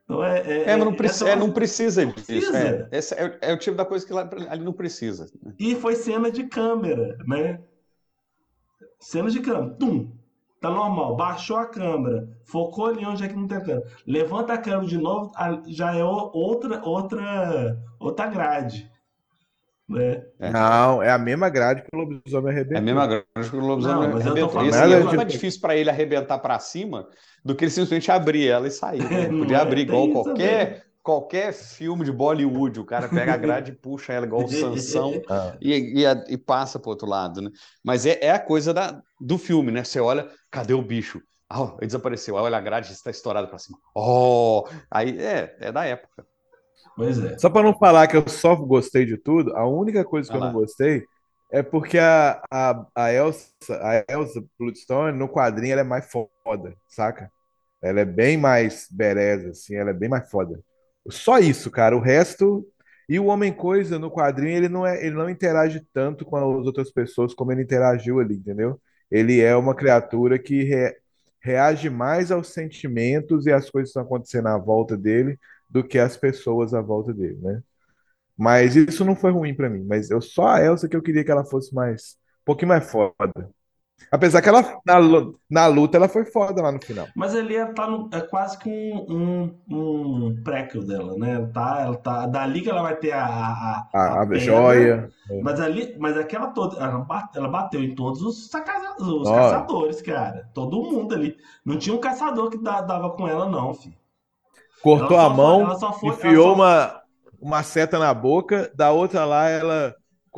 Então 0.06 0.24
é, 0.24 0.40
é, 0.42 0.64
É, 0.70 0.76
mas 0.78 0.86
não, 0.86 0.92
é- 0.94 0.96
preci- 0.96 1.24
essa- 1.24 1.30
é, 1.30 1.36
não 1.36 1.52
precisa 1.52 2.06
disso. 2.06 2.26
precisa. 2.26 2.58
É, 2.92 2.98
Esse 2.98 3.16
é, 3.42 3.54
o 3.54 3.58
tipo 3.58 3.76
da 3.76 3.84
coisa 3.86 4.06
que 4.06 4.14
lá, 4.14 4.30
ali 4.50 4.64
não 4.64 4.72
precisa. 4.74 5.28
E 5.60 5.76
foi 5.76 5.96
cena 5.96 6.32
de 6.32 6.44
câmera, 6.46 7.18
né? 7.28 7.60
Cena 9.00 9.30
de 9.30 9.40
câmera. 9.40 9.74
Tum! 9.76 10.12
Tá 10.62 10.70
normal. 10.70 11.16
Baixou 11.16 11.58
a 11.58 11.66
câmera. 11.66 12.28
Focou 12.46 12.86
ali 12.88 13.06
onde 13.06 13.24
é 13.24 13.28
que 13.28 13.36
não 13.36 13.48
tem 13.48 13.60
câmera. 13.60 13.84
Levanta 14.06 14.54
a 14.54 14.58
câmera 14.58 14.86
de 14.88 14.98
novo, 14.98 15.32
já 15.68 15.96
é 15.96 16.04
outra, 16.04 16.82
outra, 16.84 17.78
outra 18.00 18.28
grade. 18.28 18.90
Né? 19.88 20.24
Não, 20.40 21.02
é 21.04 21.12
a 21.12 21.18
mesma 21.18 21.50
grade 21.50 21.84
que 21.84 21.90
o 21.94 22.00
lobisomem 22.00 22.52
arrebentou. 22.52 22.76
É 22.78 22.80
a 22.80 22.82
mesma 22.82 23.08
grande 23.08 23.50
que 23.50 23.56
o 23.56 23.60
lobisomem 23.60 24.08
Não, 24.08 24.14
mas 24.16 24.26
eu 24.26 24.38
tô 24.38 24.46
arrebentou. 24.46 24.50
falando- 24.50 24.70
Esse 24.70 24.80
Nada 24.80 24.94
é 24.96 25.04
mais 25.18 25.32
difícil 25.34 25.62
para 25.62 25.76
ele 25.76 25.90
arrebentar 25.90 26.40
para 26.40 26.60
cima 26.60 27.08
do 27.44 27.56
que 27.56 27.64
ele 27.66 27.72
simplesmente 27.72 28.12
abrir 28.12 28.48
ela 28.48 28.68
e 28.68 28.72
sair. 28.72 29.04
né? 29.10 29.28
Não 29.30 29.40
Podia 29.40 29.58
é? 29.58 29.62
abrir 29.62 29.82
igual 29.82 30.10
qualquer, 30.12 30.84
qualquer 31.04 31.54
filme 31.54 32.04
de 32.04 32.12
Bollywood. 32.12 32.80
O 32.80 32.86
cara 32.86 33.08
pega 33.08 33.34
a 33.34 33.38
grade 33.38 33.72
e 33.72 33.76
puxa 33.76 34.12
ela 34.14 34.26
igual 34.26 34.44
o 34.44 34.48
Sansão 34.50 35.22
Ah. 35.30 35.56
e, 35.62 36.02
e, 36.02 36.06
a- 36.06 36.24
e 36.30 36.38
passa 36.38 36.80
para 36.80 36.90
outro 36.90 37.08
lado. 37.08 37.42
Né? 37.42 37.52
Mas 37.84 38.06
é, 38.08 38.18
é 38.22 38.32
a 38.32 38.40
coisa 38.40 38.74
da, 38.74 39.00
do 39.20 39.38
filme, 39.38 39.72
né? 39.72 39.84
Você 39.84 40.00
olha, 40.00 40.28
cadê 40.50 40.74
o 40.74 40.82
bicho? 40.82 41.22
Ah, 41.48 41.76
ele 41.78 41.86
desapareceu. 41.88 42.36
Aí 42.38 42.44
olha 42.44 42.58
a 42.58 42.62
grade 42.62 42.92
está 42.92 43.12
estourada 43.12 43.48
para 43.48 43.60
cima. 43.60 43.78
Oh! 43.94 44.64
Aí 44.90 45.16
é, 45.20 45.56
é 45.62 45.72
da 45.72 45.86
época. 45.86 46.26
Pois 46.96 47.18
é. 47.20 47.38
Só 47.38 47.50
para 47.50 47.64
não 47.64 47.78
falar 47.78 48.08
que 48.08 48.16
eu 48.18 48.28
só 48.30 48.56
gostei 48.56 49.06
de 49.06 49.18
tudo, 49.18 49.56
a 49.56 49.68
única 49.68 50.04
coisa 50.06 50.30
que 50.30 50.36
Ah 50.36 50.38
eu 50.38 50.42
não 50.42 50.52
gostei 50.52 51.06
é 51.52 51.62
porque 51.62 51.98
a, 51.98 52.42
a, 52.52 52.86
a 52.96 53.14
Elsa, 53.14 53.52
a 53.82 54.06
Elsa 54.14 54.44
Bloodstone, 54.60 55.18
no 55.18 55.30
quadrinho, 55.30 55.74
ela 55.74 55.82
é 55.82 55.84
mais 55.84 56.10
foda, 56.12 56.76
saca? 56.88 57.32
Ela 57.82 58.02
é 58.02 58.06
bem 58.06 58.38
mais 58.38 58.88
bereza, 58.92 59.52
assim, 59.52 59.76
ela 59.76 59.92
é 59.92 59.94
bem 59.94 60.10
mais 60.10 60.30
foda. 60.30 60.60
Só 61.10 61.40
isso, 61.40 61.72
cara. 61.72 61.96
O 61.96 62.00
resto. 62.02 62.68
E 63.08 63.20
o 63.20 63.26
Homem-Coisa 63.28 64.00
no 64.00 64.12
quadrinho, 64.12 64.58
ele 64.58 64.70
não, 64.70 64.86
é, 64.86 65.06
ele 65.06 65.16
não 65.16 65.30
interage 65.30 65.82
tanto 65.94 66.26
com 66.26 66.36
as 66.38 66.66
outras 66.68 66.92
pessoas 66.92 67.34
como 67.36 67.52
ele 67.52 67.62
interagiu 67.64 68.20
ali, 68.20 68.36
entendeu? 68.36 68.82
Ele 69.12 69.42
é 69.42 69.56
uma 69.56 69.76
criatura 69.76 70.40
que 70.40 70.64
re- 70.64 70.98
reage 71.40 71.90
mais 71.90 72.32
aos 72.32 72.50
sentimentos 72.50 73.46
e 73.46 73.52
às 73.54 73.70
coisas 73.70 73.90
que 73.90 74.00
estão 74.00 74.04
acontecendo 74.04 74.48
à 74.48 74.58
volta 74.58 74.98
dele 74.98 75.40
do 75.70 75.84
que 75.84 76.00
às 76.00 76.18
pessoas 76.18 76.74
à 76.74 76.82
volta 76.82 77.14
dele, 77.14 77.38
né? 77.42 77.62
Mas 78.38 78.76
isso 78.76 79.06
não 79.06 79.16
foi 79.16 79.32
ruim 79.32 79.56
pra 79.56 79.70
mim. 79.70 79.84
Mas 79.86 80.12
eu 80.12 80.22
só 80.22 80.48
a 80.48 80.62
Elsa 80.64 80.90
que 80.90 80.96
eu 80.96 81.02
queria 81.04 81.24
que 81.24 81.32
ela 81.32 81.46
fosse 81.46 81.74
mais, 81.74 82.18
um 82.42 82.46
pouquinho 82.46 82.70
mais 82.70 82.90
foda. 82.92 83.16
Apesar 84.12 84.42
que 84.42 84.50
ela, 84.50 84.62
na, 84.86 85.00
na 85.50 85.68
luta, 85.68 85.98
ela 85.98 86.10
foi 86.10 86.26
foda 86.26 86.62
lá 86.62 86.72
no 86.72 86.82
final. 86.82 87.08
Mas 87.16 87.36
ali 87.36 87.56
ela 87.56 87.74
tá 87.74 87.88
no- 87.88 88.10
é 88.14 88.22
quase 88.22 88.58
que 88.58 88.70
um, 88.70 89.58
um, 89.70 90.28
um 90.30 90.44
prequel 90.44 90.84
dela, 90.86 91.18
né? 91.18 91.34
Ela 91.36 91.48
tá, 91.48 91.82
ela 91.82 91.98
tá, 91.98 92.26
dali 92.28 92.62
que 92.62 92.70
ela 92.70 92.82
vai 92.84 92.96
ter 92.98 93.12
a, 93.14 93.26
a, 93.26 93.88
A, 93.94 94.22
a 94.32 94.38
joia. 94.38 95.10
Mas 95.40 95.60
ali, 95.60 95.96
mas 95.98 96.18
aquela 96.18 96.48
toda, 96.48 96.78
ela 96.78 97.00
bate- 97.00 97.38
ela 97.38 97.48
bateu 97.48 97.82
em 97.84 97.96
todos 97.96 98.22
os, 98.22 98.50
saca- 98.50 98.96
os 99.02 99.32
caçadores, 99.32 100.02
cara. 100.02 100.50
Todo 100.54 100.84
mundo 100.84 101.14
ali. 101.14 101.38
Não 101.64 101.78
tinha 101.78 101.96
um 101.96 102.00
caçador 102.00 102.50
que 102.50 102.58
da- 102.58 102.82
dava 102.82 103.12
com 103.16 103.28
ela, 103.28 103.50
não, 103.50 103.74
filho. 103.74 103.96
Cortou 104.86 105.18
a 105.18 105.30
mão, 105.30 105.80
foi- 106.00 106.10
enfiou 106.10 106.48
só- 106.50 106.54
uma, 106.54 107.02
uma 107.42 107.64
seta 107.64 108.00
na 108.00 108.14
boca, 108.14 108.72
da 108.76 108.92
outra 108.92 109.26
lá, 109.26 109.50
ela, 109.50 109.96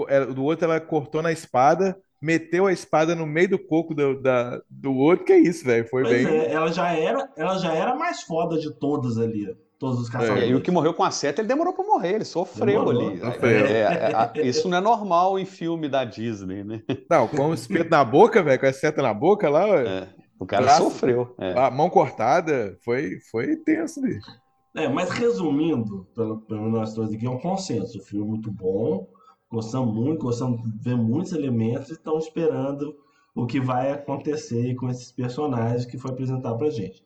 ela- 0.08 0.26
do 0.34 0.44
outro 0.44 0.66
ela 0.66 0.80
cortou 0.80 1.22
na 1.22 1.32
espada, 1.32 1.98
meteu 2.22 2.66
a 2.66 2.74
espada 2.74 3.14
no 3.16 3.26
meio 3.28 3.50
do 3.50 3.60
coco 3.60 3.94
do, 3.94 4.22
da, 4.22 4.60
do 4.70 4.94
outro. 4.96 5.26
Que 5.26 5.36
isso, 5.36 5.64
velho? 5.66 5.88
Foi 5.88 6.04
Pois 6.04 6.26
bem. 6.26 6.28
é, 6.36 6.52
ela 6.52 6.72
já 6.72 6.92
era, 6.94 7.30
ela 7.38 7.58
já 7.58 7.74
era 7.74 7.92
a 7.92 7.96
mais 7.96 8.22
foda 8.24 8.58
de 8.58 8.72
todas 8.80 9.18
ali, 9.18 9.50
ó. 9.50 9.54
todos 9.78 10.00
os 10.02 10.10
caçadores. 10.10 10.44
É, 10.44 10.48
e 10.48 10.56
o 10.56 10.62
que 10.62 10.72
morreu 10.72 10.94
com 10.94 11.04
a 11.04 11.12
seta, 11.12 11.42
ele 11.42 11.48
demorou 11.48 11.74
pra 11.74 11.86
morrer, 11.86 12.16
ele 12.16 12.26
sofreu 12.26 12.80
Demorou, 12.80 13.10
ali. 13.10 13.20
sofreu. 13.20 13.66
É, 13.68 13.82
é, 13.82 14.32
é, 14.42 14.48
isso 14.48 14.68
não 14.68 14.78
é 14.78 14.82
normal 14.82 15.38
em 15.38 15.46
filme 15.46 15.88
da 15.88 16.04
Disney, 16.04 16.64
né? 16.64 16.82
Não, 17.10 17.28
com 17.28 17.50
o 17.50 17.54
espeto 17.54 17.90
na 17.92 18.04
boca, 18.04 18.42
velho, 18.42 18.60
com 18.60 18.66
a 18.66 18.74
seta 18.74 19.02
na 19.04 19.14
boca 19.14 19.48
lá, 19.50 19.66
ué. 19.68 19.86
É, 19.88 20.08
o 20.40 20.46
cara 20.46 20.64
Braço- 20.66 20.84
sofreu. 20.84 21.34
é. 21.40 21.54
A 21.58 21.70
mão 21.72 21.90
cortada, 21.90 22.78
foi, 22.84 23.20
foi 23.32 23.56
tenso, 23.58 24.02
bicho. 24.02 24.30
É, 24.76 24.88
mas 24.88 25.10
resumindo, 25.10 26.06
pelo, 26.14 26.42
pelo 26.42 26.70
nós 26.70 26.94
todos 26.94 27.14
aqui, 27.14 27.26
é 27.26 27.30
um 27.30 27.40
consenso. 27.40 27.98
O 27.98 28.04
filme 28.04 28.26
é 28.26 28.30
muito 28.30 28.52
bom, 28.52 29.08
gostamos 29.50 29.94
muito, 29.96 30.22
gostamos 30.24 30.62
de 30.62 30.72
ver 30.84 30.96
muitos 30.96 31.32
elementos 31.34 31.90
e 31.90 31.94
estamos 31.94 32.26
esperando 32.26 32.96
o 33.34 33.46
que 33.48 33.60
vai 33.60 33.92
acontecer 33.92 34.76
com 34.76 34.90
esses 34.90 35.12
personagens 35.12 35.86
que 35.86 35.98
foi 35.98 36.12
apresentado 36.12 36.58
pra 36.58 36.70
gente. 36.70 37.04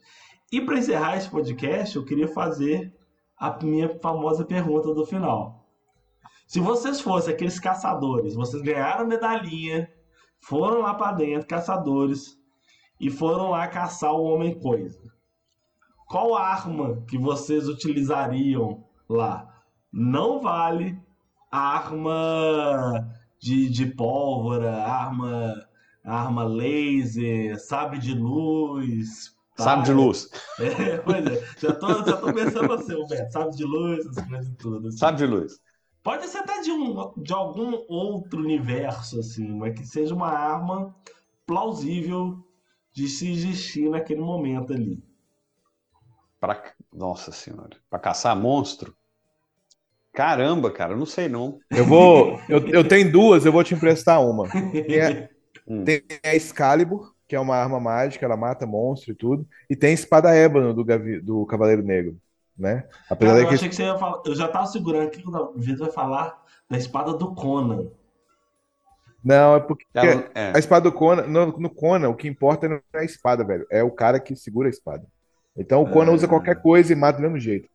E 0.52 0.60
para 0.60 0.78
encerrar 0.80 1.16
esse 1.18 1.30
podcast, 1.30 1.95
eu 1.95 2.03
queria 2.03 2.28
fazer 2.28 2.94
a 3.38 3.58
minha 3.64 3.88
famosa 3.99 4.44
pergunta 4.44 4.94
do 4.94 5.06
final. 5.06 5.66
Se 6.48 6.60
vocês 6.60 6.99
fossem 6.99 7.34
aqueles 7.34 7.58
caçadores, 7.60 8.36
vocês 8.36 8.62
ganharam 8.62 9.08
medalhinha, 9.08 9.90
foram 10.41 10.82
lá 10.82 10.94
para 10.94 11.14
dentro, 11.14 11.48
caçadores, 11.48 12.38
e 13.02 13.10
foram 13.10 13.49
lá 13.49 13.68
caçar 13.68 14.14
o 14.14 14.23
Homem-Coisa. 14.23 15.11
Qual 16.07 16.36
arma 16.36 17.03
que 17.07 17.18
vocês 17.18 17.68
utilizariam 17.68 18.84
lá? 19.10 19.48
Não 19.91 20.40
vale 20.40 20.98
arma 21.52 23.10
de, 23.40 23.69
de 23.69 23.88
pólvora, 23.88 24.84
arma, 24.84 25.65
arma 26.03 26.44
laser, 26.44 27.60
sabre 27.60 27.98
de 27.98 28.14
luz. 28.14 29.36
tá? 29.56 29.64
Sabe 29.64 29.86
de 29.86 29.94
luz. 29.94 30.30
É, 30.60 30.98
pois 30.99 31.26
é. 31.26 31.44
Já 31.57 31.73
tô, 31.73 31.88
já 32.06 32.18
tô 32.18 32.34
pensando 32.34 32.68
você, 32.68 32.95
Beto. 33.07 33.32
Sabe 33.32 33.56
de 33.56 33.64
luz, 33.64 34.06
essas 34.06 34.28
coisas 34.28 34.56
tudo. 34.60 34.88
assim. 34.90 34.98
Sabe 34.98 35.18
de 35.18 35.26
luz. 35.26 35.60
Pode 36.03 36.28
ser 36.28 36.40
até 36.40 36.61
de, 36.61 36.72
um, 36.72 37.14
de 37.18 37.34
algum 37.34 37.84
outro 37.88 38.40
universo, 38.40 39.19
assim, 39.19 39.48
mas 39.57 39.73
que 39.80 39.86
seja 39.86 40.14
uma 40.14 40.30
arma 40.30 40.95
plausível 41.48 42.44
de 42.93 43.07
se 43.07 43.31
existir 43.31 43.89
naquele 43.89 44.22
momento 44.22 44.73
ali. 44.73 45.03
Pra... 46.39 46.61
Nossa 46.91 47.31
senhora. 47.31 47.77
Pra 47.89 47.99
caçar 47.99 48.35
monstro? 48.35 48.95
Caramba, 50.13 50.69
cara, 50.72 50.93
eu 50.93 50.97
não 50.97 51.05
sei 51.05 51.30
não. 51.30 51.59
Eu 51.69 51.85
vou. 51.85 52.38
Eu, 52.49 52.68
eu 52.68 52.88
tenho 52.88 53.09
duas, 53.11 53.45
eu 53.45 53.51
vou 53.51 53.63
te 53.63 53.73
emprestar 53.73 54.22
uma. 54.22 54.49
Tem 54.88 55.01
a, 55.01 55.30
Hum. 55.68 55.85
tem 55.85 56.01
a 56.26 56.35
Excalibur, 56.35 57.13
que 57.27 57.35
é 57.35 57.39
uma 57.39 57.55
arma 57.55 57.80
mágica, 57.80 58.26
ela 58.26 58.35
mata 58.35 58.65
monstro 58.65 59.11
e 59.11 59.15
tudo. 59.15 59.47
E 59.69 59.76
tem 59.76 59.91
a 59.91 59.93
espada 59.93 60.35
ébano 60.35 60.73
do, 60.73 60.84
Gavi- 60.84 61.22
do 61.22 61.45
Cavaleiro 61.45 61.84
Negro, 61.84 62.18
né? 62.57 62.84
Apesar 63.07 63.34
Cara, 63.34 63.43
eu 63.43 63.47
que 63.47 63.53
achei 63.53 63.69
que 63.69 63.76
você 63.76 63.84
ia 63.84 63.97
falar. 63.97 64.22
Eu 64.26 64.35
já 64.35 64.47
tava 64.47 64.65
segurando 64.65 65.07
aqui 65.07 65.22
que 65.22 65.30
o 65.30 65.53
Vitor 65.55 65.85
vai 65.85 65.91
falar 65.93 66.43
da 66.69 66.77
espada 66.77 67.13
do 67.13 67.34
Conan. 67.35 67.88
Não, 69.23 69.56
é 69.56 69.60
porque 69.60 69.85
Ela- 69.93 70.30
é. 70.34 70.52
a 70.56 70.60
espada 70.60 70.89
do 70.89 70.95
Conan, 70.95 71.27
no, 71.27 71.57
no 71.60 71.69
Conan, 71.69 72.10
o 72.10 72.15
que 72.15 72.27
importa 72.27 72.68
não 72.68 72.81
é 72.93 72.99
a 72.99 73.03
espada, 73.03 73.43
velho. 73.43 73.65
É 73.69 73.84
o 73.84 73.91
cara 73.91 74.19
que 74.19 74.35
segura 74.35 74.68
a 74.68 74.72
espada. 74.72 75.06
Então 75.56 75.84
o 75.84 75.91
Conan 75.91 76.11
Ah. 76.11 76.15
usa 76.15 76.27
qualquer 76.27 76.61
coisa 76.61 76.91
e 76.91 76.95
mata 76.95 77.18
do 77.18 77.23
mesmo 77.23 77.39
jeito. 77.39 77.69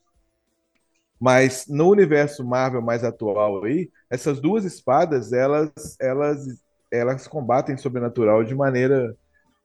Mas 1.19 1.67
no 1.69 1.89
universo 1.89 2.45
Marvel 2.45 2.83
mais 2.83 3.03
atual 3.03 3.65
aí, 3.65 3.91
essas 4.11 4.41
duas 4.41 4.65
espadas, 4.65 5.33
elas, 5.33 5.71
elas, 6.01 6.45
elas 6.91 7.27
combatem 7.27 7.77
sobrenatural 7.77 8.45
de 8.45 8.55
maneira 8.55 9.17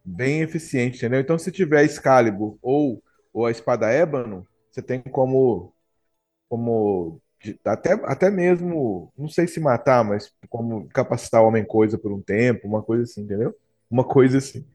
bem 0.04 0.42
eficiente, 0.42 0.98
entendeu? 0.98 1.20
Então 1.20 1.38
se 1.38 1.52
tiver 1.52 1.84
Excalibur 1.84 2.58
ou, 2.62 3.04
ou 3.34 3.46
a 3.46 3.52
espada 3.52 3.90
ébano, 3.92 4.48
você 4.72 4.82
tem 4.82 5.02
como, 5.02 5.74
como 6.50 7.20
de- 7.44 7.60
até, 7.66 7.94
até 8.06 8.30
mesmo, 8.30 9.12
não 9.18 9.28
sei 9.30 9.48
se 9.48 9.60
matar, 9.60 10.04
mas 10.04 10.32
como 10.50 10.88
capacitar 10.90 11.42
o 11.44 11.48
Homem-Coisa 11.48 11.98
por 11.98 12.12
um 12.12 12.22
tempo, 12.22 12.68
uma 12.68 12.82
coisa 12.82 13.04
assim, 13.04 13.22
entendeu? 13.22 13.54
Uma 13.90 14.04
coisa 14.04 14.38
assim. 14.38 14.66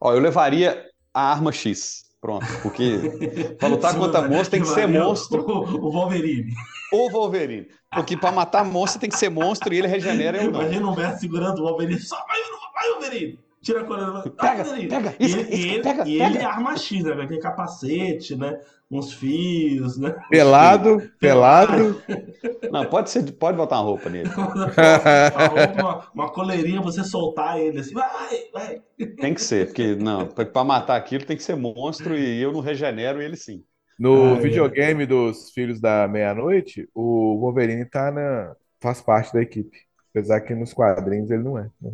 Ó, 0.00 0.12
eu 0.12 0.20
levaria 0.20 0.84
a 1.12 1.30
arma 1.32 1.52
X. 1.52 2.10
Pronto, 2.20 2.46
porque 2.62 2.98
pra 3.58 3.66
lutar 3.66 3.94
contra 3.98 4.22
monstro 4.28 4.50
tem 4.52 4.60
que 4.60 4.68
ser 4.68 4.86
monstro. 4.86 5.42
O, 5.42 5.62
o 5.88 5.90
Wolverine. 5.90 6.52
Ou 6.92 7.10
Wolverine. 7.10 7.66
Porque 7.92 8.16
pra 8.16 8.30
matar 8.30 8.64
monstro 8.64 9.00
tem 9.00 9.10
que 9.10 9.18
ser 9.18 9.28
monstro 9.28 9.74
e 9.74 9.78
ele 9.78 9.88
regenera 9.88 10.38
eu 10.40 10.50
não. 10.52 10.60
Imagina 10.62 10.86
o 10.86 10.92
Humberto 10.92 11.18
segurando 11.18 11.58
o 11.58 11.62
Wolverine. 11.64 11.98
Só 12.00 12.16
vai, 12.16 12.38
vai 12.74 12.90
Wolverine. 12.92 13.38
Tira 13.62 13.82
a 13.82 13.84
coroa. 13.84 14.32
Vai, 14.36 14.56
Pega, 14.56 14.64
Wolverine. 14.64 14.88
pega, 14.88 15.16
E 15.20 15.26
isso, 15.26 15.38
ele, 15.38 15.48
isso, 15.54 15.68
e 15.68 15.74
ele, 15.74 15.82
pega, 15.82 16.02
e 16.02 16.18
pega. 16.18 16.24
ele 16.24 16.38
é 16.38 16.44
arma 16.44 16.76
X, 16.76 17.04
né? 17.04 17.26
Ter 17.26 17.38
capacete, 17.38 18.36
né? 18.36 18.60
Uns 18.90 19.12
fios, 19.14 19.96
né? 19.98 20.14
Pelado, 20.28 21.10
pelado. 21.18 22.02
Não, 22.70 22.86
pode 22.88 23.10
ser, 23.10 23.30
pode 23.32 23.56
botar 23.56 23.76
uma 23.76 23.84
roupa 23.84 24.08
nele. 24.08 24.30
Uma, 25.34 25.72
uma, 25.72 26.10
uma 26.14 26.32
coleirinha, 26.32 26.80
você 26.80 27.04
soltar 27.04 27.58
ele 27.60 27.80
assim. 27.80 27.94
Vai, 27.94 28.50
vai. 28.52 28.82
Tem 29.18 29.34
que 29.34 29.40
ser, 29.40 29.66
porque 29.66 29.94
não, 29.94 30.26
pra 30.28 30.44
pra 30.46 30.64
matar 30.64 30.96
aquilo 30.96 31.24
tem 31.24 31.36
que 31.36 31.42
ser 31.42 31.56
monstro 31.56 32.16
e 32.16 32.40
eu 32.42 32.52
não 32.52 32.60
regenero 32.60 33.20
ele 33.22 33.36
sim. 33.36 33.64
No 33.98 34.34
Ai, 34.34 34.40
videogame 34.40 35.06
dos 35.06 35.50
Filhos 35.52 35.80
da 35.80 36.08
Meia-Noite, 36.08 36.88
o 36.94 37.38
Wolverine 37.40 37.84
tá 37.88 38.10
na, 38.10 38.56
faz 38.80 39.00
parte 39.00 39.32
da 39.32 39.42
equipe. 39.42 39.78
Apesar 40.10 40.40
que 40.40 40.54
nos 40.54 40.72
quadrinhos 40.74 41.30
ele 41.30 41.42
não 41.42 41.58
é. 41.58 41.70
né? 41.80 41.92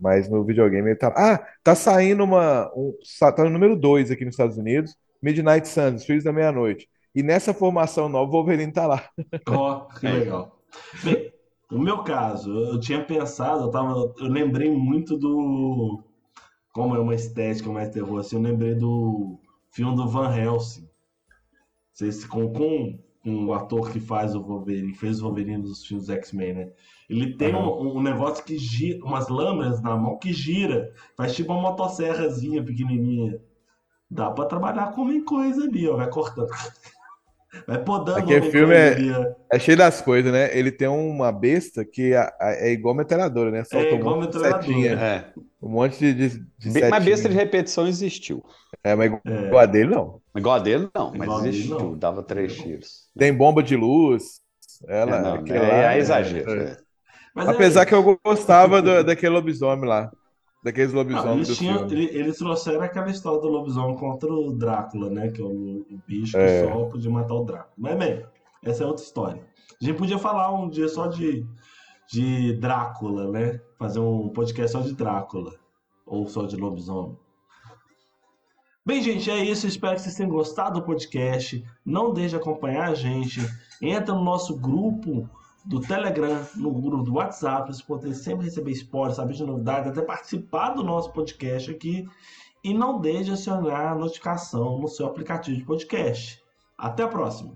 Mas 0.00 0.28
no 0.28 0.44
videogame 0.44 0.90
ele 0.90 0.96
tá. 0.96 1.12
Ah, 1.16 1.46
tá 1.62 1.74
saindo 1.74 2.24
uma. 2.24 2.70
Um, 2.76 2.96
tá 3.20 3.44
no 3.44 3.50
número 3.50 3.76
2 3.76 4.10
aqui 4.10 4.24
nos 4.24 4.34
Estados 4.34 4.56
Unidos. 4.56 4.96
Midnight 5.22 5.66
Suns, 5.66 6.04
Filhos 6.04 6.24
da 6.24 6.32
Meia-Noite. 6.32 6.88
E 7.14 7.22
nessa 7.22 7.54
formação 7.54 8.08
nova, 8.08 8.28
o 8.28 8.32
Wolverine 8.32 8.72
tá 8.72 8.86
lá. 8.86 9.08
Ó, 9.48 9.86
que 9.86 10.06
legal. 10.06 10.60
Bem, 11.02 11.32
no 11.70 11.78
meu 11.78 12.02
caso, 12.02 12.50
eu 12.50 12.80
tinha 12.80 13.02
pensado, 13.02 13.64
eu, 13.64 13.70
tava, 13.70 14.12
eu 14.18 14.26
lembrei 14.26 14.70
muito 14.70 15.16
do. 15.16 16.02
Como 16.72 16.94
é 16.94 16.98
uma 16.98 17.14
estética 17.14 17.70
mais 17.70 17.88
terror, 17.90 18.18
assim, 18.18 18.36
eu 18.36 18.42
lembrei 18.42 18.74
do 18.74 19.38
filme 19.70 19.94
do 19.94 20.08
Van 20.08 20.36
Helsing. 20.36 20.88
Se 21.92 22.26
com, 22.26 22.52
com 22.52 22.98
o 23.24 23.52
ator 23.54 23.90
que 23.90 23.98
faz 23.98 24.34
o 24.34 24.42
Wolverine, 24.42 24.94
fez 24.94 25.20
o 25.20 25.24
Wolverine 25.24 25.62
dos 25.62 25.84
filmes 25.86 26.08
X-Men, 26.08 26.52
né? 26.52 26.72
Ele 27.08 27.36
tem 27.36 27.54
um, 27.54 27.96
um 27.96 28.02
negócio 28.02 28.44
que 28.44 28.58
gira, 28.58 29.04
umas 29.04 29.28
lâminas 29.28 29.80
na 29.80 29.96
mão 29.96 30.18
que 30.18 30.32
gira, 30.32 30.92
faz 31.16 31.34
tipo 31.34 31.52
uma 31.52 31.62
motosserrazinha 31.62 32.62
pequenininha. 32.62 33.40
Dá 34.10 34.30
pra 34.30 34.44
trabalhar 34.44 34.92
com 34.92 35.02
uma 35.02 35.24
coisa 35.24 35.64
ali, 35.64 35.88
ó, 35.88 35.96
vai 35.96 36.10
cortando. 36.10 36.50
Vai 37.66 37.82
podando 37.84 38.18
Aquele 38.18 38.50
filme 38.50 38.74
é, 38.74 38.96
é 39.52 39.58
cheio 39.58 39.76
das 39.76 40.00
coisas, 40.00 40.32
né? 40.32 40.56
Ele 40.56 40.70
tem 40.72 40.88
uma 40.88 41.30
besta 41.32 41.84
que 41.84 42.14
a- 42.14 42.32
a- 42.40 42.52
é 42.54 42.72
igual 42.72 42.94
metralhadora, 42.94 43.50
né? 43.50 43.64
Solta 43.64 43.86
É 43.88 43.94
um 43.94 43.98
igual 43.98 44.16
monte 44.16 44.30
de 44.32 44.36
metralhadora. 44.38 44.62
setinha. 44.66 44.92
É. 44.92 45.24
Um 45.62 45.68
monte 45.70 45.98
de, 45.98 46.12
de, 46.14 46.44
de 46.58 46.70
Be- 46.70 46.88
Mas 46.88 47.04
besta 47.04 47.28
de 47.28 47.34
repetição 47.34 47.86
existiu. 47.86 48.44
É, 48.82 48.94
mas 48.94 49.06
igual 49.06 49.60
É. 49.60 49.62
a 49.62 49.66
dele, 49.66 49.90
não. 49.90 50.20
Igual 50.36 50.56
a 50.56 50.58
dele, 50.58 50.88
não, 50.94 51.10
mas 51.12 51.22
Igual 51.22 51.46
existiu. 51.46 51.78
não. 51.78 51.96
Dava 51.98 52.22
três 52.22 52.54
tiros. 52.56 53.08
Tem 53.16 53.32
bomba 53.32 53.62
de 53.62 53.76
luz. 53.76 54.40
Ela, 54.88 55.16
É, 55.18 55.22
não, 55.22 55.36
é- 55.46 55.60
lá, 55.60 55.94
é 55.94 55.98
exagero, 55.98 56.50
é. 56.60 56.64
é. 56.72 56.76
Mas 57.34 57.48
Apesar 57.48 57.82
é- 57.82 57.86
que 57.86 57.94
eu 57.94 58.20
gostava 58.24 58.82
do- 58.82 59.02
daquele 59.04 59.32
lobisomem 59.32 59.88
lá. 59.88 60.10
Daqueles 60.64 60.92
Não, 60.92 61.00
lobisomens 61.02 61.36
eles, 61.36 61.48
do 61.48 61.54
tinham, 61.56 61.78
filme. 61.80 61.92
ele- 62.06 62.18
eles 62.18 62.38
trouxeram 62.38 62.82
aquela 62.82 63.10
história 63.10 63.40
do 63.40 63.48
lobisomem 63.48 63.96
contra 63.96 64.32
o 64.32 64.52
Drácula, 64.52 65.10
né? 65.10 65.28
Que 65.28 65.40
é 65.40 65.44
o, 65.44 65.50
o 65.88 66.00
bicho 66.08 66.32
que 66.32 66.38
É. 66.38 66.64
só 66.66 66.84
podia 66.86 67.10
matar 67.10 67.34
o 67.34 67.44
Drácula. 67.44 67.74
Mas 67.76 67.96
bem, 67.98 68.26
essa 68.64 68.82
é 68.82 68.86
outra 68.86 69.04
história. 69.04 69.42
A 69.80 69.84
gente 69.84 69.98
podia 69.98 70.18
falar 70.18 70.52
um 70.52 70.68
dia 70.68 70.88
só 70.88 71.06
de, 71.06 71.46
de 72.10 72.54
Drácula, 72.54 73.30
né? 73.30 73.60
Fazer 73.78 74.00
um 74.00 74.30
podcast 74.30 74.72
só 74.72 74.80
de 74.80 74.94
Drácula. 74.94 75.52
Ou 76.06 76.26
só 76.26 76.44
de 76.46 76.56
lobisomem. 76.56 77.16
Bem, 78.86 79.00
gente, 79.02 79.30
é 79.30 79.42
isso. 79.42 79.66
Espero 79.66 79.94
que 79.94 80.02
vocês 80.02 80.14
tenham 80.14 80.30
gostado 80.30 80.80
do 80.80 80.84
podcast. 80.86 81.64
Não 81.84 82.12
deixe 82.12 82.30
de 82.30 82.36
acompanhar 82.36 82.90
a 82.90 82.94
gente. 82.94 83.40
Entra 83.80 84.14
no 84.14 84.22
nosso 84.22 84.56
grupo 84.58 85.28
do 85.64 85.80
Telegram, 85.80 86.46
no 86.56 86.70
grupo 86.72 87.02
do 87.02 87.14
WhatsApp, 87.14 87.62
para 87.62 87.72
vocês 87.72 87.82
poderem 87.82 88.14
sempre 88.14 88.44
receber 88.44 88.72
spoilers, 88.72 89.16
saber 89.16 89.34
de 89.34 89.44
novidades, 89.44 89.90
até 89.90 90.02
participar 90.02 90.70
do 90.70 90.82
nosso 90.82 91.12
podcast 91.12 91.70
aqui. 91.70 92.08
E 92.62 92.72
não 92.72 93.00
deixe 93.00 93.24
de 93.24 93.32
acionar 93.32 93.92
a 93.92 93.94
notificação 93.94 94.78
no 94.78 94.88
seu 94.88 95.06
aplicativo 95.06 95.56
de 95.56 95.64
podcast. 95.64 96.42
Até 96.76 97.02
a 97.02 97.08
próxima. 97.08 97.52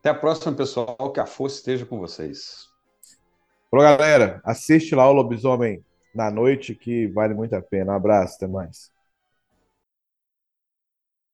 Até 0.00 0.10
a 0.10 0.14
próxima, 0.14 0.52
pessoal. 0.52 1.12
Que 1.12 1.20
a 1.20 1.26
força 1.26 1.56
esteja 1.56 1.84
com 1.84 1.98
vocês. 1.98 2.68
Falou, 3.70 3.84
galera. 3.84 4.40
Assiste 4.44 4.94
lá 4.94 5.08
o 5.08 5.12
Lobisomem 5.12 5.84
na 6.14 6.30
noite, 6.30 6.74
que 6.74 7.06
vale 7.08 7.34
muito 7.34 7.54
a 7.54 7.62
pena. 7.62 7.92
Um 7.92 7.96
abraço, 7.96 8.36
até 8.36 8.46
mais. 8.46 8.90